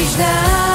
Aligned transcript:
Feliz 0.00 0.69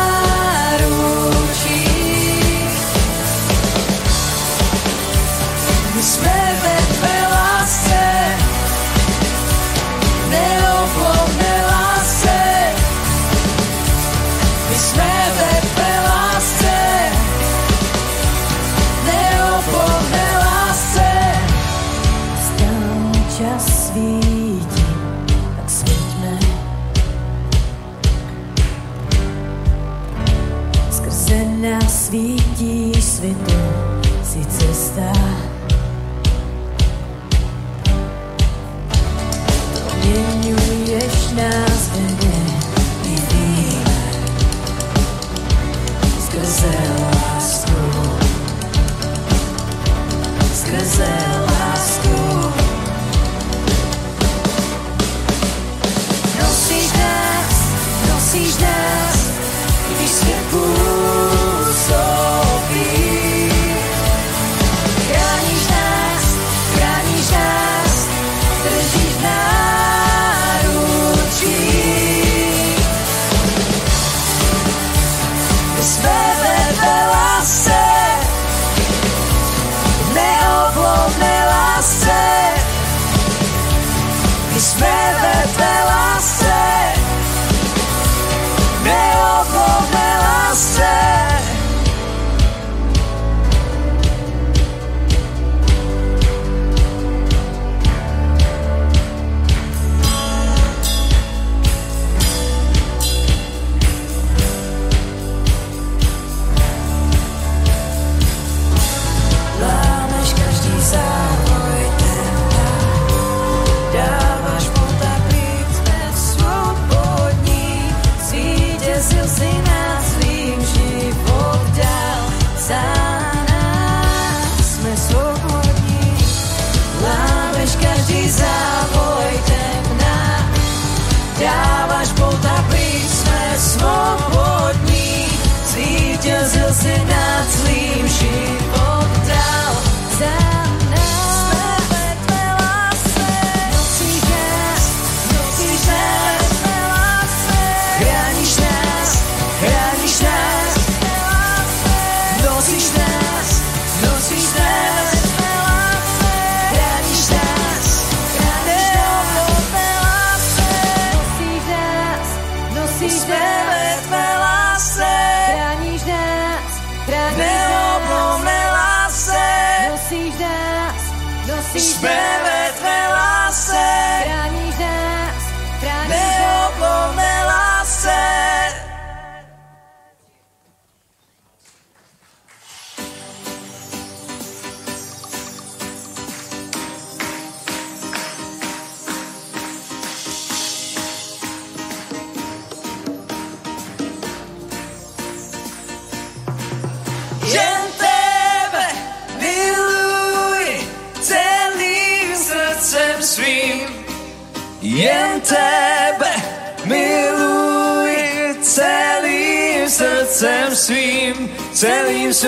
nič 211.86 212.42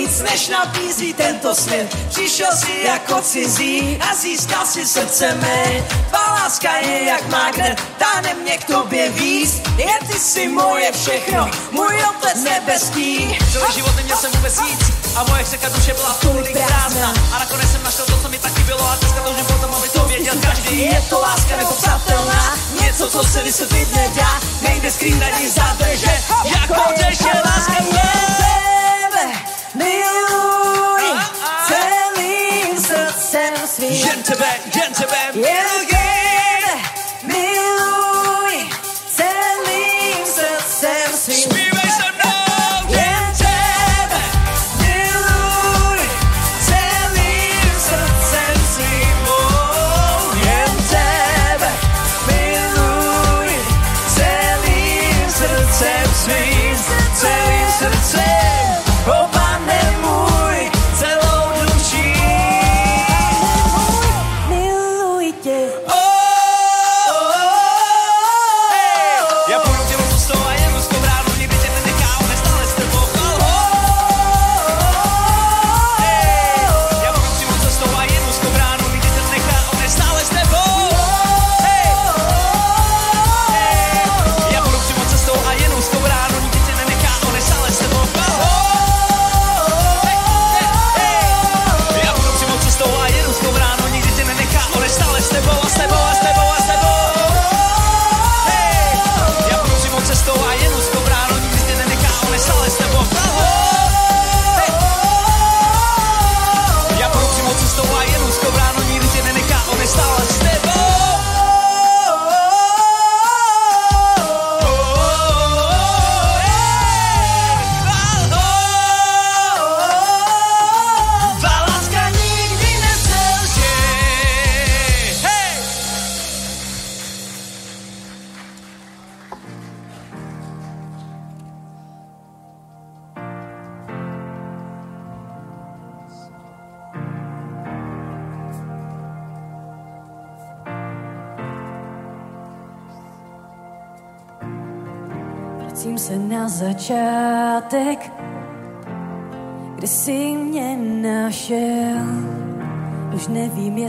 víc 0.00 0.20
než 0.20 0.48
nabízí 0.48 1.12
tento 1.14 1.54
svět. 1.54 1.96
Přišel 2.08 2.56
si 2.56 2.72
jako 2.86 3.20
cizí 3.22 3.98
a 4.10 4.14
získal 4.14 4.66
si 4.66 4.86
srdce 4.86 5.34
mé. 5.34 5.84
Tvá 6.08 6.24
láska 6.34 6.76
je 6.76 7.04
jak 7.04 7.28
magnet, 7.28 7.82
táhne 7.98 8.34
mě 8.34 8.58
k 8.58 8.64
tobě 8.64 9.10
víc. 9.10 9.62
Je 9.76 9.98
ty 10.08 10.18
si 10.18 10.48
moje 10.48 10.92
všechno, 10.92 11.50
můj 11.70 11.96
otec 12.10 12.44
nebeský. 12.44 13.38
Celý 13.52 13.72
život 13.74 13.96
neměl 13.96 14.16
jsem 14.16 14.30
vůbec 14.32 14.60
nic 14.60 14.80
a 15.16 15.24
moje 15.24 15.44
chceka 15.44 15.68
duše 15.68 15.94
byla 15.94 16.14
tolik 16.14 16.52
prázdná. 16.66 17.14
A 17.34 17.38
nakonec 17.38 17.72
jsem 17.72 17.82
našel 17.82 18.04
to, 18.04 18.18
co 18.22 18.28
mi 18.28 18.38
taky 18.38 18.62
bylo 18.62 18.90
a 18.90 18.96
dneska 18.96 19.20
to 19.20 19.28
toužím 19.28 19.46
potom, 19.46 19.74
aby 19.74 19.88
to 19.88 20.04
věděl 20.04 20.34
každý. 20.42 20.80
Je 20.80 21.04
to 21.10 21.20
láska 21.20 21.56
nepopsatelná, 21.56 22.56
něco, 22.80 23.10
co 23.10 23.24
se 23.24 23.42
vysvětlit 23.42 23.88
nedá. 23.96 24.40
Nejde 24.62 24.90
skrýt 24.90 25.22
ani 25.22 25.50
zadrže, 25.50 26.14
jako 26.44 26.82
řeše 26.96 27.32
láska 27.44 27.76
mě. 27.90 28.49
Uh-uh. 29.98 31.68
Gentlemen, 33.94 34.58
gentlemen, 34.72 35.42
yeah, 35.44 35.82
yeah. 35.90 35.99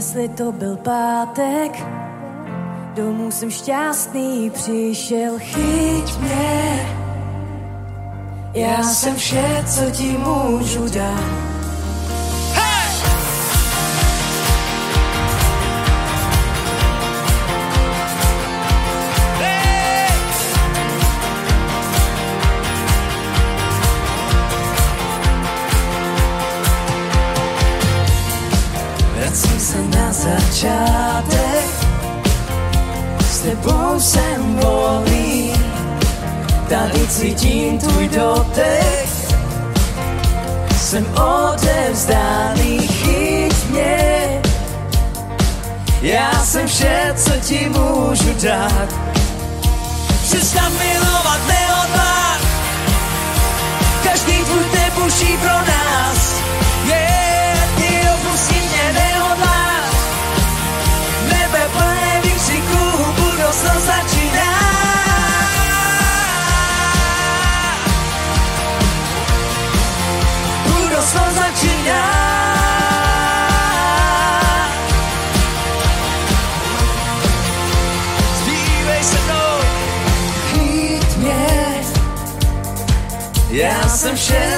jestli 0.02 0.28
to 0.28 0.52
byl 0.52 0.76
pátek, 0.76 1.84
domů 2.94 3.30
jsem 3.30 3.50
šťastný 3.50 4.50
přišel, 4.50 5.38
chyť 5.38 6.18
mě. 6.18 6.86
Já 8.54 8.82
jsem 8.82 9.16
vše, 9.16 9.64
co 9.66 9.90
ti 9.90 10.18
můžu 10.18 10.88
dát. 10.88 11.51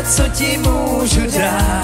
co 0.04 0.28
ti 0.36 0.60
môžu 0.60 1.24
dát. 1.32 1.83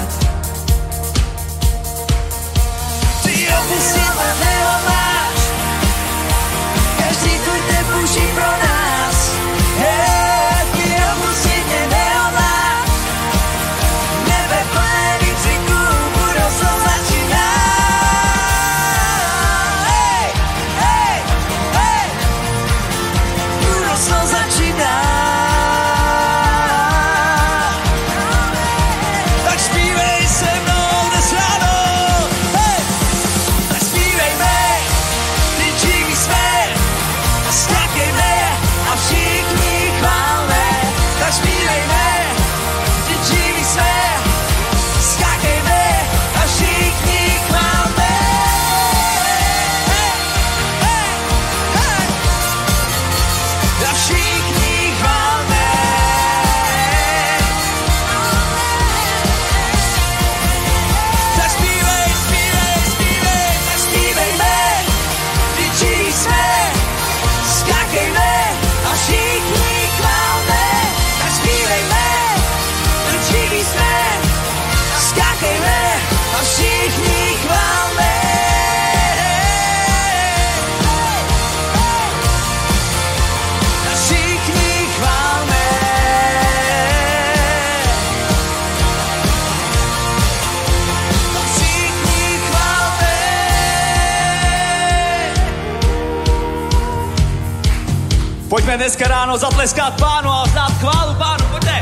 Dneska 98.81 99.13
ráno 99.13 99.37
zatleskať 99.37 99.93
pánu 100.01 100.33
a 100.33 100.49
vzdať 100.49 100.73
chválu 100.81 101.13
pánu, 101.21 101.45
poďte. 101.53 101.77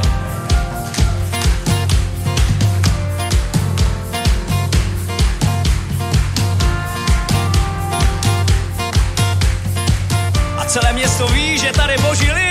A 10.58 10.62
celé 10.66 10.92
město 10.92 11.30
ví, 11.30 11.58
že 11.58 11.70
tady 11.70 11.94
boží 12.02 12.32
lid. 12.32 12.47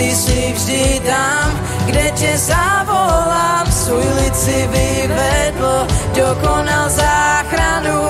ty 0.00 0.16
si 0.16 0.52
vždy 0.56 1.00
tam, 1.04 1.60
kde 1.86 2.10
tě 2.16 2.32
zavolám. 2.38 3.66
Z 3.68 3.88
ulici 3.88 4.68
vyvedl, 4.72 5.86
dokonal 6.16 6.88
záchranu. 6.88 8.00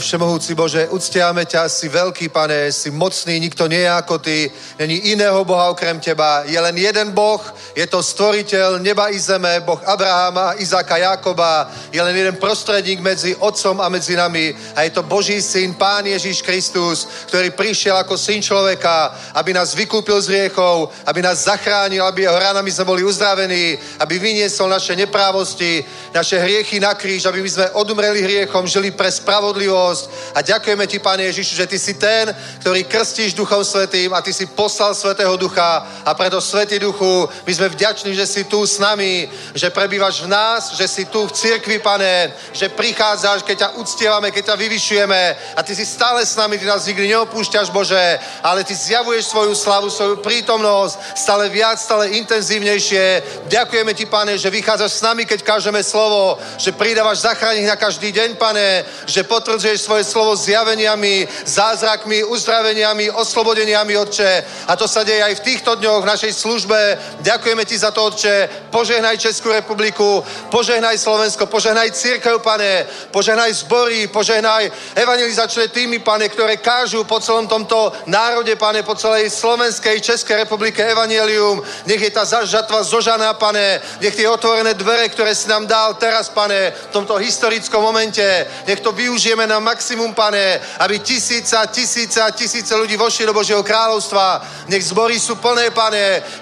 Všemohúci 0.00 0.56
Bože, 0.56 0.88
uctiame 0.88 1.44
ťa, 1.44 1.68
si 1.68 1.86
veľký, 1.92 2.32
pane, 2.32 2.72
si 2.72 2.90
mocný, 2.90 3.36
nikto 3.38 3.68
nie 3.68 3.84
je 3.84 3.92
ako 3.92 4.16
ty, 4.18 4.50
není 4.80 5.12
iného 5.12 5.44
Boha 5.44 5.68
okrem 5.70 6.00
teba, 6.00 6.42
je 6.48 6.56
len 6.56 6.74
jeden 6.76 7.12
Boh, 7.12 7.38
je 7.76 7.86
to 7.86 8.02
stvoriteľ 8.02 8.80
neba 8.80 9.12
i 9.12 9.18
zeme, 9.20 9.60
Boh 9.60 9.78
Abrahama, 9.84 10.56
Izáka, 10.56 10.96
Jakoba, 10.96 11.68
je 11.92 12.00
len 12.02 12.16
jeden 12.16 12.36
prostredník 12.40 13.04
medzi 13.04 13.36
Otcom 13.36 13.78
a 13.80 13.92
medzi 13.92 14.16
nami 14.16 14.56
a 14.74 14.82
je 14.82 14.90
to 14.90 15.04
Boží 15.04 15.38
syn, 15.44 15.76
Pán 15.76 16.08
Ježíš 16.08 16.42
Kristus, 16.42 17.06
ktorý 17.28 17.52
prišiel 17.52 18.00
ako 18.00 18.16
syn 18.16 18.40
človeka, 18.42 19.12
aby 19.36 19.52
nás 19.52 19.76
vykúpil 19.76 20.16
z 20.24 20.28
hriechov, 20.32 20.88
aby 21.06 21.20
nás 21.22 21.44
zachránil, 21.44 22.02
aby 22.08 22.24
jeho 22.24 22.38
ranami 22.38 22.72
sme 22.72 22.88
boli 22.88 23.02
uzdravení, 23.04 23.76
aby 24.00 24.18
vyniesol 24.18 24.72
naše 24.72 24.96
neprávosti, 24.96 25.84
naše 26.14 26.38
hriechy 26.38 26.80
na 26.80 26.94
kríž, 26.94 27.26
aby 27.26 27.42
my 27.42 27.50
sme 27.50 27.66
odumreli 27.78 28.22
hriechom, 28.22 28.66
žili 28.66 28.90
pre 28.90 29.10
spravodlivosť. 29.10 30.34
A 30.34 30.42
ďakujeme 30.42 30.86
ti, 30.86 30.98
Pane 30.98 31.22
Ježišu, 31.30 31.54
že 31.54 31.66
ty 31.70 31.78
si 31.78 31.94
ten, 31.94 32.34
ktorý 32.60 32.84
krstíš 32.84 33.34
Duchom 33.34 33.62
Svetým 33.64 34.10
a 34.14 34.22
ty 34.22 34.34
si 34.34 34.46
poslal 34.46 34.94
Svetého 34.94 35.36
Ducha 35.38 35.99
a 36.04 36.14
preto 36.14 36.40
Svetý 36.40 36.78
Duchu, 36.78 37.28
my 37.46 37.52
sme 37.54 37.68
vďační, 37.68 38.14
že 38.14 38.26
si 38.26 38.44
tu 38.44 38.66
s 38.66 38.78
nami, 38.78 39.28
že 39.54 39.70
prebývaš 39.70 40.24
v 40.24 40.32
nás, 40.32 40.72
že 40.72 40.88
si 40.88 41.04
tu 41.04 41.26
v 41.26 41.32
cirkvi, 41.32 41.78
Pane, 41.78 42.32
že 42.52 42.68
prichádzaš, 42.68 43.42
keď 43.42 43.56
ťa 43.58 43.72
uctievame, 43.76 44.30
keď 44.30 44.44
ťa 44.52 44.56
vyvyšujeme 44.56 45.22
a 45.56 45.60
ty 45.62 45.76
si 45.76 45.86
stále 45.86 46.26
s 46.26 46.36
nami, 46.36 46.58
ty 46.58 46.64
nás 46.64 46.86
nikdy 46.86 47.08
neopúšťaš, 47.08 47.70
Bože, 47.70 48.18
ale 48.42 48.64
ty 48.64 48.74
zjavuješ 48.74 49.24
svoju 49.24 49.54
slavu, 49.54 49.90
svoju 49.90 50.16
prítomnosť 50.24 50.98
stále 51.16 51.48
viac, 51.48 51.76
stále 51.76 52.16
intenzívnejšie. 52.16 53.22
Ďakujeme 53.52 53.92
ti, 53.94 54.06
Pane, 54.06 54.38
že 54.38 54.50
vychádzaš 54.50 54.92
s 54.92 55.04
nami, 55.04 55.28
keď 55.28 55.42
kážeme 55.42 55.84
slovo, 55.84 56.38
že 56.56 56.72
pridávaš 56.72 57.28
zachrániť 57.28 57.64
na 57.68 57.76
každý 57.76 58.12
deň, 58.12 58.40
Pane, 58.40 58.84
že 59.04 59.28
potvrdzuješ 59.28 59.80
svoje 59.84 60.04
slovo 60.04 60.36
zjaveniami, 60.36 61.28
zázrakmi, 61.44 62.24
uzdraveniami, 62.24 63.10
oslobodeniami, 63.10 63.96
Otče. 63.96 64.44
A 64.66 64.76
to 64.76 64.88
sa 64.88 65.04
deje 65.04 65.22
aj 65.22 65.34
v 65.36 65.44
týchto 65.44 65.76
dňoch 65.76 65.89
v 65.98 66.06
našej 66.06 66.32
službe. 66.32 66.78
Ďakujeme 67.26 67.66
ti 67.66 67.74
za 67.74 67.90
to, 67.90 68.06
Otče. 68.06 68.70
Požehnaj 68.70 69.18
Českú 69.18 69.50
republiku, 69.50 70.22
požehnaj 70.54 70.94
Slovensko, 70.94 71.50
požehnaj 71.50 71.90
církev, 71.90 72.38
Pane, 72.38 72.86
požehnaj 73.10 73.66
zbory, 73.66 74.06
požehnaj 74.06 74.70
evangelizačné 74.94 75.74
týmy, 75.74 75.98
Pane, 75.98 76.28
ktoré 76.28 76.60
kážu 76.62 77.02
po 77.02 77.18
celom 77.18 77.50
tomto 77.50 77.90
národe, 78.06 78.54
Pane, 78.54 78.86
po 78.86 78.94
celej 78.94 79.32
Slovenskej, 79.32 80.04
Českej 80.04 80.44
republike 80.44 80.84
evangelium. 80.84 81.64
Nech 81.88 81.98
je 81.98 82.12
tá 82.12 82.28
žatva 82.44 82.84
zožaná, 82.84 83.34
Pane. 83.34 83.80
Nech 84.04 84.14
tie 84.14 84.28
otvorené 84.28 84.76
dvere, 84.76 85.08
ktoré 85.08 85.32
si 85.32 85.48
nám 85.48 85.64
dal 85.64 85.96
teraz, 85.96 86.28
Pane, 86.28 86.70
v 86.70 86.92
tomto 86.92 87.16
historickom 87.16 87.80
momente, 87.80 88.22
nech 88.68 88.84
to 88.84 88.92
využijeme 88.92 89.48
na 89.48 89.56
maximum, 89.58 90.12
Pane, 90.12 90.60
aby 90.84 91.00
tisíce 91.00 91.56
a 91.56 91.64
tisíce 91.66 92.20
a 92.20 92.28
tisíce 92.30 92.76
ľudí 92.76 93.00
vošli 93.00 93.24
do 93.24 93.32
Božieho 93.32 93.64
kráľovstva. 93.64 94.44
Nech 94.68 94.84
zbory 94.84 95.16
sú 95.16 95.40
plné, 95.40 95.72
Pane, 95.72 95.79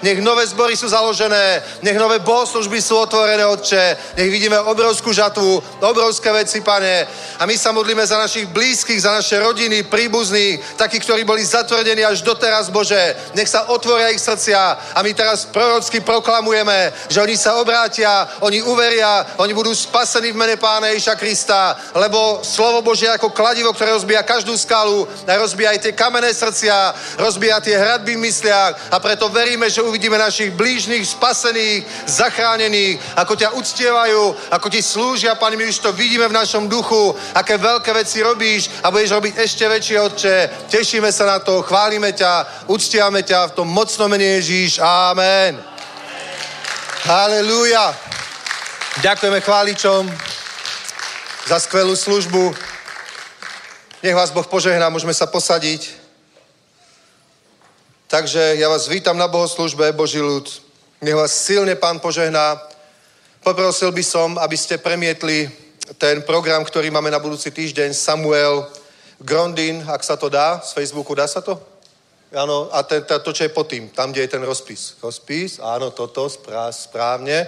nech 0.03 0.19
nové 0.19 0.43
zbory 0.47 0.75
sú 0.75 0.91
založené, 0.91 1.63
nech 1.81 1.95
nové 1.95 2.19
bohoslužby 2.19 2.81
sú 2.81 2.99
otvorené, 2.99 3.45
Otče. 3.45 4.17
Nech 4.17 4.29
vidíme 4.31 4.59
obrovskú 4.59 5.13
žatvu, 5.13 5.63
obrovské 5.79 6.31
veci, 6.33 6.59
Pane. 6.59 7.07
A 7.39 7.45
my 7.45 7.55
sa 7.55 7.71
modlíme 7.71 8.03
za 8.03 8.19
našich 8.19 8.51
blízkych, 8.51 8.99
za 9.01 9.15
naše 9.15 9.39
rodiny, 9.39 9.87
príbuzných, 9.87 10.75
takí, 10.75 10.99
ktorí 10.99 11.23
boli 11.23 11.45
zatvrdení 11.45 12.03
až 12.03 12.21
doteraz, 12.25 12.67
Bože. 12.67 13.15
Nech 13.37 13.47
sa 13.47 13.71
otvoria 13.71 14.11
ich 14.11 14.19
srdcia 14.19 14.91
a 14.91 14.99
my 14.99 15.13
teraz 15.13 15.45
prorocky 15.47 16.03
proklamujeme, 16.03 16.91
že 17.07 17.21
oni 17.21 17.37
sa 17.37 17.55
obrátia, 17.61 18.27
oni 18.43 18.59
uveria, 18.65 19.37
oni 19.37 19.53
budú 19.53 19.71
spasení 19.71 20.35
v 20.35 20.39
mene 20.41 20.55
Pána 20.57 20.91
Ježa 20.91 21.15
Krista, 21.15 21.77
lebo 21.95 22.43
slovo 22.43 22.81
Božie 22.81 23.07
ako 23.07 23.29
kladivo, 23.29 23.71
ktoré 23.71 23.93
rozbíja 23.95 24.25
každú 24.25 24.57
skalu, 24.57 25.07
rozbíja 25.23 25.77
aj 25.77 25.79
tie 25.79 25.93
kamenné 25.93 26.33
srdcia, 26.33 26.75
rozbíja 27.21 27.61
tie 27.61 27.77
hradby 27.77 28.17
v 28.17 28.25
mysliach 28.25 28.91
a 28.91 28.97
preto 28.99 29.28
veríme, 29.29 29.69
že 29.69 29.81
uvidíme 29.81 30.17
našich 30.17 30.51
blížnych, 30.51 31.05
spasených, 31.05 31.85
zachránených, 32.05 32.99
ako 33.15 33.33
ťa 33.35 33.53
uctievajú, 33.53 34.23
ako 34.51 34.67
ti 34.69 34.81
slúžia, 34.81 35.35
Pane, 35.35 35.57
my 35.57 35.65
už 35.69 35.79
to 35.79 35.93
vidíme 35.93 36.27
v 36.27 36.37
našom 36.37 36.69
duchu, 36.69 37.15
aké 37.33 37.57
veľké 37.57 37.93
veci 37.93 38.21
robíš 38.21 38.69
a 38.83 38.91
budeš 38.91 39.13
robiť 39.13 39.33
ešte 39.37 39.65
väčšie, 39.69 39.97
Otče. 40.01 40.35
Tešíme 40.69 41.11
sa 41.11 41.25
na 41.25 41.37
to, 41.39 41.61
chválime 41.61 42.13
ťa, 42.13 42.65
uctievame 42.71 43.21
ťa 43.21 43.53
v 43.53 43.55
tom 43.57 43.67
mocnom 43.69 44.09
mene 44.09 44.41
Ježíš. 44.41 44.79
Amen. 44.81 45.59
Halelúja. 47.05 47.95
Ďakujeme 48.99 49.39
chváličom 49.41 50.01
za 51.47 51.57
skvelú 51.59 51.95
službu. 51.95 52.53
Nech 53.99 54.15
vás 54.15 54.31
Boh 54.31 54.47
požehná, 54.47 54.87
môžeme 54.87 55.11
sa 55.11 55.27
posadiť. 55.27 55.98
Takže 58.09 58.57
ja 58.57 58.65
vás 58.65 58.89
vítam 58.89 59.13
na 59.13 59.29
bohoslužbe, 59.29 59.93
Boží 59.93 60.17
ľud. 60.17 60.49
Nech 60.97 61.13
vás 61.13 61.29
silne 61.29 61.77
Pán 61.77 62.01
požehná. 62.01 62.57
Poprosil 63.45 63.93
by 63.93 64.01
som, 64.01 64.33
aby 64.41 64.57
ste 64.57 64.81
premietli 64.81 65.45
ten 66.01 66.25
program, 66.25 66.65
ktorý 66.65 66.89
máme 66.89 67.13
na 67.13 67.21
budúci 67.21 67.53
týždeň, 67.53 67.93
Samuel 67.93 68.65
Grondin, 69.21 69.85
ak 69.85 70.01
sa 70.01 70.17
to 70.17 70.25
dá, 70.25 70.57
z 70.57 70.73
Facebooku, 70.73 71.13
dá 71.13 71.29
sa 71.29 71.45
to? 71.45 71.61
Áno, 72.33 72.73
a 72.73 72.81
ten, 72.81 73.05
to, 73.05 73.29
čo 73.29 73.45
je 73.45 73.53
pod 73.53 73.69
tým, 73.69 73.93
tam, 73.93 74.09
kde 74.09 74.25
je 74.25 74.33
ten 74.33 74.41
rozpis. 74.41 74.97
Rozpis, 75.05 75.61
áno, 75.61 75.93
toto, 75.93 76.25
správne. 76.73 77.45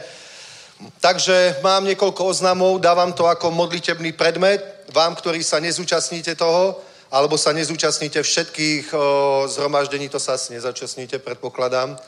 Takže 1.01 1.57
mám 1.65 1.89
niekoľko 1.89 2.37
oznamov, 2.37 2.77
dávam 2.77 3.09
to 3.17 3.25
ako 3.25 3.49
modlitebný 3.49 4.13
predmet. 4.13 4.61
Vám, 4.93 5.17
ktorí 5.17 5.41
sa 5.41 5.57
nezúčastníte 5.57 6.37
toho, 6.37 6.77
alebo 7.11 7.35
sa 7.35 7.51
nezúčastníte 7.51 8.23
všetkých 8.23 8.95
o, 8.95 8.97
zhromaždení, 9.51 10.07
to 10.07 10.19
sa 10.19 10.39
asi 10.39 10.55
nezačasníte, 10.55 11.19
predpokladám. 11.19 11.99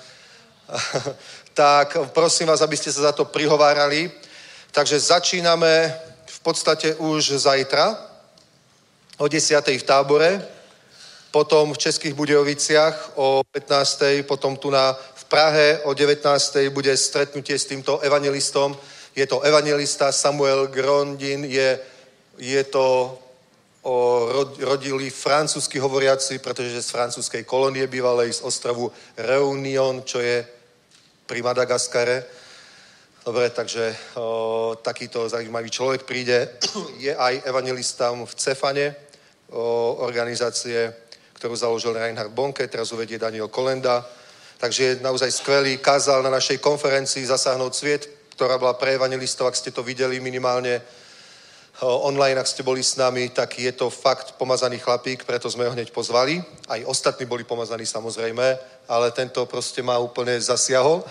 tak 1.54 1.98
prosím 2.16 2.48
vás, 2.48 2.64
aby 2.64 2.78
ste 2.78 2.92
sa 2.92 3.02
za 3.02 3.12
to 3.12 3.26
prihovárali. 3.26 4.12
Takže 4.72 5.00
začíname 5.00 5.94
v 6.26 6.40
podstate 6.40 6.96
už 6.96 7.36
zajtra 7.36 8.00
o 9.18 9.28
10. 9.28 9.60
v 9.60 9.84
tábore, 9.84 10.42
potom 11.32 11.74
v 11.74 11.78
Českých 11.78 12.14
Budejoviciach 12.14 13.12
o 13.16 13.44
15. 13.52 14.24
potom 14.24 14.56
tu 14.58 14.70
na, 14.70 14.96
v 15.16 15.24
Prahe 15.26 15.80
o 15.84 15.94
19. 15.94 16.70
bude 16.70 16.98
stretnutie 16.98 17.60
s 17.60 17.66
týmto 17.66 18.00
evangelistom. 18.00 18.78
Je 19.16 19.28
to 19.28 19.42
evangelista 19.42 20.12
Samuel 20.12 20.68
Grondin, 20.68 21.46
je, 21.46 21.80
je 22.38 22.64
to 22.64 23.18
o 23.84 24.28
rodili 24.64 25.12
francúzsky 25.12 25.80
hovoriaci, 25.80 26.40
pretože 26.40 26.82
z 26.82 26.92
francúzskej 26.92 27.44
kolónie 27.44 27.88
bývalej 27.88 28.40
z 28.40 28.42
ostrovu 28.48 28.88
Reunion, 29.20 30.08
čo 30.08 30.24
je 30.24 30.40
pri 31.28 31.44
Madagaskare. 31.44 32.24
Dobre, 33.24 33.50
takže 33.52 33.96
o, 34.20 34.76
takýto 34.84 35.28
zaujímavý 35.28 35.72
človek 35.72 36.04
príde. 36.04 36.60
Je 37.00 37.16
aj 37.16 37.48
evangelistom 37.48 38.28
v 38.28 38.34
Cefane, 38.36 38.88
o, 39.52 39.96
organizácie, 40.04 40.92
ktorú 41.40 41.56
založil 41.56 41.96
Reinhard 41.96 42.36
Bonke, 42.36 42.68
teraz 42.68 42.92
uvedie 42.92 43.16
Daniel 43.16 43.48
Kolenda. 43.48 44.04
Takže 44.60 44.84
je 44.84 45.00
naozaj 45.04 45.32
skvelý, 45.32 45.76
kázal 45.80 46.24
na 46.24 46.32
našej 46.32 46.64
konferencii 46.64 47.28
Zasáhnout 47.28 47.76
sviet, 47.76 48.08
ktorá 48.36 48.56
bola 48.56 48.80
pre 48.80 48.96
evangelistov, 48.96 49.52
ak 49.52 49.60
ste 49.60 49.76
to 49.76 49.84
videli 49.84 50.24
minimálne 50.24 50.80
online, 51.82 52.38
ak 52.38 52.48
ste 52.48 52.62
boli 52.62 52.84
s 52.86 52.96
nami, 52.96 53.30
tak 53.34 53.58
je 53.58 53.72
to 53.74 53.90
fakt 53.90 54.38
pomazaný 54.38 54.78
chlapík, 54.78 55.26
preto 55.26 55.50
sme 55.50 55.66
ho 55.66 55.74
hneď 55.74 55.90
pozvali. 55.90 56.38
Aj 56.70 56.86
ostatní 56.86 57.26
boli 57.26 57.44
pomazaní 57.44 57.86
samozrejme, 57.86 58.58
ale 58.88 59.12
tento 59.12 59.46
proste 59.46 59.82
má 59.82 59.98
úplne 59.98 60.38
zasiahol. 60.38 61.02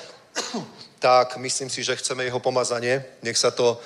tak 1.02 1.36
myslím 1.36 1.70
si, 1.70 1.82
že 1.82 1.96
chceme 1.96 2.24
jeho 2.24 2.38
pomazanie. 2.38 3.02
Nech 3.26 3.34
sa 3.34 3.50
to 3.50 3.80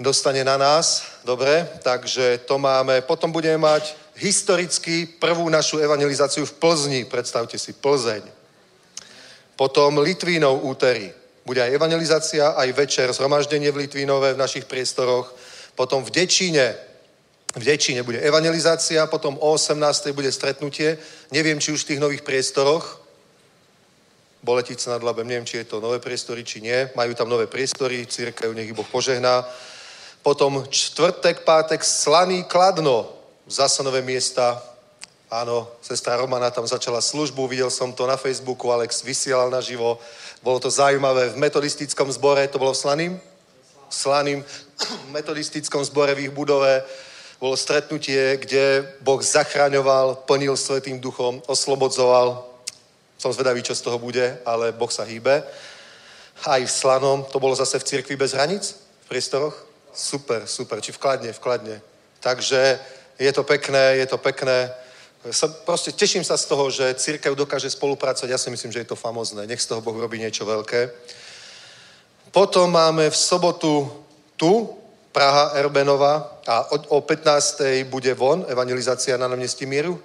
dostane 0.00 0.40
na 0.44 0.56
nás. 0.56 1.04
Dobre, 1.24 1.68
takže 1.84 2.40
to 2.48 2.58
máme. 2.58 3.04
Potom 3.04 3.28
budeme 3.28 3.60
mať 3.60 3.92
historicky 4.16 5.06
prvú 5.06 5.44
našu 5.52 5.78
evangelizáciu 5.78 6.48
v 6.48 6.56
Plzni. 6.56 7.04
Predstavte 7.04 7.58
si, 7.60 7.76
Plzeň. 7.76 8.24
Potom 9.60 10.00
Litvínov 10.00 10.64
úterý. 10.64 11.12
Bude 11.44 11.60
aj 11.60 11.74
evangelizácia, 11.74 12.56
aj 12.56 12.72
večer, 12.72 13.12
zhromaždenie 13.12 13.68
v 13.68 13.84
Litvínove 13.84 14.32
v 14.34 14.40
našich 14.40 14.64
priestoroch. 14.64 15.28
Potom 15.78 16.02
v 16.02 16.10
Dečíne, 16.10 16.74
v 17.54 17.62
Dečíne 17.62 18.02
bude 18.02 18.18
evangelizácia, 18.18 19.06
potom 19.06 19.38
o 19.38 19.54
18. 19.54 20.10
bude 20.10 20.26
stretnutie. 20.34 20.98
Neviem, 21.30 21.62
či 21.62 21.70
už 21.70 21.86
v 21.86 21.94
tých 21.94 22.02
nových 22.02 22.26
priestoroch, 22.26 23.06
Boletica 24.42 24.90
nad 24.90 25.02
Labem, 25.02 25.26
neviem, 25.26 25.46
či 25.46 25.62
je 25.62 25.70
to 25.70 25.82
nové 25.82 25.98
priestory, 25.98 26.46
či 26.46 26.62
nie. 26.62 26.90
Majú 26.94 27.14
tam 27.14 27.26
nové 27.30 27.46
priestory, 27.46 28.06
církev, 28.06 28.54
nech 28.54 28.70
ich 28.70 28.74
Boh 28.74 28.86
požehná. 28.86 29.42
Potom 30.22 30.62
čtvrtek, 30.70 31.42
pátek, 31.42 31.82
Slaný 31.82 32.46
Kladno, 32.46 33.10
zase 33.46 33.82
nové 33.82 34.02
miesta. 34.02 34.62
Áno, 35.30 35.66
sestra 35.82 36.16
Romana 36.16 36.50
tam 36.50 36.66
začala 36.66 37.02
službu, 37.02 37.50
videl 37.50 37.70
som 37.70 37.92
to 37.92 38.06
na 38.06 38.16
Facebooku, 38.16 38.70
Alex 38.70 39.02
vysielal 39.02 39.50
naživo. 39.50 39.98
Bolo 40.42 40.58
to 40.62 40.70
zaujímavé 40.70 41.34
v 41.34 41.40
metodistickom 41.42 42.10
zbore, 42.14 42.46
to 42.48 42.62
bolo 42.62 42.72
v 42.72 42.82
Slaným? 42.82 43.12
Slaným 43.90 44.44
metodistickom 45.10 45.84
zbore 45.84 46.14
v 46.14 46.28
ich 46.28 46.34
budove 46.34 46.84
bolo 47.38 47.54
stretnutie, 47.54 48.36
kde 48.36 48.82
Boh 49.00 49.22
zachraňoval, 49.22 50.26
plnil 50.26 50.58
Svetým 50.58 50.98
duchom, 50.98 51.38
oslobodzoval. 51.46 52.42
Som 53.18 53.30
zvedavý, 53.30 53.62
čo 53.62 53.74
z 53.74 53.82
toho 53.86 53.98
bude, 53.98 54.38
ale 54.42 54.74
Boh 54.74 54.90
sa 54.90 55.06
hýbe. 55.06 55.42
Aj 56.46 56.62
v 56.62 56.70
Slanom, 56.70 57.26
to 57.30 57.38
bolo 57.38 57.54
zase 57.54 57.78
v 57.78 57.86
cirkvi 57.86 58.18
bez 58.18 58.34
hranic, 58.34 58.74
v 59.06 59.06
priestoroch. 59.06 59.54
Super, 59.94 60.46
super, 60.46 60.82
či 60.82 60.90
vkladne, 60.90 61.30
vkladne. 61.34 61.82
Takže 62.18 62.78
je 63.18 63.32
to 63.32 63.42
pekné, 63.42 64.02
je 64.02 64.06
to 64.06 64.18
pekné. 64.18 64.70
Som, 65.30 65.50
proste 65.66 65.94
teším 65.94 66.22
sa 66.22 66.38
z 66.38 66.46
toho, 66.46 66.70
že 66.70 66.94
církev 66.94 67.34
dokáže 67.34 67.70
spolupracovať. 67.70 68.30
Ja 68.30 68.38
si 68.38 68.50
myslím, 68.50 68.70
že 68.70 68.82
je 68.82 68.90
to 68.94 68.98
famozné. 68.98 69.46
Nech 69.46 69.62
z 69.62 69.66
toho 69.66 69.82
Boh 69.82 69.94
robí 69.98 70.18
niečo 70.18 70.46
veľké. 70.46 70.90
Potom 72.30 72.70
máme 72.70 73.10
v 73.10 73.16
sobotu 73.16 73.90
tu, 74.38 74.70
Praha, 75.12 75.58
Erbenova 75.58 76.40
a 76.46 76.70
o, 76.70 76.96
o 76.96 77.00
15. 77.02 77.84
bude 77.90 78.14
von, 78.14 78.46
evangelizácia 78.48 79.18
na 79.18 79.28
námestí 79.28 79.66
Míru. 79.66 79.98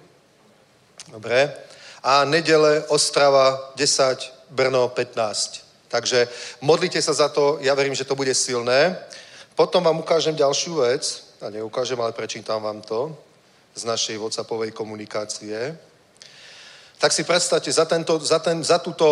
Dobre. 1.08 1.54
A 2.04 2.26
nedele 2.26 2.84
Ostrava 2.90 3.72
10, 3.78 4.50
Brno 4.50 4.90
15. 4.90 5.88
Takže 5.88 6.28
modlite 6.62 6.98
sa 7.02 7.14
za 7.14 7.30
to, 7.30 7.62
ja 7.62 7.78
verím, 7.78 7.94
že 7.94 8.10
to 8.10 8.18
bude 8.18 8.34
silné. 8.34 8.98
Potom 9.54 9.84
vám 9.86 10.02
ukážem 10.02 10.36
ďalšiu 10.36 10.82
vec, 10.82 11.24
a 11.44 11.50
neukážem, 11.54 12.02
ale 12.02 12.18
prečítam 12.18 12.64
vám 12.64 12.82
to 12.82 13.14
z 13.76 13.86
našej 13.86 14.18
WhatsAppovej 14.18 14.72
komunikácie. 14.72 15.78
Tak 16.98 17.12
si 17.12 17.24
predstavte, 17.24 17.72
za, 17.72 17.86
tento, 17.86 18.18
za, 18.20 18.40
ten, 18.40 18.64
za 18.64 18.80
túto 18.80 19.06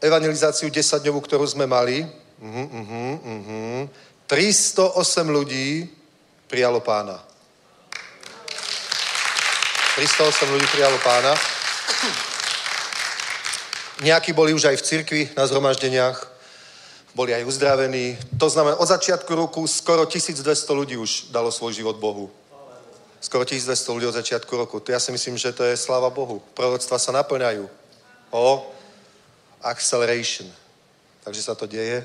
evangelizáciu 0.00 0.70
10 0.70 1.02
dňovú, 1.02 1.20
ktorú 1.20 1.42
sme 1.42 1.66
mali, 1.66 2.06
uh-huh, 2.38 2.66
uh-huh, 2.70 3.12
uh-huh, 3.18 3.82
308 4.32 5.28
ľudí 5.28 5.84
prijalo 6.48 6.80
pána. 6.80 7.20
308 10.00 10.48
ľudí 10.48 10.64
prijalo 10.72 10.96
pána. 11.04 11.36
Nejakí 14.00 14.32
boli 14.32 14.56
už 14.56 14.72
aj 14.72 14.80
v 14.80 14.86
cirkvi 14.88 15.22
na 15.36 15.44
zhromaždeniach, 15.44 16.16
boli 17.12 17.36
aj 17.36 17.44
uzdravení. 17.44 18.16
To 18.40 18.48
znamená, 18.48 18.80
od 18.80 18.88
začiatku 18.88 19.28
roku 19.36 19.68
skoro 19.68 20.08
1200 20.08 20.48
ľudí 20.80 20.96
už 20.96 21.28
dalo 21.28 21.52
svoj 21.52 21.76
život 21.76 22.00
Bohu. 22.00 22.32
Skoro 23.20 23.44
1200 23.44 23.68
ľudí 23.92 24.06
od 24.08 24.16
začiatku 24.16 24.48
roku. 24.56 24.80
To 24.80 24.96
ja 24.96 25.00
si 25.00 25.12
myslím, 25.12 25.36
že 25.36 25.52
to 25.52 25.60
je 25.68 25.76
sláva 25.76 26.08
Bohu. 26.08 26.40
Proroctva 26.56 26.96
sa 26.96 27.12
naplňajú. 27.12 27.68
O 28.32 28.64
acceleration. 29.60 30.48
Takže 31.20 31.42
sa 31.44 31.52
to 31.52 31.68
deje. 31.68 32.00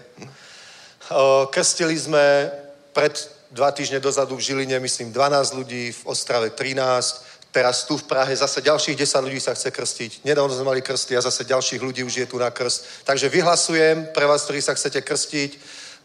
Krstili 1.49 1.95
sme 1.95 2.51
pred 2.91 3.15
dva 3.51 3.71
týždne 3.71 4.03
dozadu 4.03 4.35
v 4.35 4.43
Žiline, 4.43 4.79
myslím, 4.79 5.15
12 5.15 5.55
ľudí, 5.55 5.95
v 5.95 6.01
Ostrave 6.03 6.51
13, 6.51 7.51
teraz 7.51 7.87
tu 7.87 7.95
v 7.97 8.03
Prahe 8.03 8.35
zase 8.35 8.59
ďalších 8.61 8.97
10 8.97 9.23
ľudí 9.23 9.39
sa 9.39 9.55
chce 9.55 9.71
krstiť. 9.71 10.11
Nedávno 10.27 10.51
sme 10.51 10.67
mali 10.67 10.81
krsty 10.83 11.15
a 11.15 11.23
zase 11.23 11.47
ďalších 11.47 11.81
ľudí 11.81 12.03
už 12.03 12.17
je 12.17 12.27
tu 12.27 12.35
na 12.37 12.51
krst. 12.51 13.07
Takže 13.07 13.29
vyhlasujem 13.29 14.11
pre 14.11 14.27
vás, 14.27 14.43
ktorí 14.43 14.59
sa 14.61 14.75
chcete 14.75 15.01
krstiť, 15.01 15.51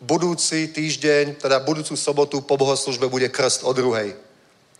budúci 0.01 0.71
týždeň, 0.71 1.43
teda 1.43 1.59
budúcu 1.61 1.99
sobotu 1.99 2.41
po 2.41 2.57
bohoslužbe 2.57 3.11
bude 3.11 3.29
krst 3.29 3.67
o 3.67 3.73
druhej. 3.75 4.15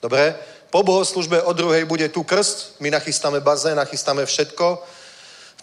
Dobre? 0.03 0.35
Po 0.71 0.83
bohoslužbe 0.83 1.43
o 1.43 1.53
druhej 1.53 1.85
bude 1.85 2.09
tu 2.09 2.23
krst, 2.23 2.79
my 2.81 2.91
nachystáme 2.91 3.41
bazén, 3.41 3.77
nachystáme 3.77 4.27
všetko, 4.27 4.83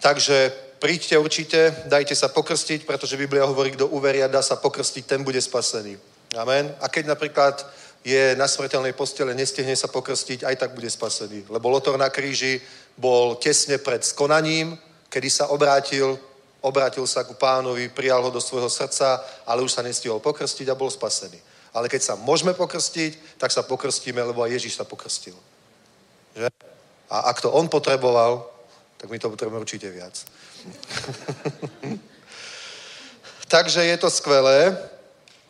takže 0.03 0.51
príďte 0.79 1.15
určite, 1.19 1.59
dajte 1.85 2.15
sa 2.15 2.31
pokrstiť, 2.31 2.87
pretože 2.87 3.19
Biblia 3.19 3.45
hovorí, 3.45 3.75
kto 3.75 3.91
uveria, 3.91 4.31
dá 4.31 4.41
sa 4.41 4.55
pokrstiť, 4.55 5.05
ten 5.05 5.21
bude 5.23 5.41
spasený. 5.41 5.99
Amen. 6.39 6.71
A 6.79 6.87
keď 6.87 7.11
napríklad 7.11 7.59
je 8.03 8.35
na 8.39 8.47
smrteľnej 8.47 8.95
postele, 8.95 9.35
nestihne 9.35 9.75
sa 9.75 9.91
pokrstiť, 9.91 10.47
aj 10.47 10.55
tak 10.55 10.71
bude 10.71 10.89
spasený. 10.89 11.51
Lebo 11.51 11.69
Lotor 11.69 11.99
na 11.99 12.07
kríži 12.09 12.63
bol 12.95 13.35
tesne 13.35 13.77
pred 13.77 13.99
skonaním, 14.03 14.79
kedy 15.11 15.29
sa 15.29 15.51
obrátil, 15.51 16.15
obrátil 16.63 17.03
sa 17.07 17.27
ku 17.27 17.35
pánovi, 17.35 17.91
prijal 17.91 18.23
ho 18.23 18.31
do 18.31 18.41
svojho 18.41 18.69
srdca, 18.69 19.19
ale 19.43 19.61
už 19.61 19.71
sa 19.71 19.83
nestihol 19.83 20.23
pokrstiť 20.23 20.69
a 20.71 20.79
bol 20.79 20.87
spasený. 20.87 21.39
Ale 21.73 21.91
keď 21.91 22.01
sa 22.01 22.13
môžeme 22.15 22.55
pokrstiť, 22.55 23.37
tak 23.37 23.51
sa 23.51 23.61
pokrstíme, 23.61 24.23
lebo 24.23 24.41
aj 24.41 24.51
Ježiš 24.57 24.79
sa 24.79 24.87
pokrstil. 24.87 25.35
Že? 26.35 26.47
A 27.09 27.29
ak 27.29 27.41
to 27.41 27.51
on 27.51 27.67
potreboval, 27.67 28.47
tak 28.97 29.09
my 29.09 29.19
to 29.19 29.29
potrebujeme 29.29 29.61
určite 29.61 29.89
viac. 29.89 30.13
Takže 33.53 33.83
je 33.85 33.97
to 33.97 34.09
skvelé. 34.09 34.77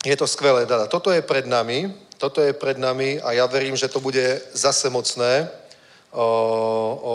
Je 0.04 0.16
to 0.16 0.26
skvelé. 0.26 0.66
Dada. 0.66 0.86
Toto 0.86 1.10
je 1.10 1.22
pred 1.22 1.46
nami. 1.46 1.92
Toto 2.16 2.40
je 2.40 2.52
pred 2.52 2.76
nami 2.76 3.20
a 3.20 3.32
ja 3.32 3.46
verím, 3.46 3.76
že 3.76 3.88
to 3.88 4.00
bude 4.00 4.42
zase 4.52 4.90
mocné. 4.90 5.48
O, 6.12 6.26
o, 7.02 7.14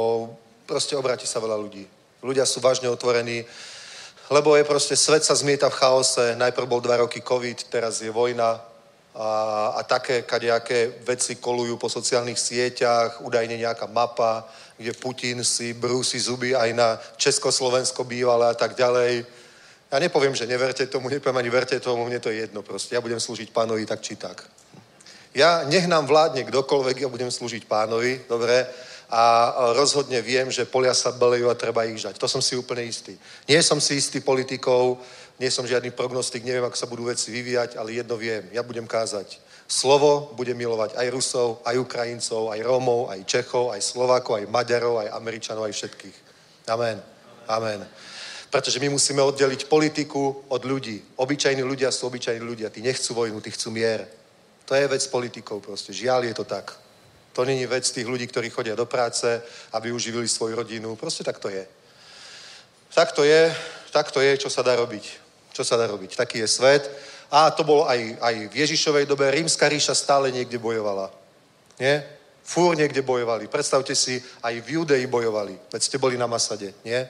proste 0.66 0.98
obráti 0.98 1.28
sa 1.28 1.40
veľa 1.40 1.58
ľudí. 1.58 1.86
Ľudia 2.26 2.46
sú 2.46 2.58
vážne 2.58 2.90
otvorení, 2.90 3.46
lebo 4.34 4.58
je 4.58 4.66
proste, 4.66 4.98
svet 4.98 5.22
sa 5.22 5.38
zmieta 5.38 5.70
v 5.70 5.78
chaose. 5.78 6.34
Najprv 6.34 6.66
bol 6.66 6.82
dva 6.82 6.98
roky 6.98 7.22
COVID, 7.22 7.70
teraz 7.70 8.02
je 8.02 8.10
vojna 8.10 8.58
a, 9.16 9.30
a 9.78 9.82
také 9.84 10.22
kadejaké 10.22 10.92
veci 11.06 11.38
kolujú 11.38 11.78
po 11.78 11.88
sociálnych 11.90 12.36
sieťach, 12.36 13.22
údajne 13.22 13.56
nejaká 13.58 13.88
mapa, 13.88 14.44
kde 14.78 14.92
Putin 14.94 15.44
si 15.44 15.74
brúsi 15.74 16.20
zuby 16.20 16.56
aj 16.56 16.70
na 16.74 17.00
Československo 17.18 18.04
bývalé 18.04 18.52
a 18.52 18.54
tak 18.54 18.76
ďalej. 18.76 19.26
Ja 19.92 20.00
nepoviem, 20.00 20.36
že 20.36 20.48
neverte 20.48 20.88
tomu, 20.88 21.10
nepoviem 21.10 21.38
ani 21.38 21.50
verte 21.50 21.80
tomu, 21.80 22.06
mne 22.06 22.20
to 22.20 22.30
je 22.30 22.44
jedno 22.44 22.62
proste. 22.62 22.96
Ja 22.96 23.02
budem 23.02 23.20
slúžiť 23.20 23.52
pánovi 23.52 23.86
tak 23.86 24.02
či 24.02 24.16
tak. 24.20 24.44
Ja 25.36 25.64
nech 25.68 25.88
nám 25.88 26.08
vládne 26.08 26.44
kdokoľvek, 26.48 27.04
ja 27.04 27.10
budem 27.12 27.32
slúžiť 27.32 27.68
pánovi, 27.68 28.24
dobre? 28.28 28.68
A 29.12 29.54
rozhodne 29.76 30.20
viem, 30.20 30.52
že 30.52 30.66
polia 30.66 30.96
sa 30.96 31.12
belejú 31.12 31.48
a 31.52 31.56
treba 31.56 31.86
ich 31.86 32.02
žať. 32.02 32.18
To 32.18 32.28
som 32.28 32.42
si 32.42 32.58
úplne 32.58 32.84
istý. 32.84 33.16
Nie 33.48 33.62
som 33.62 33.80
si 33.80 33.96
istý 33.96 34.20
politikou, 34.20 34.98
nie 35.40 35.52
som 35.52 35.68
žiadny 35.68 35.92
prognostik, 35.92 36.44
neviem, 36.44 36.64
ako 36.64 36.76
sa 36.80 36.88
budú 36.88 37.06
veci 37.12 37.32
vyvíjať, 37.32 37.76
ale 37.76 38.00
jedno 38.00 38.18
viem, 38.18 38.48
ja 38.52 38.64
budem 38.64 38.88
kázať 38.88 39.45
Slovo 39.66 40.30
bude 40.38 40.54
milovať 40.54 40.94
aj 40.94 41.08
Rusov, 41.10 41.62
aj 41.66 41.78
Ukrajincov, 41.78 42.54
aj 42.54 42.62
Rómov, 42.62 43.10
aj 43.10 43.26
Čechov, 43.26 43.74
aj 43.74 43.82
Slovákov, 43.82 44.38
aj 44.38 44.52
Maďarov, 44.54 45.02
aj 45.02 45.14
Američanov, 45.18 45.66
aj 45.66 45.74
všetkých. 45.74 46.18
Amen. 46.70 47.02
Amen. 47.50 47.82
Pretože 48.50 48.80
my 48.80 48.90
musíme 48.90 49.22
oddeliť 49.26 49.66
politiku 49.66 50.46
od 50.48 50.62
ľudí. 50.66 51.02
Obyčajní 51.18 51.66
ľudia 51.66 51.92
sú 51.92 52.08
obyčajní 52.08 52.46
ľudia. 52.46 52.70
Tí 52.70 52.82
nechcú 52.82 53.14
vojnu, 53.14 53.42
tí 53.42 53.52
chcú 53.52 53.74
mier. 53.74 54.06
To 54.66 54.76
je 54.76 54.88
vec 54.88 55.08
politikov 55.08 55.62
proste. 55.62 55.94
Žiaľ 55.94 56.24
je 56.24 56.34
to 56.34 56.46
tak. 56.46 56.78
To 57.34 57.46
není 57.46 57.66
vec 57.66 57.84
tých 57.92 58.08
ľudí, 58.08 58.28
ktorí 58.28 58.50
chodia 58.50 58.76
do 58.76 58.86
práce, 58.86 59.42
aby 59.74 59.92
uživili 59.92 60.28
svoju 60.28 60.56
rodinu. 60.56 60.96
Proste 60.96 61.24
tak 61.24 61.40
to 61.40 61.50
je. 61.50 61.68
Tak 62.94 63.12
to 63.12 63.24
je, 63.24 63.56
tak 63.92 64.12
to 64.12 64.22
je, 64.22 64.38
čo 64.38 64.50
sa 64.50 64.64
dá 64.64 64.76
robiť. 64.76 65.04
Čo 65.52 65.64
sa 65.64 65.76
dá 65.76 65.88
robiť. 65.88 66.16
Taký 66.16 66.40
je 66.40 66.48
svet. 66.48 66.84
A 67.36 67.52
to 67.52 67.68
bolo 67.68 67.84
aj, 67.84 68.00
aj 68.24 68.36
v 68.48 68.54
Ježišovej 68.64 69.12
dobe. 69.12 69.28
Rímska 69.28 69.68
ríša 69.68 69.92
stále 69.92 70.32
niekde 70.32 70.56
bojovala. 70.56 71.12
Nie? 71.76 72.00
Fúr 72.40 72.80
niekde 72.80 73.04
bojovali. 73.04 73.52
Predstavte 73.52 73.92
si, 73.92 74.24
aj 74.40 74.56
v 74.64 74.80
Judei 74.80 75.04
bojovali. 75.04 75.60
Veď 75.68 75.82
ste 75.84 76.00
boli 76.00 76.16
na 76.16 76.32
Masade, 76.32 76.72
nie? 76.88 77.02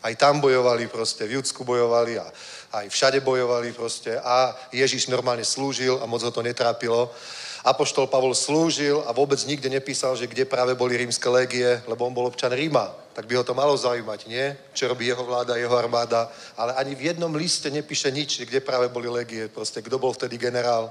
Aj 0.00 0.14
tam 0.16 0.40
bojovali 0.40 0.88
proste, 0.88 1.28
v 1.28 1.36
Judsku 1.36 1.60
bojovali 1.68 2.16
a 2.16 2.24
aj 2.72 2.88
všade 2.88 3.20
bojovali 3.20 3.76
proste 3.76 4.16
a 4.16 4.56
Ježiš 4.72 5.12
normálne 5.12 5.44
slúžil 5.44 6.00
a 6.00 6.08
moc 6.08 6.24
ho 6.24 6.32
to 6.32 6.40
netrápilo. 6.40 7.12
Apoštol 7.60 8.08
Pavol 8.08 8.32
slúžil 8.32 9.04
a 9.04 9.12
vôbec 9.12 9.36
nikde 9.44 9.68
nepísal, 9.68 10.16
že 10.16 10.24
kde 10.24 10.48
práve 10.48 10.72
boli 10.72 10.96
rímske 10.96 11.28
légie, 11.28 11.80
lebo 11.84 12.08
on 12.08 12.16
bol 12.16 12.24
občan 12.24 12.52
Ríma. 12.52 12.88
Tak 13.12 13.28
by 13.28 13.36
ho 13.36 13.44
to 13.44 13.52
malo 13.52 13.76
zaujímať, 13.76 14.20
nie? 14.32 14.56
Čo 14.72 14.88
robí 14.88 15.06
jeho 15.06 15.20
vláda, 15.20 15.60
jeho 15.60 15.76
armáda. 15.76 16.32
Ale 16.56 16.72
ani 16.72 16.96
v 16.96 17.12
jednom 17.12 17.34
liste 17.36 17.68
nepíše 17.68 18.08
nič, 18.08 18.40
kde 18.48 18.64
práve 18.64 18.88
boli 18.88 19.12
légie. 19.12 19.52
Proste, 19.52 19.84
kto 19.84 20.00
bol 20.00 20.16
vtedy 20.16 20.40
generál. 20.40 20.88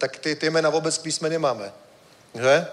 Tak 0.00 0.16
tie, 0.16 0.32
tie 0.32 0.48
mena 0.48 0.72
vôbec 0.72 0.94
v 0.96 1.04
písme 1.04 1.28
nemáme. 1.28 1.68
Že? 2.32 2.64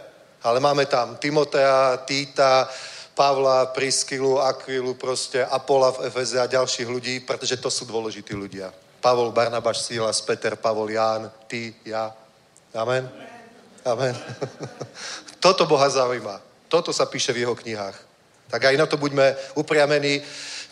Ale 0.46 0.64
máme 0.64 0.86
tam 0.86 1.18
Timotea, 1.18 1.98
Týta, 2.08 2.70
Pavla, 3.16 3.66
Priskylu, 3.66 4.40
Akvilu, 4.40 4.94
proste 4.94 5.44
Apola 5.44 5.92
v 5.92 6.08
Efeze 6.08 6.40
a 6.40 6.48
ďalších 6.48 6.88
ľudí, 6.88 7.20
pretože 7.20 7.58
to 7.58 7.72
sú 7.72 7.84
dôležití 7.84 8.32
ľudia. 8.32 8.72
Pavol, 9.02 9.32
Barnabáš, 9.32 9.88
Silas, 9.88 10.22
Peter, 10.22 10.56
Pavol, 10.56 10.92
Ján, 10.92 11.32
ty, 11.48 11.76
ja. 11.86 12.12
Amen? 12.76 13.08
Amen. 13.08 13.25
Toto 15.44 15.66
Boha 15.70 15.90
zaujíma. 15.90 16.42
Toto 16.68 16.90
sa 16.90 17.06
píše 17.06 17.34
v 17.34 17.46
jeho 17.46 17.56
knihách. 17.56 17.94
Tak 18.50 18.74
aj 18.74 18.76
na 18.78 18.86
to 18.86 18.98
buďme 18.98 19.36
upriamení. 19.54 20.22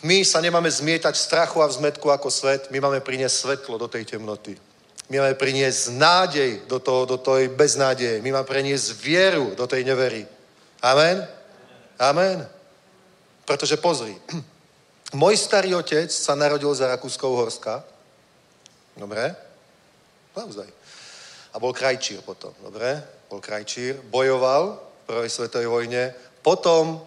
My 0.02 0.20
sa 0.26 0.42
nemáme 0.42 0.70
zmietať 0.70 1.14
v 1.14 1.24
strachu 1.24 1.62
a 1.62 1.70
v 1.70 1.76
zmetku 1.80 2.10
ako 2.10 2.28
svet, 2.30 2.68
my 2.68 2.80
máme 2.80 3.00
priniesť 3.00 3.36
svetlo 3.36 3.78
do 3.78 3.88
tej 3.88 4.04
temnoty. 4.04 4.58
My 5.08 5.20
máme 5.20 5.34
priniesť 5.34 5.94
nádej 5.94 6.50
do, 6.68 6.78
toho, 6.80 7.04
do 7.04 7.16
tej 7.16 7.48
beznádeje. 7.48 8.20
My 8.20 8.32
máme 8.32 8.44
priniesť 8.44 8.92
vieru 8.98 9.52
do 9.54 9.64
tej 9.66 9.84
nevery. 9.84 10.26
Amen? 10.82 11.24
Amen. 12.00 12.44
Pretože 13.44 13.76
pozri, 13.76 14.16
môj 15.16 15.36
starý 15.36 15.76
otec 15.76 16.08
sa 16.10 16.34
narodil 16.34 16.72
za 16.74 16.88
Rakúskou-Horska. 16.88 17.84
Dobre? 18.96 19.32
Naozaj. 20.36 20.66
A 21.54 21.62
bol 21.62 21.70
krajčír 21.70 22.18
potom, 22.26 22.50
dobre? 22.58 22.98
Bol 23.30 23.38
krajčír, 23.38 24.02
bojoval 24.10 24.74
v 24.74 25.02
prvej 25.06 25.30
svetovej 25.30 25.68
vojne, 25.70 26.02
potom 26.42 26.98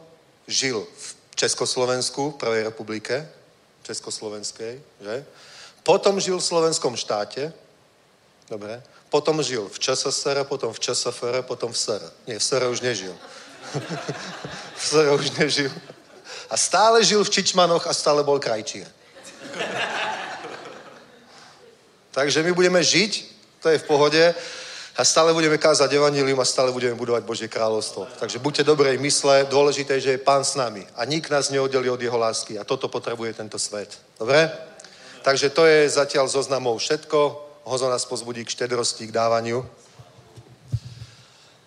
žil 0.48 0.88
v 0.88 1.08
Československu, 1.36 2.32
v 2.32 2.40
prvej 2.40 2.64
republike, 2.64 3.28
Československej, 3.84 4.80
že? 5.04 5.16
Potom 5.84 6.20
žil 6.20 6.40
v 6.40 6.44
slovenskom 6.44 6.96
štáte, 6.96 7.54
dobre? 8.50 8.84
Potom 9.08 9.44
žil 9.44 9.68
v 9.72 9.80
ČSSR, 9.80 10.44
potom 10.44 10.74
v 10.74 10.80
ČSFR, 10.80 11.44
potom 11.48 11.72
v 11.72 11.78
SR. 11.78 12.02
Nie, 12.28 12.40
v 12.40 12.44
SR 12.44 12.68
už 12.68 12.82
nežil. 12.82 13.16
v 14.76 14.84
SR 14.84 15.08
už 15.16 15.32
nežil. 15.40 15.72
A 16.50 16.58
stále 16.58 17.04
žil 17.04 17.24
v 17.24 17.30
Čičmanoch 17.30 17.88
a 17.88 17.94
stále 17.94 18.24
bol 18.24 18.40
krajčír. 18.40 18.88
Takže 22.12 22.44
my 22.44 22.52
budeme 22.52 22.84
žiť, 22.84 23.37
to 23.68 23.76
je 23.76 23.84
v 23.84 23.92
pohode, 23.92 24.24
a 24.98 25.06
stále 25.06 25.34
budeme 25.36 25.60
kázať 25.60 25.94
evanílium 25.94 26.40
a 26.40 26.48
stále 26.48 26.72
budeme 26.72 26.96
budovať 26.96 27.24
Božie 27.28 27.52
kráľovstvo. 27.52 28.08
Takže 28.18 28.40
buďte 28.40 28.64
dobrej 28.64 28.98
mysle, 28.98 29.46
dôležité, 29.46 30.00
že 30.00 30.16
je 30.16 30.24
Pán 30.24 30.42
s 30.42 30.56
nami 30.56 30.88
a 30.96 31.06
nik 31.06 31.30
nás 31.30 31.52
neoddelí 31.52 31.92
od 31.92 32.02
jeho 32.02 32.18
lásky 32.18 32.56
a 32.56 32.64
toto 32.64 32.88
potrebuje 32.88 33.34
tento 33.34 33.60
svet. 33.60 33.92
Dobre? 34.18 34.50
Takže 35.22 35.52
to 35.52 35.68
je 35.68 35.86
zatiaľ 35.92 36.32
zoznamov 36.32 36.80
všetko. 36.80 37.20
Hozo 37.68 37.92
nás 37.92 38.08
pozbudí 38.08 38.48
k 38.48 38.56
štedrosti, 38.56 39.12
k 39.12 39.12
dávaniu. 39.12 39.68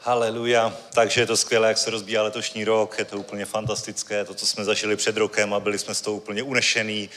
Haleluja. 0.00 0.72
Takže 0.96 1.20
je 1.20 1.26
to 1.26 1.36
skvělé, 1.36 1.68
jak 1.68 1.78
se 1.78 1.90
rozbíjá 1.90 2.22
letošní 2.22 2.64
rok, 2.64 2.98
je 2.98 3.04
to 3.04 3.16
úplně 3.16 3.44
fantastické, 3.44 4.24
to, 4.24 4.34
co 4.34 4.46
jsme 4.46 4.64
zažili 4.64 4.96
před 4.96 5.16
rokem 5.16 5.54
a 5.54 5.60
byli 5.60 5.78
jsme 5.78 5.94
z 5.94 6.00
toho 6.00 6.16
úplně 6.16 6.42
unešení, 6.42 7.10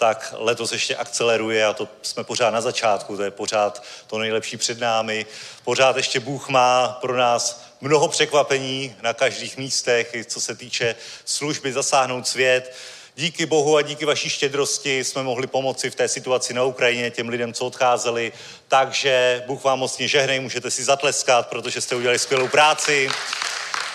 tak 0.00 0.34
letos 0.38 0.72
ještě 0.72 0.96
akceleruje 0.96 1.66
a 1.66 1.72
to 1.72 1.88
jsme 2.02 2.24
pořád 2.24 2.50
na 2.50 2.60
začátku, 2.60 3.16
to 3.16 3.22
je 3.22 3.30
pořád 3.30 3.82
to 4.06 4.18
nejlepší 4.18 4.56
před 4.56 4.78
námi. 4.78 5.26
Pořád 5.64 5.96
ještě 5.96 6.20
Bůh 6.20 6.48
má 6.48 6.98
pro 7.00 7.16
nás 7.16 7.62
mnoho 7.80 8.08
překvapení 8.08 8.96
na 9.02 9.12
každých 9.12 9.56
místech, 9.56 10.16
co 10.26 10.40
se 10.40 10.54
týče 10.56 10.94
služby 11.24 11.72
zasáhnout 11.72 12.28
svět. 12.28 12.74
Díky 13.16 13.46
Bohu 13.46 13.76
a 13.76 13.82
díky 13.82 14.04
vaší 14.04 14.30
štědrosti 14.30 15.04
jsme 15.04 15.22
mohli 15.22 15.46
pomoci 15.46 15.90
v 15.90 15.94
té 15.94 16.08
situaci 16.08 16.54
na 16.54 16.64
Ukrajině 16.64 17.10
těm 17.10 17.28
lidem, 17.28 17.52
co 17.52 17.66
odcházeli. 17.66 18.32
Takže 18.68 19.42
Bůh 19.46 19.64
vám 19.64 19.78
mocně 19.78 20.08
žehnej, 20.08 20.40
můžete 20.40 20.70
si 20.70 20.84
zatleskat, 20.84 21.48
protože 21.48 21.80
jste 21.80 21.96
udělali 21.96 22.18
skvělou 22.18 22.48
práci. 22.48 23.10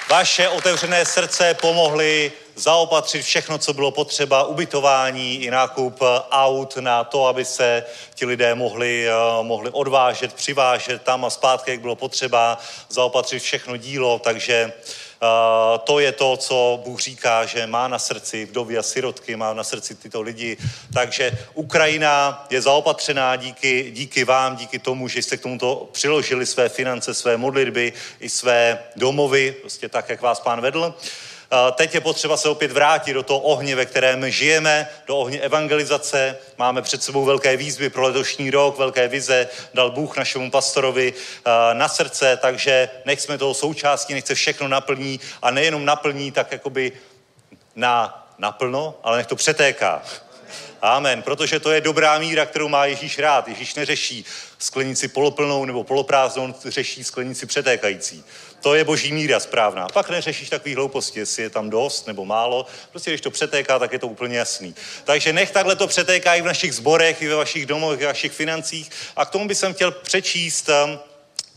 Vaše 0.10 0.50
otevřené 0.50 1.06
srdce 1.06 1.54
pomohly 1.54 2.32
zaopatřit 2.56 3.26
všechno, 3.26 3.58
co 3.58 3.74
bylo 3.74 3.92
potřeba, 3.92 4.44
ubytování 4.44 5.36
i 5.44 5.52
nákup 5.52 6.00
aut 6.32 6.78
na 6.78 7.04
to, 7.04 7.28
aby 7.28 7.46
se 7.46 7.84
ti 8.14 8.26
lidé 8.26 8.56
mohli, 8.56 9.08
mohli 9.42 9.70
odvážet, 9.70 10.34
přivážet 10.34 11.02
tam 11.02 11.26
a 11.26 11.30
zpátky, 11.30 11.72
jak 11.72 11.82
bylo 11.82 11.96
potřeba, 11.96 12.58
zaopatřit 12.90 13.44
všechno 13.44 13.78
dílo, 13.78 14.20
takže 14.20 14.74
to 15.84 16.00
je 16.00 16.12
to, 16.12 16.38
co 16.38 16.82
Bůh 16.84 17.00
říká, 17.00 17.46
že 17.46 17.68
má 17.68 17.88
na 17.88 18.00
srdci 18.00 18.46
vdovy 18.46 18.78
a 18.78 18.84
sirotky, 18.84 19.36
má 19.36 19.54
na 19.54 19.64
srdci 19.64 19.96
tyto 19.96 20.22
lidi. 20.22 20.58
Takže 20.94 21.32
Ukrajina 21.54 22.46
je 22.50 22.62
zaopatřená 22.62 23.36
díky, 23.36 23.92
díky 23.92 24.24
vám, 24.24 24.56
díky 24.56 24.80
tomu, 24.80 25.08
že 25.08 25.22
jste 25.22 25.38
k 25.38 25.42
tomuto 25.42 25.90
přiložili 25.92 26.46
své 26.46 26.70
finance, 26.70 27.14
své 27.14 27.38
modlitby 27.38 27.94
i 28.20 28.30
své 28.30 28.84
domovy, 28.96 29.52
prostě 29.52 29.90
tak, 29.90 30.10
jak 30.10 30.22
vás 30.22 30.40
pán 30.40 30.62
vedl. 30.62 30.94
Teď 31.76 31.94
je 31.94 32.02
potřeba 32.02 32.38
se 32.38 32.50
opět 32.50 32.72
vrátit 32.72 33.14
do 33.14 33.24
toho 33.24 33.40
ohně, 33.40 33.76
ve 33.76 33.86
kterém 33.86 34.32
žijeme, 34.32 34.90
do 35.08 35.18
ohně 35.18 35.40
evangelizace. 35.40 36.38
Máme 36.58 36.82
před 36.82 37.04
sebou 37.04 37.26
velké 37.26 37.58
výzvy 37.58 37.90
pro 37.90 38.04
letošní 38.04 38.52
rok, 38.52 38.78
velké 38.78 39.08
vize 39.08 39.48
dal 39.74 39.92
Bůh 39.92 40.18
našemu 40.18 40.52
pastorovi 40.52 41.14
na 41.74 41.88
srdce, 41.88 42.38
takže 42.42 42.90
nech 43.06 43.22
jsme 43.22 43.38
toho 43.38 43.54
součástí, 43.54 44.14
nech 44.14 44.28
se 44.28 44.36
všechno 44.36 44.68
naplní 44.68 45.20
a 45.42 45.52
nejenom 45.52 45.86
naplní 45.86 46.32
tak 46.32 46.52
jakoby 46.52 46.92
na 47.76 48.22
naplno, 48.38 49.00
ale 49.04 49.18
nech 49.18 49.28
to 49.28 49.36
přetéká. 49.36 50.04
Amen. 50.82 51.22
Protože 51.22 51.60
to 51.60 51.72
je 51.72 51.82
dobrá 51.82 52.20
míra, 52.20 52.46
kterou 52.46 52.68
má 52.68 52.86
Ježíš 52.86 53.20
rád. 53.20 53.48
Ježíš 53.48 53.76
neřeší 53.76 54.26
sklenici 54.60 55.08
poloplnou 55.08 55.66
nebo 55.66 55.84
poloprázdnou, 55.84 56.54
řeší 56.66 57.04
sklenici 57.04 57.46
přetékající. 57.46 58.24
To 58.66 58.76
je 58.76 58.84
boží 58.84 59.14
míra 59.14 59.40
správná. 59.40 59.88
Pak 59.94 60.10
neřešíš 60.10 60.50
takový 60.50 60.76
hlouposti, 60.76 61.20
jestli 61.20 61.44
je 61.44 61.50
tam 61.50 61.70
dost 61.70 62.08
nebo 62.08 62.26
málo. 62.26 62.66
Prostě 62.92 63.12
když 63.12 63.22
to 63.22 63.32
přetéká, 63.32 63.80
tak 63.80 63.94
je 63.94 64.00
to 64.00 64.08
úplně 64.08 64.38
jasný. 64.38 64.76
Takže 65.04 65.34
nech 65.34 65.52
takhle 65.52 65.76
to 65.76 65.88
přetéká 65.88 66.36
i 66.36 66.42
v 66.42 66.46
našich 66.46 66.76
zborech, 66.76 67.22
i 67.22 67.28
ve 67.28 67.36
vašich 67.36 67.66
domovech, 67.66 68.00
ve 68.00 68.06
vašich 68.06 68.32
financích. 68.32 68.92
A 69.16 69.26
k 69.26 69.30
tomu 69.30 69.48
bych 69.48 69.58
chtěl 69.72 69.92
přečíst 69.92 70.70
um, 70.70 71.00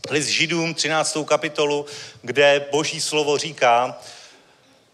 list 0.09 0.27
Židům, 0.27 0.73
13. 0.73 1.17
kapitolu, 1.25 1.85
kde 2.21 2.65
boží 2.71 3.01
slovo 3.01 3.37
říká, 3.37 3.99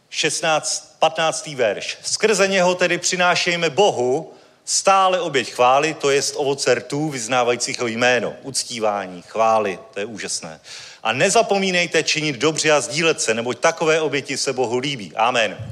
16, 0.10 0.96
15. 1.00 1.48
verš. 1.48 1.98
Skrze 2.02 2.48
něho 2.48 2.76
tedy 2.76 2.98
přinášejme 2.98 3.70
Bohu 3.70 4.34
stále 4.66 5.20
oběť 5.20 5.52
chvály, 5.52 5.94
to 5.94 6.10
jest 6.10 6.34
ovoce 6.38 6.76
rtů, 6.76 7.10
vyznávajících 7.10 7.78
jeho 7.78 7.88
jméno, 7.88 8.34
uctívání, 8.42 9.22
chvály, 9.22 9.80
to 9.94 10.00
je 10.00 10.06
úžasné. 10.06 10.60
A 11.06 11.14
nezapomínejte 11.14 12.04
činit 12.04 12.36
dobře 12.36 12.72
a 12.72 12.82
sdílet 12.82 13.22
se, 13.22 13.34
neboť 13.34 13.60
takové 13.60 14.02
oběti 14.02 14.38
se 14.38 14.54
Bohu 14.54 14.78
líbí. 14.78 15.12
Amen. 15.16 15.72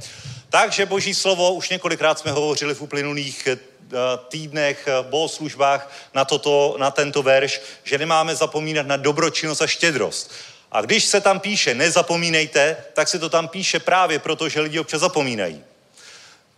Takže 0.49 0.86
boží 0.86 1.13
slovo, 1.13 1.53
už 1.53 1.69
několikrát 1.69 2.19
jsme 2.19 2.31
hovořili 2.31 2.75
v 2.75 2.81
uplynulých 2.81 3.47
eh, 3.47 3.57
týdnech, 4.27 4.88
eh, 4.88 5.03
bohoslužbách 5.09 5.91
na, 6.13 6.25
toto, 6.25 6.75
na 6.79 6.91
tento 6.91 7.23
verš, 7.23 7.61
že 7.84 7.97
nemáme 7.97 8.36
zapomínat 8.36 8.88
na 8.88 8.97
dobročinnost 8.97 9.61
a 9.61 9.67
štědrost. 9.67 10.31
A 10.71 10.81
když 10.81 11.05
se 11.05 11.21
tam 11.21 11.39
píše 11.39 11.73
nezapomínejte, 11.73 12.77
tak 12.93 13.07
se 13.07 13.19
to 13.19 13.29
tam 13.29 13.47
píše 13.47 13.79
právě 13.79 14.19
proto, 14.19 14.49
že 14.49 14.61
lidi 14.61 14.79
občas 14.79 15.01
zapomínají. 15.01 15.63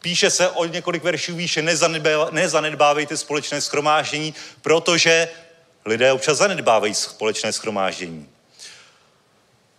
Píše 0.01 0.29
se 0.29 0.49
o 0.49 0.65
několik 0.65 1.03
veršů 1.03 1.35
výše, 1.35 1.61
nezanedbávejte 2.31 3.17
společné 3.17 3.61
schromáždění, 3.61 4.33
protože 4.61 5.27
lidé 5.85 6.11
občas 6.11 6.37
zanedbávají 6.37 6.93
společné 6.93 7.53
schromáždění. 7.53 8.34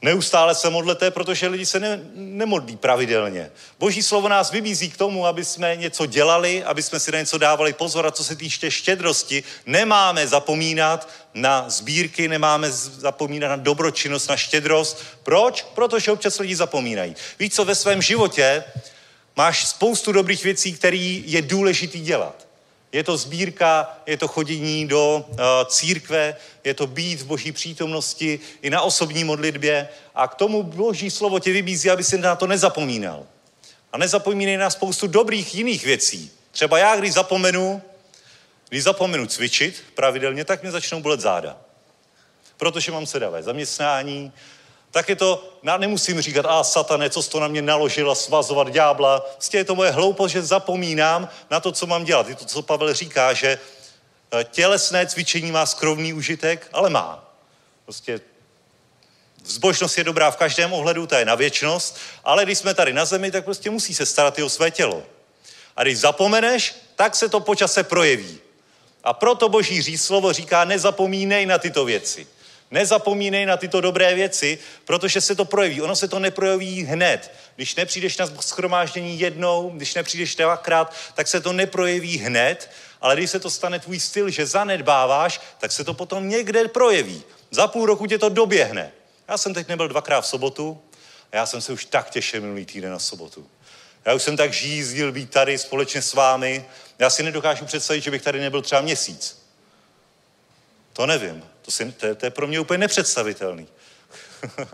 Neustále 0.03 0.55
se 0.55 0.71
modlete, 0.71 1.11
protože 1.11 1.49
lidi 1.49 1.67
se 1.67 1.81
ne, 1.81 2.01
nemodlí 2.15 2.77
pravidelně. 2.77 3.51
Boží 3.79 4.03
slovo 4.03 4.29
nás 4.29 4.51
vybízí 4.51 4.91
k 4.91 4.97
tomu, 4.97 5.27
aby 5.27 5.45
jsme 5.45 5.77
něco 5.77 6.07
dělali, 6.07 6.65
aby 6.65 6.83
jsme 6.83 7.01
si 7.01 7.13
na 7.13 7.19
něco 7.19 7.39
dávali 7.39 7.73
pozor. 7.73 8.07
A 8.07 8.11
co 8.11 8.25
se 8.25 8.37
týče 8.37 8.71
štědrosti, 8.71 9.43
nemáme 9.67 10.27
zapomínat 10.27 11.09
na 11.35 11.71
sbírky, 11.71 12.29
nemáme 12.29 12.71
zapomínat 12.71 13.51
na 13.51 13.57
dobročinnost, 13.57 14.29
na 14.29 14.37
štědrost. 14.37 15.05
Proč? 15.23 15.63
Protože 15.75 16.13
občas 16.13 16.39
lidi 16.39 16.57
zapomínají. 16.57 17.17
Víš 17.39 17.55
co, 17.55 17.65
ve 17.65 17.75
svém 17.75 18.03
životě 18.03 18.65
máš 19.37 19.67
spoustu 19.67 20.13
dobrých 20.13 20.45
věcí, 20.45 20.73
které 20.73 20.97
je 21.25 21.43
důležitý 21.43 22.01
dělat. 22.01 22.46
Je 22.97 23.05
to 23.05 23.17
sbírka, 23.17 23.99
je 24.07 24.17
to 24.17 24.29
chodění 24.29 24.89
do 24.89 25.25
uh, 25.29 25.37
církve, 25.67 26.37
je 26.65 26.75
to 26.75 26.87
být 26.87 27.21
v 27.21 27.27
boží 27.27 27.53
přítomnosti 27.53 28.41
i 28.63 28.71
na 28.71 28.83
osobní 28.83 29.25
modlitbě 29.25 29.89
a 30.15 30.29
k 30.29 30.35
tomu 30.35 30.63
boží 30.63 31.11
slovo 31.11 31.39
tě 31.39 31.53
vybízí, 31.53 31.91
aby 31.91 32.05
si 32.05 32.19
na 32.19 32.37
to 32.37 32.47
nezapomínal. 32.47 33.27
A 33.93 33.99
nezapomínej 33.99 34.57
na 34.57 34.71
spoustu 34.71 35.07
dobrých 35.07 35.55
jiných 35.55 35.85
věcí. 35.85 36.31
Třeba 36.51 36.79
já, 36.79 36.97
když 36.97 37.13
zapomenu, 37.13 37.83
když 38.69 38.83
zapomenu 38.83 39.27
cvičit 39.27 39.85
pravidelně, 39.95 40.45
tak 40.45 40.63
mě 40.63 40.71
začnou 40.71 41.01
bolet 41.01 41.21
záda. 41.21 41.57
Protože 42.57 42.93
mám 42.93 43.07
sedavé 43.07 43.43
zaměstnání, 43.43 44.33
tak 44.97 45.09
je 45.09 45.17
to, 45.17 45.45
já 45.63 45.77
nemusím 45.77 46.21
říkat, 46.21 46.47
a 46.49 46.65
satane, 46.65 47.11
co 47.11 47.23
jsi 47.23 47.31
to 47.31 47.41
na 47.41 47.49
mě 47.49 47.63
naložila, 47.63 48.15
svazovat 48.15 48.69
ďábla. 48.69 49.21
Prostě 49.21 49.59
je 49.59 49.65
to 49.65 49.75
moje 49.75 49.91
hloupost, 49.91 50.33
že 50.33 50.43
zapomínám 50.43 51.29
na 51.51 51.61
to, 51.61 51.73
co 51.73 51.87
mám 51.87 52.05
dělat. 52.05 52.29
Je 52.29 52.35
to, 52.35 52.45
co 52.45 52.63
Pavel 52.63 52.95
říká, 52.95 53.33
že 53.33 53.59
eh, 54.33 54.45
tělesné 54.45 55.07
cvičení 55.07 55.53
má 55.53 55.67
skromný 55.67 56.13
užitek, 56.13 56.69
ale 56.73 56.91
má. 56.91 57.25
Prostě 57.85 58.21
Zbožnost 59.45 59.99
je 59.99 60.05
dobrá 60.05 60.31
v 60.31 60.37
každém 60.37 60.73
ohledu, 60.73 61.07
ta 61.07 61.19
je 61.19 61.25
na 61.25 61.35
věčnost, 61.35 61.99
ale 62.25 62.45
když 62.45 62.59
jsme 62.59 62.75
tady 62.75 62.93
na 62.93 63.05
zemi, 63.05 63.31
tak 63.31 63.45
prostě 63.45 63.71
musí 63.71 63.95
se 63.95 64.07
starat 64.07 64.39
i 64.39 64.43
o 64.43 64.49
své 64.49 64.71
tělo. 64.71 65.03
A 65.77 65.83
když 65.83 65.99
zapomeneš, 65.99 66.75
tak 66.95 67.17
se 67.17 67.29
to 67.29 67.41
počase 67.41 67.85
projeví. 67.85 68.39
A 69.05 69.13
proto 69.13 69.49
boží 69.49 69.99
slovo 69.99 70.33
říká, 70.33 70.65
nezapomínej 70.65 71.47
na 71.47 71.59
tyto 71.59 71.85
věci. 71.85 72.27
Nezapomínej 72.71 73.47
na 73.47 73.57
tyto 73.57 73.81
dobré 73.81 74.15
věci, 74.15 74.59
protože 74.85 75.21
se 75.21 75.35
to 75.35 75.45
projeví. 75.45 75.83
Ono 75.83 75.97
se 75.97 76.09
to 76.09 76.19
neprojeví 76.19 76.83
hned. 76.83 77.33
Když 77.57 77.75
nepřijdeš 77.75 78.17
na 78.17 78.27
schromáždění 78.41 79.21
jednou, 79.21 79.71
když 79.71 79.95
nepřijdeš 79.95 80.37
dvakrát, 80.37 80.95
tak 81.15 81.29
se 81.29 81.41
to 81.41 81.53
neprojeví 81.53 82.19
hned, 82.19 82.71
ale 83.01 83.17
když 83.17 83.31
se 83.31 83.41
to 83.41 83.51
stane 83.51 83.79
tvůj 83.79 84.01
styl, 84.01 84.31
že 84.31 84.47
zanedbáváš, 84.47 85.41
tak 85.59 85.73
se 85.73 85.85
to 85.85 85.95
potom 85.95 86.29
někde 86.29 86.69
projeví. 86.69 87.23
Za 87.51 87.67
půl 87.67 87.87
roku 87.87 88.07
tě 88.07 88.19
to 88.19 88.29
doběhne. 88.29 88.93
Já 89.29 89.39
jsem 89.39 89.55
teď 89.55 89.69
nebyl 89.69 89.89
dvakrát 89.89 90.21
v 90.21 90.27
sobotu 90.27 90.83
a 91.33 91.37
já 91.37 91.47
jsem 91.47 91.61
se 91.61 91.73
už 91.73 91.85
tak 91.85 92.11
těšil 92.11 92.41
minulý 92.41 92.67
týden 92.67 92.91
na 92.91 92.99
sobotu. 92.99 93.47
Já 94.05 94.15
už 94.15 94.23
jsem 94.23 94.37
tak 94.37 94.53
žízdil 94.53 95.13
být 95.13 95.31
tady 95.31 95.59
společně 95.59 96.03
s 96.03 96.15
vámi. 96.15 96.65
Já 96.99 97.11
si 97.11 97.23
nedokážu 97.23 97.65
představit, 97.65 98.01
že 98.01 98.11
bych 98.11 98.23
tady 98.23 98.41
nebyl 98.41 98.63
třeba 98.63 98.81
měsíc. 98.81 99.43
To 100.93 101.07
nevím. 101.07 101.45
To, 101.67 101.73
si, 101.73 101.93
to, 101.93 102.15
to 102.15 102.27
je 102.27 102.31
pro 102.31 102.47
mě 102.47 102.61
úplně 102.61 102.79
nepředstavitelný. 102.79 103.69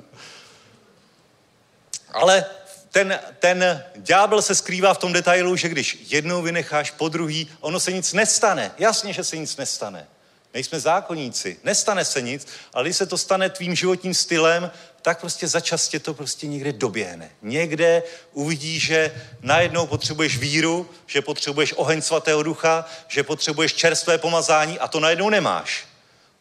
Ale 2.13 2.45
ten, 2.91 3.21
ten 3.39 3.85
ďábel 3.97 4.43
se 4.43 4.55
skrývá 4.55 4.95
v 4.95 4.99
tom 4.99 5.13
detailu, 5.13 5.57
že 5.57 5.69
když 5.69 5.99
jednou 6.09 6.43
vynecháš 6.43 6.91
po 6.91 7.09
druhý, 7.09 7.51
ono 7.61 7.81
se 7.81 7.93
nic 7.93 8.13
nestane. 8.13 8.73
Jasně, 8.79 9.13
že 9.13 9.25
se 9.25 9.37
nic 9.37 9.57
nestane. 9.57 10.09
Nejsme 10.55 10.81
zákonníci, 10.81 11.61
nestane 11.65 12.05
se 12.05 12.21
nic, 12.21 12.47
ale 12.73 12.85
když 12.85 12.97
se 12.97 13.07
to 13.07 13.19
stane 13.19 13.51
tvým 13.51 13.75
životním 13.75 14.15
stylem, 14.15 14.71
tak 15.03 15.21
prostě 15.21 15.49
začastě 15.49 15.99
to 15.99 16.15
prostě 16.15 16.47
někde 16.47 16.73
doběhne. 16.73 17.31
Někde 17.43 18.03
uvidíš, 18.33 18.87
že 18.87 19.23
najednou 19.41 19.87
potřebuješ 19.87 20.39
víru, 20.39 20.91
že 21.07 21.23
potřebuješ 21.23 21.75
oheň 21.77 22.03
svatého 22.03 22.43
ducha, 22.43 22.85
že 23.09 23.23
potřebuješ 23.23 23.73
čerstvé 23.73 24.19
pomazání 24.19 24.79
a 24.79 24.89
to 24.89 25.01
najednou 25.01 25.31
nemáš. 25.31 25.92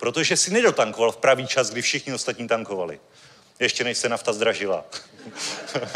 Protože 0.01 0.37
si 0.37 0.51
nedotankoval 0.51 1.11
v 1.11 1.17
pravý 1.17 1.47
čas, 1.47 1.69
kdy 1.69 1.81
všichni 1.81 2.13
ostatní 2.13 2.47
tankovali. 2.47 2.99
Ještě 3.59 3.83
než 3.83 3.97
se 3.97 4.09
nafta 4.09 4.33
zdražila. 4.33 4.85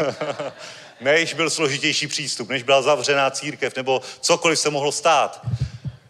než 1.00 1.34
byl 1.34 1.50
složitější 1.50 2.06
přístup, 2.06 2.48
než 2.48 2.62
byla 2.62 2.82
zavřená 2.82 3.30
církev, 3.30 3.76
nebo 3.76 4.02
cokoliv 4.20 4.58
se 4.58 4.70
mohlo 4.70 4.92
stát. 4.92 5.40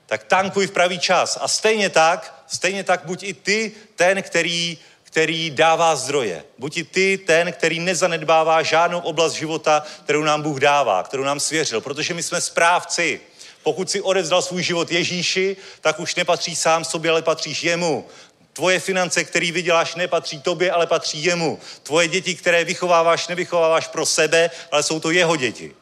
Tak 0.06 0.24
tankuj 0.24 0.66
v 0.66 0.70
pravý 0.70 0.98
čas. 0.98 1.38
A 1.40 1.48
stejně 1.48 1.90
tak, 1.90 2.44
stejně 2.46 2.84
tak 2.84 3.00
buď 3.04 3.22
i 3.22 3.34
ty 3.34 3.72
ten, 3.94 4.22
který, 4.22 4.78
který 5.02 5.50
dává 5.50 5.96
zdroje. 5.96 6.44
Buď 6.58 6.76
i 6.76 6.84
ty 6.84 7.18
ten, 7.18 7.52
který 7.52 7.80
nezanedbává 7.80 8.62
žádnou 8.62 8.98
oblast 8.98 9.32
života, 9.32 9.82
kterou 10.04 10.22
nám 10.22 10.42
Bůh 10.42 10.60
dává, 10.60 11.02
kterou 11.02 11.24
nám 11.24 11.40
svěřil. 11.40 11.80
Protože 11.80 12.14
my 12.14 12.22
jsme 12.22 12.40
správci. 12.40 13.20
Pokud 13.66 13.90
si 13.90 14.02
odezdal 14.02 14.42
svůj 14.42 14.62
život 14.62 14.92
Ježíši, 14.92 15.56
tak 15.80 16.00
už 16.00 16.14
nepatří 16.14 16.56
sám 16.56 16.84
sobě, 16.84 17.10
ale 17.10 17.22
patříš 17.22 17.62
jemu. 17.62 18.06
Tvoje 18.52 18.80
finance, 18.80 19.24
které 19.24 19.52
vyděláš, 19.52 19.94
nepatří 19.94 20.42
tobě, 20.42 20.70
ale 20.72 20.86
patří 20.86 21.24
jemu. 21.24 21.58
Tvoje 21.82 22.08
děti, 22.08 22.34
které 22.34 22.64
vychováváš, 22.64 23.28
nevychováváš 23.28 23.88
pro 23.88 24.06
sebe, 24.06 24.50
ale 24.72 24.82
jsou 24.82 25.00
to 25.00 25.10
jeho 25.10 25.36
děti. 25.36 25.74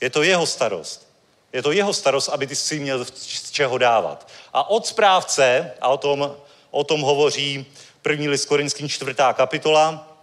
Je 0.00 0.10
to 0.10 0.22
jeho 0.22 0.46
starost. 0.46 1.08
Je 1.52 1.62
to 1.62 1.72
jeho 1.72 1.92
starost, 1.92 2.28
aby 2.28 2.46
ty 2.46 2.56
si 2.56 2.80
měl 2.80 3.04
z 3.04 3.50
čeho 3.50 3.78
dávat. 3.78 4.28
A 4.52 4.70
od 4.70 4.86
správce, 4.86 5.72
a 5.80 5.88
o 5.88 5.96
tom, 5.96 6.36
o 6.70 6.84
tom 6.84 7.00
hovoří 7.00 7.66
první 8.02 8.28
list 8.28 8.44
Korinským 8.44 8.88
čtvrtá 8.88 9.32
kapitola, 9.32 10.13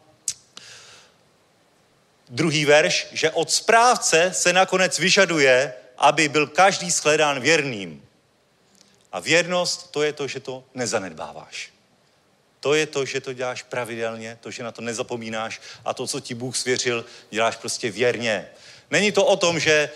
druhý 2.31 2.65
verš, 2.65 3.07
že 3.11 3.31
od 3.31 3.51
správce 3.51 4.31
se 4.33 4.53
nakonec 4.53 4.99
vyžaduje, 4.99 5.73
aby 5.97 6.29
byl 6.29 6.47
každý 6.47 6.91
shledán 6.91 7.39
věrným. 7.39 8.05
A 9.11 9.19
věrnost 9.19 9.91
to 9.91 10.03
je 10.03 10.13
to, 10.13 10.27
že 10.27 10.39
to 10.39 10.63
nezanedbáváš. 10.73 11.69
To 12.59 12.73
je 12.73 12.85
to, 12.85 13.05
že 13.05 13.21
to 13.21 13.33
děláš 13.33 13.63
pravidelně, 13.63 14.37
to, 14.41 14.51
že 14.51 14.63
na 14.63 14.71
to 14.71 14.81
nezapomínáš 14.81 15.61
a 15.85 15.93
to, 15.93 16.07
co 16.07 16.19
ti 16.19 16.33
Bůh 16.35 16.57
svěřil, 16.57 17.05
děláš 17.29 17.55
prostě 17.55 17.91
věrně. 17.91 18.47
Není 18.91 19.11
to 19.11 19.25
o 19.25 19.37
tom, 19.37 19.59
že 19.59 19.89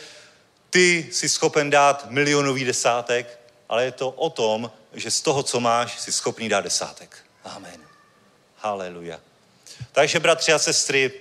ty 0.70 1.10
jsi 1.12 1.30
schopen 1.30 1.70
dát 1.70 2.10
milionový 2.10 2.66
desátek, 2.66 3.40
ale 3.70 3.86
je 3.86 3.92
to 3.92 4.10
o 4.10 4.30
tom, 4.30 4.72
že 4.94 5.12
z 5.12 5.22
toho, 5.22 5.44
co 5.44 5.60
máš, 5.60 6.00
jsi 6.00 6.12
schopný 6.12 6.50
dát 6.50 6.62
desátek. 6.62 7.18
Amen. 7.44 7.82
Haleluja. 8.56 9.20
Takže, 9.92 10.20
bratři 10.20 10.54
a 10.54 10.60
sestry, 10.60 11.12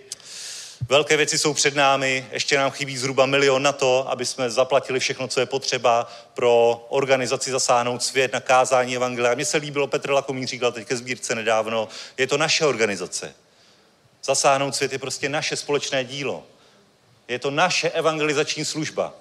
Velké 0.89 1.17
věci 1.17 1.39
jsou 1.39 1.55
před 1.55 1.75
námi, 1.75 2.27
ještě 2.33 2.59
nám 2.59 2.71
chybí 2.71 2.97
zhruba 2.97 3.27
milion 3.27 3.63
na 3.63 3.73
to, 3.73 4.11
aby 4.11 4.27
jsme 4.27 4.51
zaplatili 4.51 5.01
všechno, 5.01 5.29
co 5.29 5.41
je 5.41 5.47
potřeba 5.47 6.13
pro 6.35 6.87
organizaci 6.89 7.51
Zasáhnout 7.51 8.03
svět 8.03 8.33
na 8.33 8.41
kázání 8.41 8.97
Evangelia. 8.97 9.35
Mně 9.35 9.45
se 9.45 9.57
líbilo, 9.57 9.87
Petr 9.87 10.11
Lakomín 10.11 10.47
říkal 10.47 10.73
teď 10.73 10.87
ke 10.89 10.97
sbírce 10.97 11.35
nedávno, 11.35 11.89
je 12.19 12.27
to 12.27 12.39
naše 12.39 12.67
organizace. 12.67 13.35
Zasáhnout 14.25 14.77
svět 14.77 14.93
je 14.93 14.99
prostě 14.99 15.29
naše 15.29 15.57
společné 15.57 16.05
dílo. 16.05 16.43
Je 17.29 17.39
to 17.39 17.51
naše 17.51 17.91
evangelizační 17.91 18.65
služba. 18.65 19.15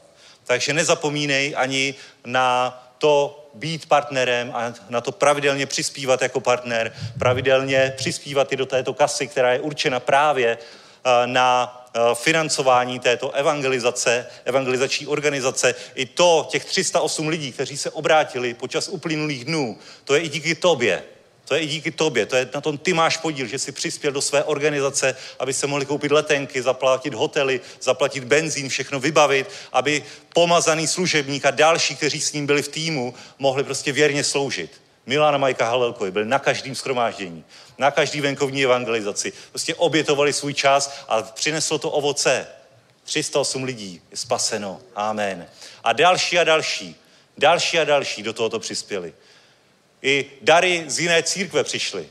Takže 0.44 0.74
nezapomínej 0.74 1.54
ani 1.58 1.96
na 2.26 2.80
to 2.98 3.46
být 3.54 3.86
partnerem 3.86 4.52
a 4.56 4.74
na 4.90 5.02
to 5.02 5.12
pravidelně 5.12 5.66
přispívat 5.66 6.22
jako 6.22 6.40
partner, 6.40 6.94
pravidelně 7.20 7.94
přispívat 7.98 8.52
i 8.52 8.56
do 8.56 8.66
této 8.66 8.94
kasy, 8.94 9.28
která 9.28 9.54
je 9.54 9.60
určena 9.60 10.00
právě 10.00 10.58
na 11.26 11.80
eh, 11.96 12.00
financování 12.14 13.00
této 13.00 13.32
evangelizace, 13.32 14.28
evangelizační 14.46 15.08
organizace. 15.08 15.76
I 15.96 16.06
to, 16.06 16.48
těch 16.50 16.66
308 16.66 17.28
lidí, 17.28 17.52
kteří 17.52 17.78
se 17.78 17.90
obrátili 17.90 18.54
počas 18.54 18.88
uplynulých 18.88 19.46
dnů, 19.46 19.78
to 20.04 20.16
je 20.16 20.22
i 20.22 20.30
díky 20.30 20.56
tobě. 20.56 21.04
To 21.46 21.56
je 21.56 21.62
i 21.62 21.68
díky 21.68 21.92
tobě, 21.92 22.26
to 22.26 22.36
je 22.36 22.50
na 22.54 22.62
tom 22.62 22.78
ty 22.78 22.94
máš 22.94 23.18
podíl, 23.18 23.48
že 23.48 23.60
jsi 23.60 23.72
přispěl 23.72 24.12
do 24.12 24.22
své 24.22 24.44
organizace, 24.44 25.16
aby 25.40 25.54
se 25.54 25.68
mohli 25.68 25.86
koupit 25.86 26.12
letenky, 26.12 26.62
zaplatit 26.62 27.14
hotely, 27.14 27.62
zaplatit 27.82 28.24
benzín, 28.24 28.70
všechno 28.70 29.00
vybavit, 29.00 29.50
aby 29.72 30.04
pomazaný 30.34 30.88
služebník 30.88 31.46
a 31.46 31.52
další, 31.52 31.96
kteří 31.96 32.22
s 32.22 32.34
ním 32.34 32.46
byli 32.46 32.62
v 32.62 32.68
týmu, 32.68 33.14
mohli 33.40 33.64
prostě 33.64 33.92
věrně 33.92 34.24
sloužit. 34.24 34.83
Milana 35.06 35.38
Majka 35.38 35.66
Halelkovi 35.66 36.12
byl 36.12 36.26
na 36.26 36.40
každém 36.40 36.76
schromáždění, 36.76 37.46
na 37.78 37.92
každý 37.92 38.22
venkovní 38.22 38.64
evangelizaci. 38.64 39.34
Prostě 39.50 39.76
obětovali 39.76 40.34
svůj 40.34 40.54
čas 40.54 41.04
a 41.08 41.22
přineslo 41.22 41.78
to 41.78 41.92
ovoce. 41.92 42.48
308 43.04 43.64
lidí 43.64 44.02
je 44.12 44.18
spaseno. 44.18 44.82
Amen. 44.96 45.48
A 45.84 45.94
další 45.94 46.40
a 46.40 46.44
další, 46.44 46.96
další 47.38 47.80
a 47.80 47.84
další 47.84 48.24
do 48.24 48.34
tohoto 48.34 48.60
přispěli. 48.60 49.14
I 50.02 50.32
dary 50.42 50.84
z 50.88 51.00
jiné 51.00 51.24
církve 51.24 51.64
přišly. 51.64 52.10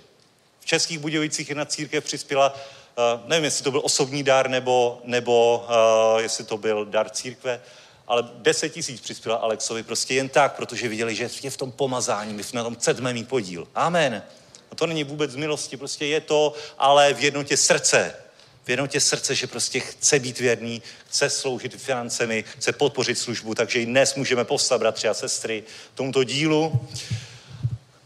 V 0.60 0.66
Českých 0.66 0.98
Budějovicích 0.98 1.48
jedna 1.48 1.64
církev 1.64 2.04
přispěla, 2.04 2.54
uh, 2.54 3.28
nevím, 3.28 3.44
jestli 3.44 3.64
to 3.64 3.70
byl 3.70 3.80
osobní 3.84 4.22
dar, 4.22 4.50
nebo, 4.50 5.00
nebo 5.04 5.66
uh, 6.14 6.20
jestli 6.20 6.44
to 6.44 6.56
byl 6.56 6.84
dar 6.84 7.10
církve, 7.10 7.60
ale 8.12 8.28
10 8.34 8.68
tisíc 8.68 9.00
přispěla 9.00 9.36
Alexovi 9.36 9.82
prostě 9.82 10.14
jen 10.14 10.28
tak, 10.28 10.56
protože 10.56 10.88
viděli, 10.88 11.14
že 11.14 11.28
je 11.42 11.50
v 11.50 11.56
tom 11.56 11.72
pomazání, 11.72 12.34
my 12.34 12.42
na 12.54 12.64
tom 12.64 12.74
chceme 12.74 13.12
mít 13.12 13.28
podíl. 13.28 13.68
Amen. 13.74 14.22
A 14.70 14.74
to 14.74 14.86
není 14.86 15.04
vůbec 15.04 15.30
z 15.30 15.36
milosti, 15.36 15.76
prostě 15.76 16.06
je 16.06 16.20
to, 16.20 16.54
ale 16.78 17.14
v 17.14 17.20
jednotě 17.20 17.56
srdce. 17.56 18.14
V 18.64 18.70
jednotě 18.70 19.00
srdce, 19.00 19.34
že 19.34 19.46
prostě 19.46 19.80
chce 19.80 20.18
být 20.18 20.38
věrný, 20.38 20.82
chce 21.08 21.30
sloužit 21.30 21.76
financemi, 21.76 22.44
chce 22.58 22.72
podpořit 22.72 23.18
službu, 23.18 23.54
takže 23.54 23.80
i 23.80 23.86
dnes 23.86 24.14
můžeme 24.14 24.44
postat, 24.44 24.78
bratři 24.78 25.08
a 25.08 25.14
sestry, 25.14 25.64
tomuto 25.94 26.24
dílu. 26.24 26.88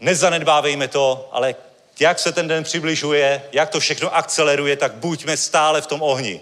Nezanedbávejme 0.01 0.89
to, 0.89 1.29
ale 1.33 1.55
jak 2.01 2.19
se 2.19 2.33
ten 2.33 2.49
den 2.49 2.65
přibližuje, 2.65 3.43
jak 3.53 3.71
to 3.71 3.81
všechno 3.81 4.17
akceleruje, 4.17 4.77
tak 4.77 4.95
buďme 4.95 5.37
stále 5.37 5.83
v 5.83 5.87
tom 5.87 6.03
ohni. 6.03 6.41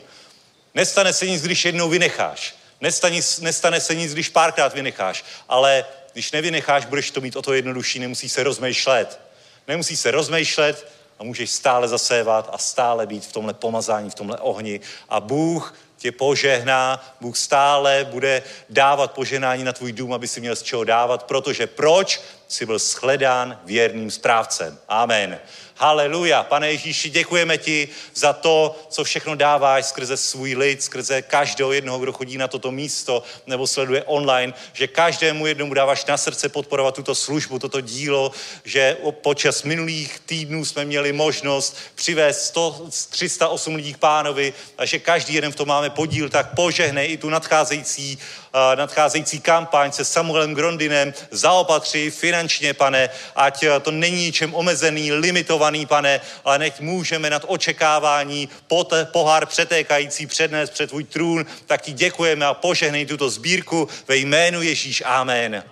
Nestane 0.74 1.12
se 1.12 1.26
nic, 1.26 1.42
když 1.42 1.64
jednou 1.64 1.88
vynecháš. 1.88 2.63
Nestane, 2.80 3.20
nestane 3.40 3.80
se 3.80 3.94
nic, 3.94 4.12
když 4.12 4.28
párkrát 4.28 4.74
vynecháš. 4.74 5.24
Ale 5.48 5.84
když 6.12 6.32
nevynecháš, 6.32 6.86
budeš 6.86 7.10
to 7.10 7.20
mít 7.20 7.36
o 7.36 7.42
to 7.42 7.52
jednodušší, 7.52 7.98
nemusíš 7.98 8.32
se 8.32 8.42
rozmýšlet. 8.42 9.20
Nemusíš 9.68 10.00
se 10.00 10.10
rozmýšlet 10.10 10.88
a 11.18 11.24
můžeš 11.24 11.50
stále 11.50 11.88
zasévat 11.88 12.50
a 12.52 12.58
stále 12.58 13.06
být 13.06 13.26
v 13.26 13.32
tomhle 13.32 13.54
pomazání, 13.54 14.10
v 14.10 14.14
tomhle 14.14 14.38
ohni. 14.38 14.80
A 15.08 15.20
Bůh 15.20 15.74
tě 15.96 16.12
požehná, 16.12 17.04
Bůh 17.20 17.36
stále 17.36 18.06
bude 18.10 18.42
dávat 18.70 19.12
požehnání 19.12 19.64
na 19.64 19.72
tvůj 19.72 19.92
dům, 19.92 20.12
aby 20.12 20.28
si 20.28 20.40
měl 20.40 20.56
z 20.56 20.62
čeho 20.62 20.84
dávat, 20.84 21.22
protože 21.22 21.66
proč? 21.66 22.20
Jsi 22.54 22.66
byl 22.66 22.78
shledán 22.78 23.60
věrným 23.64 24.10
správcem. 24.10 24.78
Amen. 24.88 25.38
Haleluja. 25.76 26.42
Pane 26.42 26.70
Ježíši, 26.70 27.10
děkujeme 27.10 27.58
ti 27.58 27.88
za 28.14 28.32
to, 28.32 28.76
co 28.88 29.04
všechno 29.04 29.34
dáváš 29.34 29.86
skrze 29.86 30.16
svůj 30.16 30.54
lid, 30.54 30.82
skrze 30.82 31.22
každého 31.22 31.72
jednoho, 31.72 31.98
kdo 31.98 32.12
chodí 32.12 32.38
na 32.38 32.48
toto 32.48 32.70
místo 32.70 33.22
nebo 33.46 33.66
sleduje 33.66 34.02
online, 34.04 34.54
že 34.72 34.86
každému 34.86 35.46
jednomu 35.46 35.74
dáváš 35.74 36.04
na 36.04 36.16
srdce 36.16 36.48
podporovat 36.48 36.94
tuto 36.94 37.14
službu, 37.14 37.58
toto 37.58 37.80
dílo, 37.80 38.32
že 38.64 38.96
počas 39.10 39.62
minulých 39.62 40.20
týdnů 40.26 40.64
jsme 40.64 40.84
měli 40.84 41.12
možnost 41.12 41.76
přivést 41.94 42.46
100, 42.46 42.86
308 43.10 43.74
lidí 43.74 43.94
k 43.94 43.98
pánovi 43.98 44.54
a 44.78 44.84
že 44.84 44.98
každý 44.98 45.34
jeden 45.34 45.52
v 45.52 45.56
tom 45.56 45.68
máme 45.68 45.90
podíl, 45.90 46.28
tak 46.28 46.54
požehnej 46.54 47.12
i 47.12 47.16
tu 47.16 47.30
nadcházející 47.30 48.18
nadcházející 48.74 49.40
kampaň 49.40 49.92
se 49.92 50.04
Samuelem 50.04 50.54
Grondinem 50.54 51.14
zaopatří 51.30 52.10
finančně, 52.44 52.74
pane, 52.74 53.10
ať 53.34 53.64
to 53.82 53.90
není 53.90 54.26
ničem 54.26 54.54
omezený, 54.54 55.12
limitovaný, 55.12 55.86
pane, 55.86 56.20
ale 56.44 56.58
nech 56.58 56.80
můžeme 56.80 57.30
nad 57.30 57.42
očekávání 57.46 58.48
pot, 58.68 58.92
pohár 59.12 59.46
přetékající 59.46 60.26
přednést 60.26 60.70
před 60.70 60.90
tvůj 60.90 61.04
trůn, 61.04 61.46
tak 61.66 61.82
ti 61.82 61.92
děkujeme 61.92 62.46
a 62.46 62.54
požehnej 62.54 63.06
tuto 63.06 63.30
sbírku 63.30 63.88
ve 64.08 64.16
jménu 64.16 64.62
Ježíš. 64.62 65.02
Amen. 65.06 65.64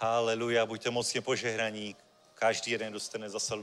Haleluja, 0.00 0.66
buďte 0.66 0.90
mocně 0.90 1.20
požehnaní. 1.20 1.96
Každý 2.34 2.70
jeden 2.70 2.92
dostane 2.92 3.30
zase 3.30 3.54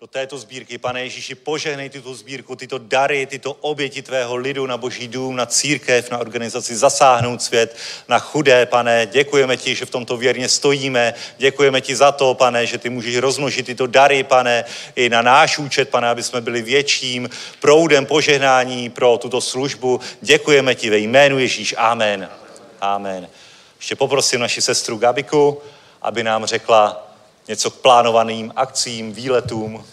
do 0.00 0.06
této 0.06 0.38
sbírky. 0.38 0.78
Pane 0.78 1.02
Ježíši, 1.02 1.34
požehnej 1.34 1.90
tuto 1.90 2.14
sbírku, 2.14 2.56
tyto 2.56 2.78
dary, 2.78 3.26
tyto 3.26 3.52
oběti 3.52 4.02
tvého 4.02 4.36
lidu 4.36 4.66
na 4.66 4.76
boží 4.76 5.08
dům, 5.08 5.36
na 5.36 5.46
církev, 5.46 6.10
na 6.10 6.18
organizaci 6.18 6.76
Zasáhnout 6.76 7.42
svět, 7.42 7.76
na 8.08 8.18
chudé, 8.18 8.66
pane. 8.66 9.06
Děkujeme 9.06 9.56
ti, 9.56 9.74
že 9.74 9.86
v 9.86 9.90
tomto 9.90 10.16
věrně 10.16 10.48
stojíme. 10.48 11.14
Děkujeme 11.38 11.80
ti 11.80 11.96
za 11.96 12.12
to, 12.12 12.34
pane, 12.34 12.66
že 12.66 12.78
ty 12.78 12.90
můžeš 12.90 13.16
rozmnožit 13.16 13.66
tyto 13.66 13.86
dary, 13.86 14.22
pane, 14.22 14.64
i 14.96 15.08
na 15.08 15.22
náš 15.22 15.58
účet, 15.58 15.88
pane, 15.88 16.08
aby 16.08 16.22
jsme 16.22 16.40
byli 16.40 16.62
větším 16.62 17.30
proudem 17.60 18.06
požehnání 18.06 18.90
pro 18.90 19.18
tuto 19.18 19.40
službu. 19.40 20.00
Děkujeme 20.20 20.74
ti 20.74 20.90
ve 20.90 20.98
jménu 20.98 21.38
Ježíš. 21.38 21.74
Amen. 21.78 22.28
Amen. 22.80 23.28
Ještě 23.76 23.96
poprosím 23.96 24.40
naši 24.40 24.62
sestru 24.62 24.98
Gabiku, 24.98 25.62
aby 26.02 26.24
nám 26.24 26.46
řekla 26.46 27.07
něco 27.48 27.70
k 27.70 27.74
plánovaným 27.74 28.52
akcím, 28.56 29.12
výletům? 29.12 29.84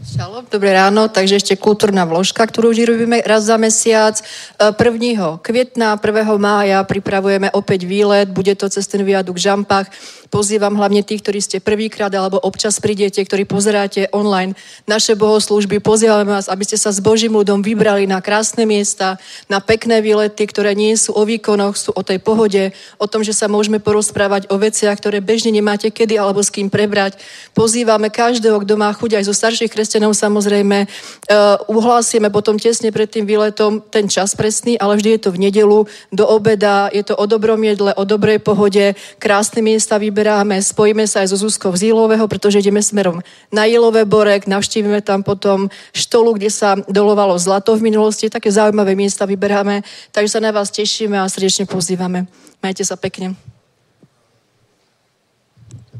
Šalom, 0.00 0.48
dobré 0.48 0.72
ráno, 0.72 1.12
takže 1.12 1.36
ešte 1.36 1.60
kultúrna 1.60 2.08
vložka, 2.08 2.40
ktorú 2.40 2.72
už 2.72 2.88
robíme 2.88 3.20
raz 3.20 3.52
za 3.52 3.60
mesiac. 3.60 4.16
1. 4.56 4.72
E, 4.80 5.20
května, 5.44 6.00
1. 6.00 6.24
mája 6.40 6.80
pripravujeme 6.88 7.52
opäť 7.52 7.84
výlet, 7.84 8.32
bude 8.32 8.56
to 8.56 8.72
cez 8.72 8.88
ten 8.88 9.04
viaduk 9.04 9.36
Žampach 9.36 9.92
Pozývam 10.30 10.78
hlavne 10.78 11.02
tých, 11.02 11.26
ktorí 11.26 11.42
ste 11.42 11.58
prvýkrát 11.58 12.14
alebo 12.14 12.38
občas 12.38 12.78
prídete, 12.78 13.18
ktorí 13.18 13.50
pozeráte 13.50 14.06
online 14.14 14.54
naše 14.86 15.18
bohoslužby. 15.18 15.82
Pozývame 15.82 16.30
vás, 16.30 16.46
aby 16.46 16.62
ste 16.62 16.78
sa 16.78 16.94
s 16.94 17.02
Božím 17.02 17.34
ľudom 17.34 17.66
vybrali 17.66 18.06
na 18.06 18.22
krásne 18.22 18.62
miesta, 18.62 19.18
na 19.50 19.58
pekné 19.58 19.98
výlety, 19.98 20.46
ktoré 20.46 20.78
nie 20.78 20.94
sú 20.94 21.18
o 21.18 21.26
výkonoch, 21.26 21.74
sú 21.74 21.90
o 21.98 22.06
tej 22.06 22.22
pohode, 22.22 22.70
o 23.02 23.10
tom, 23.10 23.26
že 23.26 23.34
sa 23.34 23.50
môžeme 23.50 23.82
porozprávať 23.82 24.46
o 24.54 24.56
veciach, 24.62 25.02
ktoré 25.02 25.18
bežne 25.18 25.50
nemáte 25.50 25.90
kedy 25.90 26.14
alebo 26.14 26.46
s 26.46 26.54
kým 26.54 26.70
prebrať. 26.70 27.18
Pozývame 27.50 28.06
každého, 28.06 28.62
kto 28.62 28.78
má 28.78 28.94
chuť, 28.94 29.18
aj 29.18 29.26
zo 29.26 29.34
starších 29.34 29.74
kresťanov 29.74 30.14
samozrejme. 30.14 30.86
Uh, 31.26 31.58
uhlásime 31.66 32.30
potom 32.30 32.54
tesne 32.54 32.94
pred 32.94 33.10
tým 33.10 33.26
výletom 33.26 33.82
ten 33.82 34.06
čas 34.06 34.38
presný, 34.38 34.78
ale 34.78 34.94
vždy 34.94 35.18
je 35.18 35.22
to 35.26 35.34
v 35.34 35.50
nedelu, 35.50 35.90
do 36.14 36.24
obeda, 36.30 36.86
je 36.94 37.02
to 37.02 37.18
o 37.18 37.26
dobrom 37.26 37.58
jedle, 37.66 37.90
o 37.98 38.06
dobrej 38.06 38.38
pohode, 38.38 38.94
krásne 39.18 39.58
miesta 39.58 39.98
vyberať 39.98 40.19
vyberáme, 40.20 40.60
spojíme 40.60 41.08
sa 41.08 41.24
aj 41.24 41.32
so 41.32 41.48
Zuzkou 41.48 41.72
z 41.72 41.88
Jílového, 41.88 42.28
pretože 42.28 42.60
ideme 42.60 42.84
smerom 42.84 43.24
na 43.48 43.64
Jílové 43.64 44.04
Borek, 44.04 44.44
navštívime 44.44 45.00
tam 45.00 45.24
potom 45.24 45.72
štolu, 45.96 46.36
kde 46.36 46.52
sa 46.52 46.76
dolovalo 46.76 47.40
zlato 47.40 47.72
v 47.72 47.88
minulosti, 47.88 48.28
také 48.28 48.52
zaujímavé 48.52 48.92
miesta 48.92 49.24
vyberáme, 49.24 49.80
takže 50.12 50.36
sa 50.36 50.44
na 50.44 50.52
vás 50.52 50.68
tešíme 50.68 51.16
a 51.16 51.24
srdečne 51.24 51.64
pozývame. 51.64 52.28
Majte 52.60 52.84
sa 52.84 53.00
pekne. 53.00 53.32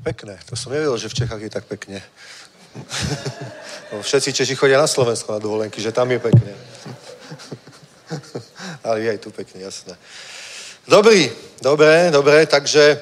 Pekné, 0.04 0.36
to 0.44 0.52
som 0.52 0.68
nevedel, 0.68 1.00
že 1.00 1.08
v 1.08 1.16
Čechách 1.24 1.40
je 1.40 1.52
tak 1.56 1.64
pekne. 1.64 2.04
Všetci 4.04 4.36
Češi 4.36 4.52
chodia 4.52 4.76
na 4.76 4.84
Slovensko 4.84 5.32
na 5.32 5.40
dovolenky, 5.40 5.80
že 5.80 5.96
tam 5.96 6.12
je 6.12 6.20
pekne. 6.20 6.52
Ale 8.84 9.00
je 9.00 9.16
aj 9.16 9.20
tu 9.24 9.32
pekne, 9.32 9.64
jasné. 9.64 9.96
Dobrý, 10.84 11.32
dobré, 11.64 12.12
dobré, 12.12 12.44
takže 12.44 13.00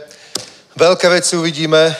Veľké 0.78 1.10
veci 1.10 1.34
uvidíme, 1.34 1.90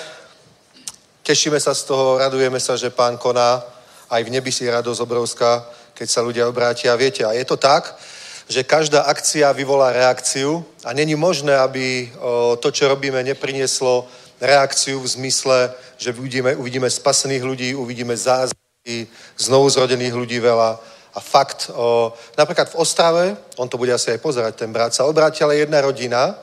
tešíme 1.26 1.59
sa 1.59 1.74
z 1.74 1.83
toho, 1.83 2.14
radujeme 2.14 2.62
sa, 2.62 2.79
že 2.79 2.95
pán 2.95 3.18
koná, 3.18 3.59
aj 4.07 4.22
v 4.22 4.31
nebi 4.31 4.55
si 4.55 4.70
radosť 4.70 5.03
obrovská, 5.03 5.66
keď 5.99 6.07
sa 6.07 6.22
ľudia 6.22 6.47
obrátia. 6.47 6.95
Viete, 6.95 7.26
a 7.26 7.35
je 7.35 7.43
to 7.43 7.59
tak, 7.59 7.99
že 8.47 8.62
každá 8.62 9.03
akcia 9.11 9.51
vyvolá 9.51 9.91
reakciu 9.91 10.62
a 10.87 10.95
není 10.95 11.18
možné, 11.18 11.59
aby 11.59 12.14
to, 12.62 12.70
čo 12.70 12.87
robíme, 12.87 13.18
neprinieslo 13.26 14.07
reakciu 14.39 15.03
v 15.03 15.11
zmysle, 15.11 15.74
že 15.99 16.14
uvidíme, 16.14 16.55
uvidíme 16.55 16.87
spasených 16.87 17.43
ľudí, 17.43 17.74
uvidíme 17.74 18.14
zázraky, 18.14 19.11
znovu 19.35 19.74
zrodených 19.74 20.14
ľudí 20.14 20.39
veľa. 20.39 20.79
A 21.14 21.20
fakt, 21.20 21.66
o, 21.74 22.14
napríklad 22.39 22.70
v 22.70 22.79
Ostrave, 22.79 23.35
on 23.59 23.66
to 23.66 23.74
bude 23.74 23.91
asi 23.91 24.14
aj 24.14 24.22
pozerať, 24.22 24.55
ten 24.55 24.70
brat, 24.70 24.95
sa 24.95 25.03
obrátila 25.03 25.51
jedna 25.51 25.83
rodina 25.83 26.39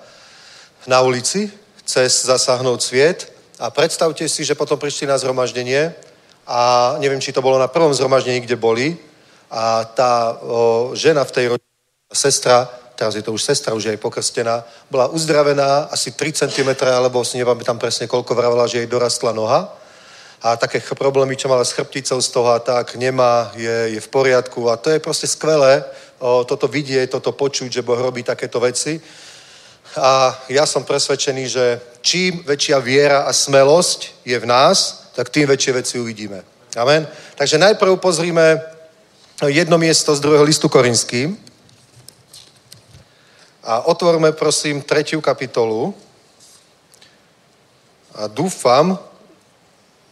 na 0.83 0.99
ulici, 0.99 1.63
cez 1.85 2.25
zasáhnout 2.25 2.81
sviet. 2.81 3.31
A 3.59 3.71
predstavte 3.71 4.27
si, 4.27 4.43
že 4.43 4.57
potom 4.57 4.75
prišli 4.75 5.07
na 5.07 5.15
zhromaždenie 5.15 5.95
a 6.43 6.93
neviem, 6.99 7.21
či 7.21 7.31
to 7.31 7.41
bolo 7.41 7.57
na 7.57 7.71
prvom 7.71 7.93
zhromaždení, 7.93 8.41
kde 8.43 8.59
boli. 8.59 8.97
A 9.47 9.85
tá 9.85 10.35
o, 10.41 10.91
žena 10.91 11.23
v 11.23 11.31
tej 11.31 11.45
rodine, 11.55 11.73
sestra, 12.11 12.67
teraz 12.95 13.15
je 13.15 13.23
to 13.23 13.31
už 13.31 13.41
sestra, 13.41 13.73
už 13.73 13.85
je 13.85 13.91
aj 13.95 14.03
pokrstená, 14.03 14.63
bola 14.91 15.07
uzdravená 15.07 15.87
asi 15.89 16.11
3 16.11 16.33
cm, 16.45 16.69
alebo 16.85 17.23
si 17.23 17.39
tam 17.63 17.79
presne 17.79 18.07
koľko 18.07 18.35
vravela, 18.35 18.67
že 18.67 18.83
jej 18.83 18.91
dorastla 18.91 19.31
noha. 19.31 19.71
A 20.43 20.59
také 20.59 20.77
problémy, 20.83 21.33
čo 21.33 21.49
mala 21.49 21.65
s 21.65 21.73
chrbticou 21.73 22.21
z 22.21 22.29
toho 22.29 22.53
a 22.53 22.59
tak, 22.59 22.95
nemá, 22.95 23.49
je, 23.55 23.97
je 23.97 23.99
v 23.99 24.09
poriadku. 24.11 24.69
A 24.69 24.77
to 24.77 24.91
je 24.91 24.99
proste 24.99 25.25
skvelé, 25.25 25.81
o, 26.19 26.43
toto 26.43 26.67
vidieť, 26.67 27.09
toto 27.09 27.31
počuť, 27.31 27.71
že 27.71 27.85
Boh 27.85 27.97
robí 27.97 28.21
takéto 28.21 28.59
veci 28.59 28.99
a 29.97 30.35
ja 30.49 30.65
som 30.65 30.83
presvedčený, 30.83 31.43
že 31.47 31.81
čím 32.01 32.43
väčšia 32.43 32.79
viera 32.79 33.19
a 33.23 33.33
smelosť 33.33 34.27
je 34.27 34.37
v 34.39 34.45
nás, 34.45 35.07
tak 35.15 35.31
tým 35.31 35.47
väčšie 35.47 35.73
veci 35.73 35.95
uvidíme. 35.99 36.43
Amen. 36.75 37.07
Takže 37.39 37.57
najprv 37.57 37.95
pozrime 37.97 38.59
jedno 39.47 39.77
miesto 39.77 40.15
z 40.15 40.19
druhého 40.19 40.43
listu 40.43 40.69
Korinským. 40.69 41.39
A 43.63 43.87
otvorme 43.87 44.31
prosím 44.31 44.81
tretiu 44.81 45.21
kapitolu. 45.21 45.95
A 48.15 48.27
dúfam, 48.27 48.99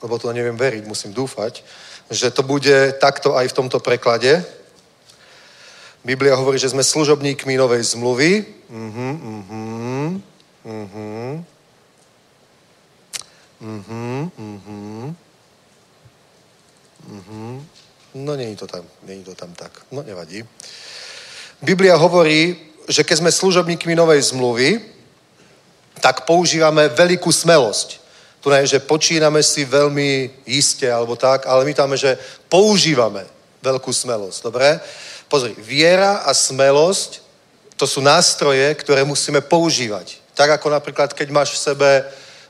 lebo 0.04 0.20
to 0.20 0.32
neviem 0.36 0.58
veriť, 0.58 0.84
musím 0.84 1.16
dúfať, 1.16 1.64
že 2.12 2.32
to 2.32 2.44
bude 2.44 3.00
takto 3.00 3.36
aj 3.36 3.48
v 3.48 3.58
tomto 3.64 3.80
preklade. 3.80 4.44
Biblia 6.04 6.36
hovorí, 6.36 6.60
že 6.60 6.68
sme 6.68 6.84
služobníkmi 6.84 7.56
novej 7.56 7.96
zmluvy. 7.96 8.44
Uh-huh, 8.68 9.16
uh-huh, 9.24 10.20
uh-huh. 10.68 11.32
Uh-huh, 13.64 14.22
uh-huh. 14.36 15.08
Uh-huh. 17.08 17.56
No, 18.14 18.36
není 18.36 18.56
to 18.56 18.68
tam, 18.68 18.84
není 19.08 19.24
to 19.24 19.32
tam 19.36 19.56
tak. 19.56 19.72
No, 19.92 20.04
nevadí. 20.04 20.44
Biblia 21.64 21.96
hovorí, 21.96 22.60
že 22.92 23.08
keď 23.08 23.24
sme 23.24 23.32
služobníkmi 23.32 23.96
novej 23.96 24.36
zmluvy, 24.36 24.84
tak 26.04 26.28
používame 26.28 26.92
veľkú 26.92 27.32
smelosť. 27.32 28.04
Tu 28.44 28.52
nie 28.52 28.68
je, 28.68 28.76
že 28.76 28.84
počíname 28.84 29.40
si 29.40 29.64
veľmi 29.64 30.44
iste 30.52 30.84
alebo 30.92 31.16
tak, 31.16 31.48
ale 31.48 31.64
my 31.64 31.72
tam 31.72 31.96
že 31.96 32.20
používame 32.52 33.24
veľkú 33.64 33.88
smelosť. 33.88 34.40
Dobre? 34.44 34.84
Pozri, 35.34 35.58
viera 35.58 36.22
a 36.22 36.30
smelosť 36.30 37.26
to 37.74 37.90
sú 37.90 38.06
nástroje, 38.06 38.70
ktoré 38.78 39.02
musíme 39.02 39.42
používať. 39.42 40.22
Tak 40.38 40.62
ako 40.62 40.70
napríklad, 40.70 41.10
keď 41.10 41.34
máš 41.34 41.58
v 41.58 41.64
sebe 41.74 41.90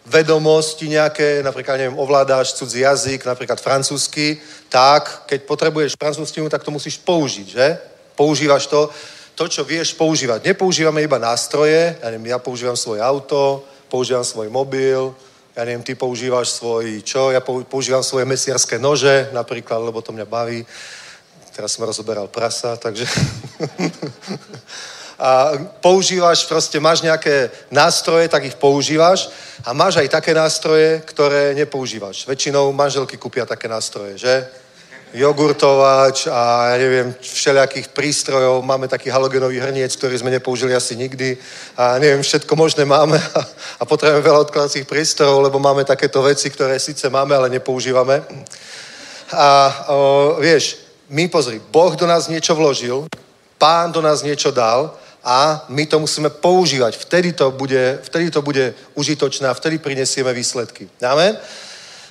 vedomosti 0.03 0.91
nejaké, 0.91 1.39
napríklad, 1.47 1.79
neviem, 1.79 1.95
ovládáš 1.95 2.59
cudzí 2.59 2.83
jazyk, 2.83 3.23
napríklad 3.23 3.63
francúzsky, 3.63 4.35
tak 4.67 5.23
keď 5.31 5.47
potrebuješ 5.47 5.95
francúzštinu, 5.95 6.51
tak 6.51 6.67
to 6.67 6.75
musíš 6.75 6.99
použiť, 6.99 7.47
že? 7.47 7.79
Používaš 8.19 8.67
to, 8.67 8.91
to, 9.39 9.47
čo 9.47 9.63
vieš 9.63 9.95
používať. 9.95 10.43
Nepoužívame 10.43 11.07
iba 11.07 11.15
nástroje, 11.15 11.95
ja 12.03 12.07
neviem, 12.11 12.35
ja 12.35 12.39
používam 12.43 12.75
svoje 12.75 12.99
auto, 12.99 13.63
používam 13.87 14.27
svoj 14.27 14.51
mobil, 14.51 15.15
ja 15.55 15.63
neviem, 15.63 15.87
ty 15.87 15.95
používaš 15.95 16.59
svoj 16.59 16.99
čo, 16.99 17.31
ja 17.31 17.39
používam 17.39 18.03
svoje 18.03 18.27
mesiarské 18.27 18.75
nože 18.75 19.31
napríklad, 19.31 19.79
lebo 19.79 20.03
to 20.03 20.11
mňa 20.11 20.27
baví. 20.27 20.67
Teraz 21.53 21.77
som 21.77 21.85
rozoberal 21.85 22.25
prasa, 22.27 22.73
takže... 22.81 23.05
a 25.23 25.51
používaš, 25.85 26.49
proste 26.49 26.81
máš 26.81 27.05
nejaké 27.05 27.53
nástroje, 27.69 28.27
tak 28.27 28.43
ich 28.43 28.57
používaš 28.57 29.29
a 29.61 29.73
máš 29.73 30.01
aj 30.01 30.09
také 30.09 30.33
nástroje, 30.33 31.05
ktoré 31.05 31.53
nepoužívaš. 31.53 32.25
Väčšinou 32.25 32.73
manželky 32.73 33.21
kúpia 33.21 33.45
také 33.45 33.69
nástroje, 33.69 34.17
že? 34.17 34.33
Jogurtovač 35.13 36.25
a 36.25 36.73
ja 36.73 36.77
neviem, 36.81 37.13
všelijakých 37.21 37.93
prístrojov. 37.93 38.65
Máme 38.65 38.89
taký 38.89 39.13
halogenový 39.13 39.61
hrniec, 39.61 39.93
ktorý 39.93 40.17
sme 40.17 40.33
nepoužili 40.33 40.73
asi 40.73 40.97
nikdy 40.97 41.37
a 41.77 42.01
neviem, 42.01 42.25
všetko 42.25 42.49
možné 42.57 42.81
máme 42.81 43.21
a, 43.21 43.41
a 43.81 43.83
potrebujeme 43.85 44.25
veľa 44.25 44.49
odkladacích 44.49 44.89
prístrojov, 44.89 45.45
lebo 45.45 45.61
máme 45.61 45.85
takéto 45.85 46.25
veci, 46.25 46.49
ktoré 46.49 46.81
síce 46.81 47.13
máme, 47.13 47.37
ale 47.37 47.53
nepoužívame. 47.53 48.25
A 49.31 49.49
o, 49.93 49.97
vieš, 50.41 50.82
my 51.13 51.29
pozri, 51.29 51.61
Boh 51.69 51.93
do 51.93 52.09
nás 52.09 52.25
niečo 52.25 52.57
vložil, 52.57 53.05
Pán 53.61 53.95
do 53.95 54.01
nás 54.01 54.25
niečo 54.27 54.51
dal 54.51 54.91
a 55.23 55.63
my 55.71 55.85
to 55.85 55.95
musíme 55.99 56.27
používať. 56.29 56.99
Vtedy 56.99 57.31
to 57.31 57.47
bude, 57.51 58.03
vtedy 58.03 58.27
to 58.27 58.41
bude 58.41 58.75
užitočné 58.97 59.47
a 59.47 59.55
vtedy 59.55 59.77
prinesieme 59.77 60.33
výsledky. 60.33 60.89
Amen? 60.99 61.37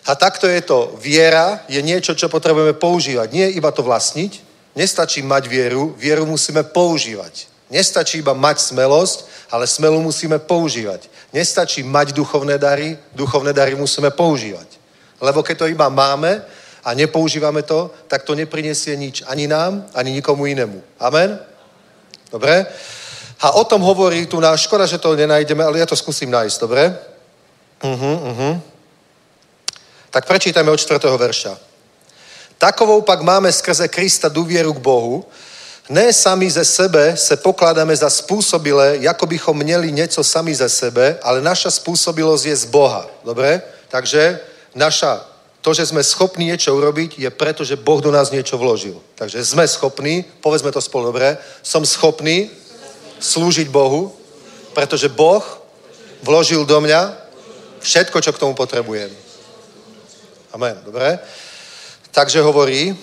A 0.06 0.14
takto 0.14 0.48
je 0.48 0.64
to. 0.64 0.96
Viera 0.96 1.60
je 1.68 1.82
niečo, 1.82 2.14
čo 2.16 2.32
potrebujeme 2.32 2.72
používať. 2.72 3.28
Nie 3.36 3.52
iba 3.52 3.68
to 3.68 3.84
vlastniť, 3.84 4.40
nestačí 4.72 5.20
mať 5.20 5.44
vieru, 5.44 5.92
vieru 6.00 6.24
musíme 6.24 6.62
používať. 6.62 7.52
Nestačí 7.68 8.24
iba 8.24 8.32
mať 8.32 8.72
smelosť, 8.72 9.28
ale 9.52 9.68
smelu 9.68 10.00
musíme 10.00 10.40
používať. 10.40 11.12
Nestačí 11.36 11.84
mať 11.84 12.16
duchovné 12.16 12.56
dary, 12.56 12.96
duchovné 13.12 13.52
dary 13.52 13.76
musíme 13.76 14.08
používať. 14.08 14.80
Lebo 15.20 15.44
keď 15.44 15.56
to 15.58 15.66
iba 15.68 15.88
máme 15.88 16.40
a 16.84 16.94
nepoužívame 16.94 17.62
to, 17.62 17.90
tak 18.08 18.22
to 18.22 18.34
neprinesie 18.34 18.96
nič 18.96 19.22
ani 19.26 19.46
nám, 19.46 19.86
ani 19.94 20.12
nikomu 20.12 20.46
inému. 20.46 20.82
Amen? 20.98 21.38
Dobre? 22.30 22.66
A 23.40 23.50
o 23.50 23.64
tom 23.64 23.82
hovorí 23.82 24.26
tu 24.26 24.40
náš, 24.40 24.60
škoda, 24.60 24.86
že 24.86 24.98
to 24.98 25.16
nenájdeme, 25.16 25.64
ale 25.64 25.78
ja 25.78 25.86
to 25.86 25.96
skúsim 25.98 26.30
nájsť, 26.30 26.60
dobre? 26.60 26.94
Uh-huh, 27.82 28.18
uh-huh. 28.30 28.54
Tak 30.10 30.26
prečítajme 30.26 30.70
od 30.70 30.78
4. 30.78 30.98
verša. 31.16 31.58
Takovou 32.58 33.02
pak 33.02 33.20
máme 33.20 33.52
skrze 33.52 33.88
Krista 33.88 34.28
důvěru 34.28 34.72
k 34.72 34.78
Bohu, 34.78 35.24
ne 35.88 36.12
sami 36.12 36.50
ze 36.50 36.64
sebe 36.64 37.16
se 37.16 37.36
pokládáme 37.36 37.96
za 37.96 38.08
spôsobilé, 38.08 38.96
jako 39.00 39.26
bychom 39.26 39.58
měli 39.58 39.92
něco 39.92 40.24
sami 40.24 40.54
ze 40.54 40.68
sebe, 40.68 41.18
ale 41.22 41.42
naša 41.42 41.70
spôsobilosť 41.70 42.46
je 42.46 42.56
z 42.56 42.64
Boha. 42.64 43.06
Dobre? 43.24 43.62
Takže 43.88 44.40
naša, 44.74 45.20
to, 45.62 45.70
že 45.70 45.94
sme 45.94 46.02
schopní 46.02 46.50
niečo 46.50 46.74
urobiť, 46.74 47.22
je 47.22 47.30
preto, 47.30 47.62
že 47.62 47.78
Boh 47.78 48.02
do 48.02 48.10
nás 48.10 48.34
niečo 48.34 48.58
vložil. 48.58 48.98
Takže 49.14 49.38
sme 49.46 49.62
schopní, 49.62 50.26
povedzme 50.42 50.74
to 50.74 50.82
spolu 50.82 51.14
dobre, 51.14 51.38
som 51.62 51.86
schopný 51.86 52.50
slúžiť 53.22 53.70
Bohu, 53.70 54.10
pretože 54.74 55.06
Boh 55.06 55.42
vložil 56.26 56.66
do 56.66 56.82
mňa 56.82 57.14
všetko, 57.78 58.18
čo 58.18 58.34
k 58.34 58.42
tomu 58.42 58.58
potrebujem. 58.58 59.10
Amen. 60.52 60.82
Dobre? 60.82 61.18
Takže 62.10 62.42
hovorí, 62.42 62.98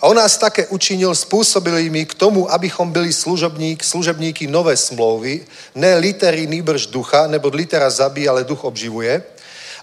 on 0.00 0.16
nás 0.16 0.38
také 0.38 0.66
učinil 0.70 1.14
spôsobilými 1.14 2.06
k 2.06 2.14
tomu, 2.14 2.46
abychom 2.46 2.92
byli 2.92 3.12
služobník, 3.12 3.84
služebníky 3.84 4.46
nové 4.46 4.76
smlouvy, 4.76 5.42
ne 5.74 5.98
litery, 5.98 6.46
nýbrž 6.46 6.86
ducha, 6.86 7.26
nebo 7.26 7.50
litera 7.50 7.90
zabíja, 7.90 8.30
ale 8.30 8.44
duch 8.44 8.64
obživuje. 8.64 9.33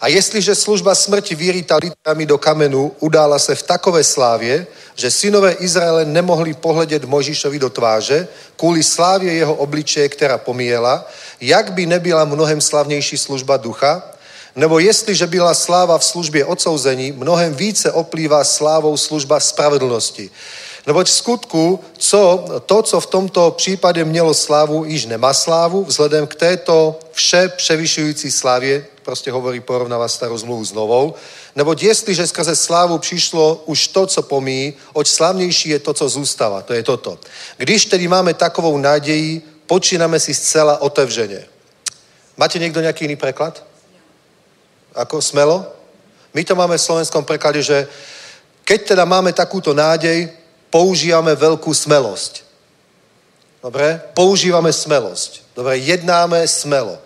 A 0.01 0.07
jestliže 0.07 0.55
služba 0.55 0.95
smrti 0.95 1.35
vyrýta 1.35 1.77
literami 1.77 2.25
do 2.25 2.37
kamenu 2.37 2.91
udála 2.99 3.39
se 3.39 3.55
v 3.55 3.63
takové 3.63 4.03
slávě, 4.03 4.67
že 4.95 5.11
synové 5.11 5.51
Izraele 5.51 6.05
nemohli 6.05 6.53
pohledět 6.53 7.05
Možišovi 7.05 7.59
do 7.59 7.69
tváře 7.69 8.27
kvůli 8.57 8.83
slávě 8.83 9.33
jeho 9.33 9.55
obličeje, 9.55 10.09
která 10.09 10.37
pomíjela, 10.37 11.07
jak 11.41 11.73
by 11.73 11.85
nebyla 11.85 12.25
mnohem 12.25 12.61
slavnější 12.61 13.17
služba 13.17 13.57
ducha, 13.57 14.03
nebo 14.55 14.79
jestliže 14.79 15.27
byla 15.27 15.53
sláva 15.53 15.97
v 15.97 16.03
službě 16.03 16.45
odsouzení, 16.45 17.11
mnohem 17.11 17.55
více 17.55 17.91
oplývá 17.91 18.43
slávou 18.43 18.97
služba 18.97 19.39
spravedlnosti. 19.39 20.29
Neboť 20.87 21.07
v 21.07 21.13
skutku 21.13 21.79
co, 21.97 22.45
to, 22.65 22.81
co 22.81 22.99
v 22.99 23.05
tomto 23.05 23.51
případě 23.51 24.05
mělo 24.05 24.33
slávu, 24.33 24.85
již 24.85 25.05
nemá 25.05 25.33
slávu, 25.33 25.85
vzhledem 25.85 26.27
k 26.27 26.35
této 26.35 26.99
vše 27.11 27.49
převyšující 27.55 28.31
slávě, 28.31 28.85
prostě 29.03 29.31
hovorí, 29.31 29.59
porovnáva 29.59 30.07
starou 30.07 30.37
zmluvu 30.37 30.65
s 30.65 30.73
novou, 30.73 31.13
neboť 31.55 31.83
jestliže 31.83 32.27
skrze 32.27 32.55
slávu 32.55 32.97
přišlo 32.97 33.63
už 33.65 33.87
to, 33.87 34.07
co 34.07 34.21
pomíjí, 34.21 34.73
oč 34.93 35.07
slavnější 35.07 35.69
je 35.69 35.79
to, 35.79 35.93
co 35.93 36.09
zůstává. 36.09 36.61
To 36.61 36.73
je 36.73 36.83
toto. 36.83 37.19
Když 37.57 37.85
tedy 37.85 38.07
máme 38.07 38.33
takovou 38.33 38.77
naději, 38.77 39.41
počínáme 39.67 40.19
si 40.19 40.33
zcela 40.33 40.81
otevřeně. 40.81 41.45
Máte 42.37 42.59
někdo 42.59 42.81
nějaký 42.81 43.05
jiný 43.05 43.15
preklad? 43.15 43.63
Ako 44.95 45.21
smelo? 45.21 45.65
My 46.33 46.43
to 46.43 46.55
máme 46.55 46.77
v 46.77 46.81
slovenskom 46.81 47.23
preklade, 47.23 47.61
že 47.61 47.87
keď 48.63 48.95
teda 48.95 49.05
máme 49.05 49.33
takúto 49.33 49.73
nádej, 49.75 50.40
používame 50.71 51.35
veľkú 51.35 51.69
smelosť. 51.75 52.47
Dobre? 53.61 54.01
Používame 54.17 54.73
smelosť. 54.73 55.53
Dobre? 55.53 55.77
Jednáme 55.77 56.41
smelo. 56.47 56.97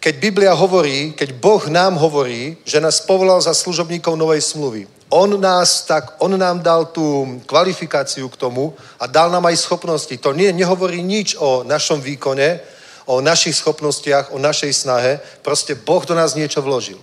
Keď 0.00 0.14
Biblia 0.22 0.54
hovorí, 0.54 1.12
keď 1.12 1.34
Boh 1.36 1.60
nám 1.66 1.98
hovorí, 1.98 2.56
že 2.64 2.80
nás 2.80 3.02
povolal 3.02 3.42
za 3.42 3.52
služobníkov 3.52 4.14
novej 4.16 4.40
smluvy, 4.40 4.86
on 5.10 5.40
nás 5.40 5.86
tak, 5.86 6.18
on 6.18 6.34
nám 6.38 6.62
dal 6.62 6.90
tú 6.90 7.38
kvalifikáciu 7.46 8.26
k 8.28 8.36
tomu 8.36 8.74
a 8.98 9.06
dal 9.06 9.30
nám 9.30 9.46
aj 9.46 9.62
schopnosti. 9.62 10.14
To 10.18 10.34
nie, 10.34 10.50
nehovorí 10.50 11.02
nič 11.02 11.38
o 11.38 11.62
našom 11.62 12.02
výkone, 12.02 12.58
o 13.06 13.22
našich 13.22 13.54
schopnostiach, 13.54 14.34
o 14.34 14.38
našej 14.38 14.72
snahe. 14.74 15.22
Proste 15.42 15.78
Boh 15.78 16.02
do 16.02 16.14
nás 16.14 16.34
niečo 16.34 16.58
vložil. 16.58 16.98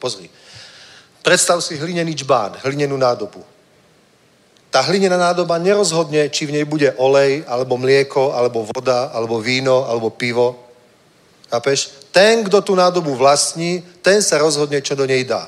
Pozri. 0.00 0.32
Predstav 1.22 1.60
si 1.60 1.76
hlinený 1.76 2.24
čbán, 2.24 2.56
hlinenú 2.64 2.96
nádobu. 2.96 3.44
Tá 4.72 4.80
hlinená 4.80 5.20
nádoba 5.20 5.60
nerozhodne, 5.60 6.32
či 6.32 6.48
v 6.48 6.56
nej 6.56 6.64
bude 6.64 6.96
olej, 6.96 7.44
alebo 7.44 7.76
mlieko, 7.76 8.32
alebo 8.32 8.64
voda, 8.72 9.12
alebo 9.12 9.36
víno, 9.36 9.84
alebo 9.84 10.08
pivo. 10.08 10.56
Chápeš? 11.52 12.08
Ten, 12.08 12.40
kto 12.48 12.64
tú 12.64 12.72
nádobu 12.72 13.12
vlastní, 13.12 13.84
ten 14.00 14.24
sa 14.24 14.40
rozhodne, 14.40 14.80
čo 14.80 14.96
do 14.96 15.04
nej 15.04 15.28
dá. 15.28 15.44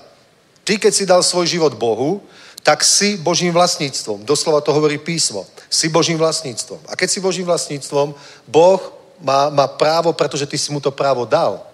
Ty, 0.60 0.76
keď 0.76 0.92
si 0.92 1.08
dal 1.08 1.24
svoj 1.24 1.48
život 1.48 1.72
Bohu, 1.72 2.20
tak 2.60 2.84
si 2.84 3.16
Božím 3.16 3.52
vlastníctvom. 3.56 4.28
Doslova 4.28 4.60
to 4.60 4.76
hovorí 4.76 5.00
písmo. 5.00 5.48
Si 5.72 5.88
Božím 5.88 6.20
vlastníctvom. 6.20 6.84
A 6.88 6.92
keď 6.92 7.08
si 7.08 7.20
Božím 7.24 7.48
vlastníctvom, 7.48 8.12
Boh 8.44 8.80
má, 9.24 9.48
má 9.48 9.64
právo, 9.64 10.12
pretože 10.12 10.44
ty 10.44 10.60
si 10.60 10.68
mu 10.68 10.84
to 10.84 10.92
právo 10.92 11.24
dal, 11.24 11.64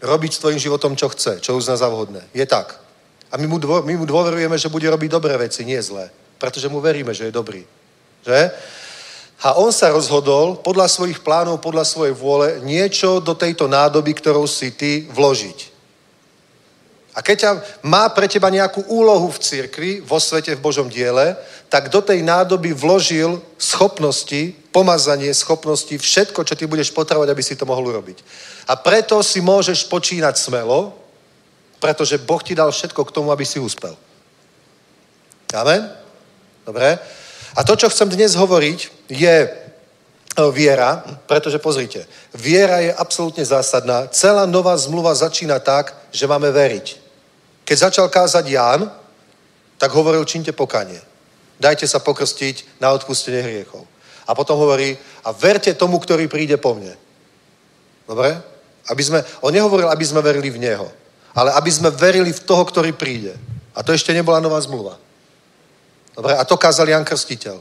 robiť 0.00 0.36
s 0.36 0.40
tvojim 0.40 0.60
životom, 0.60 0.96
čo 0.96 1.12
chce, 1.12 1.36
čo 1.44 1.52
uzná 1.52 1.76
za 1.76 1.88
vhodné. 1.92 2.24
Je 2.32 2.48
tak. 2.48 2.80
A 3.28 3.36
my 3.36 3.44
mu, 3.44 3.60
dvo, 3.60 3.84
my 3.84 3.92
mu 3.96 4.08
dôverujeme, 4.08 4.56
že 4.56 4.72
bude 4.72 4.88
robiť 4.88 5.08
dobré 5.12 5.36
veci, 5.36 5.68
nie 5.68 5.80
zlé. 5.80 6.08
Pretože 6.42 6.66
mu 6.66 6.82
veríme, 6.82 7.14
že 7.14 7.30
je 7.30 7.38
dobrý. 7.38 7.62
Že? 8.26 8.50
A 9.46 9.62
on 9.62 9.70
sa 9.70 9.94
rozhodol 9.94 10.58
podľa 10.58 10.90
svojich 10.90 11.22
plánov, 11.22 11.62
podľa 11.62 11.86
svojej 11.86 12.14
vôle 12.14 12.58
niečo 12.66 13.22
do 13.22 13.38
tejto 13.38 13.70
nádoby, 13.70 14.10
ktorou 14.18 14.50
si 14.50 14.74
ty 14.74 15.06
vložiť. 15.06 15.70
A 17.14 17.22
keď 17.22 17.36
ťa 17.38 17.50
má 17.86 18.10
pre 18.10 18.26
teba 18.26 18.50
nejakú 18.50 18.88
úlohu 18.90 19.30
v 19.30 19.38
cirkvi, 19.38 19.90
vo 20.02 20.18
svete, 20.18 20.56
v 20.58 20.64
Božom 20.64 20.90
diele, 20.90 21.38
tak 21.70 21.94
do 21.94 22.02
tej 22.02 22.24
nádoby 22.26 22.74
vložil 22.74 23.38
schopnosti, 23.54 24.56
pomazanie 24.74 25.30
schopnosti, 25.30 25.92
všetko, 25.92 26.42
čo 26.42 26.58
ty 26.58 26.66
budeš 26.66 26.90
potrebovať, 26.90 27.28
aby 27.30 27.42
si 27.44 27.54
to 27.54 27.68
mohol 27.68 27.86
urobiť. 27.86 28.18
A 28.66 28.74
preto 28.80 29.20
si 29.22 29.38
môžeš 29.44 29.86
počínať 29.86 30.40
smelo, 30.40 30.96
pretože 31.78 32.18
Boh 32.18 32.40
ti 32.40 32.56
dal 32.56 32.72
všetko 32.72 33.04
k 33.04 33.14
tomu, 33.14 33.28
aby 33.30 33.44
si 33.44 33.60
uspel. 33.60 33.92
Amen? 35.52 36.01
Dobre? 36.66 36.98
A 37.52 37.60
to, 37.64 37.76
čo 37.76 37.92
chcem 37.92 38.08
dnes 38.08 38.32
hovoriť, 38.38 39.10
je 39.12 39.36
viera, 40.52 41.04
pretože 41.28 41.60
pozrite, 41.60 42.08
viera 42.32 42.80
je 42.80 42.94
absolútne 42.94 43.44
zásadná. 43.44 44.08
Celá 44.08 44.48
nová 44.48 44.72
zmluva 44.76 45.12
začína 45.12 45.60
tak, 45.60 45.92
že 46.08 46.24
máme 46.24 46.48
veriť. 46.48 46.96
Keď 47.64 47.76
začal 47.78 48.08
kázať 48.08 48.48
Ján, 48.48 48.88
tak 49.76 49.92
hovoril, 49.92 50.24
činte 50.24 50.52
pokanie. 50.56 51.00
Dajte 51.60 51.84
sa 51.84 52.00
pokrstiť 52.00 52.80
na 52.80 52.90
odpustenie 52.96 53.42
hriechov. 53.42 53.84
A 54.26 54.32
potom 54.32 54.56
hovorí, 54.56 54.96
a 55.26 55.30
verte 55.34 55.74
tomu, 55.74 55.98
ktorý 55.98 56.30
príde 56.30 56.56
po 56.56 56.74
mne. 56.74 56.94
Dobre? 58.08 58.38
Aby 58.88 59.02
sme, 59.02 59.18
on 59.42 59.52
nehovoril, 59.52 59.90
aby 59.90 60.04
sme 60.06 60.24
verili 60.24 60.50
v 60.50 60.58
Neho, 60.58 60.88
ale 61.34 61.54
aby 61.54 61.70
sme 61.70 61.90
verili 61.90 62.32
v 62.32 62.44
toho, 62.46 62.64
ktorý 62.64 62.94
príde. 62.96 63.34
A 63.76 63.82
to 63.82 63.92
ešte 63.92 64.14
nebola 64.14 64.40
nová 64.40 64.58
zmluva. 64.58 64.98
Dobre? 66.16 66.36
A 66.36 66.44
to 66.44 66.56
kázal 66.56 66.88
Jan 66.88 67.04
Krstiteľ. 67.04 67.60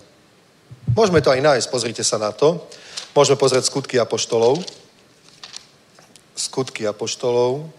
Môžeme 0.91 1.21
to 1.23 1.31
aj 1.31 1.41
nájsť, 1.41 1.71
pozrite 1.71 2.03
sa 2.03 2.17
na 2.19 2.31
to. 2.35 2.67
Môžeme 3.15 3.39
pozrieť 3.39 3.71
skutky 3.71 3.95
apoštolov. 3.99 4.59
Skutky 6.35 6.83
apoštolov. 6.87 7.71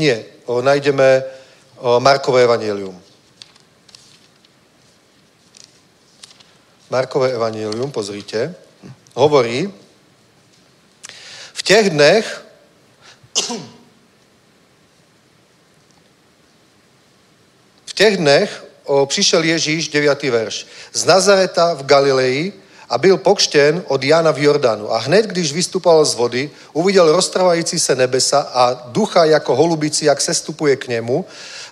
Nie, 0.00 0.24
o, 0.48 0.64
nájdeme 0.64 1.24
o, 1.76 2.00
Markové 2.00 2.48
evanielium. 2.48 2.96
Markové 6.90 7.32
evanielium, 7.32 7.92
pozrite, 7.92 8.54
hovorí, 9.14 9.72
v 11.52 11.62
těch 11.62 11.90
dnech 11.90 12.46
v 17.86 17.92
těch 17.94 18.16
dnech 18.16 18.69
o, 18.90 19.06
přišel 19.06 19.44
Ježíš, 19.44 19.88
9. 19.88 20.22
verš, 20.22 20.66
z 20.92 21.04
Nazareta 21.04 21.74
v 21.74 21.82
Galileji 21.82 22.52
a 22.88 22.98
byl 22.98 23.16
pokštěn 23.16 23.82
od 23.86 24.04
Jana 24.04 24.30
v 24.30 24.38
Jordánu. 24.38 24.92
A 24.92 24.98
hned, 24.98 25.26
když 25.26 25.52
vystupoval 25.52 26.04
z 26.04 26.14
vody, 26.14 26.50
uviděl 26.72 27.12
roztrvající 27.12 27.78
se 27.78 27.96
nebesa 27.96 28.40
a 28.40 28.74
ducha 28.86 29.24
jako 29.24 29.56
holubici, 29.56 30.04
jak 30.04 30.20
sestupuje 30.20 30.76
k 30.76 30.88
němu. 30.88 31.24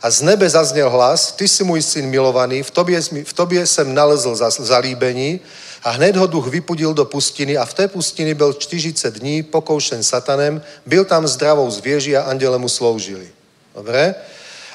A 0.03 0.11
z 0.11 0.23
nebe 0.23 0.51
zazněl 0.51 0.91
hlas, 0.91 1.33
ty 1.33 1.49
jsi 1.49 1.65
můj 1.65 1.83
syn 1.83 2.07
milovaný, 2.07 2.63
v 2.63 2.71
tobě, 2.71 3.01
v 3.25 3.33
tobě 3.33 3.67
jsem 3.67 3.95
nalezl 3.95 4.37
zalíbení. 4.59 5.41
A 5.83 5.91
hned 5.91 6.17
ho 6.17 6.27
duch 6.27 6.47
vypudil 6.47 6.95
do 6.95 7.05
pustiny 7.05 7.57
a 7.57 7.65
v 7.65 7.75
té 7.75 7.89
pustiny 7.89 8.35
byl 8.35 8.53
40 8.53 9.19
dní 9.19 9.43
pokoušen 9.43 10.03
satanem, 10.03 10.63
byl 10.87 11.05
tam 11.05 11.27
zdravou 11.27 11.71
zvěží 11.71 12.17
a 12.17 12.23
anděle 12.23 12.59
mu 12.59 12.69
sloužili. 12.69 13.29
Dobre? 13.75 14.15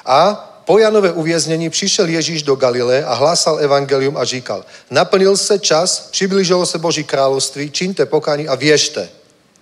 A 0.06 0.50
po 0.64 0.78
Janové 0.78 1.12
uvěznění 1.12 1.70
přišel 1.70 2.08
Ježíš 2.08 2.42
do 2.42 2.54
Galile 2.54 3.04
a 3.04 3.14
hlásal 3.14 3.58
evangelium 3.58 4.16
a 4.16 4.24
říkal, 4.24 4.64
naplnil 4.90 5.36
se 5.36 5.58
čas, 5.58 6.08
přiblížilo 6.10 6.66
se 6.66 6.78
Boží 6.78 7.04
království, 7.04 7.70
čiňte 7.70 8.06
pokání 8.06 8.48
a 8.48 8.54
věžte. 8.54 9.08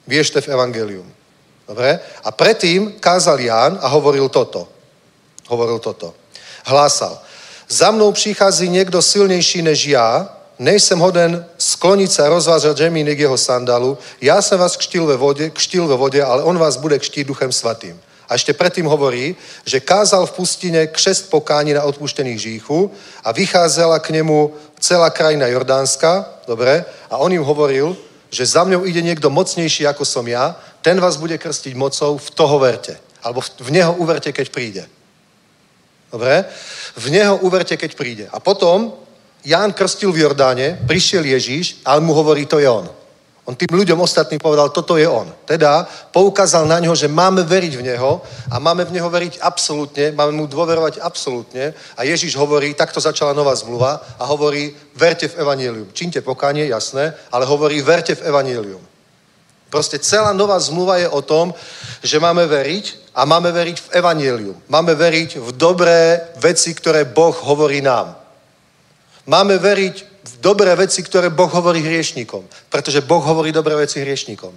Věžte 0.07 0.41
v 0.41 0.49
evangelium. 0.49 1.13
Dobre? 1.69 2.01
A 2.25 2.31
predtým 2.31 2.93
kázal 3.01 3.41
Ján 3.41 3.79
a 3.83 3.89
hovoril 3.89 4.29
toto. 4.29 4.69
Hovoril 5.49 5.79
toto. 5.79 6.15
Hlásal, 6.65 7.19
za 7.69 7.91
mnou 7.91 8.13
přichází 8.13 8.69
někdo 8.69 9.03
silnější 9.03 9.63
než 9.63 9.87
já, 9.87 10.29
nejsem 10.59 10.99
hoden 10.99 11.43
skloniť 11.59 12.11
sa 12.13 12.31
a 12.31 12.33
rozvážať 12.39 12.87
žemínek 12.87 13.19
jeho 13.19 13.35
sandalu. 13.35 13.99
Ja 14.23 14.39
som 14.39 14.63
vás 14.63 14.79
kštil 14.79 15.03
ve 15.11 15.19
vode, 15.19 15.51
kštil 15.51 15.91
ve 15.91 15.99
vode, 15.99 16.23
ale 16.23 16.47
on 16.47 16.55
vás 16.55 16.79
bude 16.79 16.95
kštiť 16.99 17.27
duchem 17.27 17.51
svatým. 17.51 17.99
A 18.33 18.41
ešte 18.41 18.57
predtým 18.57 18.89
hovorí, 18.89 19.37
že 19.69 19.85
kázal 19.85 20.25
v 20.25 20.33
pustine 20.33 20.89
kšest 20.89 21.29
pokání 21.29 21.77
na 21.77 21.85
odpuštených 21.85 22.41
žíchu 22.41 22.89
a 23.21 23.29
vycházela 23.29 24.01
k 24.01 24.11
nemu 24.17 24.57
celá 24.81 25.13
krajina 25.13 25.53
Jordánska, 25.53 26.41
dobre, 26.49 26.85
a 27.13 27.21
on 27.21 27.29
im 27.29 27.45
hovoril, 27.45 27.93
že 28.33 28.49
za 28.49 28.65
mňou 28.65 28.89
ide 28.89 29.05
niekto 29.05 29.29
mocnejší 29.29 29.85
ako 29.85 30.09
som 30.09 30.25
ja, 30.25 30.57
ten 30.81 30.97
vás 30.97 31.21
bude 31.21 31.37
krstiť 31.37 31.77
mocou, 31.77 32.17
v 32.17 32.31
toho 32.33 32.57
verte. 32.57 32.97
Alebo 33.21 33.45
v 33.45 33.69
neho 33.69 34.01
uverte, 34.01 34.33
keď 34.33 34.49
príde. 34.49 34.89
Dobre? 36.09 36.49
V 36.97 37.13
neho 37.13 37.37
uverte, 37.37 37.77
keď 37.77 37.93
príde. 37.93 38.25
A 38.33 38.41
potom 38.41 38.97
Ján 39.45 39.77
krstil 39.77 40.09
v 40.09 40.25
Jordáne, 40.25 40.81
prišiel 40.89 41.29
Ježíš 41.29 41.85
a 41.85 42.01
on 42.01 42.09
mu 42.09 42.17
hovorí, 42.17 42.49
to 42.49 42.57
je 42.57 42.71
on. 42.71 42.89
On 43.43 43.59
tým 43.59 43.75
ľuďom 43.75 43.99
ostatným 43.99 44.39
povedal, 44.39 44.71
toto 44.71 44.95
je 44.95 45.03
on. 45.03 45.27
Teda 45.43 45.83
poukázal 46.15 46.63
na 46.63 46.79
ňo, 46.79 46.95
že 46.95 47.11
máme 47.11 47.43
veriť 47.43 47.75
v 47.75 47.83
neho 47.91 48.23
a 48.47 48.63
máme 48.63 48.87
v 48.87 48.95
neho 48.95 49.11
veriť 49.11 49.43
absolútne, 49.43 50.15
máme 50.15 50.31
mu 50.31 50.47
dôverovať 50.47 51.03
absolútne. 51.03 51.75
A 51.99 52.07
Ježiš 52.07 52.39
hovorí, 52.39 52.71
takto 52.79 53.03
začala 53.03 53.35
nová 53.35 53.51
zmluva 53.59 53.99
a 54.15 54.25
hovorí, 54.31 54.71
verte 54.95 55.27
v 55.27 55.43
evanílium. 55.43 55.91
Čínte 55.91 56.23
pokánie, 56.23 56.71
jasné, 56.71 57.19
ale 57.35 57.43
hovorí, 57.43 57.83
verte 57.83 58.15
v 58.15 58.31
evanílium. 58.31 58.83
Proste 59.73 59.99
celá 59.99 60.31
nová 60.31 60.61
zmluva 60.63 61.03
je 61.03 61.09
o 61.09 61.23
tom, 61.25 61.51
že 61.99 62.23
máme 62.23 62.47
veriť 62.47 63.11
a 63.17 63.25
máme 63.27 63.51
veriť 63.51 63.79
v 63.81 63.91
evanílium. 63.91 64.57
Máme 64.69 64.95
veriť 64.95 65.43
v 65.43 65.49
dobré 65.59 66.31
veci, 66.39 66.71
ktoré 66.79 67.11
Boh 67.11 67.35
hovorí 67.35 67.83
nám. 67.83 68.15
Máme 69.27 69.59
veriť 69.59 70.12
dobré 70.41 70.75
veci, 70.77 71.03
ktoré 71.03 71.31
Boh 71.31 71.51
hovorí 71.51 71.83
hriešnikom. 71.83 72.47
Pretože 72.71 73.01
Boh 73.01 73.23
hovorí 73.23 73.53
dobré 73.53 73.75
veci 73.75 74.01
hriešnikom. 74.01 74.55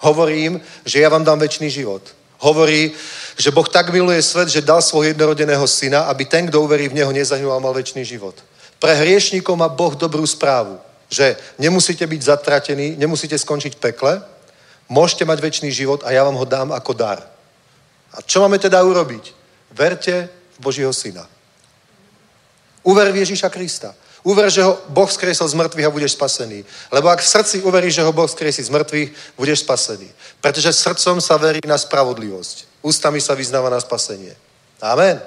Hovorím, 0.00 0.60
že 0.84 1.00
ja 1.00 1.08
vám 1.12 1.24
dám 1.24 1.38
väčší 1.38 1.70
život. 1.70 2.02
Hovorí, 2.40 2.92
že 3.36 3.52
Boh 3.52 3.68
tak 3.68 3.92
miluje 3.92 4.22
svet, 4.22 4.48
že 4.48 4.64
dal 4.64 4.80
svojho 4.80 5.12
jednorodeného 5.12 5.66
syna, 5.68 6.08
aby 6.08 6.24
ten, 6.24 6.48
kto 6.48 6.64
uverí 6.64 6.88
v 6.88 6.96
neho, 6.96 7.12
nezahynul 7.12 7.52
a 7.52 7.60
mal 7.60 7.76
väčší 7.76 8.04
život. 8.04 8.32
Pre 8.80 8.96
hriešníkov 8.96 9.60
má 9.60 9.68
Boh 9.68 9.92
dobrú 9.92 10.24
správu, 10.24 10.80
že 11.12 11.36
nemusíte 11.60 12.06
byť 12.06 12.20
zatratení, 12.22 12.96
nemusíte 12.96 13.36
skončiť 13.36 13.76
v 13.76 13.82
pekle, 13.92 14.12
môžete 14.88 15.28
mať 15.28 15.38
väčší 15.40 15.68
život 15.68 16.00
a 16.00 16.16
ja 16.16 16.24
vám 16.24 16.40
ho 16.40 16.46
dám 16.48 16.72
ako 16.72 16.96
dar. 16.96 17.20
A 18.16 18.24
čo 18.24 18.40
máme 18.40 18.56
teda 18.56 18.80
urobiť? 18.80 19.36
Verte 19.76 20.32
v 20.56 20.58
Božího 20.64 20.90
syna. 20.96 21.28
Uver 22.82 23.12
v 23.12 23.20
Ježíša 23.20 23.52
Krista. 23.52 23.92
Uver, 24.22 24.52
že 24.52 24.60
ho 24.60 24.76
Boh 24.92 25.08
skresol 25.08 25.48
z 25.48 25.56
mŕtvych 25.56 25.86
a 25.88 25.94
budeš 25.94 26.12
spasený. 26.12 26.64
Lebo 26.92 27.08
ak 27.08 27.24
v 27.24 27.32
srdci 27.32 27.56
uveríš, 27.64 28.00
že 28.00 28.04
ho 28.04 28.12
Boh 28.12 28.28
skresí 28.28 28.60
z 28.60 28.68
mŕtvych, 28.68 29.36
budeš 29.36 29.64
spasený. 29.64 30.08
Pretože 30.44 30.76
srdcom 30.76 31.20
sa 31.24 31.40
verí 31.40 31.60
na 31.64 31.80
spravodlivosť. 31.80 32.84
Ústami 32.84 33.20
sa 33.20 33.32
vyznáva 33.32 33.72
na 33.72 33.80
spasenie. 33.80 34.36
Amen. 34.80 35.20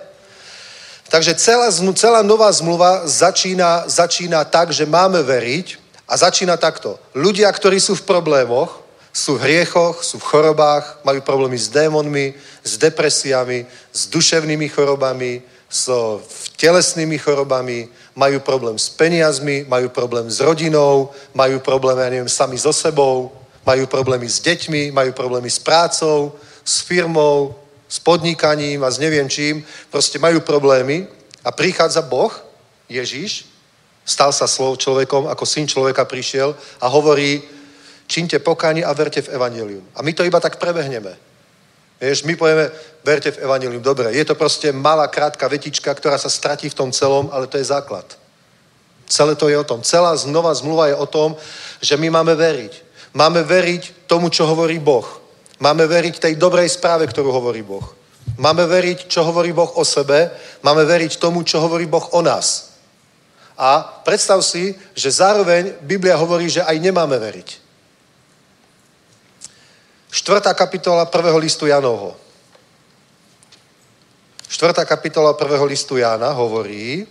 Takže 1.09 1.37
celá, 1.37 1.69
celá 1.93 2.21
nová 2.21 2.49
zmluva 2.49 3.05
začína, 3.05 3.85
začína 3.85 4.45
tak, 4.45 4.73
že 4.73 4.85
máme 4.85 5.21
veriť 5.21 5.77
a 6.09 6.17
začína 6.17 6.57
takto. 6.57 6.97
Ľudia, 7.13 7.49
ktorí 7.49 7.77
sú 7.77 7.97
v 7.97 8.05
problémoch, 8.05 8.81
sú 9.13 9.37
v 9.37 9.45
hriechoch, 9.45 10.01
sú 10.01 10.17
v 10.17 10.25
chorobách, 10.25 11.05
majú 11.05 11.21
problémy 11.21 11.57
s 11.57 11.69
démonmi, 11.69 12.33
s 12.65 12.81
depresiami, 12.81 13.65
s 13.93 14.09
duševnými 14.09 14.65
chorobami, 14.73 15.45
s 15.69 15.89
telesnými 16.57 17.17
chorobami, 17.21 17.89
majú 18.13 18.39
problém 18.39 18.77
s 18.77 18.89
peniazmi, 18.89 19.65
majú 19.65 19.89
problém 19.89 20.29
s 20.29 20.39
rodinou, 20.39 21.09
majú 21.33 21.59
problém, 21.59 21.97
ja 21.97 22.09
neviem, 22.09 22.29
sami 22.29 22.57
so 22.57 22.73
sebou, 22.73 23.33
majú 23.65 23.89
problémy 23.89 24.29
s 24.29 24.39
deťmi, 24.41 24.93
majú 24.93 25.11
problémy 25.17 25.49
s 25.49 25.57
prácou, 25.57 26.37
s 26.63 26.85
firmou, 26.85 27.57
s 27.89 27.97
podnikaním 27.99 28.83
a 28.83 28.89
s 28.89 29.01
neviem 29.01 29.29
čím. 29.29 29.65
Proste 29.89 30.21
majú 30.21 30.41
problémy 30.41 31.09
a 31.43 31.49
prichádza 31.51 32.01
Boh, 32.01 32.31
Ježíš, 32.89 33.49
stal 34.05 34.29
sa 34.35 34.45
slov 34.45 34.77
človekom, 34.77 35.27
ako 35.27 35.45
syn 35.45 35.65
človeka 35.65 36.05
prišiel 36.05 36.53
a 36.81 36.85
hovorí, 36.87 37.41
čínte 38.05 38.37
pokáni 38.39 38.83
a 38.83 38.93
verte 38.93 39.23
v 39.23 39.31
evanelium. 39.33 39.85
A 39.95 40.03
my 40.03 40.11
to 40.13 40.27
iba 40.27 40.37
tak 40.37 40.59
prebehneme. 40.59 41.32
Vieš, 42.01 42.23
my 42.23 42.35
povieme, 42.35 42.71
verte 43.03 43.31
v 43.31 43.41
evanilium. 43.43 43.83
Dobre, 43.83 44.11
je 44.15 44.25
to 44.25 44.35
proste 44.35 44.71
malá, 44.71 45.07
krátka 45.07 45.47
vetička, 45.47 45.93
ktorá 45.93 46.17
sa 46.17 46.31
stratí 46.31 46.69
v 46.69 46.77
tom 46.77 46.89
celom, 46.91 47.29
ale 47.31 47.47
to 47.47 47.57
je 47.57 47.67
základ. 47.67 48.05
Celé 49.07 49.35
to 49.35 49.51
je 49.51 49.57
o 49.59 49.67
tom. 49.67 49.83
Celá 49.83 50.15
znova 50.15 50.55
zmluva 50.55 50.87
je 50.87 50.95
o 50.95 51.05
tom, 51.05 51.35
že 51.81 51.99
my 51.99 52.09
máme 52.09 52.35
veriť. 52.35 52.73
Máme 53.13 53.43
veriť 53.43 54.09
tomu, 54.09 54.29
čo 54.33 54.49
hovorí 54.49 54.79
Boh. 54.79 55.05
Máme 55.59 55.85
veriť 55.87 56.19
tej 56.19 56.33
dobrej 56.35 56.69
správe, 56.75 57.05
ktorú 57.07 57.29
hovorí 57.29 57.61
Boh. 57.61 57.83
Máme 58.37 58.65
veriť, 58.65 59.07
čo 59.07 59.23
hovorí 59.23 59.53
Boh 59.53 59.69
o 59.77 59.85
sebe. 59.85 60.31
Máme 60.65 60.83
veriť 60.83 61.21
tomu, 61.21 61.43
čo 61.45 61.61
hovorí 61.61 61.85
Boh 61.85 62.03
o 62.17 62.21
nás. 62.25 62.73
A 63.53 64.01
predstav 64.01 64.41
si, 64.41 64.73
že 64.97 65.13
zároveň 65.13 65.77
Biblia 65.85 66.17
hovorí, 66.17 66.49
že 66.49 66.65
aj 66.65 66.73
nemáme 66.81 67.19
veriť. 67.21 67.62
Štvrtá 70.13 70.53
kapitola 70.53 71.09
prvého 71.09 71.37
listu 71.41 71.65
Janovho. 71.65 72.13
Štvrtá 74.45 74.85
kapitola 74.85 75.33
prvého 75.33 75.65
listu 75.65 75.97
Jána 75.97 76.29
hovorí, 76.29 77.09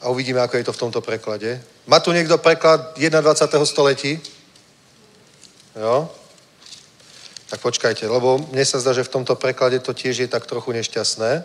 a 0.00 0.08
uvidíme, 0.08 0.40
ako 0.40 0.56
je 0.56 0.64
to 0.64 0.72
v 0.72 0.82
tomto 0.88 1.00
preklade. 1.04 1.60
Má 1.84 2.00
tu 2.00 2.16
niekto 2.16 2.40
preklad 2.40 2.96
21. 2.96 3.66
století? 3.68 4.16
Jo? 5.76 6.08
Tak 7.52 7.60
počkajte, 7.60 8.08
lebo 8.08 8.40
mne 8.48 8.64
sa 8.64 8.80
zdá, 8.80 8.96
že 8.96 9.04
v 9.04 9.12
tomto 9.20 9.36
preklade 9.36 9.84
to 9.84 9.92
tiež 9.92 10.24
je 10.24 10.28
tak 10.32 10.48
trochu 10.48 10.72
nešťastné. 10.72 11.44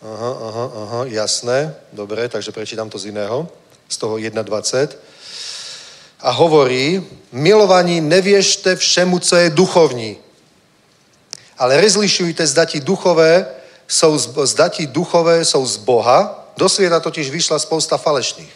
Aha, 0.00 0.32
aha, 0.48 0.64
aha, 0.80 1.00
jasné. 1.12 1.76
Dobre, 1.92 2.24
takže 2.32 2.56
prečítam 2.56 2.88
to 2.88 2.96
z 2.96 3.12
iného. 3.12 3.52
Z 3.84 4.00
toho 4.00 4.16
1.20 4.16 5.09
a 6.22 6.30
hovorí, 6.30 7.02
milovaní, 7.32 8.00
neviešte 8.00 8.76
všemu, 8.76 9.18
co 9.18 9.36
je 9.36 9.50
duchovní. 9.50 10.16
ale 11.58 11.80
rozlišujte, 11.80 12.46
zda 12.46 12.64
duchové 12.80 13.46
jsou, 13.88 14.18
zda 14.46 14.68
ti 14.68 14.86
duchové 14.86 15.44
jsou 15.44 15.66
z 15.66 15.76
Boha. 15.76 16.46
Do 16.56 16.68
světa 16.68 17.00
totiž 17.00 17.30
vyšla 17.30 17.58
spousta 17.58 17.96
falešných. 17.96 18.52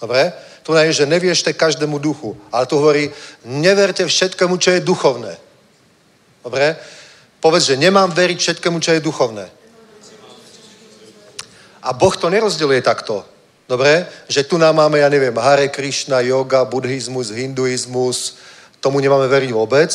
Dobre? 0.00 0.32
Tu 0.62 0.74
je, 0.74 0.92
že 0.92 1.06
neviešte 1.06 1.52
každému 1.52 1.98
duchu, 1.98 2.38
ale 2.52 2.66
tu 2.66 2.76
hovorí, 2.76 3.10
neverte 3.44 4.06
všetkému, 4.06 4.56
čo 4.56 4.70
je 4.70 4.80
duchovné. 4.80 5.38
Dobre? 6.44 6.76
Povedz, 7.40 7.66
že 7.66 7.76
nemám 7.76 8.10
veriť 8.10 8.38
všetkému, 8.38 8.78
čo 8.78 8.94
je 8.94 9.00
duchovné. 9.02 9.50
A 11.82 11.90
Boh 11.92 12.14
to 12.14 12.30
nerozdeluje 12.30 12.82
takto. 12.82 13.26
Dobre? 13.68 14.06
Že 14.28 14.42
tu 14.44 14.56
nám 14.58 14.76
máme, 14.76 14.98
ja 14.98 15.08
neviem, 15.08 15.34
Hare 15.36 15.68
Krishna, 15.68 16.20
yoga, 16.20 16.64
buddhizmus, 16.64 17.30
hinduizmus, 17.30 18.36
tomu 18.82 18.98
nemáme 18.98 19.30
veriť 19.30 19.50
vôbec. 19.54 19.90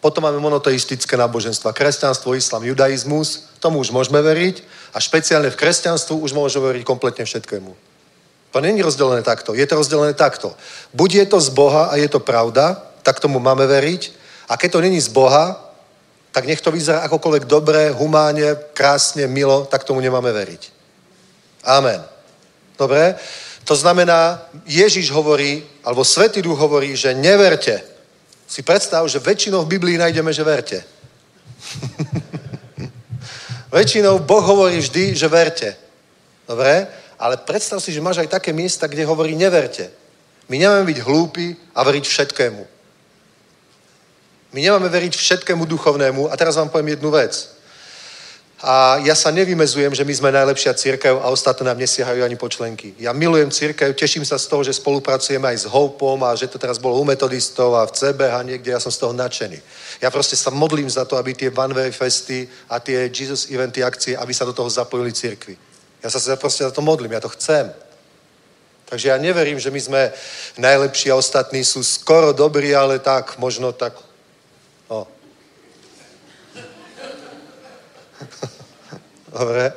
Potom 0.00 0.22
máme 0.22 0.38
monoteistické 0.38 1.16
náboženstva, 1.16 1.72
kresťanstvo, 1.72 2.36
islam, 2.36 2.62
judaizmus, 2.62 3.48
tomu 3.58 3.80
už 3.80 3.90
môžeme 3.90 4.22
veriť 4.22 4.62
a 4.94 5.00
špeciálne 5.00 5.50
v 5.50 5.56
kresťanstvu 5.56 6.20
už 6.20 6.36
môžeme 6.36 6.68
veriť 6.70 6.84
kompletne 6.84 7.24
všetkému. 7.24 7.72
To 8.52 8.58
není 8.60 8.84
rozdelené 8.84 9.26
takto, 9.26 9.56
je 9.56 9.66
to 9.66 9.74
rozdelené 9.74 10.14
takto. 10.14 10.54
Buď 10.94 11.24
je 11.24 11.26
to 11.26 11.38
z 11.40 11.50
Boha 11.50 11.90
a 11.90 11.96
je 11.96 12.08
to 12.08 12.20
pravda, 12.20 12.78
tak 13.02 13.20
tomu 13.20 13.40
máme 13.40 13.66
veriť, 13.66 14.12
a 14.48 14.54
keď 14.56 14.78
to 14.78 14.80
není 14.80 15.00
z 15.00 15.10
Boha, 15.10 15.58
tak 16.30 16.46
nech 16.46 16.60
to 16.60 16.70
vyzerá 16.70 17.00
akokoľvek 17.08 17.44
dobré, 17.48 17.90
humánne, 17.90 18.54
krásne, 18.76 19.26
milo, 19.26 19.64
tak 19.66 19.84
tomu 19.84 20.00
nemáme 20.00 20.32
veriť. 20.32 20.62
Amen. 21.64 22.15
Dobre? 22.78 23.14
To 23.64 23.74
znamená, 23.76 24.46
Ježiš 24.66 25.10
hovorí, 25.10 25.66
alebo 25.82 26.04
Svetý 26.04 26.42
Duch 26.42 26.58
hovorí, 26.58 26.96
že 26.96 27.14
neverte. 27.14 27.82
Si 28.46 28.62
predstav, 28.62 29.08
že 29.08 29.18
väčšinou 29.18 29.66
v 29.66 29.74
Biblii 29.74 29.98
nájdeme, 29.98 30.30
že 30.32 30.46
verte. 30.46 30.78
väčšinou 33.74 34.22
Boh 34.22 34.44
hovorí 34.44 34.78
vždy, 34.78 35.18
že 35.18 35.26
verte. 35.26 35.74
Dobre? 36.46 36.86
Ale 37.18 37.42
predstav 37.42 37.82
si, 37.82 37.90
že 37.90 38.04
máš 38.04 38.22
aj 38.22 38.38
také 38.38 38.52
miesta, 38.52 38.86
kde 38.86 39.02
hovorí 39.02 39.34
neverte. 39.34 39.90
My 40.46 40.62
nemáme 40.62 40.86
byť 40.86 40.98
hlúpi 41.02 41.56
a 41.74 41.82
veriť 41.82 42.04
všetkému. 42.06 42.62
My 44.52 44.58
nemáme 44.62 44.88
veriť 44.88 45.16
všetkému 45.16 45.66
duchovnému. 45.66 46.30
A 46.30 46.36
teraz 46.38 46.54
vám 46.54 46.70
poviem 46.70 46.94
jednu 46.94 47.10
vec. 47.10 47.55
A 48.56 48.96
ja 49.04 49.12
sa 49.12 49.28
nevymezujem, 49.28 49.92
že 49.92 50.00
my 50.00 50.14
sme 50.16 50.32
najlepšia 50.32 50.72
církev 50.72 51.20
a 51.20 51.28
ostatné 51.28 51.68
nám 51.68 51.76
nesiahajú 51.76 52.24
ani 52.24 52.40
po 52.40 52.48
členky. 52.48 52.96
Ja 52.96 53.12
milujem 53.12 53.52
církev, 53.52 53.92
teším 53.92 54.24
sa 54.24 54.40
z 54.40 54.48
toho, 54.48 54.64
že 54.64 54.72
spolupracujeme 54.72 55.44
aj 55.44 55.58
s 55.60 55.66
Hopom 55.68 56.24
a 56.24 56.32
že 56.32 56.48
to 56.48 56.56
teraz 56.56 56.80
bolo 56.80 56.96
u 56.96 57.04
metodistov 57.04 57.76
a 57.76 57.84
v 57.84 57.92
CBH 57.92 58.34
niekde, 58.48 58.72
ja 58.72 58.80
som 58.80 58.88
z 58.88 59.04
toho 59.04 59.12
nadšený. 59.12 59.60
Ja 60.00 60.08
proste 60.08 60.40
sa 60.40 60.48
modlím 60.48 60.88
za 60.88 61.04
to, 61.04 61.20
aby 61.20 61.36
tie 61.36 61.52
One 61.52 61.76
Way 61.76 61.92
festy 61.92 62.48
a 62.72 62.80
tie 62.80 63.12
Jesus 63.12 63.52
eventy 63.52 63.84
akcie, 63.84 64.16
aby 64.16 64.32
sa 64.32 64.48
do 64.48 64.56
toho 64.56 64.72
zapojili 64.72 65.12
církvy. 65.12 65.52
Ja 66.00 66.08
sa 66.08 66.16
proste 66.40 66.64
za 66.64 66.72
to 66.72 66.80
modlím, 66.80 67.12
ja 67.12 67.20
to 67.20 67.28
chcem. 67.36 67.68
Takže 68.88 69.08
ja 69.08 69.18
neverím, 69.18 69.58
že 69.60 69.68
my 69.68 69.80
sme 69.80 70.02
najlepší 70.56 71.10
a 71.10 71.18
ostatní 71.18 71.60
sú 71.60 71.82
skoro 71.84 72.32
dobrí, 72.32 72.72
ale 72.72 73.02
tak, 73.02 73.36
možno 73.36 73.74
tak, 73.74 73.98
Dobre. 79.38 79.72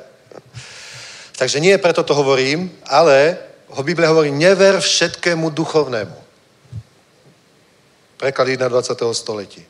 Takže 1.39 1.59
nie 1.59 1.77
preto 1.77 2.03
to 2.03 2.15
hovorím, 2.15 2.71
ale 2.83 3.37
ho 3.69 3.83
Biblia 3.83 4.09
hovorí, 4.09 4.31
never 4.31 4.81
všetkému 4.81 5.49
duchovnému. 5.49 6.17
Preklad 8.17 8.47
21. 8.47 9.13
století. 9.13 9.63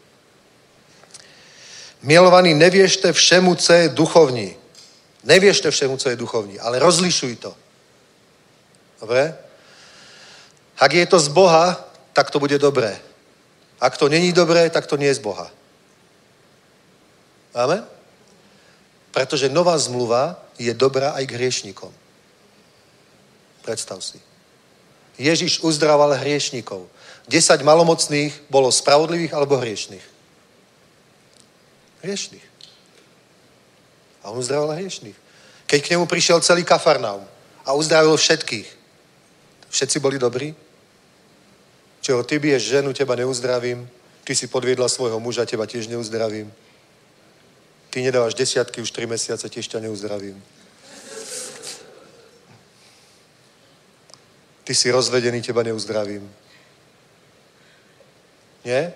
Milovaní, 2.01 2.53
neviešte 2.53 3.13
všemu, 3.13 3.55
co 3.55 3.73
je 3.73 3.89
duchovní. 3.89 4.55
Neviešte 5.23 5.71
všemu, 5.71 5.97
co 5.97 6.09
je 6.09 6.15
duchovní, 6.15 6.59
ale 6.59 6.79
rozlišuj 6.79 7.35
to. 7.35 7.51
Dobre? 9.01 9.35
Ak 10.79 10.93
je 10.93 11.05
to 11.05 11.19
z 11.19 11.27
Boha, 11.27 11.75
tak 12.13 12.31
to 12.31 12.39
bude 12.39 12.57
dobré. 12.57 12.99
Ak 13.79 13.97
to 13.97 14.09
není 14.09 14.31
dobré, 14.33 14.69
tak 14.69 14.87
to 14.87 14.95
nie 14.95 15.07
je 15.07 15.19
z 15.19 15.23
Boha. 15.23 15.51
Amen? 17.53 17.98
Pretože 19.09 19.49
nová 19.49 19.77
zmluva 19.77 20.37
je 20.59 20.69
dobrá 20.73 21.17
aj 21.17 21.23
k 21.25 21.35
hriešnikom. 21.35 21.91
Predstav 23.65 24.01
si. 24.01 24.21
Ježiš 25.19 25.59
uzdraval 25.61 26.15
hriešnikov. 26.15 26.87
10 27.27 27.61
malomocných 27.61 28.33
bolo 28.49 28.71
spravodlivých 28.71 29.35
alebo 29.35 29.59
hriešných? 29.59 30.05
Hriešných. 32.01 32.45
A 34.23 34.31
on 34.31 34.39
uzdravoval 34.39 34.79
hriešných. 34.79 35.17
Keď 35.69 35.79
k 35.85 35.91
nemu 35.93 36.09
prišiel 36.09 36.41
celý 36.41 36.63
Kafarnaum 36.65 37.21
a 37.61 37.75
uzdravil 37.75 38.17
všetkých, 38.17 38.67
všetci 39.69 39.97
boli 39.99 40.17
dobrí? 40.17 40.55
Čo, 42.01 42.23
ty 42.23 42.39
biješ 42.39 42.63
ženu, 42.73 42.95
teba 42.95 43.13
neuzdravím, 43.13 43.85
ty 44.23 44.33
si 44.33 44.47
podviedla 44.47 44.89
svojho 44.89 45.19
muža, 45.19 45.45
teba 45.45 45.67
tiež 45.67 45.91
neuzdravím. 45.91 46.49
Ty 47.89 48.01
nedávaš 48.01 48.33
desiatky 48.33 48.81
už 48.81 48.91
3 48.91 49.05
mesiace, 49.05 49.49
tiež 49.49 49.67
ťa 49.67 49.79
neuzdravím. 49.79 50.37
Ty 54.63 54.75
si 54.75 54.91
rozvedený, 54.91 55.41
teba 55.41 55.63
neuzdravím. 55.63 56.29
Nie? 58.65 58.93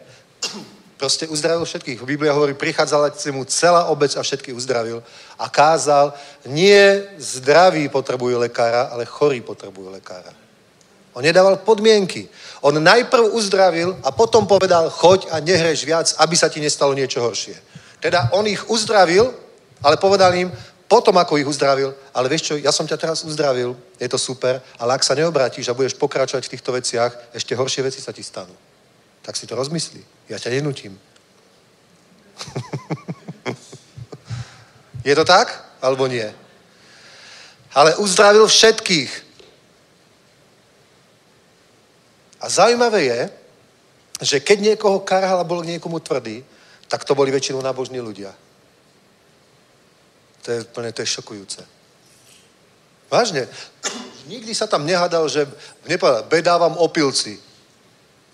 Proste 0.98 1.28
uzdravil 1.28 1.66
všetkých. 1.66 2.06
Biblia 2.06 2.32
hovorí, 2.34 2.54
prichádzala 2.54 3.10
k 3.10 3.34
mu 3.34 3.42
celá 3.46 3.90
obec 3.90 4.16
a 4.16 4.22
všetkých 4.22 4.56
uzdravil 4.56 5.04
a 5.40 5.50
kázal, 5.50 6.14
nie 6.46 7.02
zdraví 7.18 7.90
potrebujú 7.90 8.38
lekára, 8.38 8.94
ale 8.94 9.10
chorí 9.10 9.42
potrebujú 9.42 9.90
lekára. 9.90 10.30
On 11.14 11.26
nedával 11.26 11.58
podmienky. 11.58 12.30
On 12.62 12.74
najprv 12.74 13.34
uzdravil 13.34 13.98
a 14.06 14.14
potom 14.14 14.46
povedal, 14.46 14.90
choď 14.90 15.28
a 15.34 15.42
nehreš 15.42 15.86
viac, 15.86 16.14
aby 16.22 16.38
sa 16.38 16.50
ti 16.50 16.62
nestalo 16.62 16.94
niečo 16.94 17.22
horšie. 17.22 17.73
Teda 18.04 18.28
on 18.36 18.44
ich 18.44 18.60
uzdravil, 18.68 19.32
ale 19.80 19.96
povedal 19.96 20.36
im, 20.36 20.52
potom 20.92 21.16
ako 21.16 21.40
ich 21.40 21.48
uzdravil, 21.48 21.96
ale 22.12 22.28
vieš 22.28 22.52
čo, 22.52 22.60
ja 22.60 22.76
som 22.76 22.84
ťa 22.84 23.00
teraz 23.00 23.24
uzdravil, 23.24 23.80
je 23.96 24.10
to 24.12 24.20
super, 24.20 24.60
ale 24.76 24.94
ak 24.94 25.08
sa 25.08 25.16
neobrátiš 25.16 25.72
a 25.72 25.74
budeš 25.74 25.96
pokračovať 25.96 26.44
v 26.44 26.52
týchto 26.52 26.76
veciach, 26.76 27.16
ešte 27.32 27.56
horšie 27.56 27.88
veci 27.88 28.04
sa 28.04 28.12
ti 28.12 28.20
stanú. 28.20 28.52
Tak 29.24 29.40
si 29.40 29.48
to 29.48 29.56
rozmyslí. 29.56 30.04
Ja 30.28 30.36
ťa 30.36 30.52
nenutím. 30.52 31.00
je 35.08 35.16
to 35.16 35.24
tak? 35.24 35.48
Alebo 35.80 36.04
nie? 36.12 36.28
Ale 37.72 37.96
uzdravil 38.04 38.52
všetkých. 38.52 39.12
A 42.44 42.52
zaujímavé 42.52 43.08
je, 43.08 43.22
že 44.22 44.38
keď 44.44 44.76
niekoho 44.76 45.00
karhal 45.00 45.40
a 45.40 45.48
bol 45.48 45.64
k 45.64 45.80
niekomu 45.80 46.04
tvrdý, 46.04 46.44
tak 46.94 47.10
to 47.10 47.18
boli 47.18 47.34
väčšinou 47.34 47.66
nábožní 47.66 47.98
ľudia. 47.98 48.30
To 50.46 50.48
je 50.54 50.62
úplne, 50.62 50.94
to 50.94 51.02
je 51.02 51.10
šokujúce. 51.10 51.66
Vážne. 53.10 53.50
Nikdy 54.30 54.54
sa 54.54 54.70
tam 54.70 54.86
nehádal, 54.86 55.26
že 55.26 55.50
nepovedal, 55.90 56.30
beda 56.30 56.54
vám 56.62 56.78
opilci, 56.78 57.42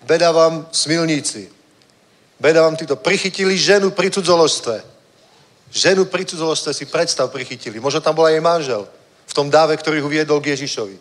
beda 0.03 0.36
vám 0.36 0.68
smilníci, 0.76 1.48
beda 2.36 2.68
vám 2.68 2.76
títo. 2.76 2.99
Prichytili 2.99 3.56
ženu 3.56 3.95
pri 3.95 4.11
cudzoložstve. 4.11 4.84
Ženu 5.72 6.11
pri 6.11 6.27
cudzoložstve 6.27 6.76
si 6.76 6.84
predstav 6.91 7.31
prichytili. 7.31 7.80
Možno 7.80 8.03
tam 8.03 8.11
bol 8.11 8.27
aj 8.27 8.36
jej 8.36 8.44
manžel 8.44 8.84
v 9.23 9.34
tom 9.40 9.48
dáve, 9.48 9.72
ktorý 9.80 10.03
ho 10.03 10.11
viedol 10.11 10.44
k 10.44 10.52
Ježišovi. 10.52 10.99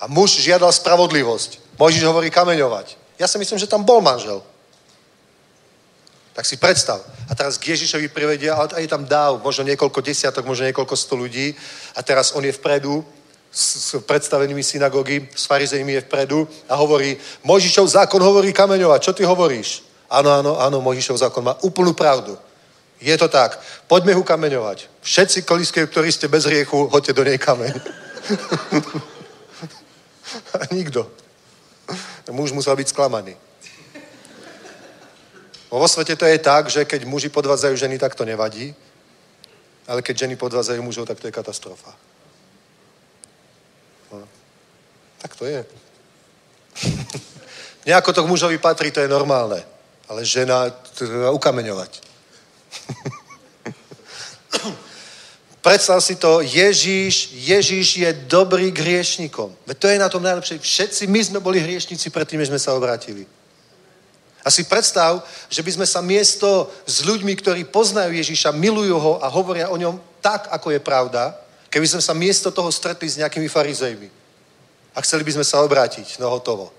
A 0.00 0.08
muž 0.08 0.40
žiadal 0.40 0.72
spravodlivosť. 0.72 1.76
Mojžiš 1.76 2.08
hovorí 2.08 2.32
kameňovať. 2.32 3.20
Ja 3.20 3.28
si 3.28 3.36
myslím, 3.36 3.60
že 3.60 3.68
tam 3.68 3.84
bol 3.84 4.00
manžel. 4.00 4.40
Tak 6.34 6.44
si 6.46 6.58
predstav. 6.58 6.98
A 7.30 7.34
teraz 7.34 7.54
k 7.54 7.72
Ježišovi 7.78 8.10
privedia, 8.10 8.58
a 8.58 8.78
je 8.82 8.90
tam 8.90 9.06
dáv, 9.06 9.38
možno 9.38 9.64
niekoľko 9.70 10.02
desiatok, 10.02 10.42
možno 10.42 10.66
niekoľko 10.66 10.98
sto 10.98 11.14
ľudí. 11.14 11.54
A 11.94 12.02
teraz 12.02 12.34
on 12.34 12.42
je 12.42 12.50
vpredu 12.50 13.06
s, 13.54 13.94
s 13.94 14.02
predstavenými 14.02 14.62
synagógy, 14.62 15.30
s 15.30 15.46
farizejmi 15.46 15.92
je 15.92 16.04
vpredu 16.10 16.42
a 16.66 16.74
hovorí, 16.74 17.14
Mojžišov 17.46 17.86
zákon 17.86 18.18
hovorí 18.18 18.50
kameňovať, 18.50 19.00
čo 19.00 19.12
ty 19.14 19.22
hovoríš? 19.22 19.86
Áno, 20.10 20.30
áno, 20.34 20.58
áno, 20.58 20.82
Mojžišov 20.82 21.22
zákon 21.22 21.46
má 21.46 21.54
úplnú 21.62 21.94
pravdu. 21.94 22.34
Je 22.98 23.14
to 23.14 23.30
tak. 23.30 23.58
Poďme 23.86 24.18
ho 24.18 24.26
kameňovať. 24.26 24.90
Všetci 25.06 25.46
kolíske, 25.46 25.86
ktorí 25.86 26.10
ste 26.10 26.26
bez 26.26 26.50
riechu, 26.50 26.90
hoďte 26.90 27.14
do 27.14 27.22
nej 27.22 27.38
kameň. 27.38 27.72
a 30.54 30.74
nikto. 30.74 31.06
Muž 32.30 32.50
musel 32.52 32.74
byť 32.74 32.88
sklamaný. 32.90 33.36
Vo 35.74 35.88
svete 35.90 36.14
to 36.16 36.22
je 36.22 36.38
tak, 36.38 36.70
že 36.70 36.86
keď 36.86 37.02
muži 37.02 37.28
podvádzajú 37.34 37.74
ženy, 37.74 37.98
tak 37.98 38.14
to 38.14 38.22
nevadí. 38.22 38.74
Ale 39.90 40.06
keď 40.06 40.18
ženy 40.18 40.36
podvádzajú 40.38 40.78
mužov, 40.82 41.06
tak 41.06 41.18
to 41.18 41.26
je 41.26 41.34
katastrofa. 41.34 41.90
No. 44.12 44.22
Tak 45.18 45.34
to 45.34 45.44
je. 45.50 45.66
Nejako 47.90 48.12
to 48.12 48.22
k 48.22 48.30
mužovi 48.30 48.58
patrí, 48.58 48.90
to 48.94 49.02
je 49.02 49.10
normálne. 49.10 49.66
Ale 50.08 50.24
žena 50.24 50.70
treba 50.70 51.34
ukameňovať. 51.34 52.00
Predstav 55.64 55.98
si 56.00 56.14
to, 56.14 56.38
Ježíš, 56.40 57.34
Ježíš 57.34 57.96
je 57.96 58.12
dobrý 58.12 58.70
k 58.70 58.78
hriešnikom. 58.78 59.50
Veď 59.66 59.76
to 59.78 59.88
je 59.88 59.98
na 59.98 60.08
tom 60.08 60.22
najlepšie. 60.22 60.58
Všetci 60.62 61.10
my 61.10 61.24
sme 61.24 61.40
boli 61.42 61.58
hriešnici 61.58 62.14
predtým, 62.14 62.38
než 62.38 62.54
sme 62.54 62.62
sa 62.62 62.78
obrátili. 62.78 63.26
A 64.44 64.52
si 64.52 64.68
predstav, 64.68 65.24
že 65.48 65.64
by 65.64 65.70
sme 65.72 65.86
sa 65.88 66.04
miesto 66.04 66.68
s 66.84 67.00
ľuďmi, 67.00 67.32
ktorí 67.40 67.64
poznajú 67.64 68.12
Ježíša, 68.12 68.52
milujú 68.52 68.96
ho 69.00 69.12
a 69.24 69.32
hovoria 69.32 69.72
o 69.72 69.80
ňom 69.80 69.96
tak, 70.20 70.52
ako 70.52 70.76
je 70.76 70.84
pravda, 70.84 71.32
keby 71.72 71.88
sme 71.88 72.04
sa 72.04 72.12
miesto 72.12 72.52
toho 72.52 72.68
stretli 72.68 73.08
s 73.08 73.16
nejakými 73.16 73.48
farizejmi. 73.48 74.08
A 74.94 75.00
chceli 75.00 75.24
by 75.24 75.40
sme 75.40 75.44
sa 75.48 75.64
obrátiť, 75.64 76.20
no 76.20 76.28
hotovo. 76.28 76.70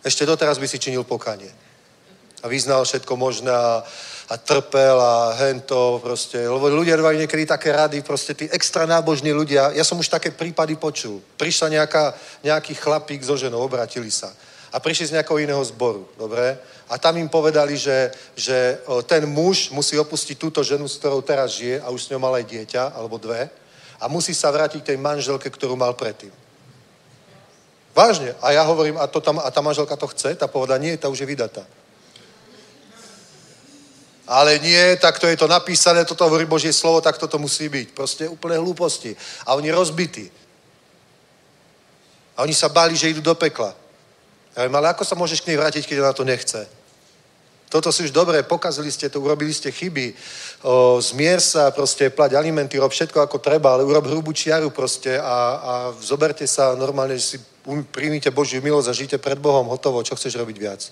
Ešte 0.00 0.24
doteraz 0.24 0.56
by 0.56 0.64
si 0.70 0.78
činil 0.78 1.04
pokanie. 1.04 1.50
A 2.40 2.48
vyznal 2.48 2.86
všetko 2.86 3.20
možné 3.20 3.52
a, 3.52 3.84
a 4.32 4.34
trpel 4.40 4.96
a 4.96 5.36
hento 5.36 6.00
proste. 6.00 6.40
Lebo 6.40 6.72
ľudia 6.72 6.96
dávajú 6.96 7.20
niekedy 7.20 7.44
také 7.44 7.76
rady, 7.76 8.00
proste 8.00 8.32
tí 8.32 8.48
extra 8.48 8.88
nábožní 8.88 9.34
ľudia. 9.36 9.76
Ja 9.76 9.84
som 9.84 10.00
už 10.00 10.08
také 10.08 10.32
prípady 10.32 10.80
počul. 10.80 11.20
Prišla 11.36 11.68
nejaká, 11.68 12.16
nejaký 12.40 12.72
chlapík 12.78 13.20
so 13.20 13.36
ženou, 13.36 13.60
obratili 13.60 14.08
sa. 14.08 14.32
A 14.70 14.78
prišli 14.78 15.10
z 15.10 15.14
nejakého 15.18 15.42
iného 15.42 15.62
zboru, 15.66 16.06
dobre? 16.14 16.58
A 16.90 16.98
tam 16.98 17.18
im 17.18 17.26
povedali, 17.26 17.74
že, 17.74 18.14
že 18.38 18.78
ten 19.06 19.26
muž 19.26 19.70
musí 19.70 19.98
opustiť 19.98 20.38
túto 20.38 20.62
ženu, 20.62 20.86
s 20.86 20.98
ktorou 20.98 21.22
teraz 21.22 21.58
žije 21.58 21.82
a 21.82 21.90
už 21.90 22.06
s 22.06 22.10
ňou 22.10 22.22
mal 22.22 22.34
aj 22.38 22.46
dieťa, 22.46 22.94
alebo 22.94 23.18
dve. 23.18 23.50
A 24.00 24.08
musí 24.08 24.34
sa 24.34 24.50
vrátiť 24.50 24.82
k 24.82 24.88
tej 24.94 24.98
manželke, 24.98 25.50
ktorú 25.50 25.74
mal 25.74 25.94
predtým. 25.94 26.30
Vážne. 27.94 28.34
A 28.38 28.54
ja 28.54 28.62
hovorím, 28.62 28.98
a, 28.98 29.10
to 29.10 29.18
tam, 29.18 29.42
a 29.42 29.50
tá 29.50 29.58
manželka 29.58 29.98
to 29.98 30.06
chce? 30.06 30.38
Tá 30.38 30.46
povedala, 30.46 30.78
nie, 30.78 30.94
tá 30.96 31.10
už 31.10 31.20
je 31.20 31.26
vydatá. 31.26 31.66
Ale 34.30 34.62
nie, 34.62 34.96
takto 34.96 35.26
je 35.26 35.34
to 35.34 35.50
napísané, 35.50 36.06
toto 36.06 36.22
hovorí 36.22 36.46
Božie 36.46 36.70
slovo, 36.70 37.02
tak 37.02 37.18
toto 37.18 37.34
musí 37.38 37.66
byť. 37.66 37.88
Proste 37.90 38.30
úplne 38.30 38.62
hlúposti. 38.62 39.10
A 39.42 39.58
oni 39.58 39.74
rozbití. 39.74 40.30
A 42.38 42.46
oni 42.46 42.54
sa 42.54 42.70
báli, 42.70 42.94
že 42.94 43.10
idú 43.10 43.18
do 43.26 43.34
pekla. 43.34 43.74
Ja 44.56 44.66
viem, 44.66 44.74
ale 44.74 44.90
ako 44.90 45.06
sa 45.06 45.14
môžeš 45.14 45.46
k 45.46 45.54
nej 45.54 45.58
vrátiť, 45.58 45.86
keď 45.86 45.96
ona 46.02 46.12
to 46.12 46.26
nechce? 46.26 46.66
Toto 47.70 47.94
si 47.94 48.02
už 48.02 48.10
dobre, 48.10 48.42
pokazili 48.42 48.90
ste 48.90 49.06
to, 49.06 49.22
urobili 49.22 49.54
ste 49.54 49.70
chyby. 49.70 50.10
O, 50.66 50.98
zmier 50.98 51.38
sa, 51.38 51.70
proste 51.70 52.10
plať 52.10 52.34
alimenty, 52.34 52.74
rob 52.82 52.90
všetko 52.90 53.22
ako 53.22 53.38
treba, 53.38 53.78
ale 53.78 53.86
urob 53.86 54.10
hrubú 54.10 54.34
čiaru 54.34 54.74
proste 54.74 55.14
a, 55.14 55.38
a 55.62 55.72
zoberte 56.02 56.42
sa 56.50 56.74
normálne, 56.74 57.14
že 57.14 57.38
si 57.38 57.38
príjmite 57.94 58.34
Božiu 58.34 58.58
milosť 58.58 58.88
a 58.90 58.98
žijte 58.98 59.16
pred 59.22 59.38
Bohom, 59.38 59.70
hotovo, 59.70 60.02
čo 60.02 60.18
chceš 60.18 60.34
robiť 60.34 60.56
viac? 60.58 60.82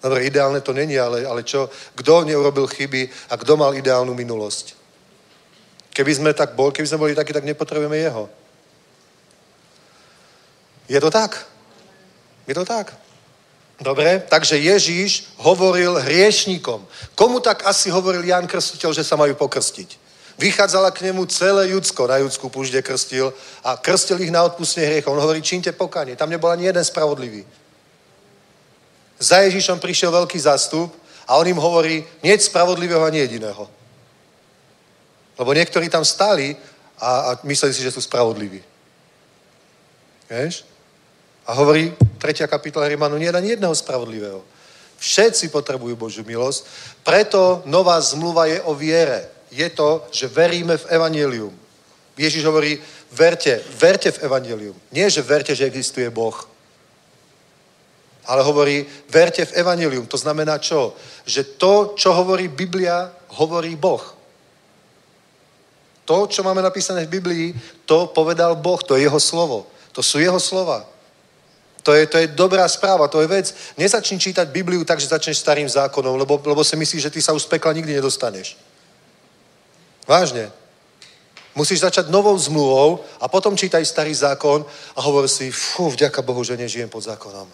Dobre, 0.00 0.24
ideálne 0.24 0.64
to 0.64 0.72
není, 0.72 0.96
ale, 0.96 1.28
ale 1.28 1.44
čo? 1.44 1.68
Kto 1.92 2.24
neurobil 2.24 2.64
chyby 2.66 3.28
a 3.28 3.36
kto 3.36 3.60
mal 3.60 3.76
ideálnu 3.76 4.16
minulosť? 4.16 4.74
Keby 5.92 6.12
sme 6.16 6.30
tak 6.32 6.56
bol, 6.56 6.72
keby 6.72 6.88
sme 6.88 7.04
boli 7.04 7.12
takí, 7.12 7.36
tak 7.36 7.44
nepotrebujeme 7.44 8.00
jeho. 8.00 8.32
Je 10.88 10.96
to 10.96 11.12
tak? 11.12 11.51
Je 12.46 12.54
to 12.54 12.64
tak? 12.64 12.94
Dobre, 13.82 14.22
takže 14.28 14.56
Ježíš 14.58 15.34
hovoril 15.42 15.98
hriešnikom. 15.98 16.86
Komu 17.14 17.40
tak 17.40 17.66
asi 17.66 17.90
hovoril 17.90 18.22
Jan 18.22 18.46
Krstiteľ, 18.46 18.94
že 18.94 19.02
sa 19.02 19.18
majú 19.18 19.34
pokrstiť? 19.34 19.98
Vychádzala 20.38 20.90
k 20.90 21.10
nemu 21.10 21.26
celé 21.26 21.68
Judsko, 21.74 22.06
na 22.06 22.16
Judsku 22.16 22.48
púžde 22.48 22.82
krstil 22.82 23.34
a 23.64 23.76
krstil 23.76 24.22
ich 24.22 24.30
na 24.30 24.42
odpustenie 24.42 24.86
hriechov. 24.86 25.12
On 25.12 25.22
hovorí, 25.22 25.42
čínte 25.42 25.72
pokanie. 25.72 26.16
Tam 26.16 26.30
nebol 26.30 26.50
ani 26.50 26.70
jeden 26.70 26.84
spravodlivý. 26.84 27.44
Za 29.18 29.42
Ježíšom 29.46 29.78
prišiel 29.78 30.10
veľký 30.10 30.38
zástup 30.38 30.94
a 31.26 31.36
on 31.36 31.46
im 31.46 31.58
hovorí, 31.58 32.02
nie 32.22 32.34
spravodlivého 32.38 33.04
ani 33.04 33.18
jediného. 33.18 33.70
Lebo 35.38 35.50
niektorí 35.54 35.88
tam 35.88 36.04
stáli 36.04 36.56
a, 36.98 37.34
a 37.34 37.38
mysleli 37.46 37.74
si, 37.74 37.82
že 37.82 37.94
sú 37.94 38.00
spravodliví. 38.00 38.62
Vieš? 40.30 40.64
A 41.46 41.54
hovorí, 41.54 41.94
tretia 42.22 42.46
kapitola 42.46 42.86
Rímanu, 42.86 43.18
nie 43.18 43.26
je 43.26 43.34
ani 43.34 43.58
jedného 43.58 43.74
spravodlivého. 43.74 44.46
Všetci 45.02 45.50
potrebujú 45.50 45.98
Božiu 45.98 46.22
milosť, 46.22 46.62
preto 47.02 47.66
nová 47.66 47.98
zmluva 47.98 48.46
je 48.46 48.62
o 48.62 48.78
viere. 48.78 49.26
Je 49.50 49.66
to, 49.74 50.06
že 50.14 50.30
veríme 50.30 50.78
v 50.78 50.86
Evangelium. 50.94 51.50
Ježiš 52.14 52.46
hovorí, 52.46 52.78
verte, 53.10 53.58
verte 53.74 54.14
v 54.14 54.22
Evangelium. 54.22 54.78
Nie, 54.94 55.10
že 55.10 55.26
verte, 55.26 55.50
že 55.58 55.66
existuje 55.66 56.06
Boh. 56.14 56.46
Ale 58.30 58.46
hovorí, 58.46 58.86
verte 59.10 59.42
v 59.42 59.58
Evangelium. 59.58 60.06
To 60.06 60.14
znamená 60.14 60.62
čo? 60.62 60.94
Že 61.26 61.58
to, 61.58 61.74
čo 61.98 62.14
hovorí 62.14 62.46
Biblia, 62.46 63.10
hovorí 63.34 63.74
Boh. 63.74 64.14
To, 66.06 66.30
čo 66.30 66.46
máme 66.46 66.62
napísané 66.62 67.10
v 67.10 67.18
Biblii, 67.18 67.46
to 67.82 68.06
povedal 68.14 68.54
Boh, 68.54 68.78
to 68.78 68.94
je 68.94 69.10
jeho 69.10 69.18
slovo. 69.18 69.66
To 69.90 70.02
sú 70.02 70.22
jeho 70.22 70.38
slova. 70.38 70.91
To 71.82 71.92
je, 71.92 72.06
to 72.06 72.18
je 72.18 72.26
dobrá 72.26 72.68
správa, 72.68 73.08
to 73.08 73.20
je 73.20 73.26
vec. 73.26 73.54
Nezačni 73.74 74.18
čítať 74.18 74.48
Bibliu 74.48 74.84
tak, 74.86 75.02
že 75.02 75.10
začneš 75.10 75.42
starým 75.42 75.66
zákonom, 75.68 76.14
lebo, 76.14 76.38
lebo 76.38 76.62
si 76.62 76.78
myslíš, 76.78 77.02
že 77.02 77.10
ty 77.10 77.22
sa 77.22 77.34
už 77.34 77.42
z 77.42 77.58
pekla 77.58 77.72
nikdy 77.74 77.98
nedostaneš. 77.98 78.54
Vážne. 80.06 80.50
Musíš 81.54 81.84
začať 81.84 82.08
novou 82.08 82.38
zmluvou 82.38 83.04
a 83.20 83.28
potom 83.28 83.56
čítaj 83.56 83.84
starý 83.84 84.14
zákon 84.14 84.64
a 84.96 85.00
hovor 85.02 85.28
si, 85.28 85.50
fú, 85.50 85.90
vďaka 85.90 86.22
Bohu, 86.22 86.40
že 86.44 86.56
nežijem 86.56 86.88
pod 86.88 87.04
zákonom. 87.04 87.44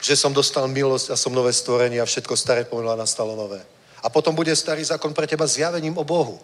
Že 0.00 0.16
som 0.16 0.32
dostal 0.32 0.68
milosť 0.68 1.10
a 1.10 1.16
som 1.16 1.34
nové 1.34 1.52
stvorenie 1.52 2.00
a 2.00 2.06
všetko 2.06 2.36
staré 2.36 2.64
pomenula 2.64 3.00
nastalo 3.00 3.34
nové. 3.34 3.58
A 4.04 4.08
potom 4.08 4.36
bude 4.36 4.54
starý 4.56 4.84
zákon 4.84 5.12
pre 5.12 5.26
teba 5.26 5.46
zjavením 5.50 5.98
o 5.98 6.04
Bohu. 6.04 6.38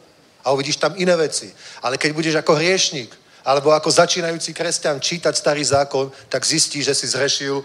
A 0.44 0.52
uvidíš 0.52 0.76
tam 0.76 0.92
iné 0.96 1.16
veci. 1.16 1.52
Ale 1.82 1.94
keď 1.98 2.10
budeš 2.12 2.34
ako 2.42 2.58
hriešnik, 2.58 3.14
alebo 3.46 3.70
ako 3.70 3.86
začínajúci 3.86 4.50
kresťan 4.50 4.98
čítať 4.98 5.30
starý 5.30 5.62
zákon, 5.62 6.10
tak 6.26 6.42
zistí, 6.42 6.82
že 6.82 6.98
si 6.98 7.06
zrešil 7.06 7.62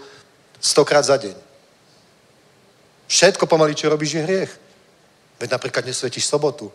stokrát 0.62 1.02
za 1.02 1.18
deň. 1.18 1.34
Všetko 3.10 3.50
pomaly, 3.50 3.74
čo 3.74 3.90
robíš, 3.90 4.14
je 4.14 4.22
hriech. 4.22 4.52
Veď 5.42 5.58
napríklad 5.58 5.82
nesvetíš 5.82 6.30
sobotu. 6.30 6.70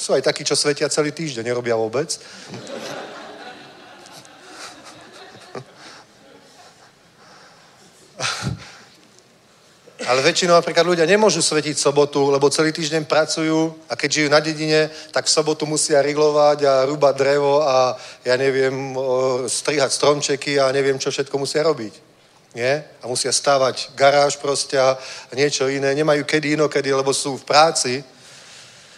Sú 0.00 0.16
aj 0.16 0.24
takí, 0.24 0.40
čo 0.40 0.56
svetia 0.56 0.88
celý 0.88 1.12
týždeň, 1.12 1.44
nerobia 1.44 1.76
vôbec. 1.76 2.16
Ale 10.02 10.18
väčšinou 10.18 10.58
napríklad 10.58 10.82
ľudia 10.82 11.06
nemôžu 11.06 11.38
svetiť 11.38 11.78
sobotu, 11.78 12.26
lebo 12.34 12.50
celý 12.50 12.74
týždeň 12.74 13.06
pracujú 13.06 13.70
a 13.86 13.94
keď 13.94 14.10
žijú 14.10 14.28
na 14.34 14.42
dedine, 14.42 14.90
tak 15.14 15.30
v 15.30 15.34
sobotu 15.34 15.62
musia 15.62 16.02
riglovať 16.02 16.58
a 16.66 16.74
rúbať 16.90 17.14
drevo 17.14 17.62
a 17.62 17.94
ja 18.26 18.34
neviem, 18.34 18.98
strihať 19.46 19.94
stromčeky 19.94 20.58
a 20.58 20.74
neviem, 20.74 20.98
čo 20.98 21.14
všetko 21.14 21.38
musia 21.38 21.62
robiť. 21.62 21.94
Nie? 22.58 22.82
A 22.98 23.06
musia 23.06 23.30
stávať 23.30 23.94
garáž 23.94 24.42
proste 24.42 24.74
a 24.74 24.98
niečo 25.38 25.70
iné. 25.70 25.94
Nemajú 25.94 26.26
kedy 26.26 26.58
inokedy, 26.58 26.90
lebo 26.90 27.14
sú 27.14 27.38
v 27.38 27.46
práci. 27.46 28.02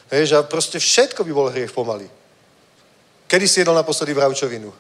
Vieš, 0.09 0.41
a 0.41 0.43
proste 0.43 0.81
všetko 0.81 1.21
by 1.21 1.33
bol 1.37 1.53
hriech 1.53 1.71
pomaly. 1.71 2.09
Kedy 3.29 3.45
si 3.45 3.61
jedol 3.61 3.77
naposledy 3.77 4.17
bravčovinu? 4.17 4.73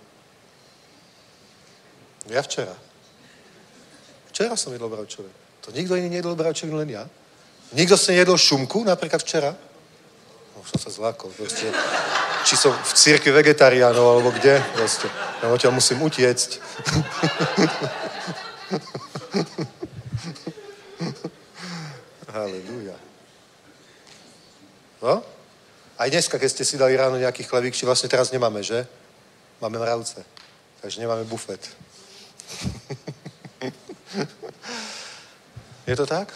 Ja 2.32 2.40
včera. 2.40 2.72
Včera 4.32 4.56
som 4.56 4.72
jedol 4.72 4.88
bravčovinu. 4.88 5.43
To 5.64 5.72
nikto 5.72 5.96
iný 5.96 6.12
nejedol 6.12 6.36
bravčovinu, 6.36 6.76
len 6.76 6.92
ja. 6.92 7.08
Nikto 7.72 7.96
si 7.96 8.12
nejedol 8.12 8.36
šumku 8.36 8.84
napríklad 8.84 9.24
včera? 9.24 9.56
No, 10.52 10.60
som 10.60 10.76
sa 10.76 10.92
zlákol. 10.92 11.32
Proste. 11.32 11.72
Či 12.44 12.60
som 12.60 12.76
v 12.76 12.92
církvi 12.92 13.32
vegetariánov, 13.32 14.04
alebo 14.04 14.28
kde. 14.36 14.60
Proste. 14.76 15.08
Ja 15.40 15.48
odtiaľ 15.48 15.72
musím 15.72 16.04
utiecť. 16.04 16.60
Halelúja. 22.28 23.00
No? 25.00 25.24
Aj 25.96 26.08
dneska, 26.12 26.36
keď 26.36 26.50
ste 26.52 26.68
si 26.68 26.76
dali 26.76 26.92
ráno 26.92 27.16
nejaký 27.16 27.48
chlebík, 27.48 27.72
či 27.72 27.88
vlastne 27.88 28.12
teraz 28.12 28.36
nemáme, 28.36 28.60
že? 28.60 28.84
Máme 29.64 29.80
mravce. 29.80 30.20
Takže 30.84 31.00
nemáme 31.00 31.24
bufet. 31.24 31.64
Je 35.86 35.96
to 35.96 36.06
tak? 36.06 36.32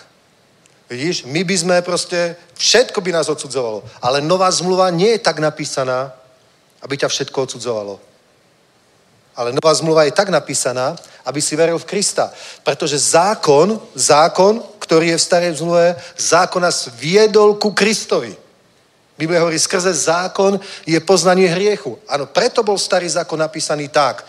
Vidíš, 0.89 1.25
my 1.25 1.45
by 1.45 1.57
sme 1.59 1.77
proste, 1.83 2.37
všetko 2.57 3.01
by 3.01 3.13
nás 3.13 3.29
odsudzovalo. 3.29 3.85
Ale 4.01 4.21
nová 4.21 4.49
zmluva 4.51 4.89
nie 4.91 5.17
je 5.17 5.21
tak 5.21 5.39
napísaná, 5.39 6.13
aby 6.81 6.97
ťa 6.97 7.09
všetko 7.09 7.43
odsudzovalo. 7.43 8.01
Ale 9.37 9.53
nová 9.53 9.75
zmluva 9.75 10.05
je 10.05 10.17
tak 10.17 10.29
napísaná, 10.29 10.97
aby 11.25 11.41
si 11.43 11.57
veril 11.57 11.79
v 11.79 11.85
Krista. 11.85 12.33
Pretože 12.65 12.99
zákon, 12.99 13.81
zákon, 13.95 14.65
ktorý 14.81 15.13
je 15.13 15.19
v 15.21 15.27
starej 15.29 15.53
zmluve, 15.61 15.95
zákon 16.17 16.63
nás 16.63 16.89
viedol 16.97 17.55
ku 17.61 17.71
Kristovi. 17.77 18.33
Biblia 19.19 19.45
hovorí, 19.45 19.59
skrze 19.59 19.93
zákon 19.93 20.57
je 20.87 20.99
poznanie 21.05 21.51
hriechu. 21.51 21.99
Áno, 22.09 22.27
preto 22.27 22.63
bol 22.63 22.79
starý 22.79 23.11
zákon 23.11 23.39
napísaný 23.39 23.93
tak, 23.93 24.25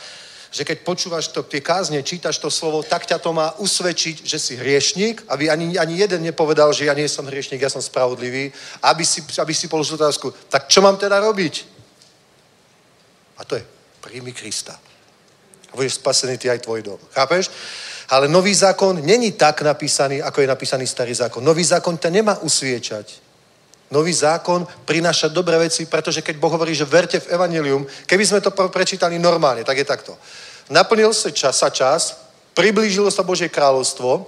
že 0.49 0.65
keď 0.65 0.77
počúvaš 0.81 1.30
to, 1.30 1.45
tie 1.45 1.61
kázne, 1.61 2.01
čítaš 2.03 2.41
to 2.41 2.49
slovo, 2.49 2.81
tak 2.81 3.05
ťa 3.05 3.21
to 3.21 3.34
má 3.34 3.53
usvedčiť, 3.61 4.26
že 4.26 4.39
si 4.41 4.53
hriešník, 4.57 5.30
aby 5.30 5.49
ani, 5.49 5.77
ani 5.77 6.01
jeden 6.01 6.26
nepovedal, 6.26 6.73
že 6.73 6.89
ja 6.89 6.93
nie 6.97 7.05
som 7.05 7.26
hriešník, 7.26 7.61
ja 7.61 7.69
som 7.69 7.81
spravodlivý, 7.81 8.51
aby 8.81 9.05
si, 9.05 9.21
aby 9.38 9.53
si 9.53 9.69
položil 9.69 9.95
otázku, 9.95 10.34
tak 10.49 10.65
čo 10.65 10.81
mám 10.81 10.97
teda 10.97 11.21
robiť? 11.21 11.65
A 13.38 13.45
to 13.45 13.55
je, 13.55 13.63
príjmi 14.01 14.34
Krista. 14.34 14.73
A 15.69 15.73
budeš 15.77 16.01
spasený 16.01 16.38
ty 16.38 16.49
aj 16.49 16.65
tvoj 16.65 16.81
dom. 16.81 16.99
Chápeš? 17.13 17.49
Ale 18.09 18.27
nový 18.27 18.55
zákon 18.55 19.05
není 19.05 19.31
tak 19.31 19.61
napísaný, 19.61 20.21
ako 20.21 20.41
je 20.41 20.47
napísaný 20.47 20.88
starý 20.88 21.13
zákon. 21.13 21.45
Nový 21.45 21.63
zákon 21.63 21.97
ťa 21.97 22.09
nemá 22.09 22.41
usviečať. 22.41 23.28
Nový 23.90 24.14
zákon 24.14 24.68
prináša 24.86 25.34
dobré 25.34 25.57
veci, 25.57 25.90
pretože 25.90 26.22
keď 26.22 26.38
Boh 26.38 26.53
hovorí, 26.53 26.78
že 26.78 26.86
verte 26.86 27.18
v 27.18 27.34
evanelium, 27.34 27.86
keby 28.06 28.24
sme 28.26 28.40
to 28.41 28.53
prečítali 28.53 29.18
normálne, 29.18 29.66
tak 29.66 29.78
je 29.78 29.86
takto. 29.86 30.14
Naplnil 30.70 31.10
sa 31.10 31.34
čas, 31.34 31.57
sa 31.57 31.74
čas 31.74 32.30
priblížilo 32.60 33.07
sa 33.07 33.24
Božie 33.24 33.48
kráľovstvo, 33.48 34.28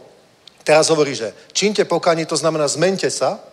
teraz 0.64 0.88
hovorí, 0.88 1.12
že 1.12 1.36
čínte 1.52 1.84
pokánie, 1.84 2.24
to 2.24 2.40
znamená 2.40 2.64
zmente 2.64 3.12
sa, 3.12 3.44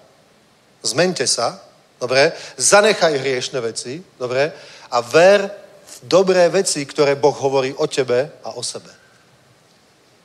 zmente 0.86 1.26
sa, 1.26 1.58
dobre, 1.98 2.30
zanechaj 2.54 3.18
hriešne 3.18 3.58
veci, 3.58 3.98
dobre, 4.14 4.54
a 4.94 5.02
ver 5.02 5.50
v 5.82 5.96
dobré 6.06 6.46
veci, 6.46 6.86
ktoré 6.86 7.18
Boh 7.18 7.34
hovorí 7.34 7.74
o 7.74 7.90
tebe 7.90 8.30
a 8.46 8.54
o 8.54 8.62
sebe. 8.62 8.94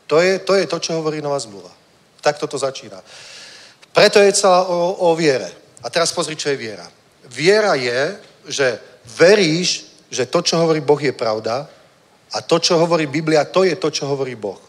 To 0.05 0.21
je 0.21 0.37
to, 0.45 0.53
je 0.53 0.69
to 0.69 0.77
čo 0.77 1.01
hovorí 1.01 1.17
Nová 1.17 1.41
zmluva. 1.41 1.73
Tak 2.21 2.37
toto 2.37 2.53
začína. 2.53 3.01
Preto 3.89 4.21
je 4.21 4.37
celá 4.37 4.69
o, 4.69 4.93
o 5.09 5.15
viere. 5.17 5.62
A 5.83 5.87
teraz 5.91 6.15
pozri, 6.15 6.39
čo 6.39 6.49
je 6.49 6.57
viera. 6.57 6.87
Viera 7.27 7.75
je, 7.75 8.15
že 8.47 8.79
veríš, 9.19 9.91
že 10.07 10.25
to, 10.25 10.39
čo 10.41 10.57
hovorí 10.57 10.79
Boh, 10.79 10.99
je 10.99 11.11
pravda 11.11 11.67
a 12.33 12.37
to, 12.41 12.59
čo 12.59 12.79
hovorí 12.79 13.05
Biblia, 13.05 13.45
to 13.45 13.67
je 13.67 13.75
to, 13.75 13.91
čo 13.91 14.07
hovorí 14.07 14.35
Boh. 14.35 14.59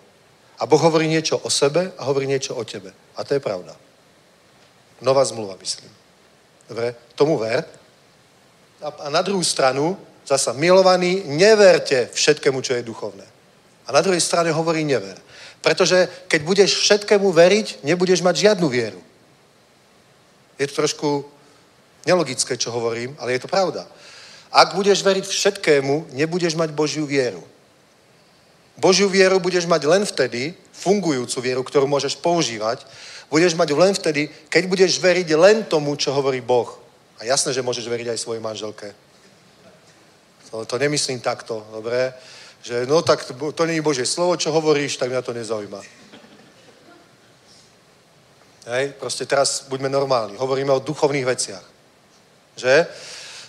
A 0.58 0.66
Boh 0.66 0.80
hovorí 0.80 1.08
niečo 1.08 1.38
o 1.38 1.50
sebe 1.50 1.92
a 1.98 2.04
hovorí 2.04 2.26
niečo 2.26 2.54
o 2.54 2.64
tebe. 2.64 2.92
A 3.16 3.24
to 3.24 3.34
je 3.34 3.40
pravda. 3.42 3.74
Nová 5.02 5.24
zmluva, 5.24 5.56
myslím. 5.60 5.90
Dobre? 6.68 6.94
Tomu 7.14 7.38
ver. 7.38 7.64
A 8.80 9.10
na 9.10 9.22
druhú 9.22 9.44
stranu, 9.44 9.98
zasa 10.24 10.52
milovaní, 10.52 11.22
neverte 11.26 12.08
všetkému, 12.12 12.60
čo 12.60 12.74
je 12.74 12.86
duchovné. 12.86 13.24
A 13.86 13.92
na 13.92 14.00
druhej 14.00 14.20
strane 14.20 14.48
hovorí 14.52 14.84
never. 14.84 15.16
Pretože 15.60 16.08
keď 16.28 16.40
budeš 16.44 16.70
všetkému 16.84 17.32
veriť, 17.32 17.84
nebudeš 17.84 18.20
mať 18.24 18.48
žiadnu 18.48 18.68
vieru. 18.68 19.00
Je 20.58 20.66
to 20.70 20.74
trošku 20.84 21.24
nelogické, 22.06 22.56
čo 22.56 22.70
hovorím, 22.70 23.16
ale 23.18 23.36
je 23.36 23.42
to 23.42 23.48
pravda. 23.48 23.88
Ak 24.54 24.78
budeš 24.78 25.02
veriť 25.02 25.26
všetkému, 25.26 26.14
nebudeš 26.14 26.54
mať 26.54 26.70
Božiu 26.70 27.06
vieru. 27.06 27.42
Božiu 28.78 29.10
vieru 29.10 29.38
budeš 29.38 29.66
mať 29.66 29.82
len 29.86 30.02
vtedy, 30.06 30.54
fungujúcu 30.74 31.38
vieru, 31.42 31.62
ktorú 31.62 31.86
môžeš 31.86 32.18
používať, 32.18 32.82
budeš 33.30 33.54
mať 33.54 33.70
len 33.74 33.94
vtedy, 33.94 34.30
keď 34.50 34.62
budeš 34.66 34.98
veriť 34.98 35.28
len 35.34 35.56
tomu, 35.66 35.94
čo 35.98 36.14
hovorí 36.14 36.42
Boh. 36.42 36.70
A 37.18 37.26
jasné, 37.26 37.54
že 37.54 37.62
môžeš 37.62 37.86
veriť 37.86 38.14
aj 38.14 38.18
svojej 38.18 38.42
manželke. 38.42 38.94
To, 40.50 40.66
to 40.66 40.78
nemyslím 40.78 41.22
takto, 41.22 41.66
dobre? 41.70 42.14
Že 42.62 42.86
no 42.86 43.02
tak 43.02 43.26
to, 43.26 43.50
to 43.54 43.66
nie 43.66 43.78
je 43.78 43.86
Božie 43.86 44.06
slovo, 44.06 44.38
čo 44.38 44.54
hovoríš, 44.54 44.98
tak 44.98 45.10
mňa 45.10 45.22
to 45.22 45.34
nezaujíma. 45.34 46.03
Hej, 48.64 48.96
proste 48.96 49.28
teraz 49.28 49.68
buďme 49.68 49.92
normálni. 49.92 50.40
Hovoríme 50.40 50.72
o 50.72 50.80
duchovných 50.80 51.28
veciach. 51.28 51.64
Že? 52.56 52.86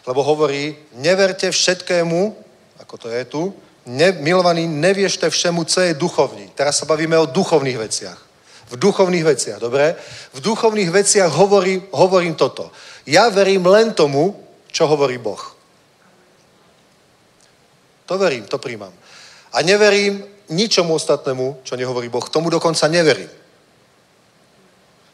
Lebo 0.03 0.21
hovorí, 0.27 0.75
neverte 0.99 1.47
všetkému, 1.47 2.35
ako 2.83 2.95
to 2.97 3.07
je 3.07 3.23
tu, 3.25 3.41
ne, 3.87 4.11
milovaní, 4.11 4.67
neviešte 4.67 5.29
všemu, 5.29 5.63
co 5.63 5.79
je 5.81 5.93
duchovní. 5.93 6.51
Teraz 6.51 6.83
sa 6.83 6.85
bavíme 6.85 7.15
o 7.17 7.31
duchovných 7.31 7.79
veciach. 7.79 8.19
V 8.65 8.75
duchovných 8.75 9.23
veciach, 9.23 9.59
dobre? 9.61 9.95
V 10.33 10.39
duchovných 10.41 10.91
veciach 10.91 11.31
hovorí, 11.31 11.79
hovorím 11.95 12.35
toto. 12.35 12.73
Ja 13.05 13.29
verím 13.29 13.65
len 13.69 13.93
tomu, 13.93 14.35
čo 14.67 14.89
hovorí 14.89 15.15
Boh. 15.15 15.55
To 18.05 18.17
verím, 18.17 18.43
to 18.51 18.57
príjmam. 18.57 18.91
A 19.53 19.61
neverím 19.61 20.25
ničomu 20.49 20.93
ostatnému, 20.93 21.63
čo 21.63 21.79
nehovorí 21.79 22.09
Boh. 22.09 22.25
Tomu 22.29 22.49
dokonca 22.49 22.87
neverím. 22.91 23.44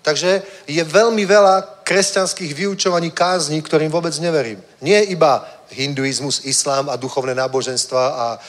Takže 0.01 0.41
je 0.65 0.83
veľmi 0.83 1.21
veľa 1.29 1.85
kresťanských 1.85 2.57
vyučovaní 2.57 3.13
kázní, 3.13 3.61
ktorým 3.61 3.93
vôbec 3.93 4.17
neverím. 4.17 4.57
Nie 4.81 5.05
iba 5.05 5.45
hinduizmus, 5.71 6.43
islám 6.43 6.89
a 6.89 6.95
duchovné 6.95 7.35
náboženstva 7.35 8.03
a 8.09 8.25
e, 8.35 8.39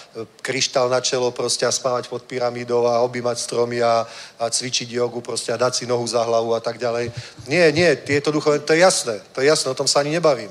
kryštál 0.42 0.88
na 0.88 1.00
čelo 1.00 1.30
proste 1.30 1.66
a 1.66 1.72
spávať 1.72 2.08
pod 2.08 2.22
pyramídou 2.22 2.86
a 2.86 3.00
objímať 3.00 3.38
stromy 3.38 3.82
a, 3.82 4.06
a 4.38 4.50
cvičiť 4.50 4.90
jogu 4.90 5.20
proste 5.20 5.52
a 5.52 5.60
dať 5.60 5.74
si 5.74 5.84
nohu 5.86 6.06
za 6.06 6.22
hlavu 6.22 6.54
a 6.54 6.60
tak 6.60 6.78
ďalej. 6.78 7.12
Nie, 7.46 7.70
nie, 7.72 7.96
tieto 7.96 8.34
duchovné, 8.34 8.58
to 8.66 8.72
je 8.74 8.82
jasné, 8.82 9.20
to 9.32 9.40
je 9.40 9.46
jasné, 9.46 9.70
o 9.70 9.78
tom 9.78 9.86
sa 9.86 10.02
ani 10.02 10.10
nebavím. 10.10 10.50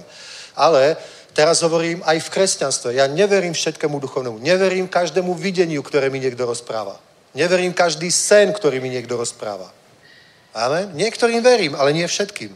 Ale 0.56 0.96
teraz 1.34 1.60
hovorím 1.60 2.00
aj 2.08 2.20
v 2.20 2.30
kresťanstve. 2.30 2.90
Ja 2.96 3.08
neverím 3.08 3.54
všetkému 3.54 4.00
duchovnému. 4.00 4.40
Neverím 4.40 4.88
každému 4.88 5.36
videniu, 5.36 5.84
ktoré 5.84 6.08
mi 6.08 6.20
niekto 6.24 6.48
rozpráva. 6.48 6.96
Neverím 7.36 7.72
každý 7.72 8.12
sen, 8.12 8.52
ktorý 8.52 8.80
mi 8.80 8.92
niekto 8.92 9.16
rozpráva. 9.16 9.72
Amen? 10.52 10.92
Niektorým 10.94 11.44
verím, 11.44 11.74
ale 11.76 11.94
nie 11.96 12.08
všetkým. 12.08 12.56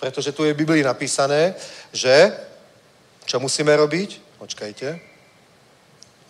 Pretože 0.00 0.32
tu 0.32 0.44
je 0.44 0.54
v 0.54 0.60
Biblii 0.64 0.82
napísané, 0.82 1.54
že 1.92 2.34
čo 3.24 3.38
musíme 3.38 3.70
robiť? 3.76 4.40
Počkajte. 4.42 5.00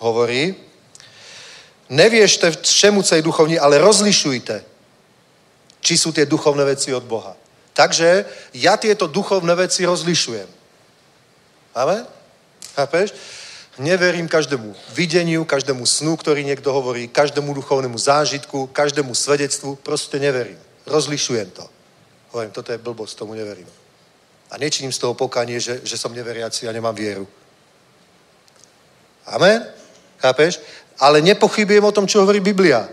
Hovorí, 0.02 0.52
neviešte 1.88 2.50
všemu, 2.50 3.02
co 3.02 3.14
je 3.14 3.22
duchovní, 3.22 3.56
ale 3.58 3.78
rozlišujte, 3.78 4.64
či 5.80 5.94
sú 5.96 6.12
tie 6.12 6.26
duchovné 6.26 6.64
veci 6.64 6.92
od 6.92 7.04
Boha. 7.04 7.36
Takže 7.72 8.26
ja 8.52 8.76
tieto 8.76 9.08
duchovné 9.08 9.54
veci 9.54 9.86
rozlišujem. 9.86 10.48
Amen? 11.72 12.04
Chápeš? 12.76 13.14
Neverím 13.80 14.28
každému 14.28 14.76
videniu, 14.92 15.44
každému 15.48 15.88
snu, 15.88 16.12
ktorý 16.16 16.44
niekto 16.44 16.68
hovorí, 16.68 17.08
každému 17.08 17.48
duchovnému 17.56 17.96
zážitku, 17.96 18.68
každému 18.76 19.16
svedectvu. 19.16 19.80
Proste 19.80 20.20
neverím. 20.20 20.60
Rozlišujem 20.84 21.48
to. 21.50 21.64
Hovorím, 22.30 22.52
toto 22.52 22.72
je 22.72 22.78
blbosť, 22.78 23.24
tomu 23.24 23.32
neverím. 23.32 23.64
A 24.52 24.60
nečiním 24.60 24.92
z 24.92 25.00
toho 25.00 25.16
pokanie, 25.16 25.56
že, 25.56 25.80
že 25.80 25.96
som 25.96 26.12
neveriaci 26.12 26.68
a 26.68 26.76
nemám 26.76 26.92
vieru. 26.92 27.24
Amen? 29.24 29.64
Chápeš? 30.20 30.60
Ale 31.00 31.24
nepochybujem 31.24 31.84
o 31.84 31.92
tom, 31.96 32.04
čo 32.04 32.20
hovorí 32.20 32.44
Biblia. 32.44 32.84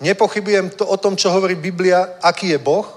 Nepochybujem 0.00 0.80
to 0.80 0.88
o 0.88 0.96
tom, 0.96 1.12
čo 1.12 1.28
hovorí 1.28 1.60
Biblia, 1.60 2.16
aký 2.24 2.56
je 2.56 2.58
Boh. 2.58 2.88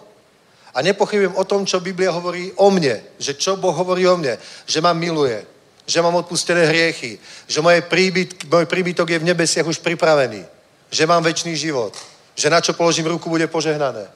A 0.71 0.80
nepochybujem 0.80 1.35
o 1.35 1.43
tom, 1.43 1.67
čo 1.67 1.84
Biblia 1.84 2.15
hovorí 2.15 2.55
o 2.55 2.71
mne. 2.71 3.03
Že 3.19 3.34
čo 3.35 3.51
Boh 3.59 3.75
hovorí 3.75 4.07
o 4.07 4.15
mne. 4.15 4.39
Že 4.63 4.80
ma 4.80 4.95
miluje 4.95 5.52
že 5.88 6.01
mám 6.01 6.15
odpustené 6.15 6.65
hriechy, 6.65 7.19
že 7.47 7.61
moje 7.61 7.81
príbyt, 7.81 8.47
môj 8.47 8.65
príbytok 8.65 9.10
je 9.10 9.19
v 9.19 9.27
nebesiach 9.27 9.68
už 9.68 9.84
pripravený, 9.84 10.45
že 10.91 11.07
mám 11.07 11.23
väčší 11.23 11.55
život, 11.55 11.91
že 12.35 12.49
na 12.49 12.61
čo 12.61 12.73
položím 12.73 13.07
ruku, 13.07 13.30
bude 13.30 13.47
požehnané, 13.47 14.07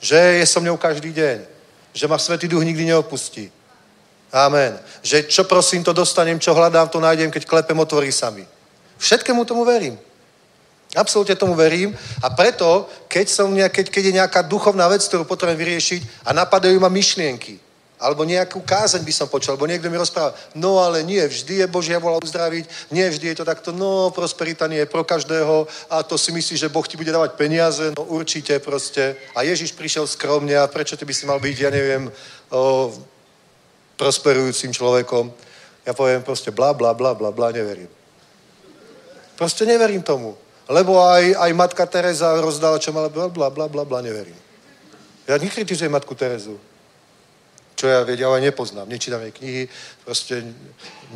že 0.00 0.16
je 0.16 0.46
so 0.46 0.60
mňou 0.60 0.76
každý 0.76 1.12
deň, 1.12 1.38
že 1.92 2.08
ma 2.08 2.18
Svetý 2.18 2.48
Duch 2.48 2.64
nikdy 2.64 2.84
neopustí. 2.84 3.52
Amen. 4.32 4.80
Že 5.04 5.28
čo 5.28 5.44
prosím, 5.44 5.84
to 5.84 5.92
dostanem, 5.92 6.40
čo 6.40 6.56
hľadám, 6.56 6.88
to 6.88 7.00
nájdem, 7.00 7.30
keď 7.30 7.44
klepem, 7.44 7.76
otvorí 7.78 8.08
sa 8.08 8.32
mi. 8.32 8.48
Všetkému 8.96 9.44
tomu 9.44 9.64
verím. 9.64 10.00
Absolútne 10.96 11.36
tomu 11.36 11.56
verím 11.56 11.96
a 12.20 12.28
preto, 12.32 12.88
keď, 13.08 13.26
som 13.28 13.48
keď, 13.48 13.88
keď 13.88 14.02
je 14.04 14.18
nejaká 14.20 14.40
duchovná 14.44 14.88
vec, 14.88 15.00
ktorú 15.08 15.24
potrebujem 15.24 15.56
vyriešiť 15.56 16.00
a 16.28 16.36
napadajú 16.36 16.76
ma 16.80 16.92
myšlienky, 16.92 17.56
alebo 18.02 18.26
nejakú 18.26 18.58
kázeň 18.66 19.06
by 19.06 19.14
som 19.14 19.30
počul, 19.30 19.54
alebo 19.54 19.70
niekto 19.70 19.86
mi 19.86 19.94
rozpráva, 19.94 20.34
no 20.58 20.82
ale 20.82 21.06
nie, 21.06 21.22
vždy 21.22 21.62
je 21.62 21.66
Božia 21.70 22.02
vola 22.02 22.18
uzdraviť, 22.18 22.90
nie 22.90 23.06
vždy 23.06 23.30
je 23.30 23.36
to 23.38 23.44
takto, 23.46 23.70
no 23.70 24.10
prosperita 24.10 24.66
nie 24.66 24.82
je 24.82 24.90
pro 24.90 25.06
každého 25.06 25.70
a 25.86 26.02
to 26.02 26.18
si 26.18 26.34
myslíš, 26.34 26.66
že 26.66 26.72
Boh 26.74 26.82
ti 26.82 26.98
bude 26.98 27.14
dávať 27.14 27.38
peniaze, 27.38 27.94
no 27.94 28.02
určite 28.10 28.58
proste. 28.58 29.14
A 29.38 29.46
Ježiš 29.46 29.78
prišiel 29.78 30.10
skromne 30.10 30.58
a 30.58 30.66
prečo 30.66 30.98
ty 30.98 31.06
by 31.06 31.14
si 31.14 31.24
mal 31.30 31.38
byť, 31.38 31.56
ja 31.62 31.70
neviem, 31.70 32.10
o, 32.50 32.90
prosperujúcim 33.94 34.74
človekom. 34.74 35.30
Ja 35.86 35.94
poviem 35.94 36.26
proste 36.26 36.50
bla, 36.50 36.74
bla, 36.74 36.90
bla, 36.98 37.14
bla, 37.14 37.30
bla, 37.30 37.54
neverím. 37.54 37.90
Proste 39.38 39.62
neverím 39.62 40.02
tomu. 40.02 40.34
Lebo 40.66 40.98
aj, 40.98 41.38
aj 41.38 41.50
matka 41.54 41.86
Teresa 41.86 42.34
rozdala, 42.38 42.78
čo 42.82 42.90
mala, 42.90 43.10
bla, 43.10 43.30
bla, 43.30 43.50
bla, 43.50 43.66
bla, 43.86 43.98
neverím. 44.02 44.38
Ja 45.26 45.38
nekritizujem 45.38 45.90
matku 45.90 46.18
Terezu 46.18 46.58
čo 47.82 47.90
ja 47.90 48.06
vedia, 48.06 48.30
ale 48.30 48.46
nepoznám, 48.46 48.86
nečítam 48.86 49.18
jej 49.26 49.34
knihy, 49.34 49.62
proste 50.06 50.38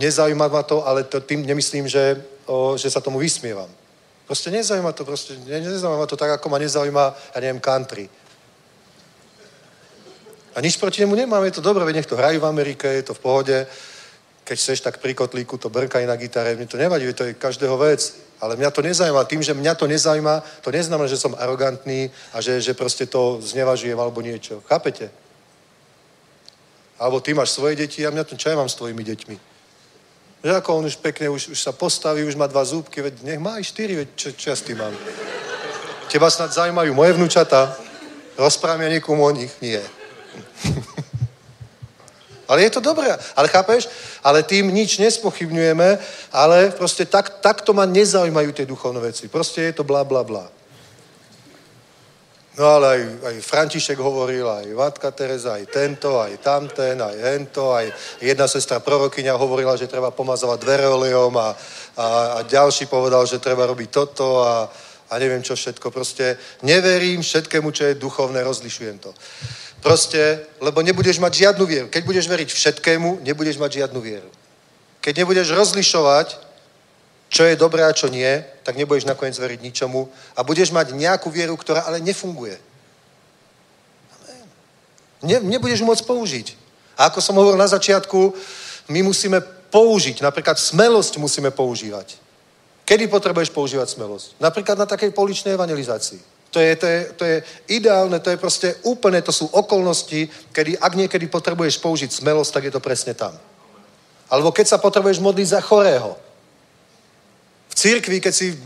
nezaujíma 0.02 0.50
ma 0.50 0.66
to, 0.66 0.82
ale 0.82 1.06
to 1.06 1.22
tým 1.22 1.46
nemyslím, 1.46 1.86
že, 1.86 2.18
o, 2.50 2.74
že 2.74 2.90
sa 2.90 2.98
tomu 2.98 3.22
vysmievam. 3.22 3.70
Proste 4.26 4.50
nezaujíma 4.50 4.90
to, 4.90 5.06
proste 5.06 5.38
ne, 5.46 5.62
nezaujíma 5.62 6.10
to 6.10 6.18
tak, 6.18 6.34
ako 6.34 6.50
ma 6.50 6.58
nezaujíma, 6.58 7.04
ja 7.14 7.38
neviem, 7.38 7.62
country. 7.62 8.10
A 10.54 10.60
nič 10.60 10.74
proti 10.74 11.06
nemu 11.06 11.14
nemám, 11.14 11.46
je 11.46 11.54
to 11.54 11.62
dobré, 11.62 11.86
nech 11.94 12.10
to 12.10 12.18
hrajú 12.18 12.42
v 12.42 12.50
Amerike, 12.50 12.90
je 12.90 13.06
to 13.06 13.14
v 13.14 13.22
pohode. 13.22 13.56
keď 14.42 14.56
chceš, 14.58 14.82
tak 14.82 14.98
pri 14.98 15.14
kotlíku 15.14 15.62
to 15.62 15.70
brkaj 15.70 16.02
na 16.02 16.18
gitare. 16.18 16.58
Mne 16.58 16.66
to 16.66 16.78
nevadí, 16.78 17.06
to 17.14 17.30
je 17.30 17.34
každého 17.34 17.78
vec. 17.78 17.98
Ale 18.40 18.56
mňa 18.56 18.70
to 18.70 18.82
nezaujíma. 18.82 19.26
Tým, 19.26 19.42
že 19.42 19.54
mňa 19.54 19.74
to 19.74 19.86
nezaujíma, 19.86 20.42
to 20.62 20.70
neznamená, 20.70 21.10
že 21.10 21.18
som 21.18 21.34
arogantný 21.34 22.10
a 22.30 22.40
že, 22.40 22.62
že 22.62 22.74
proste 22.74 23.06
to 23.06 23.42
znevažujem 23.42 23.98
alebo 23.98 24.22
niečo. 24.22 24.62
Chápete? 24.70 25.25
Alebo 26.96 27.20
ty 27.20 27.36
máš 27.36 27.52
svoje 27.52 27.76
deti 27.76 28.06
a 28.06 28.10
mňa 28.10 28.24
to 28.24 28.36
čo 28.36 28.48
ja 28.48 28.56
mám 28.56 28.68
s 28.68 28.78
tvojimi 28.80 29.04
deťmi? 29.04 29.36
Že 30.44 30.52
ako 30.62 30.70
on 30.80 30.84
už 30.88 30.96
pekne, 31.00 31.28
už, 31.28 31.52
už 31.52 31.58
sa 31.60 31.72
postaví, 31.72 32.24
už 32.24 32.36
má 32.36 32.46
dva 32.46 32.64
zúbky, 32.64 33.02
veď 33.02 33.22
nech 33.24 33.40
má 33.40 33.60
aj 33.60 33.68
štyri, 33.68 33.96
veď 33.96 34.08
čo, 34.16 34.28
čo 34.32 34.46
ja 34.52 34.56
s 34.56 34.64
tým 34.64 34.78
mám? 34.78 34.94
Teba 36.08 36.30
snad 36.30 36.54
zaujímajú 36.54 36.94
moje 36.94 37.12
vnúčata? 37.18 37.76
Rozprávam 38.38 38.84
ja 38.86 38.94
niekomu 38.96 39.26
o 39.26 39.32
nich? 39.32 39.52
Nie. 39.60 39.82
Ale 42.48 42.62
je 42.62 42.70
to 42.70 42.80
dobré. 42.80 43.10
Ale 43.34 43.48
chápeš? 43.48 43.88
Ale 44.22 44.42
tým 44.42 44.70
nič 44.70 44.98
nespochybňujeme, 45.02 45.98
ale 46.30 46.70
proste 46.70 47.02
tak, 47.02 47.42
takto 47.42 47.74
ma 47.74 47.86
nezaujímajú 47.90 48.50
tie 48.54 48.66
duchovné 48.66 49.02
veci. 49.02 49.26
Proste 49.26 49.66
je 49.66 49.72
to 49.74 49.84
bla, 49.84 50.06
bla, 50.06 50.22
bla. 50.22 50.46
No 52.56 52.64
ale 52.64 52.86
aj, 52.88 53.00
aj 53.20 53.36
František 53.44 54.00
hovoril, 54.00 54.48
aj 54.48 54.72
Matka 54.72 55.12
Teresa, 55.12 55.60
aj 55.60 55.68
tento, 55.68 56.16
aj 56.16 56.40
tamten, 56.40 56.96
aj 57.04 57.16
hento, 57.20 57.76
aj 57.76 57.92
jedna 58.16 58.48
sestra 58.48 58.80
prorokyňa 58.80 59.36
hovorila, 59.36 59.76
že 59.76 59.84
treba 59.84 60.08
pomazovať 60.08 60.58
dvere 60.64 60.88
olejom 60.88 61.36
a, 61.36 61.52
a, 62.00 62.06
a 62.32 62.38
ďalší 62.48 62.88
povedal, 62.88 63.28
že 63.28 63.44
treba 63.44 63.68
robiť 63.68 63.88
toto 63.92 64.40
a, 64.40 64.72
a 65.12 65.14
neviem 65.20 65.44
čo 65.44 65.52
všetko. 65.52 65.92
Proste 65.92 66.40
neverím 66.64 67.20
všetkému, 67.20 67.68
čo 67.76 67.92
je 67.92 68.00
duchovné, 68.00 68.40
rozlišujem 68.40 69.04
to. 69.04 69.12
Proste, 69.84 70.48
lebo 70.64 70.80
nebudeš 70.80 71.20
mať 71.20 71.32
žiadnu 71.36 71.64
vieru. 71.68 71.86
Keď 71.92 72.02
budeš 72.08 72.24
veriť 72.24 72.48
všetkému, 72.48 73.20
nebudeš 73.20 73.60
mať 73.60 73.84
žiadnu 73.84 74.00
vieru. 74.00 74.32
Keď 75.04 75.12
nebudeš 75.22 75.52
rozlišovať, 75.52 76.40
čo 77.36 77.44
je 77.44 77.60
dobré 77.60 77.84
a 77.84 77.92
čo 77.92 78.08
nie, 78.08 78.40
tak 78.64 78.80
nebudeš 78.80 79.04
nakoniec 79.04 79.36
veriť 79.36 79.60
ničomu 79.60 80.08
a 80.32 80.40
budeš 80.40 80.72
mať 80.72 80.96
nejakú 80.96 81.28
vieru, 81.28 81.52
ktorá 81.52 81.84
ale 81.84 82.00
nefunguje. 82.00 82.56
Ne, 85.20 85.44
nebudeš 85.44 85.84
môcť 85.84 86.08
použiť. 86.08 86.56
A 86.96 87.12
ako 87.12 87.20
som 87.20 87.36
hovoril 87.36 87.60
na 87.60 87.68
začiatku, 87.68 88.32
my 88.88 89.04
musíme 89.04 89.44
použiť, 89.68 90.24
napríklad 90.24 90.56
smelosť 90.56 91.20
musíme 91.20 91.52
používať. 91.52 92.16
Kedy 92.88 93.04
potrebuješ 93.12 93.52
používať 93.52 93.92
smelosť? 93.92 94.40
Napríklad 94.40 94.80
na 94.80 94.88
takej 94.88 95.12
poličnej 95.12 95.60
evangelizácii. 95.60 96.48
To 96.56 96.62
je, 96.62 96.72
to, 96.72 96.86
je, 96.88 97.00
to 97.20 97.24
je 97.28 97.36
ideálne, 97.68 98.16
to 98.16 98.32
je 98.32 98.40
proste 98.40 98.72
úplne, 98.88 99.20
to 99.20 99.34
sú 99.34 99.44
okolnosti, 99.52 100.32
kedy 100.56 100.80
ak 100.80 100.92
niekedy 100.96 101.28
potrebuješ 101.28 101.84
použiť 101.84 102.16
smelosť, 102.16 102.52
tak 102.54 102.64
je 102.64 102.72
to 102.72 102.80
presne 102.80 103.12
tam. 103.12 103.36
Alebo 104.32 104.56
keď 104.56 104.72
sa 104.72 104.78
potrebuješ 104.80 105.20
modliť 105.20 105.52
za 105.52 105.60
chorého. 105.60 106.25
Církvi, 107.76 108.24
keď 108.24 108.32
si 108.32 108.56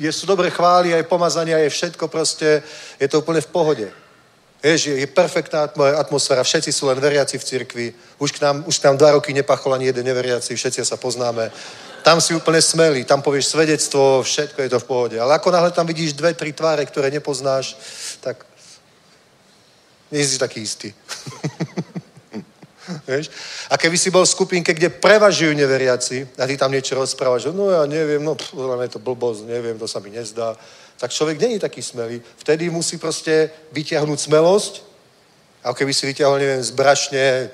je, 0.00 0.08
sú 0.08 0.24
dobre 0.24 0.48
chváli, 0.48 0.96
aj 0.96 1.04
pomazania, 1.04 1.60
je 1.60 1.68
všetko 1.68 2.08
proste, 2.08 2.64
je 2.96 3.08
to 3.12 3.20
úplne 3.20 3.44
v 3.44 3.52
pohode. 3.52 3.86
Vieš, 4.64 4.88
je, 4.88 5.04
je 5.04 5.06
perfektná 5.06 5.68
atmosféra, 6.00 6.40
všetci 6.40 6.72
sú 6.72 6.88
len 6.88 6.96
veriaci 6.96 7.36
v 7.36 7.44
cirkvi. 7.44 7.86
Už 8.16 8.32
k 8.32 8.40
nám, 8.40 8.64
už 8.64 8.80
k 8.80 8.88
nám 8.88 8.96
dva 8.96 9.20
roky 9.20 9.36
nepachol 9.36 9.76
ani 9.76 9.92
jeden 9.92 10.08
neveriaci, 10.08 10.56
všetci 10.56 10.80
sa 10.80 10.96
poznáme. 10.96 11.52
Tam 12.00 12.24
si 12.24 12.32
úplne 12.32 12.64
smelý, 12.64 13.04
tam 13.04 13.20
povieš 13.20 13.52
svedectvo, 13.52 14.24
všetko 14.24 14.56
je 14.64 14.72
to 14.72 14.80
v 14.80 14.88
pohode. 14.88 15.16
Ale 15.20 15.36
ako 15.36 15.52
náhle 15.52 15.68
tam 15.68 15.84
vidíš 15.84 16.16
dve, 16.16 16.32
tri 16.32 16.56
tváre, 16.56 16.88
ktoré 16.88 17.12
nepoznáš, 17.12 17.76
tak 18.24 18.48
nie 20.08 20.24
si 20.24 20.40
taký 20.40 20.64
istý. 20.64 20.88
Vieš? 23.08 23.30
A 23.70 23.76
keby 23.76 23.96
si 23.98 24.10
bol 24.10 24.24
v 24.24 24.34
skupinke, 24.34 24.74
kde 24.74 24.92
prevažujú 24.92 25.56
neveriaci 25.56 26.28
a 26.38 26.46
ty 26.46 26.56
tam 26.56 26.72
niečo 26.72 26.94
rozprávaš, 26.94 27.50
no 27.52 27.70
ja 27.70 27.86
neviem, 27.88 28.20
no 28.20 28.34
pff, 28.34 28.52
je 28.54 28.92
to 28.92 29.00
blbosť, 29.00 29.48
neviem, 29.48 29.78
to 29.78 29.88
sa 29.88 30.00
mi 30.00 30.10
nezdá, 30.10 30.56
tak 30.98 31.10
človek 31.10 31.40
není 31.40 31.58
taký 31.58 31.82
smelý. 31.82 32.22
Vtedy 32.36 32.70
musí 32.70 32.98
proste 32.98 33.50
vyťahnuť 33.72 34.18
smelosť, 34.20 34.72
ako 35.64 35.74
keby 35.74 35.92
si 35.96 36.04
vyťahol, 36.06 36.38
neviem, 36.38 36.62
zbrašne 36.62 37.50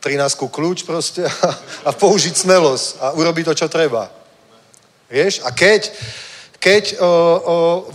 13 0.00 0.52
kľúč 0.52 0.84
proste 0.84 1.24
a, 1.28 1.50
a 1.84 1.90
použiť 1.92 2.34
smelosť 2.36 2.86
a 3.00 3.06
urobiť 3.12 3.44
to, 3.52 3.54
čo 3.64 3.68
treba. 3.68 4.08
Vieš? 5.12 5.44
A 5.44 5.52
keď, 5.52 5.92
keď 6.56 6.96
o, 6.98 7.04
o, 7.04 7.10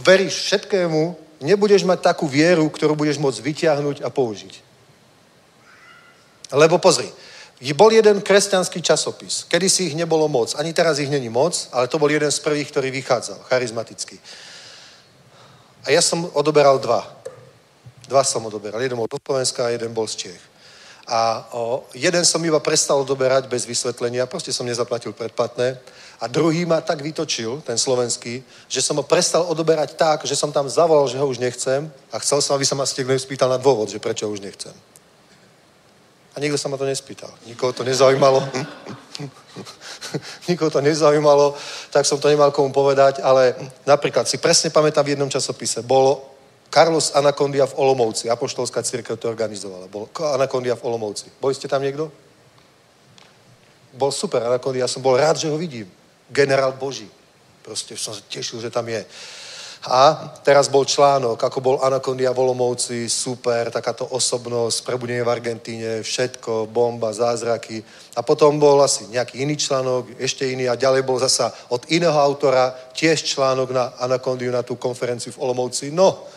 veríš 0.06 0.46
všetkému, 0.46 1.18
nebudeš 1.42 1.84
mať 1.84 2.14
takú 2.14 2.30
vieru, 2.30 2.70
ktorú 2.70 2.94
budeš 2.94 3.18
môcť 3.18 3.40
vyťahnuť 3.42 3.98
a 4.06 4.10
použiť. 4.14 4.69
Lebo 6.52 6.82
pozri, 6.82 7.06
bol 7.76 7.92
jeden 7.92 8.24
kresťanský 8.24 8.80
časopis. 8.82 9.44
Kedy 9.52 9.68
si 9.70 9.82
ich 9.92 9.96
nebolo 9.96 10.32
moc. 10.32 10.56
Ani 10.56 10.74
teraz 10.74 10.98
ich 11.00 11.12
není 11.12 11.30
moc, 11.30 11.68
ale 11.76 11.92
to 11.92 12.00
bol 12.00 12.10
jeden 12.10 12.32
z 12.32 12.40
prvých, 12.40 12.72
ktorý 12.72 12.90
vychádzal. 12.92 13.46
Charizmatický. 13.52 14.16
A 15.84 15.92
ja 15.92 16.02
som 16.02 16.28
odoberal 16.34 16.80
dva. 16.80 17.04
Dva 18.08 18.24
som 18.24 18.46
odoberal. 18.48 18.82
Jeden 18.82 18.98
bol 18.98 19.12
do 19.12 19.20
Slovenska 19.20 19.68
a 19.68 19.74
jeden 19.76 19.94
bol 19.94 20.08
z 20.08 20.16
Čech. 20.16 20.42
A 21.10 21.42
o, 21.58 21.90
jeden 21.98 22.22
som 22.22 22.38
iba 22.46 22.62
prestal 22.62 23.02
odoberať 23.02 23.50
bez 23.50 23.66
vysvetlenia, 23.66 24.30
proste 24.30 24.54
som 24.54 24.66
nezaplatil 24.66 25.10
predplatné. 25.10 25.82
A 26.22 26.28
druhý 26.30 26.70
ma 26.70 26.86
tak 26.86 27.02
vytočil, 27.02 27.66
ten 27.66 27.78
slovenský, 27.78 28.44
že 28.70 28.82
som 28.82 29.00
ho 29.02 29.04
prestal 29.04 29.42
odoberať 29.50 29.98
tak, 29.98 30.22
že 30.30 30.38
som 30.38 30.54
tam 30.54 30.70
zavolal, 30.70 31.10
že 31.10 31.18
ho 31.18 31.26
už 31.26 31.42
nechcem 31.42 31.90
a 32.14 32.20
chcel 32.22 32.46
som, 32.46 32.54
aby 32.54 32.66
sa 32.66 32.78
ma 32.78 32.86
ste 32.86 33.02
spýtal 33.18 33.50
na 33.50 33.58
dôvod, 33.58 33.90
že 33.90 33.98
prečo 33.98 34.30
ho 34.30 34.34
už 34.36 34.46
nechcem. 34.46 34.76
A 36.40 36.44
nikto 36.48 36.56
sa 36.56 36.72
ma 36.72 36.80
to 36.80 36.88
nespýtal. 36.88 37.28
Nikoho 37.44 37.76
to 37.76 37.84
nezaujímalo. 37.84 38.40
Nikoho 40.48 40.72
to 40.72 40.80
nezaujímalo, 40.80 41.52
tak 41.92 42.08
som 42.08 42.16
to 42.16 42.32
nemal 42.32 42.56
komu 42.56 42.72
povedať, 42.72 43.20
ale 43.20 43.60
napríklad 43.84 44.24
si 44.24 44.40
presne 44.40 44.72
pamätám 44.72 45.04
v 45.04 45.20
jednom 45.20 45.28
časopise, 45.28 45.84
bol 45.84 46.24
Carlos 46.72 47.12
Anacondia 47.12 47.68
v 47.68 47.76
Olomouci, 47.76 48.32
Apoštolská 48.32 48.80
církev 48.80 49.20
to 49.20 49.28
organizovala. 49.28 49.92
Bol 49.92 50.08
Anacondia 50.32 50.80
v 50.80 50.86
Olomouci. 50.88 51.28
Boli 51.44 51.52
ste 51.52 51.68
tam 51.68 51.84
niekto? 51.84 52.08
Bol 53.92 54.16
super 54.16 54.40
Anacondia, 54.48 54.88
ja 54.88 54.92
som 54.92 55.04
bol 55.04 55.20
rád, 55.20 55.36
že 55.36 55.52
ho 55.52 55.60
vidím. 55.60 55.92
Generál 56.32 56.72
Boží. 56.72 57.12
Proste 57.68 58.00
som 58.00 58.16
sa 58.16 58.24
tešil, 58.32 58.64
že 58.64 58.72
tam 58.72 58.88
je. 58.88 59.04
A 59.88 60.36
teraz 60.44 60.68
bol 60.68 60.84
článok, 60.84 61.40
ako 61.40 61.60
bol 61.64 61.76
Anacondia 61.80 62.36
Volomovci, 62.36 63.08
super, 63.08 63.72
takáto 63.72 64.04
osobnosť, 64.12 64.84
prebudenie 64.84 65.24
v 65.24 65.32
Argentíne, 65.32 66.04
všetko, 66.04 66.68
bomba, 66.68 67.16
zázraky. 67.16 67.80
A 68.16 68.20
potom 68.20 68.60
bol 68.60 68.84
asi 68.84 69.08
nejaký 69.08 69.40
iný 69.40 69.56
článok, 69.56 70.20
ešte 70.20 70.44
iný 70.52 70.68
a 70.68 70.76
ďalej 70.76 71.08
bol 71.08 71.16
zasa 71.16 71.48
od 71.72 71.88
iného 71.96 72.12
autora 72.12 72.76
tiež 72.92 73.24
článok 73.24 73.72
na 73.72 73.96
Anacondiu, 74.04 74.52
na 74.52 74.68
tú 74.68 74.76
konferenciu 74.76 75.32
v 75.32 75.48
Olomovci. 75.48 75.96
No, 75.96 76.28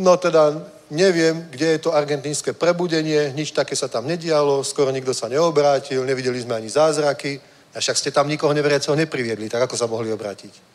no 0.00 0.16
teda 0.16 0.56
neviem, 0.88 1.52
kde 1.52 1.76
je 1.76 1.84
to 1.84 1.92
argentínske 1.92 2.56
prebudenie, 2.56 3.36
nič 3.36 3.52
také 3.52 3.76
sa 3.76 3.92
tam 3.92 4.08
nedialo, 4.08 4.64
skoro 4.64 4.88
nikto 4.88 5.12
sa 5.12 5.28
neobrátil, 5.28 6.00
nevideli 6.08 6.40
sme 6.40 6.56
ani 6.56 6.72
zázraky. 6.72 7.36
A 7.70 7.78
však 7.78 7.96
ste 8.00 8.10
tam 8.10 8.24
nikoho 8.24 8.56
neveriaceho 8.56 8.96
nepriviedli, 8.96 9.52
tak 9.52 9.68
ako 9.68 9.76
sa 9.76 9.86
mohli 9.86 10.08
obrátiť? 10.08 10.69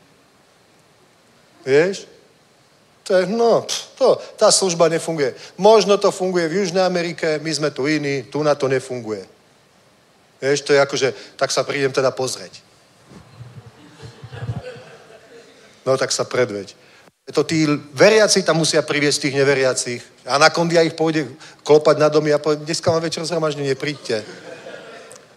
Vieš? 1.65 2.05
To 3.05 3.13
je, 3.13 3.29
no, 3.29 3.65
to, 3.97 4.17
tá 4.37 4.49
služba 4.49 4.89
nefunguje. 4.89 5.33
Možno 5.57 5.97
to 5.97 6.09
funguje 6.09 6.49
v 6.49 6.65
Južnej 6.65 6.81
Amerike, 6.81 7.37
my 7.37 7.51
sme 7.53 7.69
tu 7.69 7.85
iní, 7.85 8.25
tu 8.25 8.41
na 8.41 8.57
to 8.57 8.65
nefunguje. 8.65 9.21
Vieš, 10.41 10.61
to 10.65 10.73
je 10.73 10.81
ako, 10.81 10.95
že 10.97 11.13
tak 11.37 11.53
sa 11.53 11.61
prídem 11.61 11.93
teda 11.93 12.09
pozrieť. 12.09 12.65
No 15.85 15.97
tak 16.01 16.09
sa 16.09 16.25
predveď. 16.25 16.73
To 17.33 17.41
tí 17.45 17.65
veriaci 17.93 18.41
tam 18.45 18.61
musia 18.61 18.81
priviesť 18.85 19.29
tých 19.29 19.37
neveriacich. 19.37 20.01
A 20.25 20.37
na 20.37 20.49
kondia 20.49 20.85
ich 20.85 20.97
pôjde 20.97 21.29
klopať 21.61 21.97
na 21.97 22.09
domy 22.09 22.33
a 22.33 22.41
povie, 22.41 22.61
dneska 22.65 22.89
mám 22.89 23.01
večer 23.01 23.25
zhromaždenie, 23.25 23.77
príďte. 23.77 24.25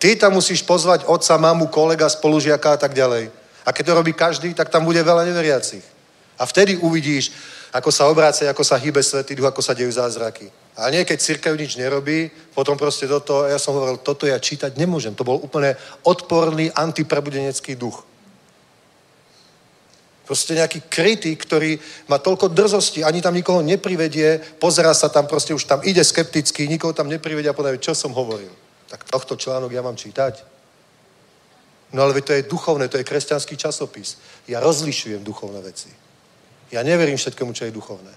Ty 0.01 0.17
tam 0.17 0.41
musíš 0.41 0.65
pozvať 0.65 1.05
otca, 1.05 1.37
mamu, 1.37 1.69
kolega, 1.69 2.09
spolužiaka 2.09 2.77
a 2.77 2.79
tak 2.81 2.97
ďalej. 2.97 3.29
A 3.65 3.73
keď 3.73 3.93
to 3.93 3.99
robí 4.01 4.13
každý, 4.17 4.57
tak 4.57 4.73
tam 4.73 4.89
bude 4.89 5.01
veľa 5.05 5.29
neveriacich. 5.29 5.98
A 6.39 6.47
vtedy 6.47 6.79
uvidíš, 6.79 7.35
ako 7.73 7.91
sa 7.93 8.07
obráca, 8.09 8.47
ako 8.49 8.65
sa 8.65 8.79
hýbe 8.79 9.03
Svetý 9.03 9.35
Duch, 9.35 9.51
ako 9.51 9.61
sa 9.61 9.75
dejú 9.75 9.91
zázraky. 9.91 10.49
A 10.79 10.89
nie, 10.95 11.03
keď 11.03 11.19
církev 11.21 11.53
nič 11.59 11.75
nerobí, 11.75 12.31
potom 12.55 12.79
proste 12.79 13.11
toto, 13.11 13.45
ja 13.45 13.59
som 13.59 13.75
hovoril, 13.75 13.99
toto 13.99 14.25
ja 14.25 14.39
čítať 14.39 14.79
nemôžem. 14.79 15.13
To 15.19 15.27
bol 15.27 15.43
úplne 15.43 15.75
odporný 16.07 16.71
antiprebudenecký 16.71 17.75
duch. 17.75 18.07
Proste 20.23 20.55
nejaký 20.55 20.87
kritik, 20.93 21.41
ktorý 21.43 21.81
má 22.07 22.21
toľko 22.21 22.53
drzosti, 22.53 23.01
ani 23.01 23.25
tam 23.25 23.35
nikoho 23.35 23.65
neprivedie, 23.65 24.39
pozera 24.61 24.95
sa 24.95 25.09
tam, 25.09 25.27
proste 25.27 25.57
už 25.57 25.65
tam 25.65 25.81
ide 25.83 26.05
skepticky, 26.05 26.69
nikoho 26.69 26.93
tam 26.93 27.09
neprivedie 27.09 27.51
a 27.51 27.57
povie, 27.57 27.81
čo 27.81 27.97
som 27.97 28.13
hovoril. 28.13 28.53
Tak 28.93 29.09
tohto 29.09 29.37
článok 29.37 29.73
ja 29.73 29.83
mám 29.83 29.97
čítať? 29.97 30.45
No 31.93 32.05
ale 32.05 32.21
to 32.21 32.37
je 32.37 32.45
duchovné, 32.45 32.89
to 32.89 33.01
je 33.01 33.09
kresťanský 33.09 33.57
časopis. 33.57 34.21
Ja 34.45 34.61
rozlišujem 34.61 35.25
duchovné 35.25 35.65
veci. 35.65 35.89
Ja 36.71 36.83
neverím 36.83 37.17
všetkému, 37.17 37.53
čo 37.53 37.65
je 37.65 37.73
duchovné. 37.73 38.13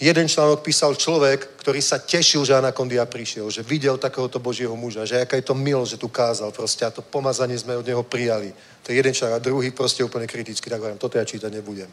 Jeden 0.00 0.28
článok 0.28 0.64
písal 0.64 0.96
človek, 0.96 1.60
ktorý 1.60 1.84
sa 1.84 2.00
tešil, 2.00 2.40
že 2.40 2.56
Anakondia 2.56 3.04
prišiel, 3.04 3.52
že 3.52 3.60
videl 3.60 4.00
takéhoto 4.00 4.40
Božieho 4.40 4.72
muža, 4.72 5.04
že 5.04 5.20
aká 5.20 5.36
je 5.36 5.44
to 5.44 5.52
milo, 5.52 5.84
že 5.84 6.00
tu 6.00 6.08
kázal 6.08 6.56
proste 6.56 6.88
a 6.88 6.90
to 6.90 7.04
pomazanie 7.04 7.52
sme 7.60 7.76
od 7.76 7.84
neho 7.84 8.00
prijali. 8.00 8.48
To 8.82 8.92
je 8.92 8.96
jeden 8.96 9.12
článok 9.12 9.36
a 9.36 9.44
druhý 9.44 9.70
proste 9.76 10.00
úplne 10.00 10.24
kriticky, 10.24 10.72
tak 10.72 10.80
hovorím, 10.80 10.96
toto 10.96 11.20
ja 11.20 11.24
čítať 11.28 11.52
nebudem. 11.52 11.92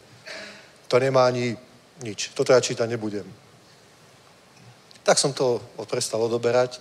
To 0.88 0.96
nemá 1.00 1.28
ani 1.28 1.52
nič. 2.00 2.32
Toto 2.32 2.56
ja 2.56 2.64
čítať 2.64 2.88
nebudem. 2.88 3.28
Tak 5.04 5.20
som 5.20 5.36
to 5.36 5.60
prestal 5.92 6.24
odoberať. 6.24 6.80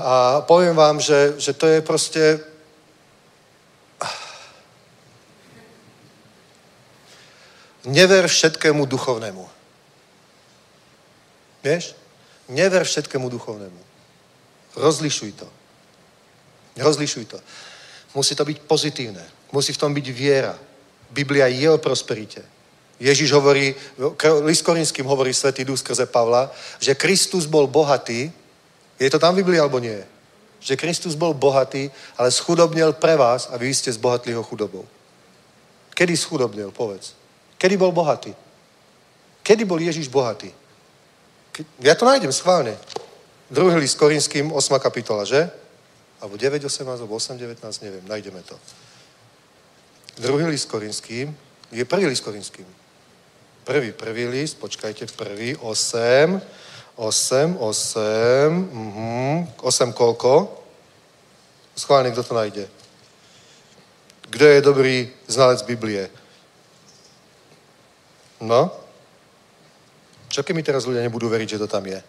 A 0.00 0.40
poviem 0.40 0.72
vám, 0.72 1.04
že, 1.04 1.36
že 1.36 1.52
to 1.52 1.68
je 1.68 1.84
proste... 1.84 2.22
Never 7.84 8.28
všetkému 8.28 8.86
duchovnému. 8.86 9.48
Vieš? 11.64 11.94
Never 12.48 12.84
všetkému 12.84 13.28
duchovnému. 13.28 13.80
Rozlišuj 14.76 15.32
to. 15.32 15.48
Rozlišuj 16.76 17.24
to. 17.24 17.38
Musí 18.14 18.34
to 18.34 18.44
byť 18.44 18.58
pozitívne. 18.66 19.24
Musí 19.52 19.72
v 19.72 19.80
tom 19.80 19.94
byť 19.94 20.06
viera. 20.10 20.54
Biblia 21.10 21.46
je 21.46 21.70
o 21.70 21.78
prosperite. 21.78 22.42
Ježiš 23.00 23.32
hovorí, 23.32 23.74
list 24.44 24.62
Korinským 24.62 25.08
hovorí 25.08 25.34
Svetý 25.34 25.64
Duch 25.64 25.80
skrze 25.80 26.06
Pavla, 26.06 26.52
že 26.78 26.94
Kristus 26.94 27.48
bol 27.48 27.66
bohatý. 27.66 28.28
Je 29.00 29.10
to 29.10 29.18
tam 29.18 29.32
v 29.32 29.40
Biblii 29.40 29.56
alebo 29.56 29.80
nie? 29.80 30.04
Že 30.60 30.76
Kristus 30.76 31.16
bol 31.16 31.32
bohatý, 31.32 31.88
ale 32.20 32.28
schudobnil 32.28 32.92
pre 32.92 33.16
vás, 33.16 33.48
aby 33.48 33.72
vy 33.72 33.74
ste 33.74 33.88
zbohatli 33.92 34.36
ho 34.36 34.44
chudobou. 34.44 34.84
Kedy 35.96 36.12
schudobnil, 36.16 36.70
povedz. 36.76 37.19
Kedy 37.60 37.76
bol 37.76 37.92
bohatý? 37.92 38.32
Kedy 39.44 39.68
bol 39.68 39.76
Ježiš 39.76 40.08
bohatý? 40.08 40.48
Ja 41.84 41.92
to 41.92 42.08
nájdem 42.08 42.32
schválne. 42.32 42.72
Druhý 43.52 43.76
list 43.76 44.00
Korinským, 44.00 44.48
8. 44.48 44.80
kapitola, 44.80 45.28
že? 45.28 45.44
Alebo 46.24 46.40
9, 46.40 46.64
18, 46.64 47.04
alebo 47.04 47.20
8, 47.20 47.36
19, 47.36 47.84
neviem, 47.84 48.04
nájdeme 48.08 48.40
to. 48.48 48.56
Druhý 50.16 50.48
list 50.48 50.72
Korinským, 50.72 51.36
je 51.68 51.84
prvý 51.84 52.06
list 52.06 52.24
Korinským. 52.24 52.64
Prvý, 53.64 53.92
prvý 53.92 54.24
list, 54.26 54.56
počkajte, 54.56 55.06
prvý, 55.12 55.56
8, 55.56 56.40
8, 56.96 57.56
8, 57.60 58.70
uh-huh, 58.72 59.36
8 59.60 59.92
koľko? 59.92 60.48
Schválne, 61.76 62.10
kto 62.12 62.22
to 62.22 62.34
nájde. 62.34 62.64
Kto 64.30 64.44
je 64.44 64.60
dobrý 64.60 64.96
znalec 65.26 65.62
Biblie? 65.66 66.19
No? 68.40 68.72
Čo 70.28 70.42
keď 70.42 70.54
mi 70.56 70.62
teraz 70.62 70.86
ľudia 70.86 71.02
nebudú 71.02 71.28
veriť, 71.28 71.48
že 71.56 71.60
to 71.60 71.68
tam 71.68 71.86
je? 71.86 72.00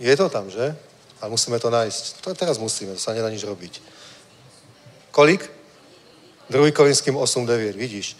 Je 0.00 0.16
to 0.16 0.28
tam, 0.28 0.50
že? 0.50 0.76
A 1.20 1.28
musíme 1.28 1.60
to 1.60 1.70
nájsť. 1.70 2.24
To 2.24 2.34
teraz 2.34 2.58
musíme, 2.58 2.96
to 2.96 3.00
sa 3.00 3.12
nedá 3.12 3.28
nič 3.28 3.44
robiť. 3.44 3.84
Kolik? 5.12 5.44
2. 6.50 6.72
Korinským 6.72 7.14
8.9, 7.14 7.76
vidíš. 7.76 8.16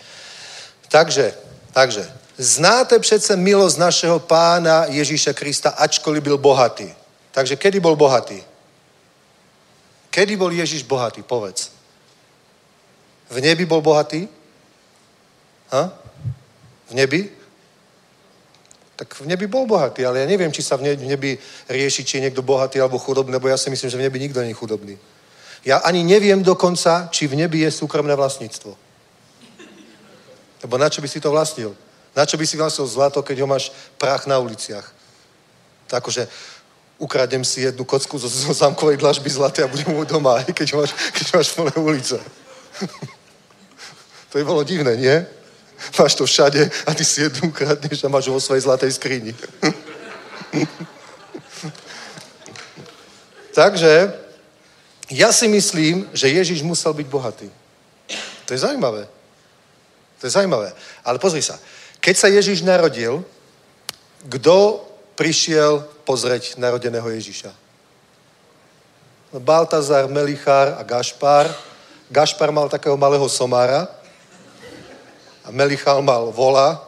Takže, 0.89 1.35
takže, 1.73 2.12
znáte 2.39 2.98
přece 2.98 3.36
milosť 3.36 3.78
našeho 3.78 4.19
pána 4.19 4.85
Ježíša 4.85 5.32
Krista, 5.32 5.70
ačkoliv 5.70 6.23
byl 6.23 6.39
bohatý. 6.39 6.94
Takže 7.31 7.57
kedy 7.57 7.81
bol 7.81 7.97
bohatý? 7.97 8.44
Kedy 10.11 10.36
bol 10.36 10.52
Ježíš 10.52 10.82
bohatý? 10.82 11.23
Povedz. 11.23 11.80
V 13.31 13.39
nebi 13.39 13.65
bol 13.66 13.81
bohatý? 13.81 14.27
Ha? 15.70 15.82
V 16.90 16.93
nebi? 16.94 17.31
Tak 18.97 19.15
v 19.15 19.27
nebi 19.27 19.47
bol 19.47 19.65
bohatý, 19.66 20.05
ale 20.05 20.20
ja 20.20 20.27
neviem, 20.27 20.52
či 20.52 20.62
sa 20.62 20.77
v 20.77 20.98
nebi 20.98 21.39
rieši, 21.69 22.05
či 22.05 22.19
je 22.19 22.24
niekto 22.27 22.43
bohatý 22.43 22.82
alebo 22.82 22.98
chudobný, 22.98 23.32
lebo 23.32 23.48
ja 23.48 23.57
si 23.57 23.70
myslím, 23.70 23.90
že 23.90 23.97
v 23.97 24.05
nebi 24.05 24.19
nikto 24.19 24.43
nie 24.43 24.52
je 24.52 24.61
chudobný. 24.61 24.98
Ja 25.65 25.78
ani 25.78 26.05
neviem 26.05 26.43
dokonca, 26.43 27.09
či 27.09 27.31
v 27.31 27.39
nebi 27.39 27.65
je 27.65 27.70
súkromné 27.70 28.12
vlastníctvo. 28.12 28.77
Lebo 30.62 30.74
na 30.77 30.90
čo 30.90 31.01
by 31.01 31.09
si 31.09 31.20
to 31.20 31.31
vlastnil? 31.31 31.73
Na 32.16 32.27
čo 32.27 32.36
by 32.36 32.44
si 32.44 32.59
vlastnil 32.59 32.86
zlato, 32.90 33.23
keď 33.23 33.40
ho 33.40 33.47
máš 33.47 33.73
prach 33.97 34.27
na 34.27 34.36
uliciach? 34.36 34.85
Tak 35.86 36.05
akože 36.05 36.28
ukradnem 36.98 37.44
si 37.44 37.65
jednu 37.65 37.85
kocku 37.85 38.19
zo, 38.19 38.28
zo 38.28 38.52
zámkovej 38.52 39.01
dlažby 39.01 39.31
zlaté 39.31 39.65
a 39.65 39.70
budem 39.70 39.97
mu 39.97 40.05
doma, 40.05 40.44
aj 40.44 40.52
keď 40.52 40.77
máš, 40.77 40.93
keď 41.16 41.27
máš 41.40 41.48
plné 41.57 41.73
ulice. 41.81 42.20
to 44.31 44.39
by 44.39 44.44
bolo 44.47 44.62
divné, 44.62 44.97
nie? 44.97 45.27
Máš 45.98 46.15
to 46.15 46.27
všade 46.27 46.70
a 46.86 46.94
ty 46.94 47.05
si 47.05 47.20
jednu 47.20 47.48
ukradneš 47.48 48.05
a 48.05 48.09
máš 48.09 48.28
vo 48.28 48.40
svojej 48.40 48.62
zlatej 48.62 48.93
skrini. 48.93 49.35
Takže 53.51 54.15
ja 55.11 55.32
si 55.35 55.48
myslím, 55.48 56.07
že 56.15 56.31
Ježiš 56.31 56.62
musel 56.62 56.94
byť 56.94 57.07
bohatý. 57.11 57.51
To 58.47 58.55
je 58.55 58.62
zaujímavé. 58.62 59.09
To 60.20 60.27
je 60.27 60.31
zaujímavé. 60.31 60.73
Ale 61.02 61.19
pozri 61.19 61.43
sa. 61.43 61.59
Keď 61.98 62.15
sa 62.16 62.28
Ježiš 62.31 62.62
narodil, 62.62 63.24
kto 64.28 64.86
prišiel 65.19 65.82
pozrieť 66.07 66.55
narodeného 66.61 67.09
Ježiša? 67.09 67.51
No, 69.32 69.40
Baltazar, 69.40 70.07
Melichár 70.07 70.77
a 70.78 70.82
Gašpar. 70.86 71.51
Gašpar 72.11 72.52
mal 72.52 72.69
takého 72.69 72.94
malého 72.94 73.27
somára 73.27 73.99
a 75.51 75.52
Melichál 75.52 75.98
mal 76.02 76.31
vola 76.31 76.78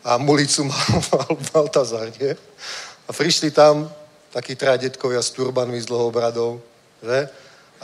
a 0.00 0.16
mulicu 0.16 0.64
mal, 0.72 0.88
mal 1.12 1.36
Baltazar, 1.52 2.08
nie? 2.16 2.32
A 3.04 3.12
prišli 3.12 3.52
tam 3.52 3.92
takí 4.32 4.56
tradetkovia 4.56 5.20
s 5.20 5.30
turbanmi, 5.36 5.76
s 5.76 5.84
dlhou 5.84 6.08
bradou 6.08 6.64
že? 7.04 7.28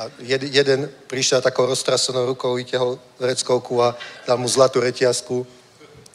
A 0.01 0.09
jed, 0.24 0.43
jeden 0.48 0.89
prišiel 1.06 1.44
takou 1.44 1.68
roztrasenou 1.68 2.32
rukou, 2.32 2.56
vytiahol 2.56 2.97
vreckovku 3.20 3.85
a 3.85 3.93
dal 4.24 4.40
mu 4.40 4.48
zlatú 4.48 4.81
reťazku, 4.81 5.44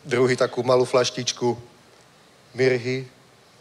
druhý 0.01 0.33
takú 0.33 0.65
malú 0.65 0.89
flaštičku 0.89 1.53
mirhy, 2.57 3.05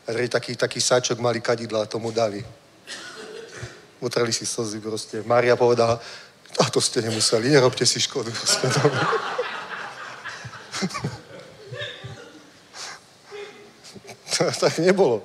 a 0.09 0.13
druhý 0.13 0.29
taký, 0.29 0.57
taký 0.57 0.81
sáčok 0.81 1.21
malý 1.21 1.41
kadidla 1.41 1.85
a 1.85 1.91
tomu 1.91 2.09
dali. 2.09 2.45
Utreli 4.01 4.33
si 4.33 4.49
slzy 4.49 4.81
proste. 4.81 5.21
Mária 5.25 5.57
povedala, 5.57 6.01
a 6.61 6.65
to 6.73 6.81
ste 6.81 7.05
nemuseli, 7.05 7.49
nerobte 7.53 7.85
si 7.85 8.01
škodu. 8.01 8.33
to 14.35 14.51
tak 14.61 14.79
nebolo. 14.79 15.23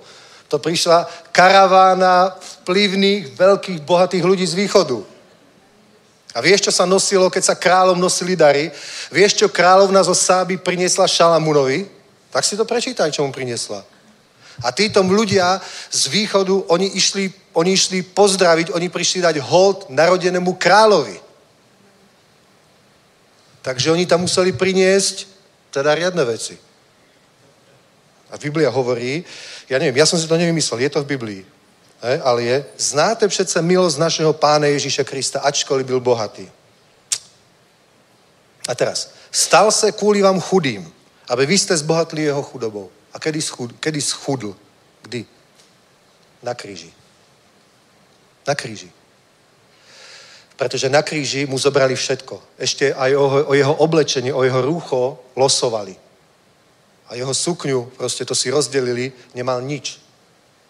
To 0.50 0.58
prišla 0.58 1.06
karavána 1.30 2.34
vplyvných, 2.66 3.38
veľkých, 3.38 3.80
bohatých 3.86 4.24
ľudí 4.26 4.46
z 4.46 4.58
východu. 4.58 4.98
A 6.34 6.42
vieš, 6.42 6.70
čo 6.70 6.72
sa 6.74 6.86
nosilo, 6.86 7.30
keď 7.30 7.44
sa 7.54 7.56
kráľom 7.58 7.98
nosili 7.98 8.38
dary? 8.38 8.70
Vieš, 9.10 9.34
čo 9.34 9.48
kráľovna 9.50 10.06
zo 10.06 10.14
Sáby 10.14 10.58
priniesla 10.62 11.10
Šalamunovi? 11.10 11.90
Tak 12.30 12.46
si 12.46 12.54
to 12.54 12.66
prečítaj, 12.66 13.10
čo 13.10 13.26
mu 13.26 13.34
priniesla. 13.34 13.82
A 14.62 14.70
títo 14.70 15.02
ľudia 15.02 15.58
z 15.90 16.02
východu, 16.12 16.70
oni 16.70 16.94
išli, 16.94 17.34
oni 17.54 17.74
išli 17.74 18.04
pozdraviť, 18.04 18.76
oni 18.76 18.90
prišli 18.90 19.26
dať 19.26 19.42
hold 19.42 19.90
narodenému 19.90 20.54
kráľovi. 20.54 21.18
Takže 23.62 23.92
oni 23.92 24.06
tam 24.06 24.26
museli 24.28 24.52
priniesť 24.52 25.39
teda 25.72 25.96
riadne 25.96 26.26
veci. 26.26 26.58
A 28.30 28.38
Biblia 28.38 28.70
hovorí, 28.70 29.26
ja 29.70 29.82
neviem, 29.82 29.98
ja 29.98 30.06
som 30.06 30.20
si 30.20 30.30
to 30.30 30.38
nevymyslel, 30.38 30.86
je 30.86 30.90
to 30.90 31.02
v 31.02 31.10
Biblii, 31.18 31.42
he, 32.02 32.22
ale 32.22 32.44
je, 32.44 32.66
znáte 32.78 33.28
přece 33.28 33.62
milosť 33.62 33.98
našeho 33.98 34.34
pána 34.34 34.68
Ježíša 34.68 35.04
Krista, 35.04 35.40
ačkoliv 35.40 35.86
byl 35.86 36.00
bohatý. 36.00 36.52
A 38.70 38.76
teraz, 38.76 39.14
stal 39.32 39.72
se 39.72 39.92
kvůli 39.92 40.22
vám 40.22 40.42
chudým, 40.42 40.94
aby 41.30 41.46
vy 41.46 41.58
ste 41.58 41.78
zbohatli 41.78 42.22
jeho 42.24 42.44
chudobou. 42.44 42.92
A 43.14 43.20
kedy, 43.20 43.42
schud, 43.42 43.74
kedy 43.80 44.02
schudl? 44.02 44.56
Kdy? 45.02 45.26
Na 46.44 46.54
kríži. 46.54 46.94
Na 48.48 48.56
kríži. 48.56 48.92
Pretože 50.60 50.92
na 50.92 51.00
kríži 51.00 51.48
mu 51.48 51.56
zobrali 51.56 51.96
všetko. 51.96 52.60
Ešte 52.60 52.92
aj 52.92 53.12
o, 53.16 53.26
o 53.48 53.54
jeho 53.56 53.72
oblečenie, 53.80 54.36
o 54.36 54.44
jeho 54.44 54.60
rúcho 54.60 55.16
losovali 55.40 55.96
a 57.10 57.16
jeho 57.16 57.34
sukňu, 57.34 57.98
proste 57.98 58.26
to 58.26 58.38
si 58.38 58.54
rozdelili, 58.54 59.12
nemal 59.34 59.62
nič. 59.62 59.98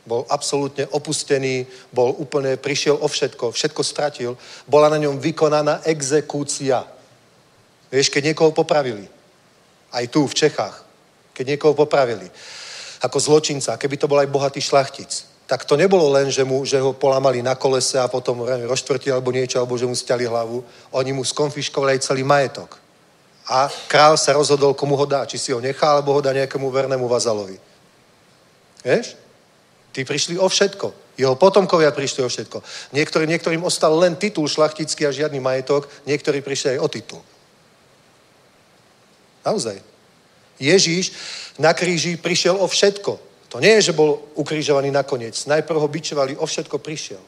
Bol 0.07 0.25
absolútne 0.31 0.87
opustený, 0.87 1.67
bol 1.91 2.15
úplne, 2.15 2.55
prišiel 2.55 2.95
o 2.95 3.07
všetko, 3.07 3.51
všetko 3.51 3.81
stratil. 3.83 4.31
Bola 4.63 4.87
na 4.89 4.97
ňom 4.97 5.19
vykonaná 5.19 5.83
exekúcia. 5.83 6.87
Vieš, 7.91 8.09
keď 8.09 8.31
niekoho 8.31 8.55
popravili. 8.55 9.03
Aj 9.91 10.07
tu, 10.07 10.23
v 10.25 10.33
Čechách. 10.33 10.85
Keď 11.35 11.45
niekoho 11.47 11.75
popravili. 11.75 12.31
Ako 13.03 13.19
zločinca, 13.19 13.75
keby 13.75 13.99
to 13.99 14.07
bol 14.07 14.17
aj 14.17 14.31
bohatý 14.31 14.63
šlachtic. 14.63 15.28
Tak 15.49 15.65
to 15.65 15.73
nebolo 15.73 16.13
len, 16.13 16.29
že, 16.29 16.45
mu, 16.45 16.61
že 16.61 16.77
ho 16.77 16.93
polámali 16.93 17.41
na 17.41 17.57
kolese 17.57 17.97
a 17.97 18.05
potom 18.05 18.45
rozštvrtili 18.45 19.09
alebo 19.09 19.33
niečo, 19.33 19.57
alebo 19.57 19.73
že 19.73 19.89
mu 19.89 19.97
stiali 19.97 20.29
hlavu. 20.29 20.61
Oni 20.93 21.09
mu 21.09 21.25
skonfiškovali 21.25 21.97
aj 21.97 22.05
celý 22.05 22.21
majetok. 22.21 22.77
A 23.49 23.65
král 23.89 24.13
sa 24.13 24.37
rozhodol, 24.37 24.77
komu 24.77 24.93
ho 24.93 25.09
dá. 25.09 25.25
Či 25.25 25.37
si 25.41 25.49
ho 25.49 25.57
nechá, 25.57 25.89
alebo 25.89 26.13
ho 26.13 26.21
dá 26.21 26.29
nejakému 26.37 26.69
vernému 26.69 27.09
vazalovi. 27.09 27.57
Vieš? 28.85 29.17
Tí 29.89 30.05
prišli 30.05 30.37
o 30.37 30.45
všetko. 30.45 31.17
Jeho 31.17 31.33
potomkovia 31.33 31.89
prišli 31.89 32.21
o 32.21 32.29
všetko. 32.29 32.61
Niektorý, 32.93 33.25
niektorým 33.25 33.65
ostal 33.65 33.97
len 33.97 34.21
titul 34.21 34.45
šlachtický 34.45 35.09
a 35.09 35.11
žiadny 35.11 35.41
majetok, 35.41 35.89
niektorí 36.05 36.45
prišli 36.45 36.77
aj 36.77 36.79
o 36.79 36.87
titul. 36.93 37.21
Naozaj. 39.41 39.81
Ježíš 40.61 41.09
na 41.57 41.73
kríži 41.73 42.21
prišiel 42.21 42.53
o 42.53 42.69
všetko. 42.69 43.28
To 43.49 43.57
nie 43.59 43.81
je, 43.81 43.89
že 43.89 43.97
bol 43.97 44.21
ukrižovaný 44.37 44.93
nakoniec. 44.93 45.33
Najprv 45.45 45.79
ho 45.79 45.87
bičovali, 45.87 46.37
o 46.37 46.45
všetko 46.45 46.77
prišiel. 46.77 47.21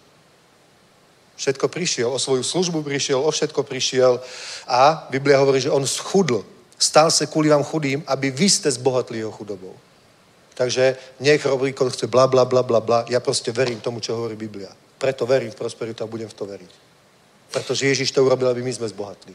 Všetko 1.36 1.68
prišiel, 1.68 2.14
o 2.14 2.20
svoju 2.22 2.44
službu 2.44 2.84
prišiel, 2.86 3.18
o 3.18 3.32
všetko 3.32 3.64
prišiel 3.64 4.22
a 4.70 5.08
Biblia 5.10 5.42
hovorí, 5.42 5.62
že 5.62 5.74
on 5.74 5.88
schudl. 5.88 6.46
Stal 6.78 7.12
se 7.12 7.26
kvůli 7.26 7.50
vám 7.50 7.64
chudým, 7.64 8.04
aby 8.08 8.32
vy 8.32 8.50
ste 8.50 8.72
zbohatli 8.72 9.18
jeho 9.18 9.32
chudobou. 9.32 9.74
Takže 10.54 10.98
nech 11.20 11.46
robí, 11.46 11.74
kto 11.74 11.90
chce 11.90 12.08
bla, 12.08 12.28
bla, 12.28 12.46
bla, 12.46 12.64
bla, 12.64 12.80
bla. 12.80 13.06
Ja 13.10 13.20
proste 13.20 13.50
verím 13.52 13.82
tomu, 13.82 14.00
čo 14.00 14.14
hovorí 14.14 14.36
Biblia. 14.36 14.70
Preto 14.98 15.26
verím 15.26 15.50
v 15.50 15.58
prosperitu 15.58 16.04
a 16.04 16.08
budem 16.08 16.30
v 16.30 16.34
to 16.34 16.46
veriť. 16.46 16.72
Pretože 17.50 17.86
Ježiš 17.90 18.14
to 18.14 18.22
urobil, 18.22 18.50
aby 18.50 18.62
my 18.62 18.74
sme 18.74 18.86
zbohatli. 18.86 19.34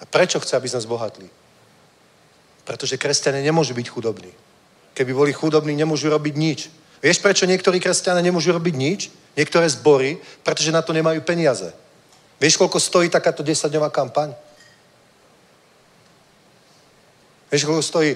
A 0.00 0.04
prečo 0.04 0.40
chce, 0.40 0.56
aby 0.56 0.68
sme 0.68 0.84
zbohatli? 0.84 1.41
Pretože 2.62 3.00
kresťania 3.00 3.42
nemôžu 3.42 3.74
byť 3.74 3.86
chudobní. 3.90 4.32
Keby 4.94 5.12
boli 5.14 5.32
chudobní, 5.32 5.74
nemôžu 5.74 6.12
robiť 6.12 6.34
nič. 6.36 6.60
Vieš, 7.02 7.18
prečo 7.18 7.48
niektorí 7.50 7.82
kresťania 7.82 8.22
nemôžu 8.22 8.54
robiť 8.54 8.74
nič? 8.78 9.00
Niektoré 9.34 9.66
zbory, 9.66 10.22
pretože 10.46 10.70
na 10.70 10.84
to 10.84 10.94
nemajú 10.94 11.18
peniaze. 11.26 11.74
Vieš, 12.38 12.58
koľko 12.58 12.78
stojí 12.78 13.08
takáto 13.10 13.42
10-dňová 13.42 13.90
kampaň? 13.90 14.30
Vieš, 17.50 17.66
koľko 17.66 17.82
stojí 17.82 18.10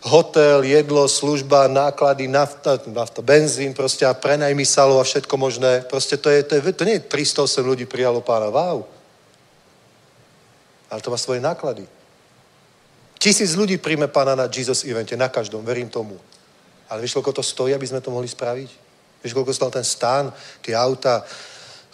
hotel, 0.00 0.64
jedlo, 0.64 1.04
služba, 1.08 1.68
náklady, 1.68 2.28
nafta, 2.28 2.80
nafta 2.88 3.20
benzín, 3.20 3.76
proste 3.76 4.08
a 4.08 4.16
prenajmy 4.16 4.64
salov 4.64 5.00
a 5.00 5.04
všetko 5.04 5.36
možné. 5.36 5.84
Proste 5.84 6.16
to, 6.16 6.32
je, 6.32 6.42
to, 6.42 6.56
je, 6.56 6.72
to 6.72 6.84
nie 6.88 6.96
je 6.96 7.04
308 7.04 7.60
ľudí 7.60 7.84
prijalo 7.84 8.24
pána. 8.24 8.48
Wow. 8.48 8.88
Ale 10.88 11.00
to 11.04 11.12
má 11.12 11.18
svoje 11.20 11.44
náklady. 11.44 11.84
Tisíc 13.20 13.52
ľudí 13.52 13.76
príjme 13.76 14.08
pána 14.08 14.32
na 14.32 14.48
Jesus 14.48 14.80
evente, 14.88 15.12
na 15.12 15.28
každom, 15.28 15.60
verím 15.60 15.92
tomu. 15.92 16.16
Ale 16.88 17.04
vieš, 17.04 17.20
koľko 17.20 17.36
to 17.36 17.44
stojí, 17.44 17.76
aby 17.76 17.84
sme 17.84 18.00
to 18.00 18.08
mohli 18.08 18.24
spraviť? 18.24 18.70
Vieš, 19.20 19.36
koľko 19.36 19.52
stal 19.52 19.68
ten 19.68 19.84
stán, 19.84 20.32
tie 20.64 20.72
auta, 20.72 21.20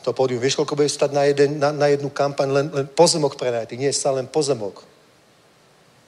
to 0.06 0.14
pódium. 0.14 0.38
Vieš, 0.38 0.54
koľko 0.54 0.78
bude 0.78 0.86
stať 0.86 1.10
na, 1.10 1.26
jeden, 1.26 1.58
na, 1.58 1.74
na 1.74 1.90
jednu 1.90 2.14
kampaň 2.14 2.48
len, 2.54 2.66
len 2.70 2.86
pozemok 2.86 3.34
prenajatý. 3.34 3.74
Nie, 3.74 3.90
stále 3.90 4.22
len 4.22 4.30
pozemok. 4.30 4.86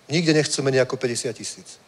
Nikde 0.07 0.39
nechceme 0.39 0.70
nejako 0.70 0.95
50 0.95 1.35
tisíc. 1.35 1.82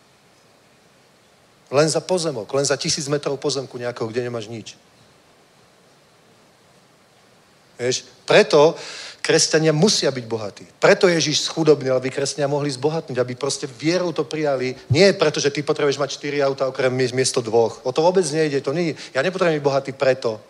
Len 1.70 1.86
za 1.86 2.02
pozemok, 2.02 2.50
len 2.50 2.66
za 2.66 2.74
tisíc 2.74 3.06
metrov 3.06 3.38
pozemku 3.38 3.78
nejakého, 3.78 4.10
kde 4.10 4.26
nemáš 4.26 4.50
nič. 4.50 4.74
Vieš, 7.78 8.10
preto 8.26 8.74
kresťania 9.20 9.72
musia 9.72 10.08
byť 10.10 10.24
bohatí. 10.26 10.66
Preto 10.80 11.08
Ježiš 11.08 11.46
schudobnil, 11.46 11.92
aby 11.92 12.10
kresťania 12.10 12.48
mohli 12.48 12.72
zbohatnúť, 12.72 13.20
aby 13.20 13.36
proste 13.36 13.68
vierou 13.68 14.12
to 14.12 14.24
prijali. 14.24 14.74
Nie 14.90 15.12
preto, 15.12 15.40
že 15.40 15.52
ty 15.52 15.62
potrebuješ 15.62 16.00
mať 16.00 16.16
4 16.16 16.40
auta 16.44 16.64
okrem 16.66 16.92
miesto 16.92 17.44
dvoch. 17.44 17.84
O 17.84 17.92
to 17.92 18.02
vôbec 18.02 18.24
nejde. 18.32 18.60
To 18.64 18.72
nie, 18.72 18.96
ja 19.14 19.20
nepotrebujem 19.20 19.60
byť 19.60 19.64
bohatý 19.64 19.92
preto. 19.92 20.40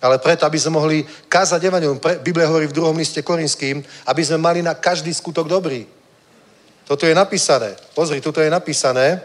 Ale 0.00 0.16
preto, 0.16 0.48
aby 0.48 0.56
sme 0.56 0.80
mohli 0.80 1.04
kázať 1.28 1.60
evangelium. 1.60 2.00
Biblia 2.24 2.48
hovorí 2.48 2.66
v 2.66 2.76
druhom 2.78 2.96
liste 2.96 3.20
Korinským, 3.20 3.84
aby 4.08 4.22
sme 4.24 4.40
mali 4.40 4.64
na 4.64 4.72
každý 4.72 5.12
skutok 5.12 5.44
dobrý. 5.44 5.84
Toto 6.88 7.04
je 7.04 7.14
napísané. 7.14 7.76
Pozri, 7.92 8.24
toto 8.24 8.40
je 8.40 8.48
napísané. 8.48 9.20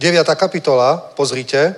9. 0.00 0.24
kapitola, 0.34 0.96
pozrite, 1.14 1.76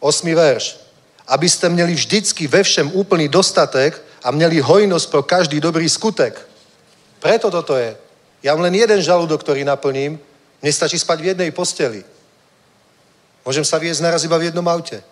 8. 0.00 0.34
verš. 0.34 0.80
Aby 1.28 1.46
ste 1.46 1.68
měli 1.68 1.94
vždycky 1.94 2.48
ve 2.48 2.62
všem 2.64 2.90
úplný 2.96 3.28
dostatek 3.28 4.11
a 4.24 4.30
měli 4.30 4.60
hojnosť 4.60 5.10
pro 5.10 5.22
každý 5.22 5.60
dobrý 5.60 5.88
skutek. 5.88 6.38
Preto 7.20 7.50
toto 7.50 7.76
je. 7.76 7.96
Ja 8.42 8.54
mám 8.54 8.66
len 8.66 8.74
jeden 8.74 9.02
žalúdok, 9.02 9.42
ktorý 9.42 9.62
naplním. 9.62 10.18
Mne 10.62 10.72
stačí 10.72 10.98
spať 10.98 11.18
v 11.22 11.28
jednej 11.34 11.50
posteli. 11.50 12.02
Môžem 13.46 13.66
sa 13.66 13.78
viesť 13.78 14.02
naraz 14.02 14.22
iba 14.26 14.38
v 14.38 14.50
jednom 14.50 14.66
aute. 14.66 15.02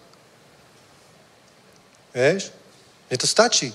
Vieš? 2.14 2.50
Mne 3.10 3.16
to 3.18 3.26
stačí. 3.26 3.74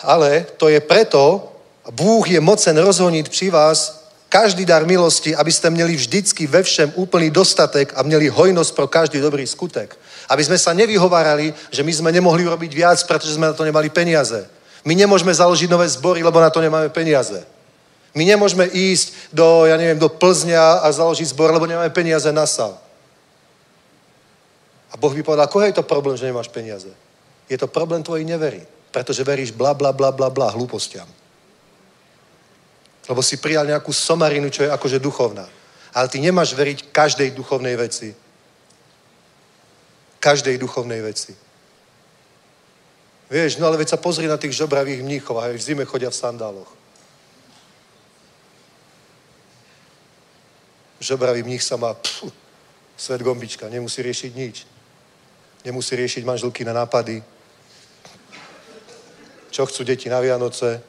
Ale 0.00 0.48
to 0.56 0.68
je 0.68 0.80
preto, 0.80 1.52
Bůh 1.90 2.30
je 2.30 2.40
mocen 2.40 2.76
rozhoniť 2.76 3.28
pri 3.28 3.48
vás 3.50 4.00
každý 4.28 4.64
dar 4.64 4.86
milosti, 4.86 5.36
aby 5.36 5.52
ste 5.52 5.70
měli 5.70 5.96
vždycky 5.96 6.46
ve 6.46 6.62
všem 6.62 6.92
úplný 6.94 7.30
dostatek 7.30 7.92
a 7.96 8.02
měli 8.02 8.28
hojnosť 8.28 8.74
pro 8.74 8.86
každý 8.86 9.20
dobrý 9.20 9.46
skutek. 9.46 9.96
Aby 10.30 10.46
sme 10.46 10.58
sa 10.62 10.70
nevyhovárali, 10.70 11.50
že 11.74 11.82
my 11.82 11.90
sme 11.90 12.14
nemohli 12.14 12.46
urobiť 12.46 12.70
viac, 12.70 12.98
pretože 13.02 13.34
sme 13.34 13.50
na 13.50 13.54
to 13.54 13.66
nemali 13.66 13.90
peniaze. 13.90 14.46
My 14.86 14.94
nemôžeme 14.94 15.34
založiť 15.34 15.66
nové 15.66 15.90
zbory, 15.90 16.22
lebo 16.22 16.38
na 16.38 16.54
to 16.54 16.62
nemáme 16.62 16.88
peniaze. 16.94 17.42
My 18.14 18.22
nemôžeme 18.22 18.70
ísť 18.70 19.34
do, 19.34 19.66
ja 19.66 19.74
neviem, 19.74 19.98
do 19.98 20.06
Plzňa 20.06 20.82
a 20.82 20.88
založiť 20.90 21.34
zbor, 21.34 21.50
lebo 21.50 21.66
nemáme 21.66 21.90
peniaze 21.90 22.30
na 22.30 22.46
sal. 22.46 22.78
A 24.90 24.98
Boh 24.98 25.14
by 25.14 25.22
povedal, 25.22 25.46
koho 25.46 25.66
je 25.66 25.78
to 25.78 25.86
problém, 25.86 26.18
že 26.18 26.26
nemáš 26.26 26.50
peniaze? 26.50 26.90
Je 27.50 27.58
to 27.58 27.70
problém 27.70 28.02
tvojej 28.02 28.26
nevery. 28.26 28.66
Pretože 28.90 29.22
veríš 29.22 29.54
bla, 29.54 29.74
bla, 29.74 29.94
bla, 29.94 30.10
bla, 30.10 30.30
bla, 30.30 30.50
hlúpostiam. 30.50 31.06
Lebo 33.06 33.22
si 33.22 33.38
prijal 33.38 33.66
nejakú 33.66 33.94
somarinu, 33.94 34.50
čo 34.50 34.66
je 34.66 34.70
akože 34.70 34.98
duchovná. 34.98 35.46
Ale 35.94 36.10
ty 36.10 36.18
nemáš 36.18 36.54
veriť 36.54 36.90
každej 36.90 37.34
duchovnej 37.34 37.74
veci. 37.78 38.14
Každej 40.20 40.60
duchovnej 40.60 41.00
veci. 41.00 41.32
Vieš, 43.30 43.56
no 43.56 43.66
ale 43.66 43.78
veď 43.78 43.94
sa 43.94 44.02
pozri 44.02 44.26
na 44.26 44.36
tých 44.36 44.52
žobravých 44.52 45.00
mníchov 45.06 45.38
a 45.38 45.48
v 45.48 45.62
zime 45.62 45.84
chodia 45.86 46.10
v 46.10 46.18
sandáloch. 46.18 46.68
Žobravý 51.00 51.42
mních 51.42 51.62
sa 51.62 51.80
má 51.80 51.94
pff, 51.94 52.28
svet 52.96 53.22
gombička, 53.22 53.68
nemusí 53.68 54.02
riešiť 54.02 54.32
nič. 54.36 54.66
Nemusí 55.64 55.96
riešiť 55.96 56.24
manželky 56.24 56.64
na 56.64 56.72
nápady. 56.72 57.22
Čo 59.50 59.66
chcú 59.66 59.84
deti 59.84 60.08
na 60.12 60.20
Vianoce, 60.20 60.82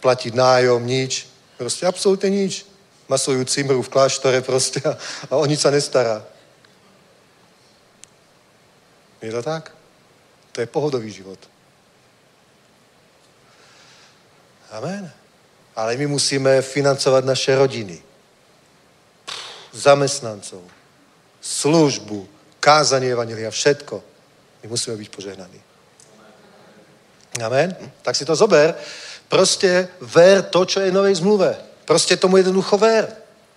platiť 0.00 0.34
nájom, 0.34 0.84
nič. 0.84 1.26
Proste 1.56 1.86
absolútne 1.86 2.30
nič. 2.30 2.66
Má 3.08 3.16
svoju 3.16 3.44
cimru 3.44 3.82
v 3.82 3.88
kláštore 3.88 4.42
proste 4.42 4.84
a, 4.84 4.98
a 5.30 5.36
o 5.40 5.46
nič 5.46 5.64
sa 5.64 5.70
nestará. 5.70 6.20
Je 9.22 9.30
to 9.32 9.42
tak? 9.42 9.72
To 10.52 10.60
je 10.60 10.66
pohodový 10.66 11.10
život. 11.10 11.38
Amen. 14.70 15.10
Ale 15.76 15.96
my 15.96 16.06
musíme 16.06 16.62
financovať 16.62 17.24
naše 17.24 17.54
rodiny, 17.56 18.02
zamestnancov, 19.72 20.62
službu, 21.40 22.28
kázanie 22.60 23.10
Evangelia, 23.10 23.50
všetko. 23.50 24.02
My 24.62 24.68
musíme 24.68 24.96
byť 24.96 25.08
požehnaní. 25.10 25.60
Amen. 27.38 27.76
Tak 28.02 28.16
si 28.16 28.24
to 28.24 28.34
zober. 28.34 28.74
Proste 29.28 29.88
ver 30.00 30.42
to, 30.42 30.64
čo 30.64 30.80
je 30.80 30.90
v 30.90 30.98
novej 30.98 31.14
zmluve. 31.22 31.54
Proste 31.86 32.16
tomu 32.16 32.36
jednoducho 32.36 32.78
ver. 32.78 33.06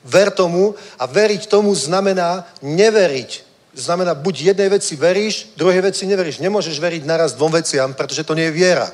Ver 0.05 0.31
tomu 0.31 0.75
a 0.99 1.05
veriť 1.05 1.49
tomu 1.49 1.75
znamená 1.75 2.45
neveriť. 2.61 3.50
Znamená, 3.71 4.11
buď 4.13 4.51
jednej 4.51 4.69
veci 4.69 4.99
veríš, 4.99 5.55
druhej 5.55 5.79
veci 5.81 6.03
neveríš. 6.03 6.43
Nemôžeš 6.43 6.75
veriť 6.75 7.07
naraz 7.07 7.39
dvom 7.39 7.55
veciam, 7.55 7.95
pretože 7.95 8.27
to 8.27 8.35
nie 8.35 8.51
je 8.51 8.57
viera. 8.57 8.91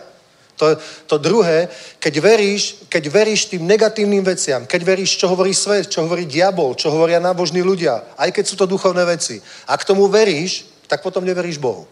To, 0.58 0.74
to 1.06 1.18
druhé, 1.22 1.70
keď 2.02 2.14
veríš, 2.18 2.82
keď 2.90 3.04
veríš 3.14 3.46
tým 3.46 3.66
negatívnym 3.66 4.26
veciam, 4.26 4.66
keď 4.66 4.82
veríš, 4.86 5.18
čo 5.18 5.30
hovorí 5.30 5.54
svet, 5.54 5.90
čo 5.90 6.02
hovorí 6.02 6.26
diabol, 6.26 6.74
čo 6.74 6.90
hovoria 6.90 7.22
nábožní 7.22 7.62
ľudia, 7.62 8.02
aj 8.18 8.34
keď 8.34 8.46
sú 8.46 8.56
to 8.58 8.66
duchovné 8.66 9.06
veci, 9.06 9.38
a 9.70 9.78
k 9.78 9.86
tomu 9.86 10.10
veríš, 10.10 10.66
tak 10.90 11.06
potom 11.06 11.26
neveríš 11.26 11.62
Bohu. 11.62 11.86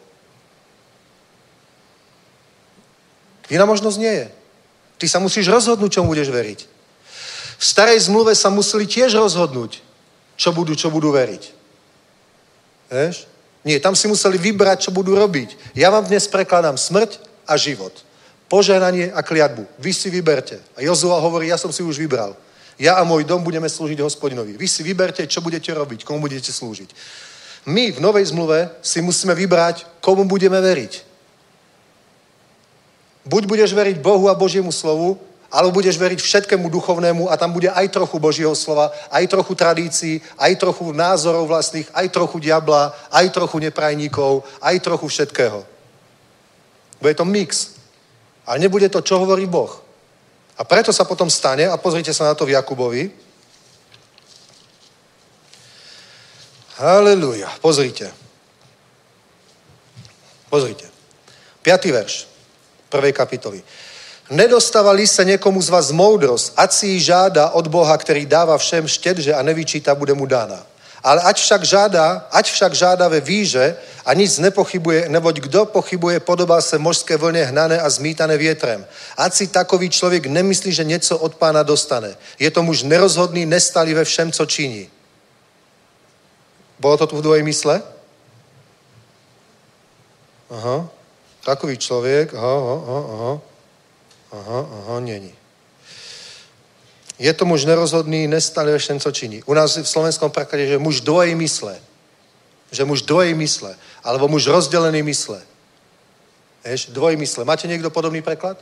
Iná 3.50 3.70
možnosť 3.70 3.98
nie 4.02 4.14
je. 4.26 4.28
Ty 4.98 5.06
sa 5.10 5.20
musíš 5.22 5.46
rozhodnúť, 5.46 6.02
čomu 6.02 6.18
budeš 6.18 6.34
veriť. 6.34 6.60
V 7.62 7.66
starej 7.66 8.02
zmluve 8.10 8.34
sa 8.34 8.50
museli 8.50 8.90
tiež 8.90 9.14
rozhodnúť, 9.14 9.78
čo 10.36 10.50
budú, 10.50 10.74
čo 10.74 10.90
budú 10.90 11.14
veriť. 11.14 11.65
Vieš? 12.96 13.28
Nie, 13.68 13.84
tam 13.84 13.92
si 13.92 14.08
museli 14.08 14.40
vybrať, 14.40 14.88
čo 14.88 14.92
budú 14.96 15.18
robiť. 15.18 15.76
Ja 15.76 15.92
vám 15.92 16.08
dnes 16.08 16.30
prekladám 16.32 16.80
smrť 16.80 17.20
a 17.44 17.60
život. 17.60 17.92
Požehnanie 18.48 19.12
a 19.12 19.26
kliatbu. 19.26 19.68
Vy 19.82 19.92
si 19.92 20.08
vyberte. 20.08 20.62
A 20.78 20.86
Jozua 20.86 21.20
hovorí, 21.20 21.52
ja 21.52 21.58
som 21.58 21.74
si 21.74 21.84
už 21.84 21.98
vybral. 21.98 22.38
Ja 22.80 23.02
a 23.02 23.04
môj 23.04 23.26
dom 23.26 23.42
budeme 23.42 23.68
slúžiť 23.68 24.00
hospodinovi. 24.00 24.56
Vy 24.56 24.68
si 24.70 24.86
vyberte, 24.86 25.26
čo 25.28 25.42
budete 25.42 25.74
robiť, 25.74 26.06
komu 26.06 26.24
budete 26.24 26.54
slúžiť. 26.54 26.94
My 27.66 27.90
v 27.90 28.00
novej 28.00 28.30
zmluve 28.30 28.70
si 28.86 29.02
musíme 29.02 29.34
vybrať, 29.34 29.98
komu 29.98 30.30
budeme 30.30 30.62
veriť. 30.62 30.94
Buď 33.26 33.50
budeš 33.50 33.74
veriť 33.74 33.98
Bohu 33.98 34.30
a 34.30 34.38
Božiemu 34.38 34.70
slovu, 34.70 35.18
alebo 35.52 35.80
budeš 35.80 35.98
veriť 35.98 36.20
všetkému 36.22 36.70
duchovnému 36.70 37.30
a 37.30 37.38
tam 37.38 37.54
bude 37.54 37.70
aj 37.70 37.90
trochu 37.90 38.20
Božieho 38.20 38.56
slova, 38.56 38.92
aj 39.12 39.28
trochu 39.28 39.54
tradícií, 39.56 40.22
aj 40.38 40.56
trochu 40.60 40.92
názorov 40.92 41.48
vlastných, 41.48 41.88
aj 41.94 42.10
trochu 42.10 42.40
diabla, 42.40 42.94
aj 43.12 43.30
trochu 43.30 43.60
neprajníkov, 43.60 44.44
aj 44.62 44.76
trochu 44.80 45.08
všetkého. 45.08 45.66
Bude 47.02 47.14
to 47.14 47.26
mix. 47.26 47.78
Ale 48.46 48.62
nebude 48.62 48.90
to, 48.90 49.02
čo 49.02 49.18
hovorí 49.18 49.46
Boh. 49.50 49.82
A 50.58 50.64
preto 50.64 50.94
sa 50.94 51.04
potom 51.04 51.30
stane, 51.30 51.68
a 51.68 51.76
pozrite 51.78 52.14
sa 52.14 52.30
na 52.30 52.34
to 52.38 52.46
v 52.46 52.54
Jakubovi. 52.54 53.12
Halelúja. 56.78 57.50
Pozrite. 57.60 58.12
Pozrite. 60.52 60.88
Piatý 61.64 61.92
verš 61.92 62.36
prvej 62.90 63.12
kapitoly. 63.12 63.60
Nedostávali 64.26 65.06
sa 65.06 65.22
niekomu 65.22 65.62
z 65.62 65.70
vás 65.70 65.94
moudrosť, 65.94 66.58
ať 66.58 66.70
si 66.74 66.86
ji 66.98 67.14
žáda 67.14 67.54
od 67.54 67.70
Boha, 67.70 67.94
ktorý 67.94 68.26
dáva 68.26 68.58
všem 68.58 68.90
štedže 68.90 69.30
a 69.30 69.42
nevyčíta, 69.46 69.94
bude 69.94 70.18
mu 70.18 70.26
dána. 70.26 70.66
Ale 71.06 71.22
ať 71.22 71.38
však 71.38 71.62
žádá, 71.62 72.26
ať 72.34 72.50
však 72.50 72.74
žádá 72.74 73.06
ve 73.06 73.22
výže 73.22 73.78
a 74.02 74.14
nic 74.18 74.34
nepochybuje, 74.42 75.06
neboť 75.10 75.36
kdo 75.46 75.66
pochybuje, 75.66 76.20
podobá 76.20 76.62
se 76.62 76.82
mořské 76.82 77.18
vlně 77.18 77.46
hnané 77.46 77.78
a 77.78 77.90
zmítané 77.90 78.38
větrem. 78.38 78.86
Ať 79.18 79.34
si 79.34 79.48
takový 79.48 79.90
člověk 79.90 80.26
nemyslí, 80.26 80.74
že 80.74 80.84
něco 80.84 81.18
od 81.18 81.36
pána 81.36 81.64
dostane. 81.64 82.18
Je 82.40 82.52
to 82.52 82.64
muž 82.64 82.84
nerozhodný, 82.84 83.46
nestalý 83.46 83.94
ve 83.94 84.04
všem, 84.04 84.32
co 84.32 84.46
činí. 84.46 84.90
Bolo 86.80 86.98
to 86.98 87.08
tu 87.08 87.18
v 87.18 87.22
dvojej 87.22 87.44
mysle? 87.44 87.82
Aha. 90.50 90.90
Takový 91.46 91.78
člověk, 91.78 92.34
aha, 92.34 92.58
aha, 92.82 93.04
aha. 93.14 93.55
Aha, 94.36 94.60
aha, 94.72 95.00
není. 95.00 95.34
Je 97.20 97.34
to 97.34 97.46
muž 97.46 97.66
nerozhodný, 97.66 98.28
nestále 98.28 98.72
ve 98.72 98.78
všem, 98.78 99.00
co 99.00 99.12
činí. 99.12 99.44
U 99.44 99.54
nás 99.54 99.78
v 99.78 99.88
slovenskom 99.88 100.32
preklade, 100.32 100.68
že 100.68 100.78
muž 100.78 101.02
dvojej 101.02 101.36
mysle. 101.36 101.80
Že 102.72 102.86
muž 102.86 103.02
dvojej 103.02 103.34
mysle. 103.34 103.76
Alebo 104.04 104.28
muž 104.28 104.48
rozdelený 104.48 105.04
mysle. 105.04 105.40
Vieš, 106.66 106.92
dvoj 106.92 107.16
mysle. 107.16 107.46
Máte 107.46 107.68
niekto 107.68 107.88
podobný 107.88 108.22
preklad? 108.22 108.60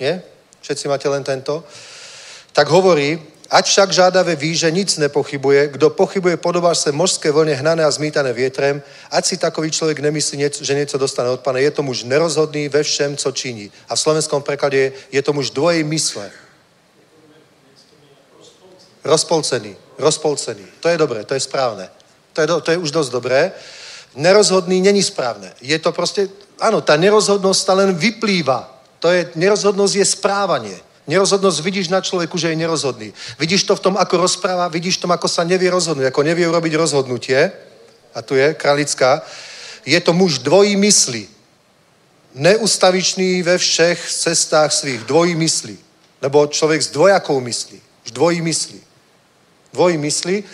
Nie? 0.00 0.22
Všetci 0.60 0.88
máte 0.88 1.06
len 1.08 1.22
tento? 1.22 1.62
Tak 2.50 2.66
hovorí, 2.66 3.22
ať 3.50 3.64
však 3.66 3.92
žádavé 3.92 4.36
ví, 4.36 4.56
že 4.56 4.70
nic 4.70 4.96
nepochybuje, 4.96 5.68
kdo 5.68 5.90
pochybuje, 5.90 6.36
podobá 6.36 6.74
se 6.74 6.92
mořské 6.92 7.30
vlně 7.30 7.54
hnané 7.54 7.84
a 7.84 7.90
zmítané 7.90 8.32
větrem, 8.32 8.82
ať 9.10 9.26
si 9.26 9.36
takový 9.36 9.70
člověk 9.70 9.98
nemyslí, 9.98 10.44
že 10.60 10.74
něco 10.74 10.98
dostane 10.98 11.30
od 11.30 11.40
Pana. 11.40 11.58
Je 11.58 11.70
to 11.70 11.82
muž 11.82 12.04
nerozhodný 12.04 12.68
ve 12.68 12.82
všem, 12.82 13.16
co 13.16 13.32
činí. 13.32 13.72
A 13.88 13.96
v 13.96 14.00
slovenskom 14.00 14.42
preklade 14.42 14.92
je 15.12 15.22
to 15.22 15.32
muž 15.32 15.50
dvojej 15.50 15.84
mysle. 15.84 16.30
Rozpolcený. 19.04 19.76
Rozpolcený. 19.98 20.64
To 20.80 20.88
je 20.88 20.98
dobré, 20.98 21.24
to 21.24 21.34
je 21.34 21.40
správne. 21.40 21.88
To 22.32 22.40
je, 22.40 22.46
do, 22.46 22.60
to 22.60 22.70
je 22.70 22.76
už 22.76 22.90
dosť 22.90 23.10
dobré. 23.12 23.52
Nerozhodný 24.14 24.80
není 24.80 25.02
správne. 25.02 25.52
Je 25.60 25.78
to 25.78 25.92
proste, 25.92 26.28
áno, 26.60 26.80
tá 26.80 26.96
nerozhodnosť 26.96 27.60
ta 27.66 27.74
len 27.74 27.96
vyplýva. 27.96 28.68
To 29.00 29.08
je, 29.08 29.30
nerozhodnosť 29.34 29.94
je 29.94 30.06
správanie. 30.06 30.78
Nerozhodnosť 31.08 31.58
vidíš 31.64 31.88
na 31.88 32.04
človeku, 32.04 32.36
že 32.36 32.52
je 32.52 32.60
nerozhodný. 32.60 33.16
Vidíš 33.40 33.64
to 33.64 33.72
v 33.76 33.80
tom, 33.80 33.94
ako 33.96 34.28
rozpráva, 34.28 34.68
vidíš 34.68 35.00
v 35.00 35.08
tom, 35.08 35.12
ako 35.16 35.24
sa 35.24 35.40
nevie 35.40 35.72
rozhodnúť, 35.72 36.12
ako 36.12 36.20
nevie 36.20 36.44
urobiť 36.44 36.76
rozhodnutie. 36.76 37.48
A 38.12 38.20
tu 38.20 38.36
je 38.36 38.52
kralická. 38.52 39.24
Je 39.88 39.96
to 40.00 40.12
muž 40.12 40.44
dvojí 40.44 40.76
mysli. 40.76 41.24
Neustavičný 42.36 43.42
ve 43.42 43.58
všech 43.58 44.04
cestách 44.04 44.72
svých. 44.72 45.00
Dvojí 45.08 45.32
myslí. 45.34 45.78
Nebo 46.22 46.46
človek 46.46 46.82
s 46.82 46.92
dvojakou 46.92 47.40
myslí. 47.40 47.80
Dvojí 48.12 48.40
myslí. 48.40 48.80
Dvojí 49.72 49.96
myslí. 49.98 50.44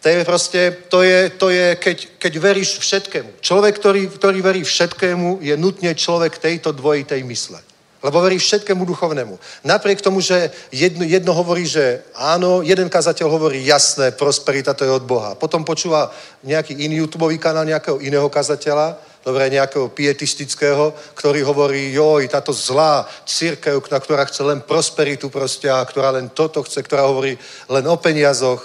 To 0.00 0.08
je 0.08 0.24
proste, 0.24 0.76
to 0.88 1.02
je, 1.02 1.30
to 1.30 1.52
je 1.52 1.76
keď, 1.76 2.08
keď 2.18 2.32
veríš 2.40 2.80
všetkému. 2.80 3.30
Človek, 3.40 3.76
ktorý, 3.76 4.08
ktorý 4.08 4.40
verí 4.40 4.64
všetkému, 4.64 5.44
je 5.44 5.56
nutne 5.60 5.92
človek 5.92 6.40
tejto 6.40 6.72
dvojitej 6.72 7.20
mysle. 7.20 7.60
Lebo 8.00 8.16
verí 8.24 8.40
všetkému 8.40 8.88
duchovnému. 8.88 9.36
Napriek 9.64 10.00
tomu, 10.00 10.24
že 10.24 10.48
jedno, 10.72 11.04
jedno 11.04 11.36
hovorí, 11.36 11.68
že 11.68 12.00
áno, 12.16 12.64
jeden 12.64 12.88
kazateľ 12.88 13.28
hovorí 13.28 13.60
jasné, 13.60 14.16
prosperita 14.16 14.72
to 14.72 14.88
je 14.88 14.92
od 14.96 15.04
Boha. 15.04 15.36
Potom 15.36 15.68
počúva 15.68 16.08
nejaký 16.40 16.80
iný 16.80 17.04
YouTube 17.04 17.28
kanál 17.36 17.68
nejakého 17.68 18.00
iného 18.00 18.24
kazateľa, 18.32 18.96
dobre, 19.20 19.52
nejakého 19.52 19.92
pietistického, 19.92 20.96
ktorý 21.12 21.44
hovorí, 21.44 21.92
joj, 21.92 22.24
táto 22.32 22.56
zlá 22.56 23.04
církev, 23.28 23.76
ktorá 23.84 24.24
chce 24.24 24.42
len 24.48 24.64
prosperitu 24.64 25.28
proste 25.28 25.68
a 25.68 25.84
ktorá 25.84 26.16
len 26.16 26.32
toto 26.32 26.64
chce, 26.64 26.80
ktorá 26.80 27.04
hovorí 27.04 27.36
len 27.68 27.84
o 27.84 27.96
peniazoch 28.00 28.64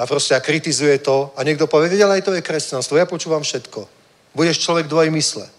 a 0.00 0.06
proste 0.08 0.32
a 0.32 0.40
kritizuje 0.40 0.96
to 1.04 1.28
a 1.36 1.44
niekto 1.44 1.68
povie, 1.68 1.92
vedel, 1.92 2.08
aj 2.08 2.24
to 2.24 2.32
je 2.32 2.40
kresťanstvo, 2.40 2.96
ja 2.96 3.04
počúvam 3.04 3.44
všetko. 3.44 3.84
Budeš 4.32 4.64
človek 4.64 4.88
dvojmysle. 4.88 5.57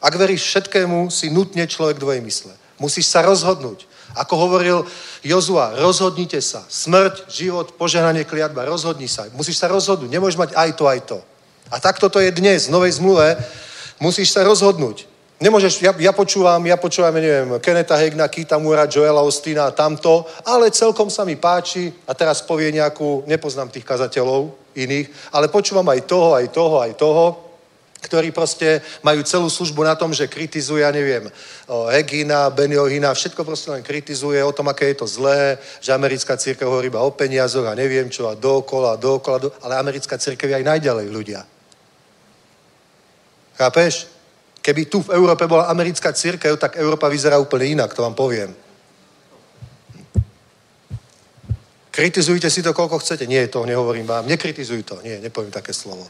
Ak 0.00 0.16
veríš 0.16 0.48
všetkému, 0.48 1.12
si 1.12 1.28
nutne 1.28 1.68
človek 1.68 2.00
dvojmysle. 2.00 2.56
Musíš 2.80 3.12
sa 3.12 3.20
rozhodnúť. 3.20 3.84
Ako 4.16 4.34
hovoril 4.34 4.82
Jozua, 5.22 5.76
rozhodnite 5.76 6.40
sa. 6.40 6.64
Smrť, 6.66 7.28
život, 7.28 7.76
požehnanie, 7.76 8.24
kliatba, 8.24 8.64
rozhodni 8.64 9.06
sa. 9.06 9.28
Musíš 9.36 9.60
sa 9.60 9.68
rozhodnúť. 9.68 10.10
Nemôžeš 10.10 10.40
mať 10.40 10.50
aj 10.56 10.70
to, 10.72 10.84
aj 10.88 11.00
to. 11.04 11.18
A 11.70 11.76
takto 11.78 12.08
to 12.08 12.18
je 12.18 12.32
dnes, 12.32 12.66
v 12.66 12.74
novej 12.74 12.96
zmluve. 12.98 13.36
Musíš 14.00 14.32
sa 14.32 14.42
rozhodnúť. 14.42 15.06
Nemôžeš, 15.40 15.80
ja, 15.80 15.92
ja 15.96 16.12
počúvam, 16.12 16.60
ja 16.68 16.76
počúvam, 16.76 17.16
neviem, 17.16 17.56
Keneta 17.64 17.96
Hegna, 17.96 18.28
Kita 18.28 18.60
Mura, 18.60 18.84
Joela 18.84 19.24
Ostina 19.24 19.72
tamto, 19.72 20.28
ale 20.44 20.68
celkom 20.68 21.08
sa 21.08 21.24
mi 21.24 21.32
páči 21.32 21.88
a 22.04 22.12
teraz 22.12 22.44
povie 22.44 22.68
nejakú, 22.76 23.24
nepoznám 23.24 23.72
tých 23.72 23.88
kazateľov 23.88 24.52
iných, 24.76 25.08
ale 25.32 25.48
počúvam 25.48 25.88
aj 25.88 26.04
toho, 26.04 26.36
aj 26.36 26.46
toho, 26.52 26.76
aj 26.84 26.92
toho 26.92 27.49
ktorí 28.00 28.32
proste 28.32 28.80
majú 29.04 29.20
celú 29.22 29.52
službu 29.52 29.84
na 29.84 29.92
tom, 29.92 30.16
že 30.16 30.24
kritizuje, 30.24 30.80
ja 30.80 30.90
neviem, 30.90 31.28
Hegina, 31.68 32.48
Beniohina, 32.48 33.12
všetko 33.12 33.44
proste 33.44 33.68
len 33.70 33.84
kritizuje 33.84 34.40
o 34.40 34.52
tom, 34.56 34.72
aké 34.72 34.92
je 34.92 35.04
to 35.04 35.06
zlé, 35.06 35.60
že 35.84 35.92
americká 35.92 36.36
církev 36.36 36.64
hovorí 36.64 36.88
iba 36.88 37.04
o 37.04 37.12
peniazoch 37.12 37.68
a 37.68 37.76
neviem 37.76 38.08
čo 38.08 38.32
a 38.32 38.34
dookola, 38.34 38.96
dookola, 38.96 39.38
do... 39.38 39.48
ale 39.60 39.76
americká 39.76 40.16
církev 40.16 40.48
je 40.48 40.56
aj 40.56 40.64
najďalej 40.64 41.06
ľudia. 41.12 41.40
Chápeš? 43.60 44.08
Keby 44.60 44.88
tu 44.88 45.04
v 45.04 45.12
Európe 45.16 45.44
bola 45.44 45.68
americká 45.68 46.12
církev, 46.12 46.56
tak 46.56 46.76
Európa 46.80 47.08
vyzerá 47.08 47.36
úplne 47.36 47.68
inak, 47.68 47.92
to 47.92 48.04
vám 48.04 48.16
poviem. 48.16 48.52
Kritizujte 51.90 52.48
si 52.48 52.64
to, 52.64 52.72
koľko 52.72 53.02
chcete. 53.02 53.26
Nie, 53.26 53.50
to 53.52 53.66
nehovorím 53.66 54.06
vám. 54.06 54.24
Nekritizuj 54.24 54.88
to. 54.88 54.96
Nie, 55.02 55.20
nepoviem 55.20 55.50
také 55.52 55.74
slovo. 55.74 56.06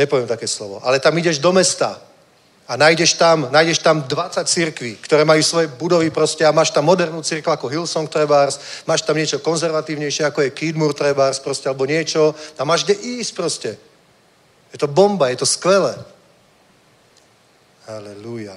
Nepoviem 0.00 0.24
také 0.24 0.48
slovo. 0.48 0.80
Ale 0.80 0.96
tam 0.96 1.12
ideš 1.20 1.36
do 1.44 1.52
mesta 1.52 2.00
a 2.64 2.72
nájdeš 2.76 3.20
tam, 3.20 3.52
nájdeš 3.52 3.84
tam 3.84 4.00
20 4.00 4.48
církví, 4.48 4.96
ktoré 5.04 5.28
majú 5.28 5.42
svoje 5.44 5.68
budovy 5.68 6.08
proste 6.08 6.46
a 6.46 6.56
máš 6.56 6.72
tam 6.72 6.88
modernú 6.88 7.20
církev 7.20 7.52
ako 7.52 7.68
Hillsong 7.68 8.08
Trebars, 8.08 8.80
máš 8.88 9.04
tam 9.04 9.20
niečo 9.20 9.44
konzervatívnejšie 9.44 10.24
ako 10.24 10.40
je 10.40 10.56
Kidmur 10.56 10.96
Trebars 10.96 11.36
proste, 11.36 11.68
alebo 11.68 11.84
niečo. 11.84 12.32
Tam 12.56 12.72
máš 12.72 12.88
kde 12.88 12.96
ísť 12.96 13.32
proste. 13.36 13.70
Je 14.72 14.78
to 14.80 14.88
bomba, 14.88 15.28
je 15.28 15.44
to 15.44 15.50
skvelé. 15.50 15.92
Halelúja. 17.84 18.56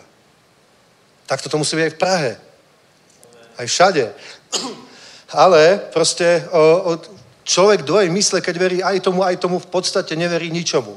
Tak 1.28 1.44
to 1.44 1.58
musí 1.60 1.76
byť 1.76 1.86
aj 1.90 1.94
v 1.98 2.00
Prahe. 2.00 2.32
Aj 3.60 3.66
všade. 3.68 4.14
Ale 5.44 5.92
proste 5.92 6.48
o, 6.54 6.62
o, 6.62 6.92
človek 7.44 7.82
dvoje 7.82 8.08
mysle, 8.14 8.40
keď 8.40 8.56
verí 8.56 8.78
aj 8.80 9.04
tomu, 9.04 9.26
aj 9.26 9.42
tomu, 9.42 9.60
v 9.60 9.68
podstate 9.74 10.16
neverí 10.16 10.54
ničomu. 10.54 10.96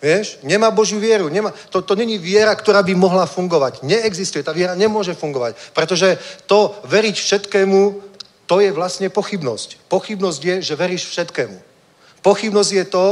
Vieš? 0.00 0.40
Nemá 0.42 0.72
Božiu 0.72 0.96
vieru. 0.96 1.28
Nemá, 1.28 1.52
to, 1.68 1.84
to 1.84 1.92
není 1.92 2.16
viera, 2.16 2.56
ktorá 2.56 2.80
by 2.80 2.96
mohla 2.96 3.28
fungovať. 3.28 3.84
Neexistuje. 3.84 4.40
Tá 4.40 4.56
viera 4.56 4.72
nemôže 4.72 5.12
fungovať. 5.12 5.60
Pretože 5.76 6.16
to 6.48 6.72
veriť 6.88 7.16
všetkému, 7.20 7.80
to 8.48 8.64
je 8.64 8.72
vlastne 8.72 9.12
pochybnosť. 9.12 9.92
Pochybnosť 9.92 10.40
je, 10.40 10.54
že 10.64 10.74
veríš 10.74 11.04
všetkému. 11.12 11.70
Pochybnosť 12.20 12.72
je 12.72 12.84
to, 12.84 13.06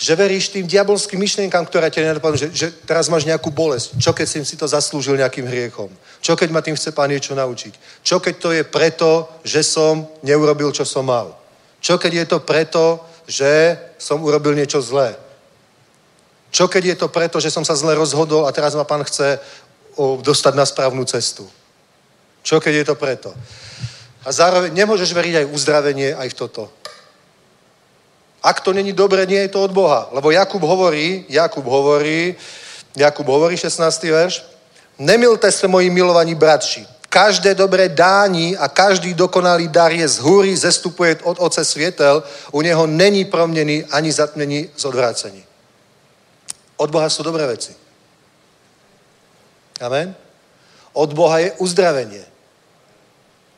že 0.00 0.16
veríš 0.16 0.48
tým 0.48 0.64
diabolským 0.64 1.20
myšlienkám, 1.20 1.68
ktoré 1.68 1.92
ťa 1.92 2.12
nenapadnú, 2.12 2.36
že, 2.36 2.48
že 2.52 2.72
teraz 2.88 3.12
máš 3.12 3.28
nejakú 3.28 3.52
bolesť. 3.52 4.00
Čo 4.00 4.16
keď 4.16 4.26
si 4.40 4.56
to 4.56 4.64
zaslúžil 4.64 5.20
nejakým 5.20 5.44
hriechom? 5.44 5.92
Čo 6.24 6.32
keď 6.32 6.48
ma 6.48 6.64
tým 6.64 6.76
chce 6.76 6.96
pán 6.96 7.12
niečo 7.12 7.36
naučiť? 7.36 8.00
Čo 8.00 8.24
keď 8.24 8.34
to 8.40 8.50
je 8.56 8.64
preto, 8.64 9.28
že 9.44 9.60
som 9.60 10.08
neurobil, 10.24 10.72
čo 10.72 10.88
som 10.88 11.04
mal? 11.04 11.36
Čo 11.84 12.00
keď 12.00 12.24
je 12.24 12.26
to 12.32 12.38
preto, 12.40 13.04
že 13.28 13.76
som 14.00 14.24
urobil 14.24 14.56
niečo 14.56 14.80
zlé? 14.80 15.12
Čo 16.54 16.70
keď 16.70 16.94
je 16.94 16.96
to 17.02 17.08
preto, 17.10 17.42
že 17.42 17.50
som 17.50 17.66
sa 17.66 17.74
zle 17.74 17.98
rozhodol 17.98 18.46
a 18.46 18.54
teraz 18.54 18.78
ma 18.78 18.86
pán 18.86 19.02
chce 19.02 19.42
dostať 19.98 20.54
na 20.54 20.62
správnu 20.62 21.02
cestu? 21.02 21.42
Čo 22.46 22.62
keď 22.62 22.74
je 22.74 22.84
to 22.86 22.94
preto? 22.94 23.34
A 24.22 24.30
zároveň 24.30 24.70
nemôžeš 24.70 25.10
veriť 25.10 25.34
aj 25.42 25.50
uzdravenie, 25.50 26.14
aj 26.14 26.30
v 26.30 26.38
toto. 26.38 26.70
Ak 28.38 28.62
to 28.62 28.70
není 28.70 28.94
dobre, 28.94 29.26
nie 29.26 29.42
je 29.50 29.50
to 29.50 29.66
od 29.66 29.74
Boha. 29.74 30.06
Lebo 30.14 30.30
Jakub 30.30 30.62
hovorí, 30.62 31.26
Jakub 31.28 31.66
hovorí, 31.66 32.36
Jakub 32.94 33.26
hovorí 33.26 33.56
16. 33.56 34.02
verš. 34.02 34.46
Nemilte 34.98 35.50
se 35.50 35.66
moji 35.68 35.90
milovaní 35.90 36.34
bratři. 36.34 36.86
Každé 37.08 37.54
dobré 37.54 37.88
dání 37.88 38.56
a 38.56 38.68
každý 38.68 39.14
dokonalý 39.14 39.68
dar 39.68 39.92
je 39.92 40.08
z 40.08 40.18
hůry, 40.18 40.56
zestupuje 40.56 41.18
od 41.22 41.36
Oce 41.40 41.64
světel. 41.64 42.22
U 42.52 42.62
něho 42.62 42.86
není 42.86 43.24
proměny 43.24 43.84
ani 43.90 44.12
zatmění 44.12 44.68
z 44.76 44.84
odvrácení. 44.84 45.44
Od 46.76 46.90
Boha 46.90 47.06
sú 47.06 47.22
dobré 47.22 47.46
veci. 47.46 47.74
Amen? 49.78 50.14
Od 50.94 51.10
Boha 51.14 51.38
je 51.42 51.54
uzdravenie. 51.58 52.24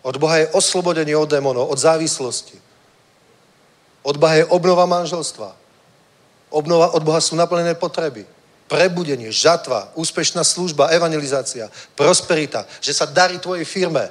Od 0.07 0.17
Boha 0.17 0.37
je 0.41 0.53
oslobodenie 0.55 1.17
od 1.17 1.29
démonov, 1.29 1.69
od 1.69 1.79
závislosti. 1.79 2.57
Od 4.07 4.17
Boha 4.17 4.39
je 4.39 4.47
obnova 4.47 4.87
manželstva. 4.87 5.51
Obnova, 6.51 6.95
od 6.95 7.03
Boha 7.03 7.19
sú 7.19 7.35
naplnené 7.35 7.75
potreby. 7.75 8.23
Prebudenie, 8.71 9.31
žatva, 9.31 9.91
úspešná 9.95 10.43
služba, 10.47 10.91
evangelizácia, 10.95 11.71
prosperita, 11.99 12.67
že 12.79 12.95
sa 12.95 13.07
darí 13.07 13.39
tvojej 13.39 13.67
firme. 13.67 14.11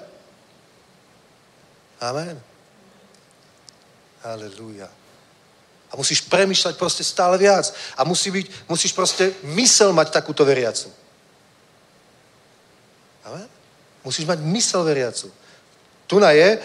Amen. 1.99 2.39
Halelúja. 4.23 5.04
Musíš 5.95 6.21
premýšľať 6.27 6.75
proste 6.75 7.03
stále 7.03 7.39
viac. 7.39 7.71
A 7.97 8.03
musí 8.03 8.31
byť, 8.31 8.45
musíš 8.67 8.91
proste 8.91 9.31
mysel 9.55 9.95
mať 9.95 10.11
takúto 10.11 10.45
veriacu. 10.45 10.91
Amen? 13.25 13.47
Musíš 14.03 14.27
mať 14.27 14.39
mysel 14.39 14.83
veriacu. 14.83 15.31
Tuna 16.07 16.31
je, 16.31 16.59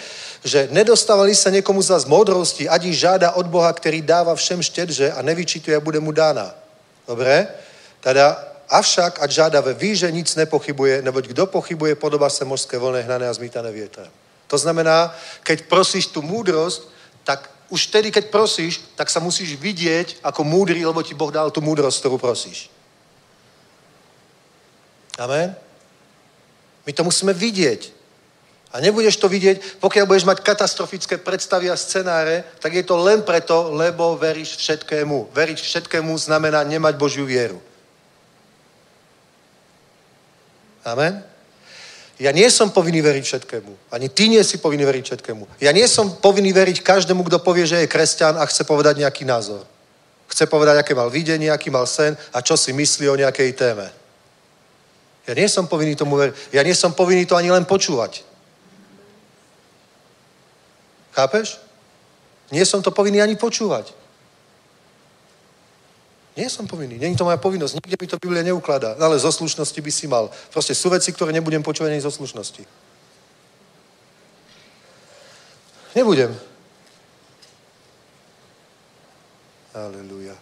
že 0.44 0.69
nedostávali 0.70 1.35
sa 1.35 1.48
niekomu 1.48 1.82
z 1.82 1.89
vás 1.89 2.05
modrosti, 2.05 2.69
ať 2.69 2.85
ich 2.85 3.01
žáda 3.01 3.32
od 3.36 3.47
Boha, 3.48 3.73
ktorý 3.73 4.02
dáva 4.05 4.35
všem 4.36 4.62
štedře 4.62 5.12
a 5.12 5.23
nevyčituje 5.23 5.77
a 5.77 5.81
bude 5.81 6.01
mu 6.01 6.12
dána. 6.12 6.52
Dobre? 7.09 7.48
Teda, 8.01 8.36
avšak, 8.69 9.20
ať 9.20 9.31
žádavé 9.31 9.74
ví, 9.74 9.97
že 9.97 10.12
nic 10.12 10.28
nepochybuje, 10.36 11.02
neboť 11.02 11.24
kdo 11.27 11.47
pochybuje, 11.47 11.94
podobá 11.94 12.31
se 12.31 12.44
mořské 12.44 12.78
vlny 12.78 13.02
hnané 13.02 13.28
a 13.28 13.32
zmítané 13.32 13.73
vietrem. 13.73 14.09
To 14.47 14.59
znamená, 14.59 15.15
keď 15.43 15.62
prosíš 15.62 16.07
tú 16.07 16.23
múdrosť, 16.23 16.82
tak 17.24 17.51
už 17.71 17.87
vtedy, 17.87 18.11
keď 18.11 18.35
prosíš, 18.35 18.83
tak 18.99 19.07
sa 19.07 19.23
musíš 19.23 19.55
vidieť 19.55 20.19
ako 20.27 20.43
múdry, 20.43 20.83
lebo 20.83 21.01
ti 21.07 21.15
Boh 21.15 21.31
dal 21.31 21.55
tú 21.55 21.63
múdrosť, 21.63 22.03
ktorú 22.03 22.19
prosíš. 22.19 22.67
Amen? 25.17 25.55
My 26.83 26.93
to 26.93 27.07
musíme 27.07 27.31
vidieť. 27.31 27.95
A 28.71 28.79
nebudeš 28.79 29.19
to 29.19 29.27
vidieť, 29.27 29.83
pokiaľ 29.83 30.05
budeš 30.07 30.27
mať 30.27 30.47
katastrofické 30.47 31.19
predstavy 31.19 31.71
a 31.71 31.79
scenáre, 31.79 32.47
tak 32.63 32.75
je 32.75 32.87
to 32.87 32.95
len 32.99 33.23
preto, 33.23 33.75
lebo 33.75 34.15
veríš 34.15 34.59
všetkému. 34.59 35.35
Veriť 35.35 35.59
všetkému 35.59 36.15
znamená 36.15 36.63
nemať 36.63 36.95
Božiu 36.95 37.27
vieru. 37.27 37.59
Amen? 40.87 41.23
Ja 42.21 42.37
nie 42.37 42.45
som 42.53 42.69
povinný 42.69 43.01
veriť 43.01 43.25
všetkému. 43.25 43.73
Ani 43.97 44.13
ty 44.13 44.29
nie 44.29 44.45
si 44.45 44.61
povinný 44.61 44.85
veriť 44.85 45.05
všetkému. 45.05 45.65
Ja 45.65 45.73
nie 45.73 45.89
som 45.89 46.21
povinný 46.21 46.53
veriť 46.53 46.85
každému, 46.85 47.25
kto 47.25 47.41
povie, 47.41 47.65
že 47.65 47.81
je 47.81 47.89
kresťan 47.89 48.37
a 48.37 48.45
chce 48.45 48.69
povedať 48.69 49.01
nejaký 49.01 49.25
názor. 49.25 49.65
Chce 50.29 50.45
povedať, 50.45 50.85
aké 50.85 50.93
mal 50.93 51.09
videnie, 51.09 51.49
aký 51.49 51.73
mal 51.73 51.89
sen 51.89 52.13
a 52.37 52.45
čo 52.45 52.61
si 52.61 52.77
myslí 52.77 53.09
o 53.09 53.17
nejakej 53.17 53.57
téme. 53.57 53.89
Ja 55.25 55.33
nie 55.33 55.49
som 55.49 55.65
povinný 55.65 55.97
tomu 55.97 56.21
veriť. 56.21 56.53
Ja 56.53 56.61
nie 56.61 56.77
som 56.77 56.93
povinný 56.93 57.25
to 57.25 57.41
ani 57.41 57.49
len 57.49 57.65
počúvať. 57.65 58.21
Chápeš? 61.17 61.57
Nie 62.53 62.69
som 62.69 62.85
to 62.85 62.93
povinný 62.93 63.25
ani 63.25 63.41
počúvať. 63.41 63.97
Nie 66.39 66.47
som 66.47 66.66
povinný. 66.66 66.98
Není 66.98 67.19
to 67.19 67.27
moja 67.27 67.36
povinnosť. 67.36 67.74
Nikde 67.82 67.97
by 67.98 68.07
to 68.07 68.16
Biblia 68.23 68.47
neukladá. 68.47 68.94
Ale 68.98 69.19
zo 69.19 69.32
slušnosti 69.35 69.81
by 69.81 69.90
si 69.90 70.07
mal. 70.07 70.31
Proste 70.55 70.78
sú 70.78 70.90
veci, 70.90 71.11
ktoré 71.11 71.35
nebudem 71.35 71.62
počúvať 71.62 71.90
ani 71.90 72.02
zo 72.02 72.15
slušnosti. 72.15 72.62
Nebudem. 75.94 76.31
Aleluja. 79.74 80.35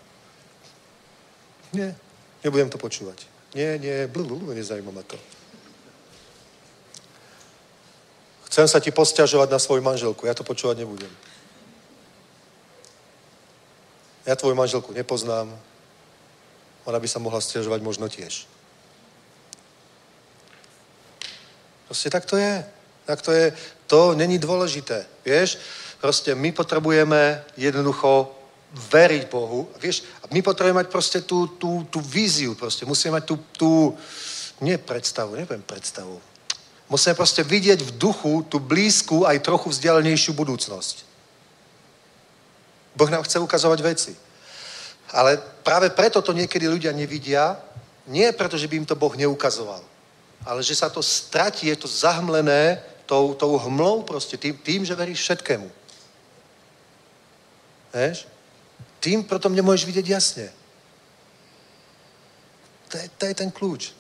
Nie, 1.73 1.97
nebudem 2.45 2.69
to 2.69 2.81
počúvať. 2.81 3.29
Nie, 3.57 3.81
nie, 3.81 4.09
blu, 4.09 4.41
nezajíma 4.53 4.93
ma 4.93 5.05
to. 5.05 5.17
Chcem 8.49 8.69
sa 8.69 8.81
ti 8.81 8.89
posťažovať 8.89 9.49
na 9.53 9.61
svoju 9.61 9.85
manželku. 9.85 10.25
Ja 10.25 10.33
to 10.33 10.45
počúvať 10.45 10.85
nebudem. 10.85 11.13
Ja 14.25 14.37
tvoju 14.37 14.57
manželku 14.57 14.93
nepoznám. 14.93 15.53
Ona 16.89 16.97
by 16.97 17.09
sa 17.09 17.21
mohla 17.21 17.45
stiažovať 17.45 17.85
možno 17.85 18.09
tiež. 18.09 18.49
Proste 21.85 22.09
tak 22.09 22.25
to 22.25 22.41
je. 22.41 22.65
Tak 23.05 23.21
to 23.21 23.33
je. 23.33 23.53
To 23.93 24.17
není 24.17 24.41
dôležité. 24.41 25.05
Vieš, 25.25 25.61
proste 26.01 26.33
my 26.33 26.49
potrebujeme 26.53 27.45
jednoducho 27.61 28.33
veriť 28.73 29.29
Bohu. 29.29 29.69
Vieš, 29.81 30.05
my 30.33 30.41
potrebujeme 30.41 30.81
mať 30.85 30.89
proste 30.89 31.21
tú, 31.25 31.61
tú, 31.61 31.85
tú 31.93 32.01
víziu. 32.01 32.57
Proste. 32.57 32.89
Musíme 32.89 33.21
mať 33.21 33.25
tú, 33.25 33.37
tú, 33.57 33.73
nie 34.61 34.81
predstavu, 34.81 35.37
neviem 35.37 35.61
predstavu. 35.61 36.21
Musíme 36.89 37.17
proste 37.17 37.45
vidieť 37.45 37.85
v 37.85 37.95
duchu 38.01 38.49
tú 38.49 38.57
blízku, 38.57 39.29
aj 39.29 39.45
trochu 39.45 39.69
vzdialenejšiu 39.69 40.33
budúcnosť. 40.33 41.05
Boh 42.97 43.13
nám 43.13 43.29
chce 43.29 43.37
ukazovať 43.41 43.81
veci. 43.85 44.13
Ale 45.13 45.41
práve 45.65 45.91
preto 45.91 46.21
to 46.21 46.37
niekedy 46.37 46.69
ľudia 46.69 46.93
nevidia, 46.93 47.57
nie 48.09 48.29
preto, 48.33 48.57
že 48.57 48.69
by 48.69 48.85
im 48.85 48.89
to 48.89 48.97
Boh 48.97 49.13
neukazoval, 49.17 49.85
ale 50.45 50.61
že 50.65 50.77
sa 50.77 50.89
to 50.89 51.05
stratí, 51.05 51.69
je 51.69 51.77
to 51.77 51.89
zahmlené 51.89 52.81
tou, 53.09 53.33
tou 53.35 53.57
hmlou 53.57 54.03
proste, 54.03 54.37
tým, 54.37 54.57
tým, 54.57 54.85
že 54.85 54.97
veríš 54.97 55.25
všetkému. 55.25 55.69
Vieš? 57.93 58.29
Tým 59.01 59.25
potom 59.25 59.57
nemôžeš 59.57 59.89
vidieť 59.89 60.07
jasne. 60.09 60.47
To 62.89 62.97
je, 62.97 63.07
to 63.21 63.25
je 63.29 63.35
ten 63.35 63.51
kľúč. 63.53 63.93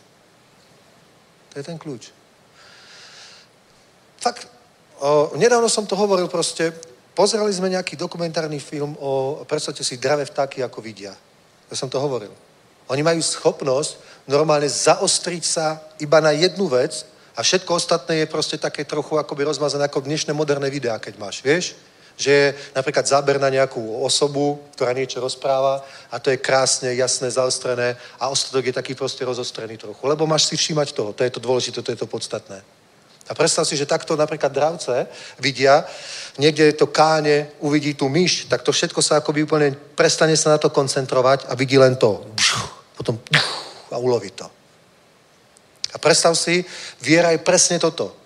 To 1.52 1.54
je 1.60 1.64
ten 1.64 1.78
kľúč. 1.80 2.12
Fakt, 4.20 4.48
o, 5.00 5.36
nedávno 5.36 5.68
som 5.68 5.86
to 5.86 5.96
hovoril 5.96 6.28
proste, 6.28 6.72
pozerali 7.18 7.50
sme 7.50 7.74
nejaký 7.74 7.98
dokumentárny 7.98 8.62
film 8.62 8.94
o, 9.02 9.42
predstavte 9.42 9.82
si, 9.82 9.98
dravé 9.98 10.22
vtáky, 10.22 10.62
ako 10.62 10.78
vidia. 10.78 11.10
Ja 11.66 11.74
som 11.74 11.90
to 11.90 11.98
hovoril. 11.98 12.30
Oni 12.86 13.02
majú 13.02 13.18
schopnosť 13.18 14.22
normálne 14.30 14.70
zaostriť 14.70 15.42
sa 15.42 15.82
iba 15.98 16.22
na 16.22 16.30
jednu 16.30 16.70
vec 16.70 17.02
a 17.34 17.42
všetko 17.42 17.74
ostatné 17.74 18.22
je 18.22 18.30
proste 18.30 18.54
také 18.54 18.86
trochu 18.86 19.18
akoby 19.18 19.50
rozmazané 19.50 19.90
ako 19.90 20.06
dnešné 20.06 20.30
moderné 20.30 20.70
videá, 20.70 21.02
keď 21.02 21.18
máš, 21.18 21.42
vieš? 21.42 21.74
že 22.18 22.30
je 22.30 22.54
napríklad 22.74 23.06
záber 23.06 23.38
na 23.38 23.46
nejakú 23.46 24.02
osobu, 24.02 24.58
ktorá 24.74 24.90
niečo 24.90 25.22
rozpráva 25.22 25.86
a 26.10 26.18
to 26.18 26.34
je 26.34 26.42
krásne, 26.42 26.90
jasné, 26.98 27.30
zaostrené 27.30 27.94
a 28.18 28.26
ostatok 28.26 28.66
je 28.66 28.74
taký 28.74 28.98
proste 28.98 29.22
rozostrený 29.22 29.78
trochu. 29.78 30.02
Lebo 30.02 30.26
máš 30.26 30.50
si 30.50 30.58
všímať 30.58 30.98
toho, 30.98 31.14
to 31.14 31.22
je 31.22 31.30
to 31.30 31.38
dôležité, 31.38 31.78
to 31.78 31.94
je 31.94 32.00
to 32.02 32.10
podstatné. 32.10 32.58
A 33.28 33.32
predstav 33.36 33.68
si, 33.68 33.76
že 33.76 33.86
takto 33.86 34.16
napríklad 34.16 34.52
dravce 34.52 35.06
vidia, 35.38 35.84
niekde 36.40 36.72
to 36.72 36.88
káne, 36.88 37.52
uvidí 37.60 37.94
tú 37.94 38.08
myš, 38.08 38.48
tak 38.48 38.64
to 38.64 38.72
všetko 38.72 39.04
sa 39.04 39.20
akoby 39.20 39.44
úplne 39.44 39.76
prestane 39.94 40.36
sa 40.36 40.56
na 40.56 40.58
to 40.58 40.72
koncentrovať 40.72 41.44
a 41.48 41.54
vidí 41.54 41.76
len 41.76 41.96
to. 41.96 42.24
Potom 42.96 43.20
a 43.92 43.96
uloví 43.96 44.30
to. 44.32 44.48
A 45.92 45.96
predstav 45.96 46.36
si, 46.36 46.64
viera 47.00 47.32
je 47.32 47.40
presne 47.40 47.80
toto 47.80 48.18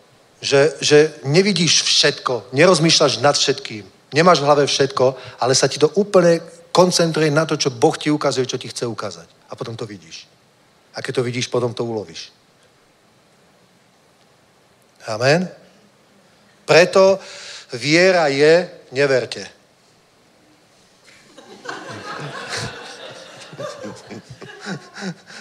že, 0.42 0.74
že 0.82 0.98
nevidíš 1.22 1.86
všetko, 1.86 2.50
nerozmýšľaš 2.52 3.22
nad 3.22 3.38
všetkým, 3.38 3.86
nemáš 4.10 4.42
v 4.42 4.46
hlave 4.50 4.66
všetko, 4.66 5.14
ale 5.38 5.54
sa 5.54 5.70
ti 5.70 5.78
to 5.78 5.88
úplne 5.94 6.42
koncentruje 6.74 7.30
na 7.30 7.46
to, 7.46 7.54
čo 7.54 7.70
Boh 7.70 7.94
ti 7.94 8.10
ukazuje, 8.10 8.50
čo 8.50 8.58
ti 8.58 8.66
chce 8.68 8.90
ukázať. 8.90 9.28
A 9.50 9.56
potom 9.56 9.78
to 9.78 9.86
vidíš. 9.86 10.26
A 10.94 11.00
keď 11.00 11.14
to 11.14 11.22
vidíš, 11.22 11.46
potom 11.46 11.70
to 11.70 11.86
ulovíš. 11.86 12.34
Amen. 15.06 15.50
Preto 16.64 17.18
viera 17.74 18.30
je, 18.30 18.70
neverte. 18.94 19.42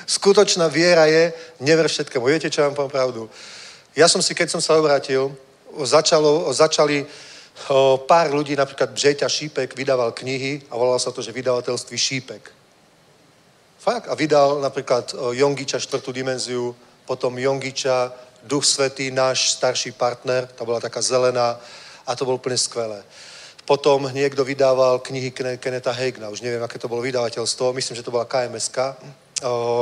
Skutočná 0.09 0.67
viera 0.67 1.05
je, 1.05 1.33
never 1.61 1.85
všetkému. 1.87 2.25
Viete, 2.25 2.49
čo 2.49 2.65
vám 2.65 2.73
poviem 2.73 2.91
pravdu? 2.91 3.21
Ja 3.95 4.09
som 4.09 4.21
si, 4.21 4.33
keď 4.33 4.49
som 4.49 4.61
sa 4.61 4.75
obrátil, 4.81 5.29
začalo, 5.85 6.49
začali 6.53 7.05
o, 7.69 8.01
pár 8.01 8.33
ľudí, 8.33 8.57
napríklad 8.57 8.91
Břeťa 8.91 9.29
Šípek, 9.29 9.77
vydával 9.77 10.11
knihy 10.11 10.67
a 10.71 10.75
volalo 10.75 10.99
sa 10.99 11.13
to, 11.13 11.21
že 11.21 11.31
vydavateľství 11.31 11.97
Šípek. 11.97 12.43
Fakt. 13.81 14.09
A 14.09 14.13
vydal 14.17 14.61
napríklad 14.61 15.13
Jongiča 15.33 15.79
štvrtú 15.79 16.13
dimenziu, 16.13 16.75
potom 17.05 17.37
Jongiča, 17.37 18.13
Duch 18.43 18.65
Svetý, 18.65 19.11
náš 19.11 19.55
starší 19.57 19.91
partner, 19.91 20.47
tá 20.47 20.65
bola 20.65 20.81
taká 20.81 21.01
zelená 21.01 21.59
a 22.07 22.15
to 22.15 22.25
bolo 22.25 22.37
úplne 22.37 22.57
skvelé. 22.57 23.03
Potom 23.65 24.09
niekto 24.09 24.43
vydával 24.43 24.99
knihy 24.99 25.31
Keneta 25.61 25.91
Hegna, 25.93 26.33
už 26.33 26.41
neviem, 26.41 26.63
aké 26.63 26.81
to 26.81 26.89
bolo 26.89 27.05
vydavateľstvo, 27.05 27.73
myslím, 27.73 27.95
že 27.95 28.03
to 28.03 28.11
bola 28.11 28.25
KMSK 28.25 28.97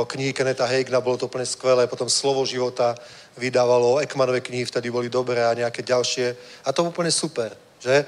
knihy 0.06 0.32
Keneta 0.32 0.64
Hagna, 0.64 1.00
bolo 1.00 1.16
to 1.16 1.26
úplne 1.28 1.44
skvelé, 1.44 1.86
potom 1.86 2.08
Slovo 2.08 2.44
života 2.48 2.96
vydávalo, 3.36 4.00
Ekmanové 4.00 4.40
knihy 4.40 4.64
vtedy 4.64 4.90
boli 4.90 5.12
dobré 5.12 5.44
a 5.44 5.54
nejaké 5.54 5.84
ďalšie. 5.84 6.36
A 6.64 6.72
to 6.72 6.88
úplne 6.88 7.12
super, 7.12 7.52
že? 7.76 8.04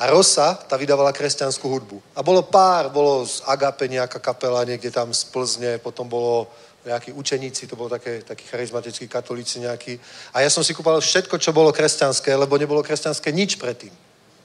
A 0.00 0.10
Rosa, 0.10 0.56
tá 0.56 0.76
vydávala 0.80 1.12
kresťanskú 1.12 1.68
hudbu. 1.68 1.96
A 2.16 2.24
bolo 2.24 2.42
pár, 2.42 2.88
bolo 2.88 3.28
z 3.28 3.44
Agape 3.44 3.88
nejaká 3.88 4.18
kapela 4.18 4.64
niekde 4.64 4.90
tam 4.90 5.12
z 5.12 5.28
Plzne, 5.28 5.78
potom 5.78 6.08
bolo 6.08 6.48
nejakí 6.84 7.12
učeníci, 7.12 7.66
to 7.66 7.76
bolo 7.76 7.88
také, 7.88 8.20
takí 8.20 8.44
charizmatickí 8.44 9.08
katolíci 9.08 9.60
nejakí. 9.60 9.96
A 10.36 10.44
ja 10.44 10.50
som 10.52 10.60
si 10.60 10.76
kúpal 10.76 11.00
všetko, 11.00 11.40
čo 11.40 11.56
bolo 11.56 11.72
kresťanské, 11.72 12.36
lebo 12.36 12.60
nebolo 12.60 12.84
kresťanské 12.84 13.32
nič 13.32 13.56
predtým. 13.56 13.92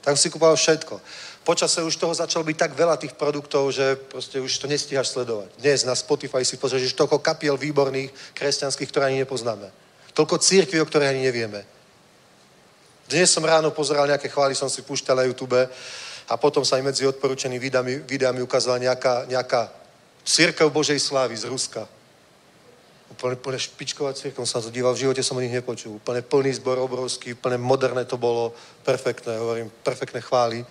Tak 0.00 0.16
si 0.16 0.32
kúpal 0.32 0.56
všetko. 0.56 1.00
Počase 1.44 1.84
už 1.84 1.96
toho 1.96 2.16
začalo 2.16 2.44
byť 2.44 2.56
tak 2.56 2.72
veľa 2.72 2.96
tých 2.96 3.12
produktov, 3.12 3.68
že 3.72 3.96
proste 3.96 4.40
už 4.40 4.48
to 4.58 4.66
nestíhaš 4.68 5.12
sledovať. 5.12 5.52
Dnes 5.60 5.84
na 5.84 5.92
Spotify 5.92 6.44
si 6.44 6.56
pozrieš 6.56 6.96
toľko 6.96 7.20
kapiel 7.20 7.60
výborných 7.60 8.12
kresťanských, 8.32 8.88
ktoré 8.88 9.12
ani 9.12 9.24
nepoznáme. 9.24 9.68
Toľko 10.16 10.40
církví, 10.40 10.80
o 10.80 10.88
ktorých 10.88 11.12
ani 11.12 11.22
nevieme. 11.28 11.60
Dnes 13.08 13.28
som 13.28 13.44
ráno 13.44 13.74
pozeral 13.74 14.08
nejaké 14.08 14.32
chvály, 14.32 14.56
som 14.56 14.72
si 14.72 14.80
púšťal 14.80 15.16
na 15.20 15.28
YouTube 15.28 15.56
a 16.30 16.34
potom 16.36 16.64
sa 16.64 16.78
aj 16.78 16.86
medzi 16.86 17.02
odporúčenými 17.04 17.60
videami, 17.60 17.92
videami 18.06 18.40
ukázala 18.40 18.78
nejaká, 18.78 19.26
nejaká 19.26 19.68
církev 20.24 20.70
Božej 20.70 21.02
slávy 21.02 21.36
z 21.36 21.50
Ruska. 21.50 21.99
Úplne, 23.10 23.34
úplne 23.34 23.58
špičková 23.58 24.14
církev, 24.14 24.46
som 24.46 24.62
sa 24.62 24.66
to 24.66 24.74
díval, 24.74 24.94
v 24.94 25.02
živote 25.06 25.22
som 25.22 25.36
o 25.36 25.42
nich 25.42 25.50
nepočul. 25.50 25.98
Úplne 25.98 26.22
plný 26.22 26.62
zbor 26.62 26.78
obrovský, 26.78 27.34
úplne 27.34 27.58
moderné 27.58 28.06
to 28.06 28.14
bolo, 28.14 28.54
perfektné, 28.86 29.34
hovorím, 29.38 29.66
perfektné 29.82 30.22
chvály. 30.22 30.62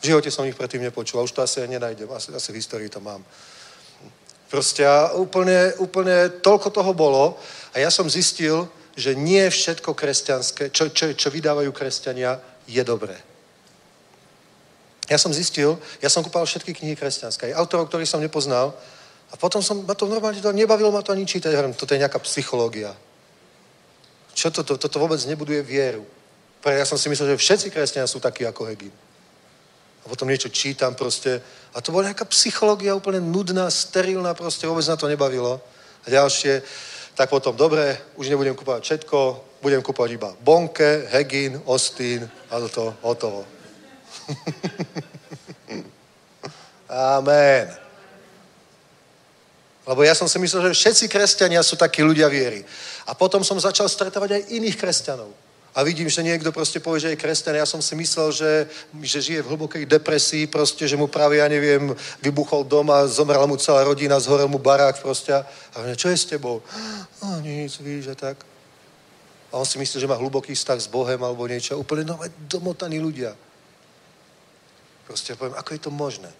V 0.00 0.04
živote 0.04 0.30
som 0.30 0.48
ich 0.48 0.56
predtým 0.56 0.82
nepočul 0.82 1.20
a 1.20 1.26
už 1.28 1.36
to 1.36 1.44
asi 1.44 1.60
aj 1.60 1.68
nenájdem, 1.68 2.08
asi, 2.10 2.32
asi 2.34 2.48
v 2.52 2.58
histórii 2.58 2.88
to 2.88 2.98
mám. 2.98 3.22
Proste 4.50 4.84
úplne, 5.14 5.72
úplne 5.78 6.28
toľko 6.42 6.68
toho 6.74 6.92
bolo 6.92 7.38
a 7.72 7.78
ja 7.78 7.88
som 7.88 8.10
zistil, 8.10 8.68
že 8.96 9.16
nie 9.16 9.48
všetko 9.48 9.96
kresťanské, 9.96 10.68
čo, 10.68 10.92
čo, 10.92 11.12
čo 11.16 11.28
vydávajú 11.32 11.72
kresťania, 11.72 12.36
je 12.68 12.82
dobré. 12.84 13.16
Ja 15.08 15.16
som 15.16 15.32
zistil, 15.32 15.80
ja 16.00 16.08
som 16.12 16.24
kúpal 16.24 16.44
všetky 16.44 16.72
knihy 16.76 16.96
kresťanské, 16.96 17.52
aj 17.52 17.58
autorov, 17.58 17.88
ktorých 17.88 18.08
som 18.08 18.20
nepoznal, 18.20 18.76
a 19.32 19.34
potom 19.40 19.64
som, 19.64 19.80
ma 19.80 19.96
to 19.96 20.04
normálne, 20.04 20.36
to, 20.36 20.52
nebavilo 20.52 20.92
ma 20.92 21.00
to 21.00 21.16
ani 21.16 21.24
čítať, 21.24 21.56
hovorím, 21.56 21.72
toto 21.72 21.96
je 21.96 22.02
nejaká 22.04 22.20
psychológia. 22.20 22.92
Čo 24.36 24.52
toto? 24.52 24.76
Toto 24.76 25.00
vôbec 25.00 25.20
nebuduje 25.24 25.64
vieru. 25.64 26.04
Pre 26.60 26.72
ja 26.72 26.84
som 26.84 27.00
si 27.00 27.08
myslel, 27.08 27.34
že 27.34 27.42
všetci 27.42 27.66
kresťania 27.72 28.08
sú 28.08 28.20
takí 28.20 28.44
ako 28.44 28.68
Hegin. 28.68 28.92
A 30.04 30.08
potom 30.08 30.28
niečo 30.28 30.48
čítam 30.52 30.94
proste. 30.94 31.40
A 31.72 31.80
to 31.80 31.92
bola 31.92 32.12
nejaká 32.12 32.24
psychológia 32.28 32.94
úplne 32.94 33.20
nudná, 33.20 33.70
sterilná, 33.70 34.34
proste 34.34 34.66
vôbec 34.68 34.84
na 34.86 34.96
to 34.96 35.08
nebavilo. 35.08 35.60
A 36.04 36.06
ďalšie, 36.10 36.62
tak 37.14 37.30
potom, 37.30 37.56
dobre, 37.56 37.98
už 38.16 38.28
nebudem 38.28 38.54
kúpovať 38.54 38.82
všetko, 38.82 39.18
budem 39.62 39.82
kúpovať 39.82 40.10
iba 40.16 40.34
Bonke, 40.42 41.06
Hegin, 41.12 41.60
Ostin 41.64 42.26
a 42.50 42.58
to 42.68 42.94
hotovo. 43.02 43.46
Amen. 46.88 47.81
Lebo 49.82 50.06
ja 50.06 50.14
som 50.14 50.30
si 50.30 50.38
myslel, 50.38 50.70
že 50.70 50.78
všetci 50.78 51.04
kresťania 51.10 51.62
sú 51.62 51.74
takí 51.74 52.06
ľudia 52.06 52.30
viery. 52.30 52.62
A 53.06 53.18
potom 53.18 53.42
som 53.42 53.58
začal 53.58 53.90
stretávať 53.90 54.38
aj 54.38 54.42
iných 54.54 54.78
kresťanov. 54.78 55.30
A 55.72 55.82
vidím, 55.82 56.04
že 56.08 56.20
niekto 56.22 56.52
proste 56.52 56.84
povie, 56.84 57.00
že 57.00 57.10
je 57.16 57.22
kresťan. 57.22 57.56
Ja 57.56 57.64
som 57.64 57.80
si 57.80 57.96
myslel, 57.96 58.28
že, 58.30 58.52
že 59.00 59.18
žije 59.24 59.40
v 59.42 59.50
hlbokej 59.56 59.84
depresii, 59.88 60.44
proste, 60.46 60.84
že 60.84 61.00
mu 61.00 61.08
práve, 61.08 61.40
ja 61.40 61.48
neviem, 61.48 61.96
vybuchol 62.20 62.68
doma, 62.68 63.08
zomrela 63.08 63.48
mu 63.48 63.56
celá 63.56 63.80
rodina, 63.80 64.20
zhorel 64.20 64.52
mu 64.52 64.60
barák 64.60 65.00
proste. 65.00 65.32
A 65.32 65.44
hovorím, 65.80 65.96
čo 65.96 66.12
je 66.12 66.18
s 66.20 66.28
tebou? 66.28 66.60
A 67.24 67.40
nic, 67.40 67.72
víš, 67.80 68.12
že 68.12 68.14
tak. 68.14 68.44
A 69.48 69.56
on 69.56 69.64
si 69.64 69.80
myslí, 69.80 69.96
že 70.00 70.06
má 70.06 70.14
hluboký 70.20 70.52
vztah 70.52 70.76
s 70.76 70.92
Bohem 70.92 71.20
alebo 71.24 71.48
niečo. 71.48 71.80
Úplne 71.80 72.04
nové 72.04 72.28
domotaní 72.48 73.00
ľudia. 73.00 73.32
Proste 75.08 75.36
poviem, 75.40 75.56
ako 75.56 75.70
je 75.72 75.80
to 75.80 75.90
možné? 75.90 76.30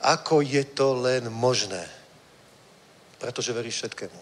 Ako 0.00 0.44
je 0.44 0.64
to 0.64 0.92
len 1.00 1.28
možné? 1.32 1.99
Pretože 3.20 3.52
veríš 3.52 3.84
všetkému. 3.84 4.20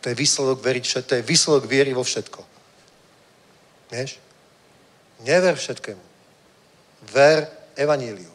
To 0.00 0.06
je 0.08 0.16
výsledok, 0.16 0.64
veriť 0.64 0.84
to 1.04 1.14
je 1.18 1.22
výsledok 1.22 1.68
viery 1.68 1.92
vo 1.92 2.00
všetko. 2.00 2.40
Vieš? 3.90 4.16
Never 5.26 5.52
všetkému. 5.58 6.00
Ver 7.12 7.44
evaníliu. 7.76 8.30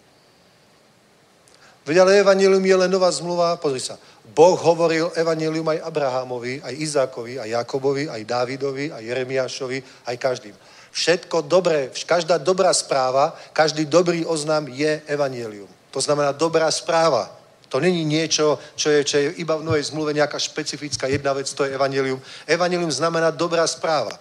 Veď 1.85 2.01
ale 2.01 2.17
evanílium 2.17 2.65
je 2.65 2.75
len 2.75 2.91
nová 2.91 3.13
zmluva. 3.13 3.61
Pozri 3.61 3.77
sa. 3.77 3.97
Boh 4.25 4.57
hovoril 4.57 5.13
evanílium 5.13 5.69
aj 5.69 5.85
Abrahamovi, 5.85 6.57
aj 6.65 6.73
Izákovi, 6.73 7.37
aj 7.37 7.49
Jakobovi, 7.61 8.09
aj 8.09 8.25
Dávidovi, 8.25 8.89
aj 8.89 9.05
Jeremiášovi, 9.05 9.77
aj 10.09 10.15
každým. 10.17 10.55
Všetko 10.89 11.45
dobré, 11.45 11.93
každá 12.09 12.41
dobrá 12.41 12.73
správa, 12.73 13.37
každý 13.53 13.85
dobrý 13.85 14.25
oznam 14.25 14.65
je 14.65 15.01
evanílium. 15.05 15.69
To 15.93 16.01
znamená 16.01 16.33
dobrá 16.33 16.65
správa. 16.73 17.29
To 17.69 17.79
není 17.79 18.05
niečo, 18.05 18.59
čo 18.75 18.89
je, 18.89 19.03
čo 19.03 19.17
je 19.17 19.25
iba 19.41 19.57
v 19.57 19.65
novej 19.65 19.89
zmluve 19.89 20.13
nejaká 20.13 20.37
špecifická 20.39 21.07
jedna 21.07 21.33
vec, 21.33 21.49
to 21.53 21.65
je 21.65 21.73
evanelium. 21.73 22.21
Evanelium 22.45 22.91
znamená 22.91 23.31
dobrá 23.31 23.67
správa. 23.67 24.13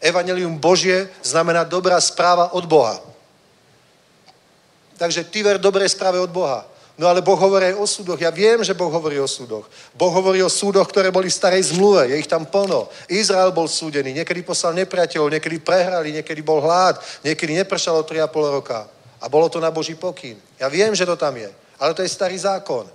Evanelium 0.00 0.58
Božie 0.58 1.08
znamená 1.22 1.64
dobrá 1.64 2.00
správa 2.00 2.52
od 2.52 2.66
Boha. 2.66 3.00
Takže 4.98 5.24
ty 5.24 5.42
ver 5.42 5.58
dobré 5.58 5.88
správe 5.88 6.20
od 6.20 6.30
Boha. 6.30 6.66
No 6.98 7.08
ale 7.08 7.24
Boh 7.24 7.40
hovorí 7.40 7.72
aj 7.72 7.80
o 7.80 7.86
súdoch. 7.88 8.20
Ja 8.20 8.28
viem, 8.28 8.60
že 8.60 8.76
Boh 8.76 8.92
hovorí 8.92 9.16
o 9.16 9.26
súdoch. 9.26 9.64
Boh 9.96 10.12
hovorí 10.12 10.44
o 10.44 10.52
súdoch, 10.52 10.84
ktoré 10.86 11.08
boli 11.08 11.32
v 11.32 11.34
starej 11.34 11.72
zmluve. 11.72 12.12
Je 12.12 12.20
ich 12.20 12.28
tam 12.28 12.44
plno. 12.44 12.86
Izrael 13.08 13.48
bol 13.50 13.64
súdený. 13.64 14.12
Niekedy 14.12 14.44
poslal 14.44 14.76
nepriateľov, 14.76 15.32
niekedy 15.32 15.56
prehrali, 15.58 16.12
niekedy 16.12 16.44
bol 16.44 16.60
hlad, 16.60 17.00
niekedy 17.24 17.56
nepršalo 17.64 18.04
3,5 18.04 18.56
roka. 18.60 18.84
A 19.18 19.26
bolo 19.26 19.48
to 19.48 19.56
na 19.56 19.72
Boží 19.72 19.96
pokyn. 19.96 20.36
Ja 20.60 20.68
viem, 20.68 20.92
že 20.92 21.08
to 21.08 21.16
tam 21.16 21.32
je. 21.34 21.48
Ale 21.82 21.98
to 21.98 22.06
je 22.06 22.14
starý 22.14 22.38
zákon. 22.38 22.86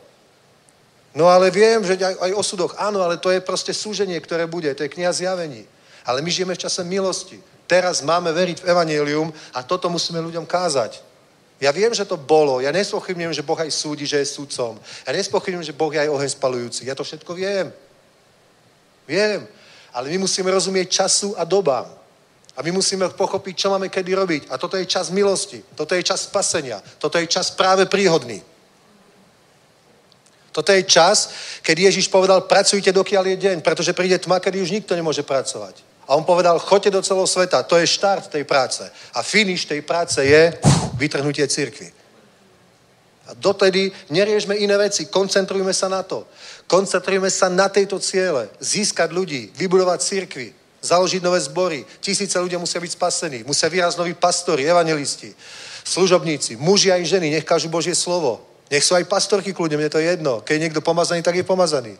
No 1.11 1.27
ale 1.27 1.51
viem, 1.51 1.83
že 1.83 1.99
aj, 1.99 2.31
o 2.31 2.43
súdoch. 2.43 2.71
Áno, 2.79 3.03
ale 3.03 3.19
to 3.19 3.27
je 3.27 3.43
proste 3.43 3.75
súženie, 3.75 4.15
ktoré 4.23 4.47
bude. 4.47 4.71
To 4.71 4.83
je 4.87 4.93
kniha 4.95 5.11
zjavení. 5.11 5.67
Ale 6.07 6.23
my 6.23 6.31
žijeme 6.31 6.55
v 6.55 6.63
čase 6.63 6.87
milosti. 6.87 7.43
Teraz 7.67 7.99
máme 7.99 8.31
veriť 8.31 8.63
v 8.63 8.67
evanelium 8.71 9.27
a 9.51 9.59
toto 9.59 9.91
musíme 9.91 10.23
ľuďom 10.23 10.47
kázať. 10.47 11.03
Ja 11.59 11.75
viem, 11.75 11.91
že 11.91 12.07
to 12.07 12.15
bolo. 12.15 12.63
Ja 12.63 12.71
nespochybňujem, 12.71 13.33
že 13.35 13.43
Boh 13.43 13.59
aj 13.59 13.75
súdi, 13.75 14.07
že 14.07 14.23
je 14.23 14.31
súdcom. 14.39 14.79
Ja 15.03 15.11
nespochybňujem, 15.11 15.67
že 15.67 15.75
Boh 15.75 15.91
je 15.91 16.07
aj 16.07 16.13
oheň 16.13 16.29
spalujúci. 16.31 16.87
Ja 16.87 16.95
to 16.95 17.03
všetko 17.03 17.33
viem. 17.35 17.73
Viem. 19.03 19.43
Ale 19.91 20.15
my 20.15 20.23
musíme 20.23 20.47
rozumieť 20.47 21.03
času 21.03 21.35
a 21.35 21.43
dobám. 21.43 21.91
A 22.55 22.63
my 22.63 22.71
musíme 22.71 23.09
pochopiť, 23.09 23.67
čo 23.67 23.73
máme 23.73 23.89
kedy 23.91 24.15
robiť. 24.15 24.43
A 24.47 24.55
toto 24.55 24.77
je 24.79 24.87
čas 24.87 25.11
milosti. 25.11 25.59
Toto 25.75 25.91
je 25.91 26.07
čas 26.07 26.23
spasenia. 26.23 26.79
Toto 27.01 27.17
je 27.19 27.27
čas 27.27 27.51
práve 27.51 27.83
príhodný. 27.83 28.39
Toto 30.57 30.73
je 30.73 30.89
čas, 30.89 31.29
keď 31.61 31.93
Ježiš 31.93 32.09
povedal, 32.09 32.41
pracujte 32.49 32.89
dokiaľ 32.89 33.29
je 33.29 33.37
deň, 33.37 33.57
pretože 33.61 33.93
príde 33.93 34.17
tma, 34.17 34.41
kedy 34.41 34.57
už 34.57 34.73
nikto 34.73 34.97
nemôže 34.97 35.21
pracovať. 35.21 35.85
A 36.09 36.17
on 36.17 36.25
povedal, 36.25 36.57
choďte 36.57 36.97
do 36.97 37.05
celého 37.05 37.29
sveta, 37.29 37.61
to 37.61 37.77
je 37.77 37.85
štart 37.85 38.33
tej 38.33 38.41
práce. 38.41 38.81
A 39.13 39.21
finish 39.21 39.69
tej 39.69 39.85
práce 39.85 40.17
je 40.17 40.57
vytrhnutie 40.97 41.45
cirkvi. 41.45 41.93
A 43.29 43.37
dotedy 43.37 43.93
neriežme 44.09 44.57
iné 44.57 44.73
veci, 44.81 45.05
koncentrujme 45.05 45.77
sa 45.77 45.93
na 45.93 46.01
to. 46.01 46.25
Koncentrujme 46.65 47.29
sa 47.29 47.53
na 47.53 47.69
tejto 47.69 48.01
ciele. 48.01 48.49
Získať 48.57 49.13
ľudí, 49.13 49.53
vybudovať 49.53 49.99
cirkvi, 50.01 50.57
založiť 50.81 51.21
nové 51.21 51.37
zbory. 51.37 51.85
Tisíce 52.01 52.33
ľudia 52.41 52.57
musia 52.57 52.81
byť 52.81 52.97
spasení, 52.97 53.39
musia 53.45 53.69
vyrazť 53.69 54.01
noví 54.01 54.17
pastori, 54.17 54.65
evangelisti, 54.65 55.37
služobníci, 55.85 56.57
muži 56.57 56.89
a 56.89 56.97
ženy, 56.97 57.29
nech 57.29 57.45
kažú 57.45 57.69
Božie 57.69 57.93
slovo. 57.93 58.46
Nech 58.67 58.83
sú 58.83 58.99
aj 58.99 59.07
pastorky 59.07 59.55
kľudne, 59.55 59.79
mne 59.79 59.87
to 59.87 59.99
je 59.99 60.11
jedno. 60.11 60.43
Keď 60.43 60.53
je 60.55 60.63
niekto 60.67 60.83
pomazaný, 60.83 61.23
tak 61.23 61.39
je 61.39 61.47
pomazaný. 61.47 61.95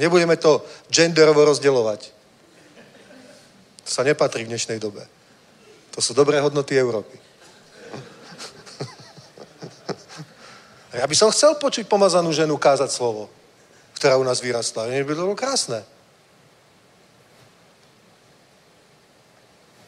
Nebudeme 0.00 0.36
to 0.40 0.64
genderovo 0.88 1.44
rozdeľovať. 1.44 2.00
To 3.84 3.90
sa 3.90 4.00
nepatrí 4.00 4.48
v 4.48 4.52
dnešnej 4.56 4.80
dobe. 4.80 5.04
To 5.92 6.00
sú 6.00 6.16
dobré 6.16 6.40
hodnoty 6.40 6.72
Európy. 6.72 7.20
Ja 10.90 11.06
by 11.06 11.14
som 11.14 11.30
chcel 11.30 11.54
počuť 11.54 11.86
pomazanú 11.86 12.34
ženu 12.34 12.58
kázať 12.58 12.90
slovo, 12.90 13.30
ktorá 13.94 14.18
u 14.18 14.26
nás 14.26 14.42
vyrastla. 14.42 14.90
By 14.90 15.14
to 15.14 15.22
bolo 15.22 15.38
krásne. 15.38 15.86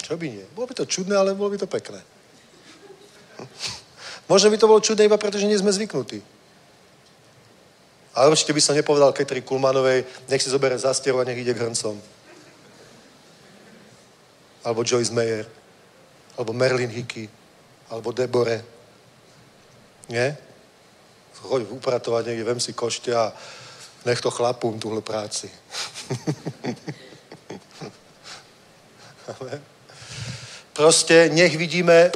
Čo 0.03 0.15
by 0.15 0.27
nie? 0.31 0.47
Bolo 0.55 0.71
by 0.71 0.75
to 0.79 0.87
čudné, 0.87 1.17
ale 1.17 1.35
bolo 1.35 1.51
by 1.51 1.59
to 1.59 1.67
pekné. 1.67 1.99
Možno 4.29 4.51
by 4.51 4.59
to 4.59 4.71
bolo 4.71 4.81
čudné 4.81 5.05
iba 5.05 5.19
preto, 5.19 5.39
že 5.39 5.47
nie 5.47 5.59
sme 5.59 5.73
zvyknutí. 5.73 6.23
Ale 8.13 8.29
určite 8.29 8.53
by 8.53 8.61
som 8.61 8.77
nepovedal 8.77 9.17
Ketri 9.17 9.41
Kulmanovej, 9.41 10.05
nech 10.29 10.43
si 10.43 10.53
zobere 10.53 10.79
zastieru 10.79 11.21
a 11.21 11.25
nech 11.25 11.41
ide 11.41 11.57
k 11.57 11.65
hrncom. 11.65 11.97
Alebo 14.63 14.85
Joyce 14.85 15.13
Meyer. 15.13 15.49
Alebo 16.37 16.53
Merlin 16.53 16.93
Hickey. 16.93 17.29
Alebo 17.89 18.13
Debore. 18.13 18.65
Nie? 20.13 20.37
choď 21.43 21.67
upratovať 21.71 22.27
niekde, 22.27 22.45
vem 22.45 22.61
si 22.61 22.73
košte 22.73 23.15
a 23.15 23.33
nech 24.05 24.21
to 24.21 24.31
chlapům 24.31 24.79
tuhle 24.79 25.01
práci. 25.01 25.51
Proste 30.73 31.29
nech 31.29 31.57
vidíme, 31.57 32.11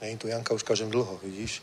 není 0.00 0.16
tu 0.16 0.28
Janka, 0.28 0.54
už 0.54 0.62
kažem 0.62 0.90
dlho, 0.90 1.20
vidíš? 1.22 1.62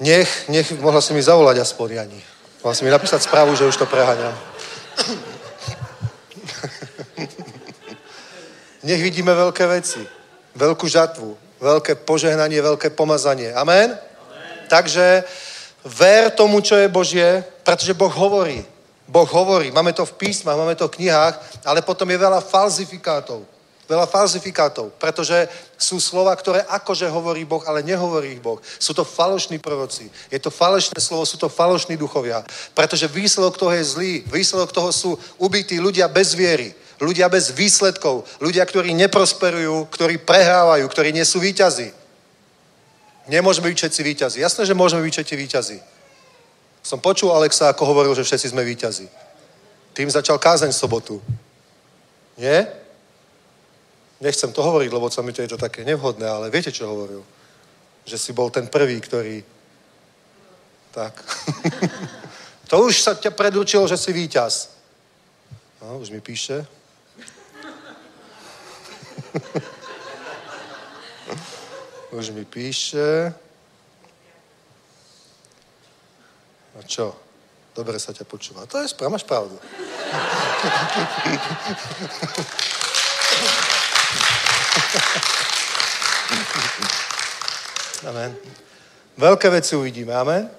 Nech, 0.00 0.48
nech, 0.48 0.72
mohla 0.80 1.00
si 1.00 1.12
mi 1.14 1.22
zavolať 1.22 1.58
aspoň, 1.58 1.90
Jani. 1.90 2.22
Mohla 2.62 2.74
si 2.74 2.84
mi 2.84 2.90
napísať 2.90 3.22
správu, 3.22 3.56
že 3.56 3.64
už 3.64 3.76
to 3.76 3.86
preháňam. 3.86 4.34
nech 8.82 9.02
vidíme 9.02 9.34
veľké 9.34 9.66
veci, 9.66 10.02
veľkú 10.56 10.88
žatvu, 10.88 11.36
veľké 11.60 11.94
požehnanie, 11.94 12.62
veľké 12.62 12.90
pomazanie. 12.90 13.54
Amen? 13.54 13.94
Amen. 13.94 13.98
Takže 14.68 15.24
ver 15.84 16.30
tomu, 16.30 16.60
čo 16.60 16.76
je 16.76 16.88
Božie, 16.88 17.44
pretože 17.62 17.94
Boh 17.94 18.12
hovorí. 18.12 18.64
Boh 19.08 19.28
hovorí, 19.28 19.70
máme 19.70 19.92
to 19.92 20.08
v 20.08 20.16
písmach, 20.16 20.56
máme 20.56 20.74
to 20.74 20.88
v 20.88 20.96
knihách, 20.96 21.40
ale 21.64 21.84
potom 21.84 22.10
je 22.10 22.18
veľa 22.18 22.40
falzifikátov. 22.40 23.44
Veľa 23.84 24.08
falzifikátov, 24.08 24.96
pretože 24.96 25.48
sú 25.84 26.00
slova, 26.00 26.32
ktoré 26.32 26.64
akože 26.64 27.04
hovorí 27.12 27.44
Boh, 27.44 27.60
ale 27.68 27.84
nehovorí 27.84 28.32
ich 28.32 28.40
Boh. 28.40 28.56
Sú 28.80 28.96
to 28.96 29.04
falošní 29.04 29.60
proroci. 29.60 30.08
Je 30.32 30.40
to 30.40 30.48
falošné 30.48 30.96
slovo, 30.96 31.28
sú 31.28 31.36
to 31.36 31.52
falošní 31.52 32.00
duchovia. 32.00 32.40
Pretože 32.72 33.12
výsledok 33.12 33.60
toho 33.60 33.72
je 33.76 33.84
zlý. 33.84 34.12
Výsledok 34.32 34.72
toho 34.72 34.88
sú 34.88 35.10
ubití 35.36 35.76
ľudia 35.76 36.08
bez 36.08 36.32
viery. 36.32 36.72
Ľudia 36.96 37.28
bez 37.28 37.52
výsledkov. 37.52 38.24
Ľudia, 38.40 38.64
ktorí 38.64 38.96
neprosperujú, 38.96 39.92
ktorí 39.92 40.24
prehrávajú, 40.24 40.88
ktorí 40.88 41.12
nie 41.12 41.26
sú 41.28 41.44
výťazí. 41.44 41.92
Nemôžeme 43.28 43.68
byť 43.68 43.76
všetci 43.76 44.00
výťazí. 44.00 44.38
Jasné, 44.40 44.62
že 44.64 44.72
môžeme 44.76 45.04
byť 45.04 45.12
všetci 45.12 45.34
výťazí. 45.36 45.78
Som 46.84 47.00
počul 47.00 47.32
Alexa, 47.32 47.72
ako 47.72 47.88
hovoril, 47.92 48.12
že 48.16 48.24
všetci 48.24 48.52
sme 48.52 48.64
výťazí. 48.64 49.08
Tým 49.96 50.08
začal 50.08 50.36
kázeň 50.36 50.72
v 50.72 50.80
sobotu. 50.80 51.16
Nie? 52.36 52.83
Nechcem 54.20 54.52
to 54.52 54.62
hovoriť, 54.62 54.92
lebo 54.92 55.10
sa 55.10 55.22
mi 55.22 55.32
to 55.32 55.42
je 55.42 55.48
to 55.48 55.58
také 55.58 55.84
nevhodné, 55.84 56.26
ale 56.26 56.50
viete, 56.50 56.70
čo 56.70 56.86
hovoril? 56.86 57.24
Že 58.06 58.18
si 58.18 58.32
bol 58.32 58.50
ten 58.50 58.66
prvý, 58.70 59.00
ktorý... 59.00 59.44
Tak. 60.94 61.24
to 62.70 62.86
už 62.86 63.02
sa 63.02 63.18
ťa 63.18 63.30
predurčilo, 63.34 63.82
že 63.90 63.98
si 63.98 64.14
víťaz. 64.14 64.70
No, 65.82 65.98
už 65.98 66.14
mi 66.14 66.22
píše. 66.22 66.62
už 72.14 72.30
mi 72.30 72.46
píše. 72.46 73.34
A 76.78 76.82
čo? 76.86 77.18
Dobre 77.74 77.98
sa 77.98 78.14
ťa 78.14 78.22
počúva. 78.22 78.70
To 78.70 78.78
je 78.78 78.88
správ, 78.88 79.10
máš 79.10 79.26
pravdu. 79.26 79.58
Amen. 88.10 88.34
Veľké 89.14 89.46
veci 89.50 89.76
uvidíme. 89.78 90.14
Amen? 90.14 90.50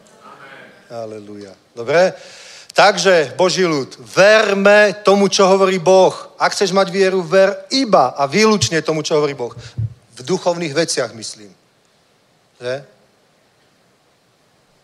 Aleluja. 0.89 1.51
Dobre? 1.75 2.13
Takže, 2.75 3.39
Boží 3.39 3.63
ľud, 3.63 3.95
verme 4.03 4.99
tomu, 5.03 5.31
čo 5.31 5.47
hovorí 5.47 5.79
Boh. 5.79 6.11
Ak 6.35 6.51
chceš 6.51 6.75
mať 6.75 6.91
vieru, 6.91 7.23
ver 7.23 7.55
iba 7.71 8.11
a 8.11 8.27
výlučne 8.27 8.83
tomu, 8.83 8.99
čo 8.99 9.15
hovorí 9.15 9.31
Boh. 9.31 9.55
V 10.15 10.21
duchovných 10.23 10.75
veciach, 10.75 11.15
myslím. 11.15 11.55
Že? 12.59 12.75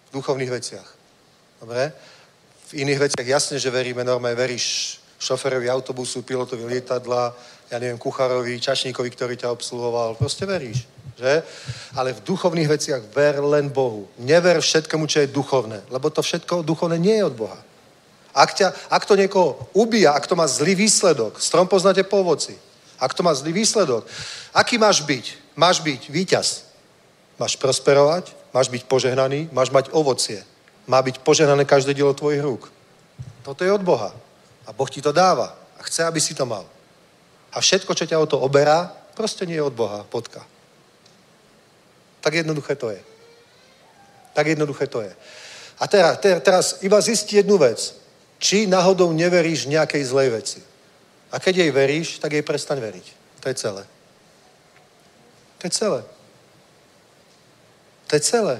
V 0.07 0.09
duchovných 0.15 0.51
veciach. 0.51 0.87
Dobre? 1.59 1.91
V 2.71 2.79
iných 2.79 3.11
veciach 3.11 3.27
jasne, 3.27 3.59
že 3.59 3.67
veríme 3.67 4.07
normálne, 4.07 4.39
veríš 4.39 4.97
šoferovi 5.19 5.67
autobusu, 5.67 6.23
pilotovi 6.23 6.63
lietadla, 6.65 7.35
ja 7.71 7.79
neviem, 7.79 7.95
kucharovi, 7.95 8.59
čašníkovi, 8.59 9.09
ktorý 9.15 9.39
ťa 9.39 9.55
obsluhoval. 9.55 10.19
Proste 10.19 10.43
veríš, 10.43 10.83
že? 11.15 11.39
Ale 11.95 12.11
v 12.11 12.23
duchovných 12.27 12.67
veciach 12.67 13.01
ver 13.15 13.39
len 13.39 13.71
Bohu. 13.71 14.11
Never 14.19 14.59
všetkému, 14.59 15.07
čo 15.07 15.23
je 15.23 15.31
duchovné, 15.31 15.79
lebo 15.87 16.11
to 16.11 16.19
všetko 16.19 16.67
duchovné 16.67 16.99
nie 16.99 17.15
je 17.15 17.27
od 17.31 17.35
Boha. 17.39 17.59
Ak, 18.35 18.55
ťa, 18.55 18.75
ak 18.91 19.07
to 19.07 19.15
niekoho 19.15 19.55
ubíja, 19.71 20.11
ak 20.11 20.27
to 20.27 20.35
má 20.35 20.47
zlý 20.47 20.75
výsledok, 20.75 21.39
strom 21.39 21.67
poznáte 21.67 22.03
po 22.03 22.19
ovoci, 22.19 22.59
ak 22.99 23.15
to 23.15 23.23
má 23.23 23.31
zlý 23.31 23.55
výsledok, 23.55 24.03
aký 24.51 24.75
máš 24.75 25.03
byť? 25.03 25.55
Máš 25.55 25.79
byť 25.79 26.11
víťaz. 26.11 26.67
Máš 27.39 27.55
prosperovať, 27.55 28.35
máš 28.51 28.67
byť 28.67 28.83
požehnaný, 28.85 29.49
máš 29.51 29.71
mať 29.71 29.89
ovocie. 29.95 30.43
Má 30.87 30.99
byť 30.99 31.23
poženané 31.23 31.63
každé 31.65 31.95
dielo 31.95 32.13
tvojich 32.13 32.43
rúk. 32.43 32.67
Toto 33.41 33.63
je 33.63 33.71
od 33.71 33.81
Boha. 33.81 34.11
A 34.67 34.75
Boh 34.75 34.87
ti 34.91 35.01
to 35.01 35.11
dáva. 35.11 35.55
A 35.79 35.83
chce, 35.83 36.03
aby 36.03 36.21
si 36.21 36.35
to 36.35 36.45
mal. 36.45 36.67
A 37.51 37.59
všetko, 37.59 37.91
čo 37.95 38.07
ťa 38.07 38.19
o 38.19 38.25
to 38.25 38.39
oberá, 38.39 38.87
proste 39.15 39.45
nie 39.45 39.59
je 39.59 39.67
od 39.67 39.75
Boha. 39.75 40.07
Potka. 40.07 40.45
Tak 42.21 42.33
jednoduché 42.33 42.75
to 42.75 42.89
je. 42.89 43.01
Tak 44.33 44.47
jednoduché 44.47 44.87
to 44.87 45.01
je. 45.01 45.11
A 45.79 45.87
teraz, 45.87 46.17
teraz 46.21 46.65
iba 46.81 47.01
zisti 47.01 47.35
jednu 47.35 47.57
vec. 47.57 47.95
Či 48.39 48.65
náhodou 48.67 49.13
neveríš 49.13 49.65
nejakej 49.65 50.03
zlej 50.05 50.29
veci. 50.29 50.59
A 51.31 51.39
keď 51.39 51.57
jej 51.57 51.71
veríš, 51.71 52.07
tak 52.19 52.33
jej 52.33 52.41
prestaň 52.41 52.79
veriť. 52.79 53.05
To 53.41 53.49
je 53.49 53.55
celé. 53.55 53.83
To 55.57 55.67
je 55.67 55.71
celé. 55.71 56.01
To 58.07 58.11
je 58.15 58.21
celé. 58.21 58.55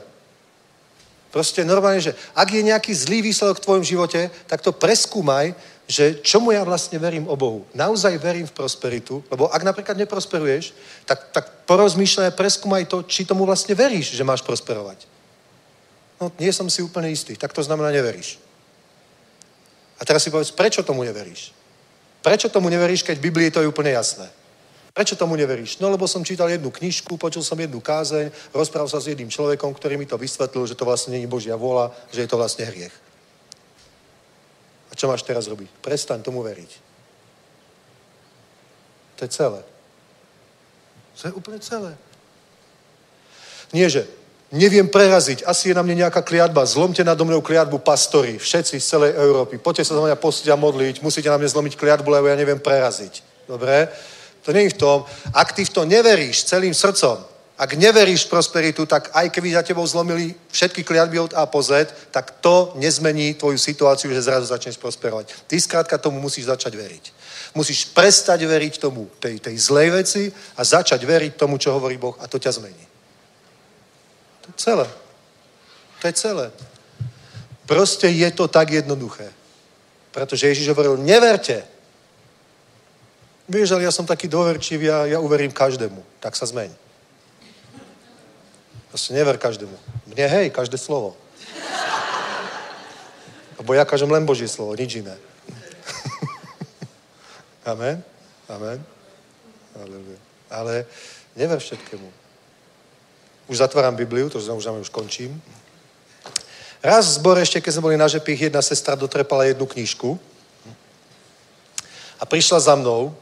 Proste 1.31 1.63
normálne, 1.63 2.03
že 2.03 2.15
ak 2.35 2.51
je 2.51 2.61
nejaký 2.63 2.91
zlý 2.91 3.23
výsledok 3.23 3.57
v 3.57 3.65
tvojom 3.65 3.83
živote, 3.83 4.31
tak 4.47 4.59
to 4.61 4.75
preskúmaj, 4.75 5.55
že 5.87 6.23
čomu 6.23 6.55
ja 6.55 6.63
vlastne 6.63 6.95
verím 6.99 7.27
o 7.27 7.35
Bohu. 7.35 7.67
Naozaj 7.75 8.17
verím 8.17 8.47
v 8.47 8.55
prosperitu, 8.55 9.23
lebo 9.27 9.51
ak 9.51 9.61
napríklad 9.63 9.97
neprosperuješ, 9.97 10.71
tak, 11.03 11.33
tak 11.35 11.45
porozmýšľaj 11.67 12.27
a 12.31 12.37
preskúmaj 12.37 12.87
to, 12.87 13.03
či 13.03 13.27
tomu 13.27 13.43
vlastne 13.43 13.75
veríš, 13.75 14.15
že 14.15 14.23
máš 14.23 14.45
prosperovať. 14.45 15.03
No, 16.21 16.31
nie 16.37 16.53
som 16.53 16.69
si 16.69 16.85
úplne 16.85 17.09
istý. 17.09 17.33
Tak 17.33 17.49
to 17.49 17.65
znamená, 17.65 17.89
neveríš. 17.89 18.37
A 19.97 20.05
teraz 20.05 20.21
si 20.21 20.29
povedz, 20.29 20.53
prečo 20.53 20.85
tomu 20.85 21.01
neveríš? 21.01 21.53
Prečo 22.21 22.49
tomu 22.49 22.69
neveríš, 22.69 23.01
keď 23.01 23.17
v 23.17 23.25
Biblii 23.29 23.49
to 23.49 23.61
je 23.61 23.69
úplne 23.69 23.89
jasné? 23.89 24.29
Prečo 24.93 25.15
tomu 25.15 25.33
neveríš? 25.33 25.79
No 25.79 25.89
lebo 25.89 26.05
som 26.05 26.21
čítal 26.21 26.51
jednu 26.51 26.69
knižku, 26.69 27.17
počul 27.17 27.41
som 27.41 27.57
jednu 27.57 27.81
kázeň, 27.81 28.29
rozprával 28.53 28.91
sa 28.91 28.99
s 28.99 29.09
jedným 29.09 29.31
človekom, 29.31 29.73
ktorý 29.73 29.97
mi 29.97 30.05
to 30.05 30.19
vysvetlil, 30.19 30.67
že 30.67 30.75
to 30.75 30.85
vlastne 30.85 31.15
není 31.15 31.25
Božia 31.25 31.57
vôľa, 31.57 31.95
že 32.11 32.21
je 32.21 32.29
to 32.29 32.37
vlastne 32.37 32.67
hriech. 32.67 32.93
A 34.91 34.93
čo 34.93 35.07
máš 35.07 35.23
teraz 35.23 35.47
robiť? 35.47 35.71
Prestaň 35.79 36.19
tomu 36.19 36.43
veriť. 36.43 36.71
To 39.15 39.25
je 39.25 39.29
celé. 39.31 39.61
To 41.21 41.27
je 41.29 41.33
úplne 41.33 41.59
celé. 41.63 41.95
Nie, 43.71 43.87
že 43.87 44.03
neviem 44.51 44.83
preraziť, 44.83 45.47
asi 45.47 45.71
je 45.71 45.77
na 45.77 45.79
mne 45.79 46.03
nejaká 46.03 46.19
kliatba, 46.19 46.67
zlomte 46.67 46.99
na 47.07 47.15
mnou 47.15 47.39
kliatbu 47.39 47.79
pastory, 47.79 48.35
všetci 48.35 48.83
z 48.83 48.85
celej 48.85 49.11
Európy, 49.15 49.57
poďte 49.63 49.87
sa 49.87 49.95
za 49.95 50.03
mňa 50.03 50.19
postiť 50.19 50.51
a 50.51 50.59
modliť, 50.59 50.99
musíte 50.99 51.31
na 51.31 51.39
mňa 51.39 51.53
zlomiť 51.55 51.79
kliatbu, 51.79 52.09
lebo 52.11 52.27
ja 52.27 52.35
neviem 52.35 52.59
preraziť. 52.59 53.47
Dobre? 53.47 53.87
To 54.43 54.51
nie 54.51 54.67
je 54.67 54.75
v 54.75 54.81
tom, 54.81 54.97
ak 55.31 55.55
ty 55.55 55.63
v 55.63 55.71
to 55.71 55.87
neveríš 55.87 56.43
celým 56.43 56.75
srdcom, 56.75 57.30
ak 57.61 57.77
neveríš 57.77 58.25
v 58.25 58.33
prosperitu, 58.33 58.89
tak 58.89 59.13
aj 59.13 59.29
keby 59.29 59.53
za 59.53 59.61
tebou 59.61 59.85
zlomili 59.85 60.33
všetky 60.49 60.81
kliatby 60.81 61.21
od 61.21 61.37
A 61.37 61.45
po 61.45 61.61
Z, 61.61 61.93
tak 62.09 62.41
to 62.41 62.73
nezmení 62.81 63.37
tvoju 63.37 63.61
situáciu, 63.61 64.09
že 64.09 64.25
zrazu 64.25 64.49
začneš 64.49 64.81
prosperovať. 64.81 65.29
Ty 65.45 65.61
skrátka 65.61 66.01
tomu 66.01 66.17
musíš 66.17 66.49
začať 66.49 66.73
veriť. 66.73 67.05
Musíš 67.53 67.85
prestať 67.93 68.41
veriť 68.49 68.81
tomu, 68.81 69.05
tej, 69.21 69.37
tej 69.37 69.55
zlej 69.61 69.93
veci 69.93 70.23
a 70.57 70.65
začať 70.65 71.05
veriť 71.05 71.37
tomu, 71.37 71.61
čo 71.61 71.69
hovorí 71.77 72.01
Boh 72.01 72.17
a 72.17 72.25
to 72.25 72.41
ťa 72.41 72.57
zmení. 72.57 72.85
To 74.41 74.47
je 74.49 74.55
celé. 74.57 74.87
To 76.01 76.03
je 76.09 76.13
celé. 76.17 76.45
Proste 77.69 78.09
je 78.09 78.29
to 78.33 78.49
tak 78.49 78.73
jednoduché. 78.73 79.29
Pretože 80.09 80.49
Ježiš 80.49 80.73
hovoril, 80.73 80.97
neverte, 80.97 81.61
Vieš, 83.51 83.75
ale 83.75 83.83
ja 83.83 83.91
som 83.91 84.07
taký 84.07 84.31
dôverčivý 84.31 84.87
a 84.87 84.97
ja 85.11 85.19
uverím 85.19 85.51
každému. 85.51 86.23
Tak 86.23 86.39
sa 86.39 86.47
zmeň. 86.47 86.71
Proste 88.91 89.15
never 89.15 89.39
každému. 89.39 89.71
Mne 90.11 90.27
hej, 90.27 90.47
každé 90.51 90.75
slovo. 90.75 91.15
Lebo 93.55 93.71
ja 93.71 93.87
kažem 93.87 94.11
len 94.11 94.27
Božie 94.27 94.51
slovo, 94.51 94.75
nič 94.75 94.99
iné. 94.99 95.15
Amen? 97.71 98.03
Amen? 98.51 98.83
Aleluja. 99.79 100.19
Ale 100.51 100.85
never 101.39 101.57
všetkému. 101.57 102.11
Už 103.47 103.57
zatváram 103.57 103.95
Bibliu, 103.95 104.27
to 104.27 104.43
znamená, 104.43 104.83
už 104.83 104.91
končím. 104.91 105.39
Raz 106.83 107.07
v 107.07 107.17
zbore, 107.21 107.39
ešte 107.41 107.61
keď 107.61 107.71
sme 107.73 107.85
boli 107.87 107.97
na 107.97 108.09
žepích, 108.09 108.49
jedna 108.49 108.59
sestra 108.59 108.97
dotrepala 108.97 109.45
jednu 109.47 109.69
knižku 109.69 110.19
a 112.19 112.23
prišla 112.25 112.59
za 112.59 112.75
mnou 112.75 113.13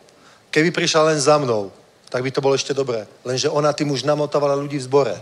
Keby 0.50 0.74
prišla 0.74 1.14
len 1.14 1.20
za 1.22 1.38
mnou, 1.38 1.70
tak 2.10 2.26
by 2.26 2.34
to 2.34 2.42
bolo 2.42 2.58
ešte 2.58 2.74
dobré. 2.74 3.06
Lenže 3.22 3.54
ona 3.54 3.70
tým 3.70 3.94
už 3.94 4.02
namotávala 4.02 4.58
ľudí 4.58 4.82
v 4.82 4.88
zbore. 4.90 5.16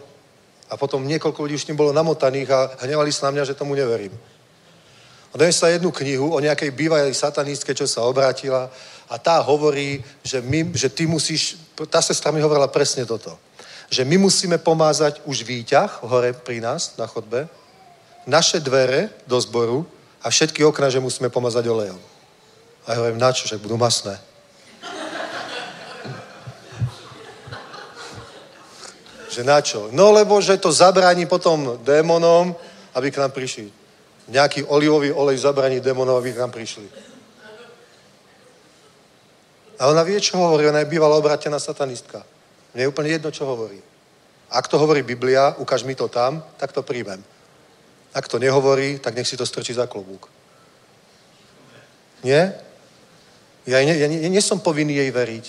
A 0.68 0.76
potom 0.76 1.08
niekoľko 1.08 1.40
ľudí 1.44 1.56
už 1.56 1.66
tým 1.66 1.80
bolo 1.80 1.96
namotaných 1.96 2.50
a 2.52 2.60
hnevali 2.84 3.12
sa 3.12 3.32
na 3.32 3.40
mňa, 3.40 3.48
že 3.48 3.58
tomu 3.58 3.76
neverím. 3.76 4.12
A 5.32 5.38
donesla 5.38 5.76
jednu 5.76 5.92
knihu 5.92 6.34
o 6.34 6.40
nejakej 6.40 6.72
bývalej 6.72 7.14
satanistke, 7.14 7.76
čo 7.76 7.88
sa 7.88 8.04
obrátila 8.04 8.72
a 9.10 9.16
tá 9.16 9.40
hovorí, 9.40 10.04
že, 10.24 10.42
my, 10.42 10.72
že 10.76 10.90
ty 10.90 11.08
musíš, 11.08 11.56
tá 11.88 12.02
sestra 12.02 12.32
mi 12.32 12.42
hovorila 12.44 12.68
presne 12.68 13.06
toto, 13.08 13.40
že 13.88 14.04
my 14.04 14.18
musíme 14.18 14.58
pomázať 14.60 15.24
už 15.24 15.48
výťah 15.48 16.04
hore 16.04 16.36
pri 16.36 16.60
nás 16.60 17.00
na 17.00 17.08
chodbe, 17.08 17.48
naše 18.28 18.60
dvere 18.60 19.10
do 19.28 19.40
zboru 19.40 19.88
a 20.24 20.28
všetky 20.28 20.64
okna, 20.64 20.92
že 20.92 21.00
musíme 21.00 21.32
pomazať 21.32 21.68
olejom. 21.68 22.00
A 22.88 22.92
ja 22.92 23.00
hovorím, 23.00 23.20
na 23.20 23.32
čo, 23.32 23.48
že 23.48 23.60
budú 23.60 23.80
masné. 23.80 24.20
Že 29.38 29.46
na 29.46 29.62
čo? 29.62 29.94
No 29.94 30.10
lebo, 30.10 30.42
že 30.42 30.58
to 30.58 30.74
zabráni 30.74 31.30
potom 31.30 31.78
démonom, 31.86 32.58
aby 32.98 33.14
k 33.14 33.22
nám 33.22 33.30
prišli. 33.30 33.70
Nejaký 34.34 34.66
olivový 34.66 35.14
olej 35.14 35.46
zabraní 35.46 35.78
démonov, 35.78 36.26
aby 36.26 36.34
k 36.34 36.42
nám 36.42 36.50
prišli. 36.50 36.90
A 39.78 39.94
ona 39.94 40.02
vie, 40.02 40.18
čo 40.18 40.42
hovorí. 40.42 40.66
Ona 40.66 40.82
je 40.82 40.90
bývala 40.90 41.22
obrátená 41.22 41.62
satanistka. 41.62 42.26
Mne 42.74 42.82
je 42.82 42.90
úplne 42.90 43.14
jedno, 43.14 43.30
čo 43.30 43.46
hovorí. 43.46 43.78
Ak 44.50 44.66
to 44.66 44.82
hovorí 44.82 45.06
Biblia, 45.06 45.54
ukáž 45.62 45.86
mi 45.86 45.94
to 45.94 46.10
tam, 46.10 46.42
tak 46.58 46.74
to 46.74 46.82
príjmem. 46.82 47.22
Ak 48.18 48.26
to 48.26 48.42
nehovorí, 48.42 48.98
tak 48.98 49.14
nech 49.14 49.30
si 49.30 49.38
to 49.38 49.46
strčí 49.46 49.78
za 49.78 49.86
klobúk. 49.86 50.34
Nie? 52.26 52.58
Ja, 53.70 53.86
nie, 53.86 54.02
ja 54.02 54.10
nie, 54.10 54.34
nie 54.34 54.42
som 54.42 54.58
povinný 54.58 54.98
jej 54.98 55.14
veriť. 55.14 55.46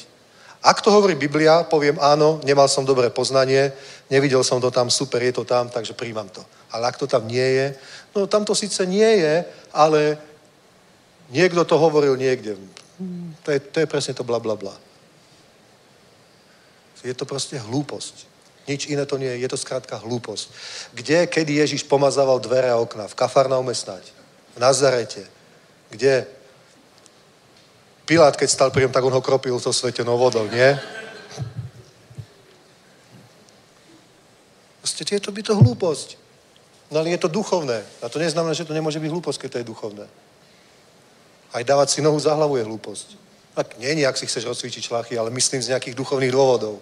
Ak 0.59 0.83
to 0.83 0.91
hovorí 0.91 1.15
Biblia, 1.15 1.63
poviem 1.63 2.03
áno, 2.03 2.43
nemal 2.43 2.67
som 2.67 2.83
dobré 2.83 3.11
poznanie, 3.15 3.71
nevidel 4.11 4.43
som 4.43 4.59
to 4.59 4.75
tam, 4.75 4.91
super, 4.91 5.23
je 5.23 5.31
to 5.31 5.47
tam, 5.47 5.71
takže 5.71 5.95
príjmam 5.95 6.27
to. 6.29 6.43
Ale 6.75 6.91
ak 6.91 6.99
to 6.99 7.07
tam 7.07 7.31
nie 7.31 7.45
je, 7.45 7.67
no 8.15 8.27
tam 8.27 8.43
to 8.43 8.59
síce 8.59 8.83
nie 8.83 9.23
je, 9.23 9.47
ale 9.71 10.19
niekto 11.31 11.63
to 11.63 11.79
hovoril 11.79 12.19
niekde. 12.19 12.59
To 13.47 13.49
je, 13.55 13.59
to 13.63 13.79
je 13.81 13.87
presne 13.87 14.19
to 14.19 14.27
bla 14.27 14.43
bla 14.43 14.59
bla. 14.59 14.75
Je 17.07 17.15
to 17.15 17.23
proste 17.23 17.55
hlúposť. 17.55 18.27
Nič 18.67 18.91
iné 18.91 19.07
to 19.07 19.17
nie 19.17 19.31
je, 19.31 19.47
je 19.47 19.49
to 19.49 19.57
skrátka 19.57 19.97
hlúposť. 20.03 20.47
Kde, 20.93 21.31
kedy 21.31 21.63
Ježiš 21.63 21.87
pomazával 21.87 22.43
dvere 22.43 22.69
a 22.69 22.77
okna? 22.77 23.07
V 23.07 23.15
Kafarnaume 23.15 23.71
snať. 23.73 24.11
V 24.53 24.59
Nazarete. 24.59 25.25
Kde? 25.89 26.27
Pilát, 28.09 28.33
keď 28.41 28.49
stal 28.49 28.73
pri 28.73 28.89
tak 28.89 29.05
on 29.05 29.13
ho 29.13 29.21
kropil 29.21 29.61
so 29.61 29.69
svetenou 29.69 30.17
vodou, 30.17 30.49
nie? 30.49 30.73
Proste 34.81 35.05
je 35.05 35.21
to 35.21 35.29
by 35.29 35.45
to 35.45 35.53
hlúposť. 35.53 36.17
No 36.89 37.05
ale 37.05 37.13
je 37.13 37.21
to 37.21 37.29
duchovné. 37.29 37.85
A 38.01 38.09
to 38.09 38.17
neznamená, 38.17 38.57
že 38.57 38.65
to 38.65 38.73
nemôže 38.73 38.97
byť 38.97 39.13
hlúposť, 39.13 39.39
keď 39.45 39.49
to 39.53 39.61
je 39.61 39.71
duchovné. 39.71 40.07
Aj 41.53 41.61
dávať 41.61 41.89
si 41.93 42.01
nohu 42.01 42.17
za 42.17 42.33
hlavu 42.33 42.57
je 42.57 42.65
hlúposť. 42.65 43.21
Tak 43.53 43.77
nie, 43.77 44.01
ak 44.09 44.17
si 44.17 44.25
chceš 44.25 44.49
rozcvičiť 44.49 44.89
šlachy, 44.89 45.21
ale 45.21 45.29
myslím 45.29 45.61
z 45.61 45.77
nejakých 45.77 45.93
duchovných 45.93 46.33
dôvodov. 46.33 46.81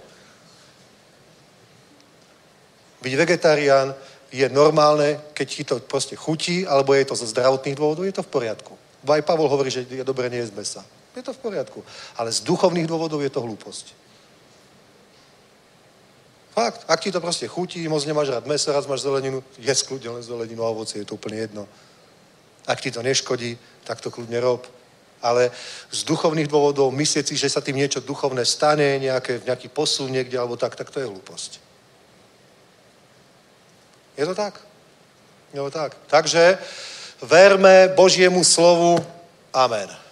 Byť 3.03 3.15
vegetarián 3.19 3.99
je 4.31 4.47
normálne, 4.47 5.19
keď 5.35 5.47
ti 5.51 5.63
to 5.67 5.83
proste 5.83 6.15
chutí, 6.15 6.63
alebo 6.63 6.95
je 6.95 7.11
to 7.11 7.19
zo 7.19 7.27
zdravotných 7.27 7.75
dôvodov, 7.75 8.07
je 8.07 8.15
to 8.15 8.23
v 8.23 8.31
poriadku. 8.31 8.79
Aj 9.03 9.27
Pavol 9.27 9.51
hovorí, 9.51 9.75
že 9.75 9.83
je 9.83 10.07
dobre 10.07 10.31
nie 10.31 10.39
jesť 10.39 10.55
mesa. 10.55 10.83
Je 11.17 11.25
to 11.25 11.33
v 11.33 11.41
poriadku. 11.41 11.81
Ale 12.21 12.29
z 12.29 12.45
duchovných 12.45 12.85
dôvodov 12.85 13.25
je 13.25 13.33
to 13.33 13.41
hlúposť. 13.41 13.97
Fakt. 16.53 16.85
Ak 16.89 17.01
ti 17.01 17.13
to 17.13 17.21
proste 17.21 17.49
chutí, 17.49 17.85
moc 17.89 18.05
nemáš 18.05 18.33
rád 18.33 18.49
meso, 18.49 18.73
raz 18.73 18.89
máš 18.89 19.05
zeleninu, 19.05 19.45
je 19.61 19.75
kľudne 19.85 20.21
len 20.21 20.25
zeleninu 20.25 20.65
a 20.65 20.73
ovocie, 20.73 21.01
je 21.01 21.09
to 21.09 21.17
úplne 21.17 21.37
jedno. 21.37 21.69
Ak 22.69 22.81
ti 22.81 22.93
to 22.93 23.05
neškodí, 23.05 23.57
tak 23.85 24.01
to 24.01 24.13
kľudne 24.13 24.41
rob. 24.41 24.65
Ale 25.21 25.53
z 25.93 26.01
duchovných 26.05 26.49
dôvodov 26.49 26.93
myslieť 26.93 27.29
si, 27.29 27.37
že 27.37 27.53
sa 27.53 27.61
tým 27.61 27.77
niečo 27.77 28.01
duchovné 28.01 28.45
stane, 28.45 29.01
nejaké, 29.01 29.41
nejaký 29.45 29.69
posun 29.69 30.13
niekde 30.13 30.37
alebo 30.37 30.57
tak, 30.57 30.77
tak 30.77 30.89
to 30.93 31.01
je 31.01 31.09
hlúposť. 31.09 31.61
Je 34.17 34.25
to 34.25 34.33
tak? 34.33 34.61
Je 35.53 35.61
to 35.61 35.73
tak. 35.73 35.97
Takže 36.09 36.57
verme 37.21 37.93
Božiemu 37.93 38.41
slovu. 38.45 38.97
Amen. 39.53 40.06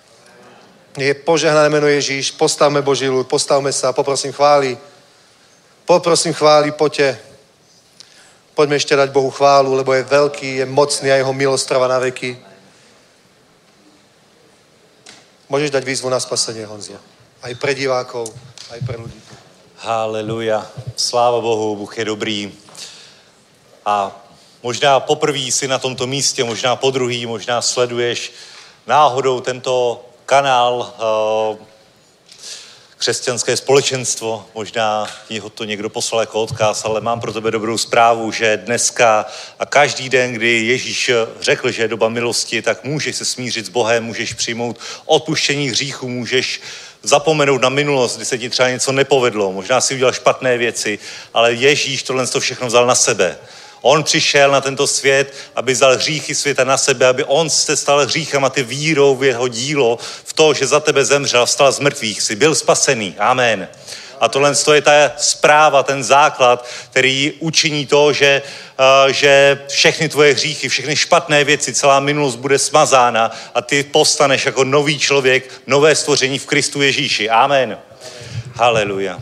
Je 0.95 1.15
požehnané 1.15 1.69
meno 1.69 1.87
Ježíš. 1.87 2.31
Postavme 2.31 2.83
Boží 2.83 3.09
ľud, 3.09 3.27
postavme 3.27 3.73
sa. 3.73 3.93
Poprosím 3.93 4.33
chváli. 4.33 4.79
Poprosím 5.85 6.33
chváli, 6.33 6.73
poďte. 6.73 7.19
Poďme 8.55 8.77
ešte 8.79 8.97
dať 8.97 9.11
Bohu 9.11 9.31
chválu, 9.31 9.75
lebo 9.75 9.91
je 9.91 10.07
veľký, 10.07 10.63
je 10.63 10.67
mocný 10.67 11.11
a 11.11 11.19
jeho 11.19 11.35
milosť 11.35 11.69
trvá 11.69 11.91
na 11.91 11.99
veky. 11.99 12.39
Môžeš 15.51 15.75
dať 15.75 15.85
výzvu 15.85 16.07
na 16.07 16.23
spasenie, 16.23 16.63
Honzo. 16.63 16.95
Aj 17.43 17.53
pre 17.59 17.75
divákov, 17.75 18.31
aj 18.71 18.81
pre 18.87 18.95
ľudí. 18.95 19.19
Haleluja. 19.83 20.63
Sláva 20.97 21.41
Bohu, 21.41 21.77
Bůh 21.77 21.99
je 21.99 22.05
dobrý. 22.05 22.55
A 23.85 24.15
možná 24.63 25.01
poprvé 25.01 25.51
si 25.51 25.69
na 25.69 25.79
tomto 25.79 26.07
místě, 26.07 26.45
možná 26.45 26.77
po 26.77 26.91
druhý, 26.91 27.27
možná 27.27 27.63
sleduješ 27.63 28.33
náhodou 28.87 29.41
tento 29.41 30.05
kanál 30.27 30.95
uh, 31.59 31.67
křesťanské 33.05 33.57
společenstvo, 33.57 34.47
možná 34.55 35.11
ti 35.29 35.39
ho 35.39 35.51
to 35.51 35.65
někdo 35.65 35.91
poslal 35.91 36.21
jako 36.21 36.43
odkaz, 36.43 36.85
ale 36.85 37.01
mám 37.01 37.21
pro 37.21 37.33
tebe 37.33 37.51
dobrou 37.51 37.79
zprávu, 37.79 38.33
že 38.33 38.57
dneska 38.57 39.27
a 39.59 39.67
každý 39.67 40.09
den, 40.09 40.33
kdy 40.33 40.67
Ježíš 40.67 41.11
řekl, 41.41 41.71
že 41.71 41.83
je 41.83 41.89
doba 41.89 42.09
milosti, 42.09 42.63
tak 42.63 42.85
můžeš 42.85 43.17
se 43.17 43.25
smířit 43.25 43.67
s 43.67 43.69
Bohem, 43.69 44.05
můžeš 44.05 44.33
přijmout 44.33 44.79
odpuštění 45.05 45.69
hříchu, 45.69 46.09
můžeš 46.09 46.61
zapomenout 47.03 47.63
na 47.63 47.69
minulost, 47.69 48.17
kdy 48.17 48.25
se 48.25 48.39
ti 48.39 48.51
třeba 48.51 48.71
něco 48.71 48.93
nepovedlo, 48.93 49.53
možná 49.53 49.81
si 49.81 49.95
udělal 49.95 50.13
špatné 50.13 50.59
věci, 50.59 50.99
ale 51.35 51.53
Ježíš 51.53 52.03
tohle 52.03 52.27
to 52.27 52.41
všechno 52.41 52.67
vzal 52.67 52.87
na 52.87 52.95
sebe. 52.95 53.39
On 53.87 54.05
přišel 54.05 54.51
na 54.51 54.61
tento 54.61 54.87
svět, 54.87 55.35
aby 55.57 55.73
vzal 55.73 55.97
hříchy 55.97 56.35
světa 56.35 56.65
na 56.65 56.77
sebe, 56.77 57.07
aby 57.07 57.25
on 57.25 57.51
se 57.51 57.77
stal 57.77 58.07
hříchem 58.07 58.45
a 58.45 58.51
ty 58.51 58.63
vírou 58.63 59.17
v 59.17 59.25
jeho 59.25 59.49
dílo, 59.49 59.99
v 60.25 60.33
to, 60.33 60.55
že 60.55 60.67
za 60.67 60.81
tebe 60.81 61.05
zemřel, 61.05 61.47
vstal 61.47 61.73
z 61.73 61.79
mrtvých, 61.79 62.23
si 62.23 62.37
byl 62.37 62.55
spasený. 62.55 63.15
Amen. 63.19 63.69
A 64.21 64.29
tohle 64.29 64.53
je 64.75 64.83
ta 64.83 65.13
zpráva, 65.17 65.83
ten 65.83 66.05
základ, 66.05 66.69
který 66.91 67.33
učiní 67.39 67.87
to, 67.87 68.13
že, 68.13 68.43
uh, 68.79 69.13
že 69.13 69.63
všechny 69.69 70.09
tvoje 70.09 70.35
hříchy, 70.35 70.69
všechny 70.69 70.97
špatné 70.97 71.45
věci, 71.45 71.75
celá 71.75 72.01
minulost 72.01 72.37
bude 72.37 72.59
smazána 72.59 73.31
a 73.55 73.63
ty 73.63 73.83
postaneš 73.83 74.47
jako 74.47 74.65
nový 74.65 74.99
člověk, 74.99 75.51
nové 75.67 75.95
stvoření 75.95 76.39
v 76.39 76.47
Kristu 76.47 76.83
Ježíši. 76.83 77.31
Amen. 77.31 77.79
Haleluja. 78.55 79.21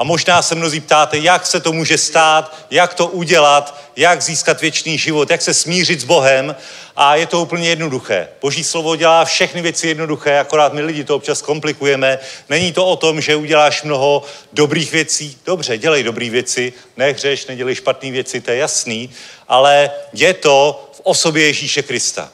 A 0.00 0.04
možná 0.04 0.42
se 0.42 0.54
mnozí 0.54 0.80
ptáte, 0.80 1.18
jak 1.18 1.46
se 1.46 1.60
to 1.60 1.72
může 1.72 1.98
stát, 1.98 2.56
jak 2.70 2.94
to 2.94 3.06
udělat, 3.06 3.80
jak 3.96 4.22
získat 4.22 4.60
věčný 4.60 4.98
život, 4.98 5.30
jak 5.30 5.42
se 5.42 5.54
smířit 5.54 6.00
s 6.00 6.04
Bohem. 6.04 6.56
A 6.96 7.16
je 7.16 7.26
to 7.26 7.40
úplně 7.40 7.68
jednoduché. 7.68 8.28
Boží 8.40 8.64
slovo 8.64 8.96
dělá 8.96 9.24
všechny 9.24 9.62
věci 9.62 9.88
jednoduché, 9.88 10.38
akorát 10.38 10.72
my 10.72 10.82
lidi 10.82 11.04
to 11.04 11.16
občas 11.16 11.42
komplikujeme. 11.42 12.18
Není 12.48 12.72
to 12.72 12.86
o 12.86 12.96
tom, 12.96 13.20
že 13.20 13.36
uděláš 13.36 13.82
mnoho 13.82 14.22
dobrých 14.52 14.92
věcí. 14.92 15.38
Dobře, 15.46 15.78
dělej 15.78 16.02
dobré 16.02 16.30
věci, 16.30 16.72
nehřeš, 16.96 17.46
nedělej 17.46 17.74
špatné 17.74 18.10
věci, 18.10 18.40
to 18.40 18.50
je 18.50 18.56
jasný. 18.56 19.10
Ale 19.48 19.90
je 20.12 20.34
to 20.34 20.88
v 20.92 21.00
osobě 21.04 21.46
Ježíše 21.46 21.82
Krista. 21.82 22.32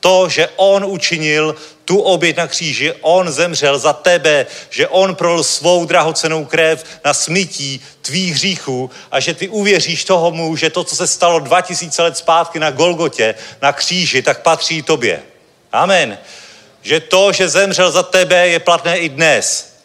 To, 0.00 0.28
že 0.28 0.48
on 0.56 0.84
učinil 0.84 1.54
tu 1.84 2.00
oběť 2.00 2.36
na 2.36 2.46
kříži, 2.46 2.92
on 3.00 3.30
zemřel 3.32 3.78
za 3.78 3.92
tebe, 3.92 4.46
že 4.70 4.88
on 4.88 5.14
prol 5.14 5.44
svou 5.44 5.84
drahocenou 5.84 6.44
krev 6.44 6.84
na 7.04 7.14
smytí 7.14 7.80
tvých 8.02 8.34
hříchů 8.34 8.90
a 9.10 9.20
že 9.20 9.34
ty 9.34 9.48
uvěříš 9.48 10.04
tomu, 10.04 10.56
že 10.56 10.70
to, 10.70 10.84
co 10.84 10.96
se 10.96 11.06
stalo 11.06 11.38
2000 11.38 12.02
let 12.02 12.16
zpátky 12.16 12.58
na 12.58 12.70
Golgotě, 12.70 13.34
na 13.62 13.72
kříži, 13.72 14.22
tak 14.22 14.42
patří 14.42 14.82
tobě. 14.82 15.22
Amen. 15.72 16.18
Že 16.82 17.00
to, 17.00 17.32
že 17.32 17.48
zemřel 17.48 17.90
za 17.90 18.02
tebe, 18.02 18.48
je 18.48 18.58
platné 18.58 18.98
i 18.98 19.08
dnes 19.08 19.77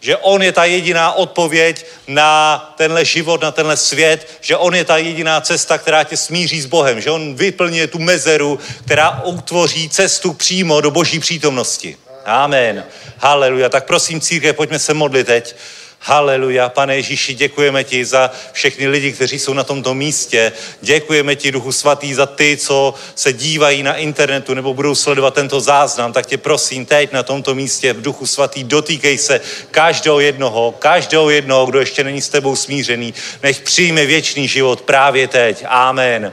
že 0.00 0.16
on 0.16 0.42
je 0.42 0.52
ta 0.52 0.64
jediná 0.64 1.12
odpověď 1.12 1.86
na 2.06 2.58
tenhle 2.76 3.04
život, 3.04 3.42
na 3.42 3.50
tenhle 3.50 3.76
svět, 3.76 4.28
že 4.40 4.56
on 4.56 4.74
je 4.74 4.84
ta 4.84 4.96
jediná 4.96 5.40
cesta, 5.40 5.78
která 5.78 6.04
tě 6.04 6.16
smíří 6.16 6.60
s 6.60 6.66
Bohem, 6.66 7.00
že 7.00 7.10
on 7.10 7.34
vyplňuje 7.34 7.86
tu 7.86 7.98
mezeru, 7.98 8.58
která 8.84 9.22
utvoří 9.24 9.88
cestu 9.88 10.32
přímo 10.32 10.80
do 10.80 10.90
boží 10.90 11.18
přítomnosti. 11.18 11.96
Amen. 12.24 12.84
Haleluja. 13.18 13.68
Tak 13.68 13.86
prosím, 13.86 14.20
církev, 14.20 14.56
pojďme 14.56 14.78
se 14.78 14.94
modlit 14.94 15.26
teď. 15.26 15.56
Haleluja. 16.00 16.68
Pane 16.68 16.96
Ježíši, 16.96 17.34
děkujeme 17.34 17.84
ti 17.84 18.04
za 18.04 18.30
všechny 18.52 18.88
lidi, 18.88 19.12
kteří 19.12 19.38
jsou 19.38 19.54
na 19.54 19.64
tomto 19.64 19.94
místě. 19.94 20.52
Děkujeme 20.80 21.36
ti, 21.36 21.52
Duchu 21.52 21.72
Svatý, 21.72 22.14
za 22.14 22.26
ty, 22.26 22.56
co 22.56 22.94
se 23.14 23.32
dívají 23.32 23.82
na 23.82 23.94
internetu 23.94 24.54
nebo 24.54 24.74
budou 24.74 24.94
sledovat 24.94 25.34
tento 25.34 25.60
záznam. 25.60 26.12
Tak 26.12 26.26
tě 26.26 26.38
prosím, 26.38 26.86
teď 26.86 27.12
na 27.12 27.22
tomto 27.22 27.54
místě 27.54 27.92
v 27.92 28.02
Duchu 28.02 28.26
Svatý, 28.26 28.64
dotýkej 28.64 29.18
se 29.18 29.40
každého 29.70 30.20
jednoho, 30.20 30.74
každého 30.78 31.30
jednoho, 31.30 31.66
kdo 31.66 31.80
ještě 31.80 32.04
není 32.04 32.20
s 32.20 32.28
tebou 32.28 32.56
smířený. 32.56 33.14
Nech 33.42 33.60
přijme 33.60 34.06
věčný 34.06 34.48
život 34.48 34.80
právě 34.80 35.28
teď. 35.28 35.64
Amen. 35.68 36.32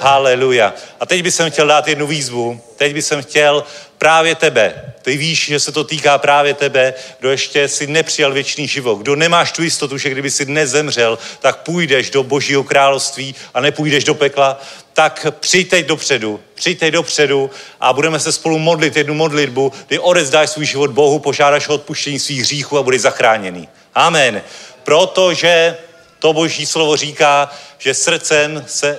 Haleluja. 0.00 0.74
A 1.00 1.06
teď 1.06 1.22
bych 1.22 1.34
chtěl 1.48 1.66
dát 1.66 1.88
jednu 1.88 2.06
výzvu. 2.06 2.60
Teď 2.76 2.94
bych 2.94 3.12
chtěl 3.20 3.64
právě 3.98 4.34
tebe. 4.34 4.94
Ty 5.02 5.16
víš, 5.16 5.44
že 5.46 5.60
se 5.60 5.72
to 5.72 5.84
týká 5.84 6.18
právě 6.18 6.54
tebe, 6.54 6.94
kdo 7.18 7.30
ještě 7.30 7.68
si 7.68 7.86
nepřijal 7.86 8.32
věčný 8.32 8.68
život. 8.68 8.98
Kdo 8.98 9.16
nemáš 9.16 9.52
tu 9.52 9.62
jistotu, 9.62 9.98
že 9.98 10.10
kdyby 10.10 10.30
si 10.30 10.46
nezemřel, 10.46 11.18
tak 11.40 11.56
půjdeš 11.56 12.10
do 12.10 12.22
božího 12.22 12.64
království 12.64 13.34
a 13.54 13.60
nepůjdeš 13.60 14.04
do 14.04 14.14
pekla, 14.14 14.60
tak 14.92 15.26
přijď 15.40 15.70
teď 15.70 15.86
dopředu, 15.86 16.40
přijď 16.54 16.78
teď 16.78 16.94
dopředu 16.94 17.50
a 17.80 17.92
budeme 17.92 18.20
se 18.20 18.32
spolu 18.32 18.58
modlit 18.58 18.96
jednu 18.96 19.14
modlitbu, 19.14 19.72
kdy 19.88 19.98
odezdáš 19.98 20.50
svůj 20.50 20.66
život 20.66 20.90
Bohu, 20.90 21.18
požádáš 21.18 21.68
o 21.68 21.74
odpuštění 21.74 22.18
svých 22.18 22.40
hříchů 22.40 22.78
a 22.78 22.82
budeš 22.82 23.00
zachráněný. 23.00 23.68
Amen. 23.94 24.42
Protože 24.82 25.76
to 26.20 26.32
boží 26.32 26.66
slovo 26.66 26.96
říká, 26.96 27.50
že 27.78 27.94
srdcem 27.94 28.64
se 28.66 28.98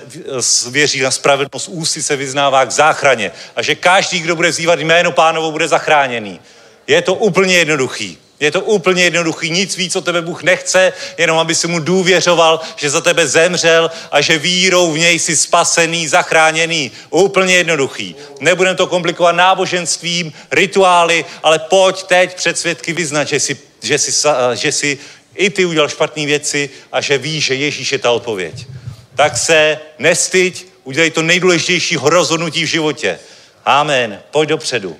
věří 0.70 1.00
na 1.00 1.10
spravedlnost, 1.10 1.68
ústy 1.68 2.02
se 2.02 2.16
vyznává 2.16 2.64
k 2.64 2.70
záchraně 2.70 3.32
a 3.56 3.62
že 3.62 3.74
každý, 3.74 4.20
kdo 4.20 4.36
bude 4.36 4.50
vzývat 4.50 4.78
jméno 4.78 5.12
pánovo, 5.12 5.50
bude 5.50 5.68
zachráněný. 5.68 6.40
Je 6.86 7.02
to 7.02 7.14
úplně 7.14 7.56
jednoduchý. 7.56 8.18
Je 8.40 8.50
to 8.50 8.60
úplně 8.60 9.04
jednoduchý, 9.04 9.50
nic 9.50 9.76
víc, 9.76 9.92
co 9.92 10.00
tebe 10.00 10.22
Bůh 10.22 10.42
nechce, 10.42 10.92
jenom 11.18 11.38
aby 11.38 11.54
si 11.54 11.68
mu 11.68 11.78
důvěřoval, 11.78 12.60
že 12.76 12.90
za 12.90 13.00
tebe 13.00 13.26
zemřel 13.26 13.90
a 14.10 14.20
že 14.20 14.38
vírou 14.38 14.92
v 14.92 14.98
něj 14.98 15.18
si 15.18 15.36
spasený, 15.36 16.08
zachráněný. 16.08 16.90
Úplně 17.10 17.54
jednoduchý. 17.54 18.14
Nebudeme 18.40 18.76
to 18.76 18.86
komplikovat 18.86 19.32
náboženstvím, 19.32 20.32
rituály, 20.50 21.24
ale 21.42 21.58
pojď 21.58 22.02
teď 22.02 22.36
před 22.36 22.58
svědky 22.58 22.92
vyznat, 22.92 23.28
že 23.28 23.40
si, 23.40 23.56
že 23.82 23.98
si, 23.98 24.28
že 24.54 24.72
si 24.72 24.98
i 25.34 25.50
ty 25.50 25.64
udělal 25.64 25.88
špatné 25.88 26.26
věci 26.26 26.70
a 26.92 27.00
že 27.00 27.18
víš, 27.18 27.44
že 27.44 27.54
Ježíš 27.54 27.92
je 27.92 27.98
ta 27.98 28.10
odpověď. 28.10 28.66
Tak 29.14 29.38
se 29.38 29.78
nestyď, 29.98 30.66
udělej 30.84 31.10
to 31.10 31.22
nejdůležitějšího 31.22 32.10
rozhodnutí 32.10 32.62
v 32.62 32.66
životě. 32.66 33.18
Amen. 33.64 34.22
Pojď 34.30 34.48
dopředu. 34.48 34.96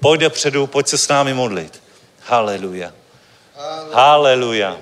Pojď 0.00 0.20
dopředu, 0.20 0.66
pojď 0.66 0.88
se 0.88 0.98
s 0.98 1.08
námi 1.08 1.34
modlit. 1.34 1.82
Haleluja. 2.20 2.92
Haleluja. 3.92 4.76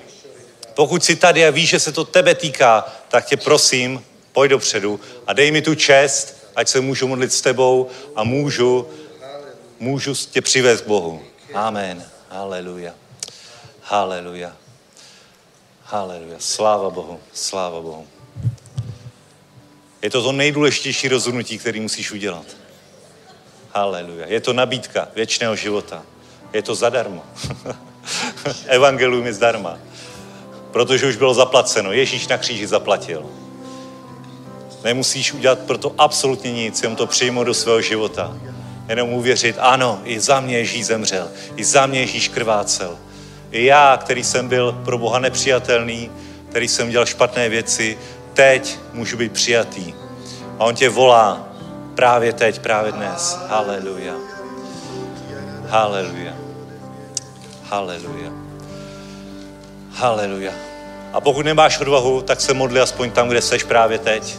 Pokud 0.73 1.03
jsi 1.03 1.15
tady 1.15 1.45
a 1.45 1.49
víš, 1.49 1.69
že 1.69 1.79
se 1.79 1.91
to 1.91 2.03
tebe 2.03 2.35
týká, 2.35 2.93
tak 3.07 3.25
tě 3.25 3.37
prosím, 3.37 4.05
pojď 4.31 4.49
dopředu 4.51 4.99
a 5.27 5.33
dej 5.33 5.51
mi 5.51 5.61
tu 5.61 5.75
čest, 5.75 6.47
ať 6.55 6.67
se 6.67 6.81
můžu 6.81 7.07
modlit 7.07 7.33
s 7.33 7.41
tebou 7.41 7.89
a 8.15 8.23
můžu, 8.23 8.89
můžu 9.79 10.15
tě 10.15 10.41
přivést 10.41 10.81
k 10.81 10.87
Bohu. 10.87 11.21
Amen. 11.53 12.05
Haleluja. 12.29 12.93
Haleluja. 13.81 14.62
Haleluja. 15.83 16.35
Sláva 16.39 16.89
Bohu. 16.89 17.19
Sláva 17.33 17.81
Bohu. 17.81 18.07
Je 20.01 20.09
to 20.09 20.23
to 20.23 20.31
nejdůležitější 20.31 21.07
rozhodnutí, 21.07 21.57
který 21.57 21.79
musíš 21.79 22.11
udělat. 22.11 22.45
Haleluja. 23.71 24.27
Je 24.27 24.41
to 24.41 24.53
nabídka 24.53 25.07
věčného 25.15 25.55
života. 25.55 26.03
Je 26.53 26.61
to 26.61 26.75
zadarmo. 26.75 27.23
Evangelium 28.67 29.25
je 29.25 29.33
zdarma. 29.33 29.79
Protože 30.71 31.07
už 31.07 31.15
bylo 31.15 31.33
zaplaceno. 31.33 31.91
Ježíš 31.91 32.27
na 32.27 32.37
kříži 32.37 32.67
zaplatil. 32.67 33.29
Nemusíš 34.83 35.33
udělat 35.33 35.59
proto 35.59 35.95
absolutně 35.97 36.51
nic, 36.51 36.81
jenom 36.81 36.95
to 36.95 37.07
přijmout 37.07 37.43
do 37.43 37.53
svého 37.53 37.81
života. 37.81 38.37
Jenom 38.89 39.13
uvěřit, 39.13 39.55
ano, 39.59 40.01
i 40.03 40.19
za 40.19 40.39
mě 40.39 40.57
Ježíš 40.57 40.85
zemřel, 40.85 41.31
i 41.55 41.63
za 41.63 41.85
mě 41.85 41.99
Ježíš 41.99 42.27
krvácel. 42.27 42.97
I 43.53 43.65
já, 43.65 43.97
který 44.01 44.23
jsem 44.23 44.47
byl 44.47 44.71
pro 44.85 44.97
Boha 44.97 45.19
nepřijatelný, 45.19 46.11
který 46.49 46.67
jsem 46.67 46.89
dělal 46.89 47.05
špatné 47.05 47.49
věci, 47.49 47.97
teď 48.33 48.79
můžu 48.93 49.17
být 49.17 49.31
přijatý. 49.31 49.93
A 50.59 50.65
on 50.65 50.75
tě 50.75 50.89
volá 50.89 51.47
právě 51.95 52.33
teď, 52.33 52.59
právě 52.59 52.91
dnes. 52.91 53.39
Haleluja. 53.47 54.13
Haleluja. 55.69 56.33
Haleluja. 57.63 58.31
Haleluja. 59.91 60.51
A 61.13 61.21
pokud 61.21 61.45
nemáš 61.45 61.79
odvahu, 61.79 62.21
tak 62.21 62.41
se 62.41 62.53
modli 62.53 62.79
aspoň 62.79 63.11
tam, 63.11 63.29
kde 63.29 63.41
seš 63.41 63.63
právě 63.63 63.97
teď. 63.97 64.37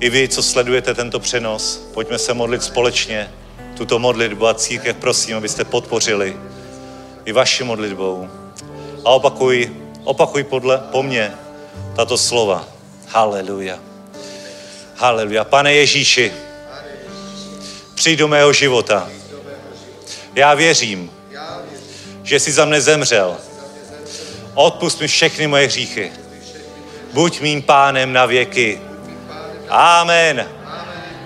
I 0.00 0.10
vy, 0.10 0.28
co 0.28 0.42
sledujete 0.42 0.94
tento 0.94 1.20
přenos, 1.20 1.76
pojďme 1.94 2.18
se 2.18 2.34
modlit 2.34 2.62
společně 2.62 3.32
tuto 3.76 3.98
modlitbu 3.98 4.46
a 4.46 4.54
církev 4.54 4.96
prosím, 4.96 5.36
abyste 5.36 5.64
podpořili 5.64 6.36
i 7.24 7.32
vaši 7.32 7.64
modlitbou. 7.64 8.28
A 9.04 9.10
opakuj, 9.10 9.70
opakuj 10.04 10.44
podle, 10.44 10.78
po 10.78 11.02
mně 11.02 11.34
tato 11.96 12.18
slova. 12.18 12.68
Haleluja. 13.08 13.78
Haleluja. 14.96 15.44
Pane 15.44 15.74
Ježíši, 15.74 16.32
přijď 17.94 18.18
do 18.18 18.28
mého 18.28 18.52
života. 18.52 19.08
Já 20.34 20.54
věřím, 20.54 21.10
že 22.22 22.40
jsi 22.40 22.52
za 22.52 22.64
mne 22.64 22.80
zemřel. 22.80 23.36
Odpust 24.54 25.00
mi 25.00 25.08
všechny 25.08 25.46
moje 25.46 25.66
hříchy. 25.66 26.12
Buď 27.12 27.40
mým 27.40 27.62
pánem 27.62 28.12
na 28.12 28.26
věky. 28.26 28.80
Amen. 29.68 30.48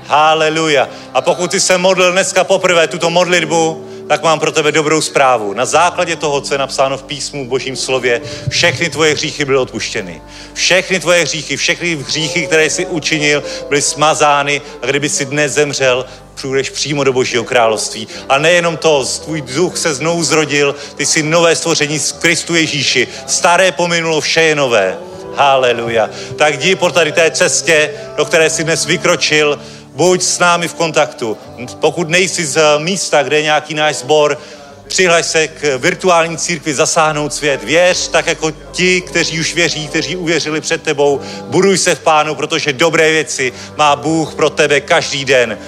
Haleluja. 0.06 0.88
A 1.14 1.20
pokud 1.20 1.52
jsi 1.52 1.60
se 1.60 1.78
modlil 1.78 2.12
dneska 2.12 2.44
poprvé 2.44 2.88
tuto 2.88 3.10
modlitbu, 3.10 3.87
tak 4.08 4.22
mám 4.22 4.40
pro 4.40 4.52
tebe 4.52 4.72
dobrou 4.72 5.00
zprávu. 5.00 5.54
Na 5.54 5.66
základě 5.66 6.16
toho, 6.16 6.40
co 6.40 6.54
je 6.54 6.58
napsáno 6.58 6.98
v 6.98 7.02
písmu 7.02 7.44
v 7.44 7.48
božím 7.48 7.76
slově, 7.76 8.20
všechny 8.48 8.90
tvoje 8.90 9.14
hříchy 9.14 9.44
byly 9.44 9.58
odpuštěny. 9.58 10.22
Všechny 10.54 11.00
tvoje 11.00 11.22
hříchy, 11.22 11.56
všechny 11.56 11.96
hříchy, 11.96 12.46
které 12.46 12.70
jsi 12.70 12.86
učinil, 12.86 13.42
byly 13.68 13.82
smazány 13.82 14.62
a 14.82 14.86
kdyby 14.86 15.08
si 15.08 15.24
dnes 15.24 15.52
zemřel, 15.52 16.06
půjdeš 16.42 16.70
přímo 16.70 17.04
do 17.04 17.12
Božího 17.12 17.44
království. 17.44 18.08
A 18.28 18.38
nejenom 18.38 18.76
to, 18.76 19.04
tvůj 19.24 19.40
duch 19.40 19.76
se 19.76 19.94
znovu 19.94 20.24
zrodil, 20.24 20.74
ty 20.96 21.06
jsi 21.06 21.22
nové 21.22 21.56
stvoření 21.56 21.98
z 21.98 22.12
Kristu 22.12 22.54
Ježíši. 22.54 23.08
Staré 23.26 23.72
pominulo, 23.72 24.20
vše 24.20 24.42
je 24.42 24.54
nové. 24.54 24.98
Haleluja. 25.36 26.10
Tak 26.36 26.54
jdi 26.54 26.74
po 26.74 26.90
tady 26.90 27.12
té 27.12 27.30
cestě, 27.30 27.90
do 28.16 28.24
které 28.24 28.50
jsi 28.50 28.64
dnes 28.64 28.86
vykročil, 28.86 29.58
buď 29.98 30.22
s 30.22 30.38
námi 30.38 30.68
v 30.68 30.74
kontaktu. 30.74 31.38
Pokud 31.80 32.08
nejsi 32.08 32.46
z 32.46 32.78
místa, 32.78 33.22
kde 33.22 33.36
je 33.36 33.42
nějaký 33.42 33.74
náš 33.74 33.96
sbor, 33.96 34.38
přihlaš 34.86 35.26
se 35.26 35.48
k 35.48 35.76
virtuální 35.78 36.36
církvi 36.36 36.74
zasáhnout 36.74 37.34
svět. 37.34 37.64
Věř 37.64 38.08
tak 38.08 38.26
jako 38.26 38.50
ti, 38.50 39.00
kteří 39.00 39.40
už 39.40 39.54
věří, 39.54 39.88
kteří 39.88 40.16
uvěřili 40.16 40.60
před 40.60 40.82
tebou. 40.82 41.20
Buduj 41.42 41.78
se 41.78 41.94
v 41.94 42.00
pánu, 42.00 42.34
protože 42.34 42.72
dobré 42.72 43.10
věci 43.10 43.52
má 43.76 43.96
Bůh 43.96 44.34
pro 44.34 44.50
tebe 44.50 44.80
každý 44.80 45.24
den. 45.24 45.58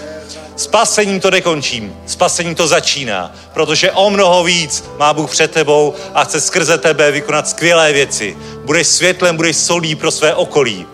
Spasením 0.56 1.20
to 1.20 1.30
nekončím, 1.30 1.96
spasením 2.06 2.54
to 2.54 2.66
začíná, 2.66 3.34
protože 3.54 3.92
o 3.92 4.10
mnoho 4.10 4.44
víc 4.44 4.84
má 4.98 5.12
Bůh 5.12 5.30
před 5.30 5.50
tebou 5.50 5.94
a 6.14 6.24
chce 6.24 6.40
skrze 6.40 6.78
tebe 6.78 7.10
vykonat 7.10 7.48
skvělé 7.48 7.92
věci. 7.92 8.36
Budeš 8.64 8.86
světlem, 8.86 9.36
budeš 9.36 9.56
solí 9.56 9.94
pro 9.94 10.10
své 10.10 10.34
okolí. 10.34 10.86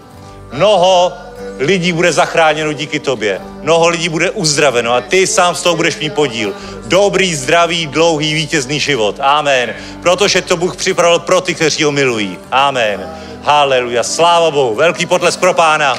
Mnoho 0.53 1.13
lidí 1.59 1.93
bude 1.93 2.12
zachráněno 2.12 2.73
díky 2.73 3.01
tobě. 3.01 3.41
Mnoho 3.62 3.89
lidí 3.89 4.09
bude 4.09 4.31
uzdraveno 4.31 4.93
a 4.95 5.01
ty 5.01 5.27
sám 5.27 5.55
z 5.55 5.62
toho 5.62 5.77
budeš 5.77 5.97
mít 5.97 6.15
podíl. 6.15 6.55
Dobrý, 6.87 7.35
zdravý, 7.35 7.87
dlouhý, 7.87 8.35
vítězný 8.35 8.81
život. 8.81 9.16
Amen. 9.20 9.74
Protože 10.03 10.43
to 10.43 10.57
Bůh 10.57 10.77
připravil 10.77 11.19
pro 11.19 11.41
ty, 11.41 11.55
kteří 11.55 11.85
ho 11.85 11.93
milují. 11.93 12.39
Amen. 12.51 13.09
Haleluja. 13.43 14.03
Sláva 14.03 14.51
Bohu. 14.51 14.74
Velký 14.74 15.07
potles 15.07 15.37
pro 15.37 15.55
pána. 15.55 15.99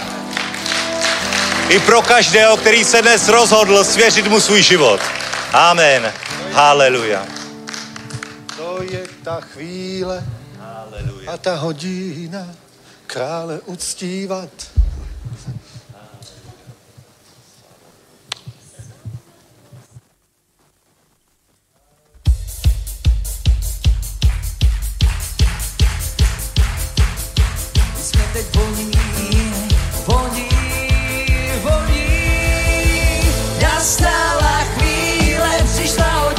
I 1.70 1.80
pro 1.80 2.02
každého, 2.02 2.58
který 2.58 2.86
se 2.86 3.02
dnes 3.02 3.30
rozhodl 3.30 3.84
svěřit 3.84 4.28
mu 4.28 4.40
svůj 4.40 4.62
život. 4.62 5.02
Amen. 5.54 6.14
Haleluja. 6.52 7.26
To 8.58 8.80
je 8.92 9.04
ta 9.24 9.42
chvíle 9.42 10.24
Haleluja. 10.60 11.32
a 11.32 11.38
ta 11.38 11.56
hodina 11.56 12.48
krále 13.08 13.60
uctívat. 13.66 14.50
Teď 28.38 28.56
voní, 28.56 28.92
voní, 30.08 30.50
voní. 31.64 32.08
Nastala 33.62 34.64
chvíle, 34.76 35.50
přišla 35.74 36.06
hodina, 36.06 36.37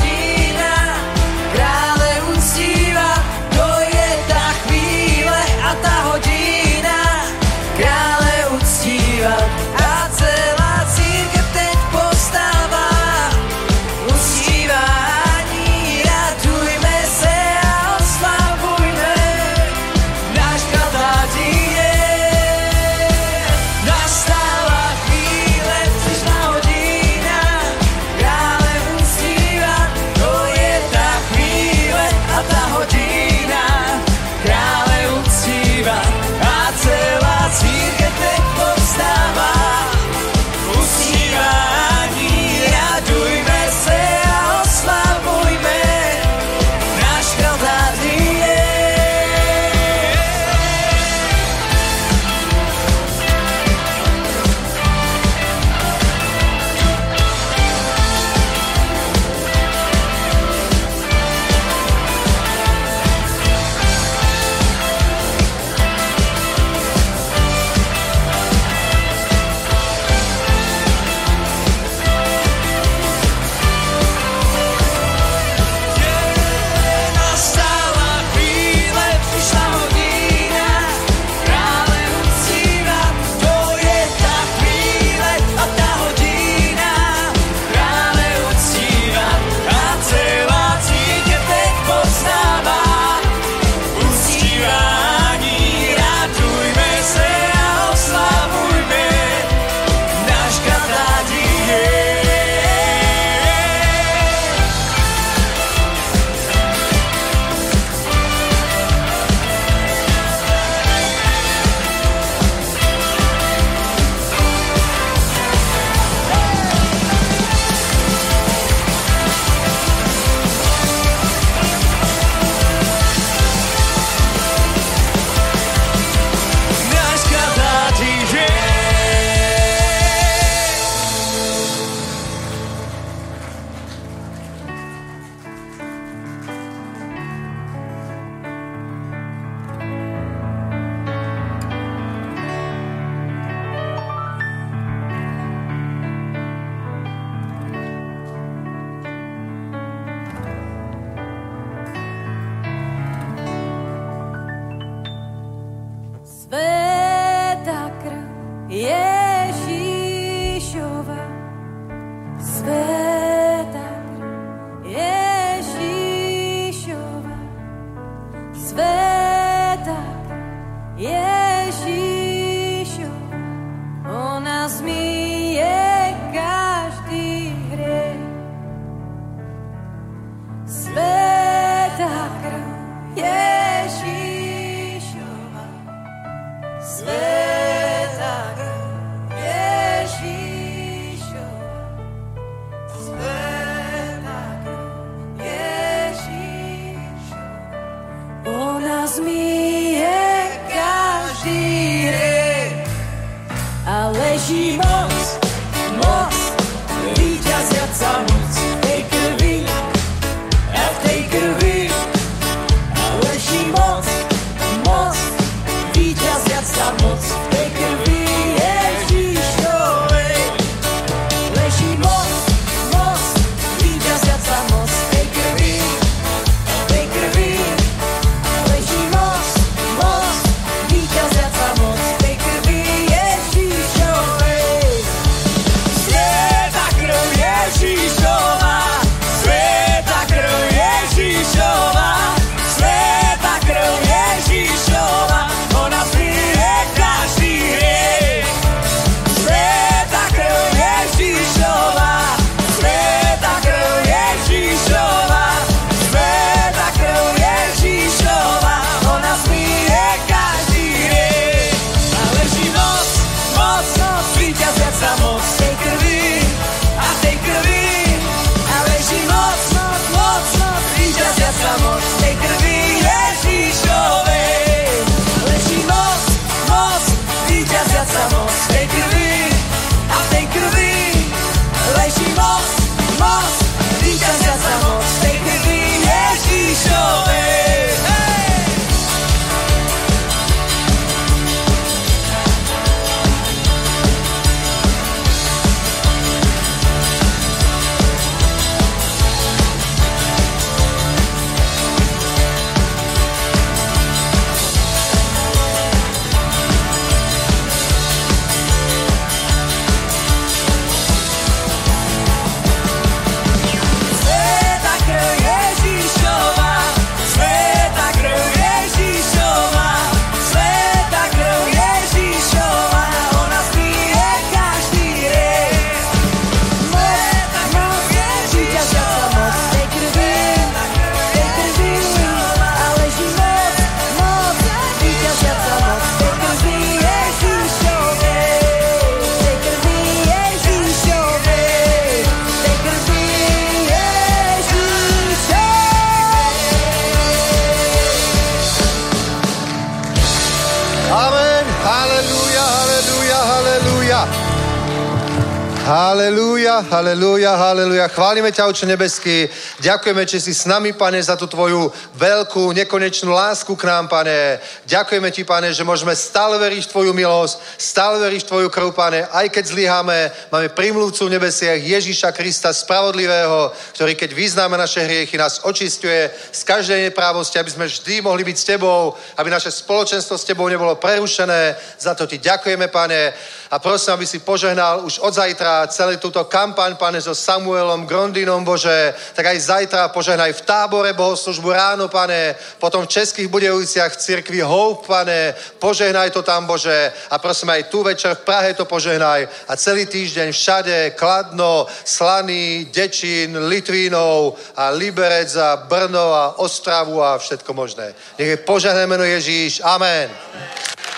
Chválime 358.18 358.50
ťa, 358.50 358.66
Oče 358.66 358.82
nebeský. 358.90 359.46
Ďakujeme, 359.78 360.26
že 360.26 360.42
si 360.42 360.50
s 360.50 360.66
nami, 360.66 360.90
pane, 360.90 361.22
za 361.22 361.38
tú 361.38 361.46
tvoju 361.46 361.86
veľkú, 362.18 362.74
nekonečnú 362.74 363.30
lásku 363.30 363.70
k 363.78 363.86
nám, 363.86 364.10
pane. 364.10 364.58
Ďakujeme 364.90 365.30
ti, 365.30 365.46
pane, 365.46 365.70
že 365.70 365.86
môžeme 365.86 366.10
stále 366.18 366.58
veriť 366.58 366.82
v 366.82 366.90
tvoju 366.90 367.14
milosť, 367.14 367.62
stále 367.78 368.18
veriť 368.18 368.42
v 368.42 368.48
tvoju 368.50 368.68
krv, 368.74 368.90
pane. 368.90 369.22
Aj 369.22 369.46
keď 369.46 369.70
zlyháme, 369.70 370.34
máme 370.50 370.66
primluvcu 370.74 371.30
v 371.30 371.38
nebesiach 371.38 371.78
Ježíša 371.78 372.34
Krista, 372.34 372.74
spravodlivého, 372.74 373.70
ktorý, 373.94 374.18
keď 374.18 374.34
vyznáme 374.34 374.74
naše 374.74 375.06
hriechy, 375.06 375.38
nás 375.38 375.62
očistuje 375.62 376.26
z 376.50 376.60
každej 376.66 377.14
neprávosti, 377.14 377.62
aby 377.62 377.70
sme 377.70 377.86
vždy 377.86 378.18
mohli 378.26 378.42
byť 378.42 378.56
s 378.58 378.66
tebou, 378.66 379.14
aby 379.38 379.46
naše 379.46 379.70
spoločenstvo 379.70 380.34
s 380.34 380.42
tebou 380.42 380.66
nebolo 380.66 380.98
prerušené. 380.98 381.78
Za 382.02 382.18
to 382.18 382.26
ti 382.26 382.42
ďakujeme, 382.42 382.90
pane. 382.90 383.30
A 383.70 383.78
prosím, 383.78 384.12
aby 384.16 384.26
si 384.26 384.38
požehnal 384.38 385.04
už 385.04 385.18
od 385.20 385.34
zajtra 385.34 385.86
celú 385.92 386.16
túto 386.16 386.40
kampaň, 386.44 386.96
pane, 386.96 387.20
so 387.20 387.36
Samuelom 387.36 388.08
Grondinom, 388.08 388.64
Bože, 388.64 389.14
tak 389.36 389.46
aj 389.46 389.60
zajtra 389.60 390.08
požehnaj 390.08 390.52
v 390.52 390.64
tábore 390.64 391.12
bohoslužbu 391.12 391.68
ráno, 391.72 392.08
pane, 392.08 392.56
potom 392.80 393.04
v 393.04 393.12
Českých 393.12 393.48
Budejoviciach 393.48 394.12
v 394.12 394.20
cirkvi 394.20 394.60
Hope, 394.64 395.04
pane, 395.04 395.52
požehnaj 395.76 396.30
to 396.32 396.42
tam, 396.42 396.64
Bože, 396.64 397.12
a 397.30 397.36
prosím 397.38 397.70
aj 397.76 397.92
tu 397.92 398.02
večer 398.02 398.34
v 398.34 398.44
Prahe 398.48 398.72
to 398.74 398.88
požehnaj 398.88 399.48
a 399.68 399.76
celý 399.76 400.06
týždeň 400.08 400.48
všade, 400.52 400.96
Kladno, 401.10 401.86
Slaný, 402.04 402.88
Dečín, 402.88 403.68
Litvínov 403.68 404.56
a 404.76 404.90
Liberec 404.90 405.52
a 405.56 405.76
Brno 405.76 406.32
a 406.32 406.58
Ostravu 406.58 407.20
a 407.20 407.38
všetko 407.38 407.72
možné. 407.76 408.14
Nech 408.38 408.48
je 408.48 408.56
požehnané 408.56 409.06
meno 409.06 409.24
Ježíš. 409.24 409.80
Amen. 409.84 410.30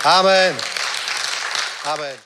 Amen. 0.05 0.57
Amen. 1.84 2.16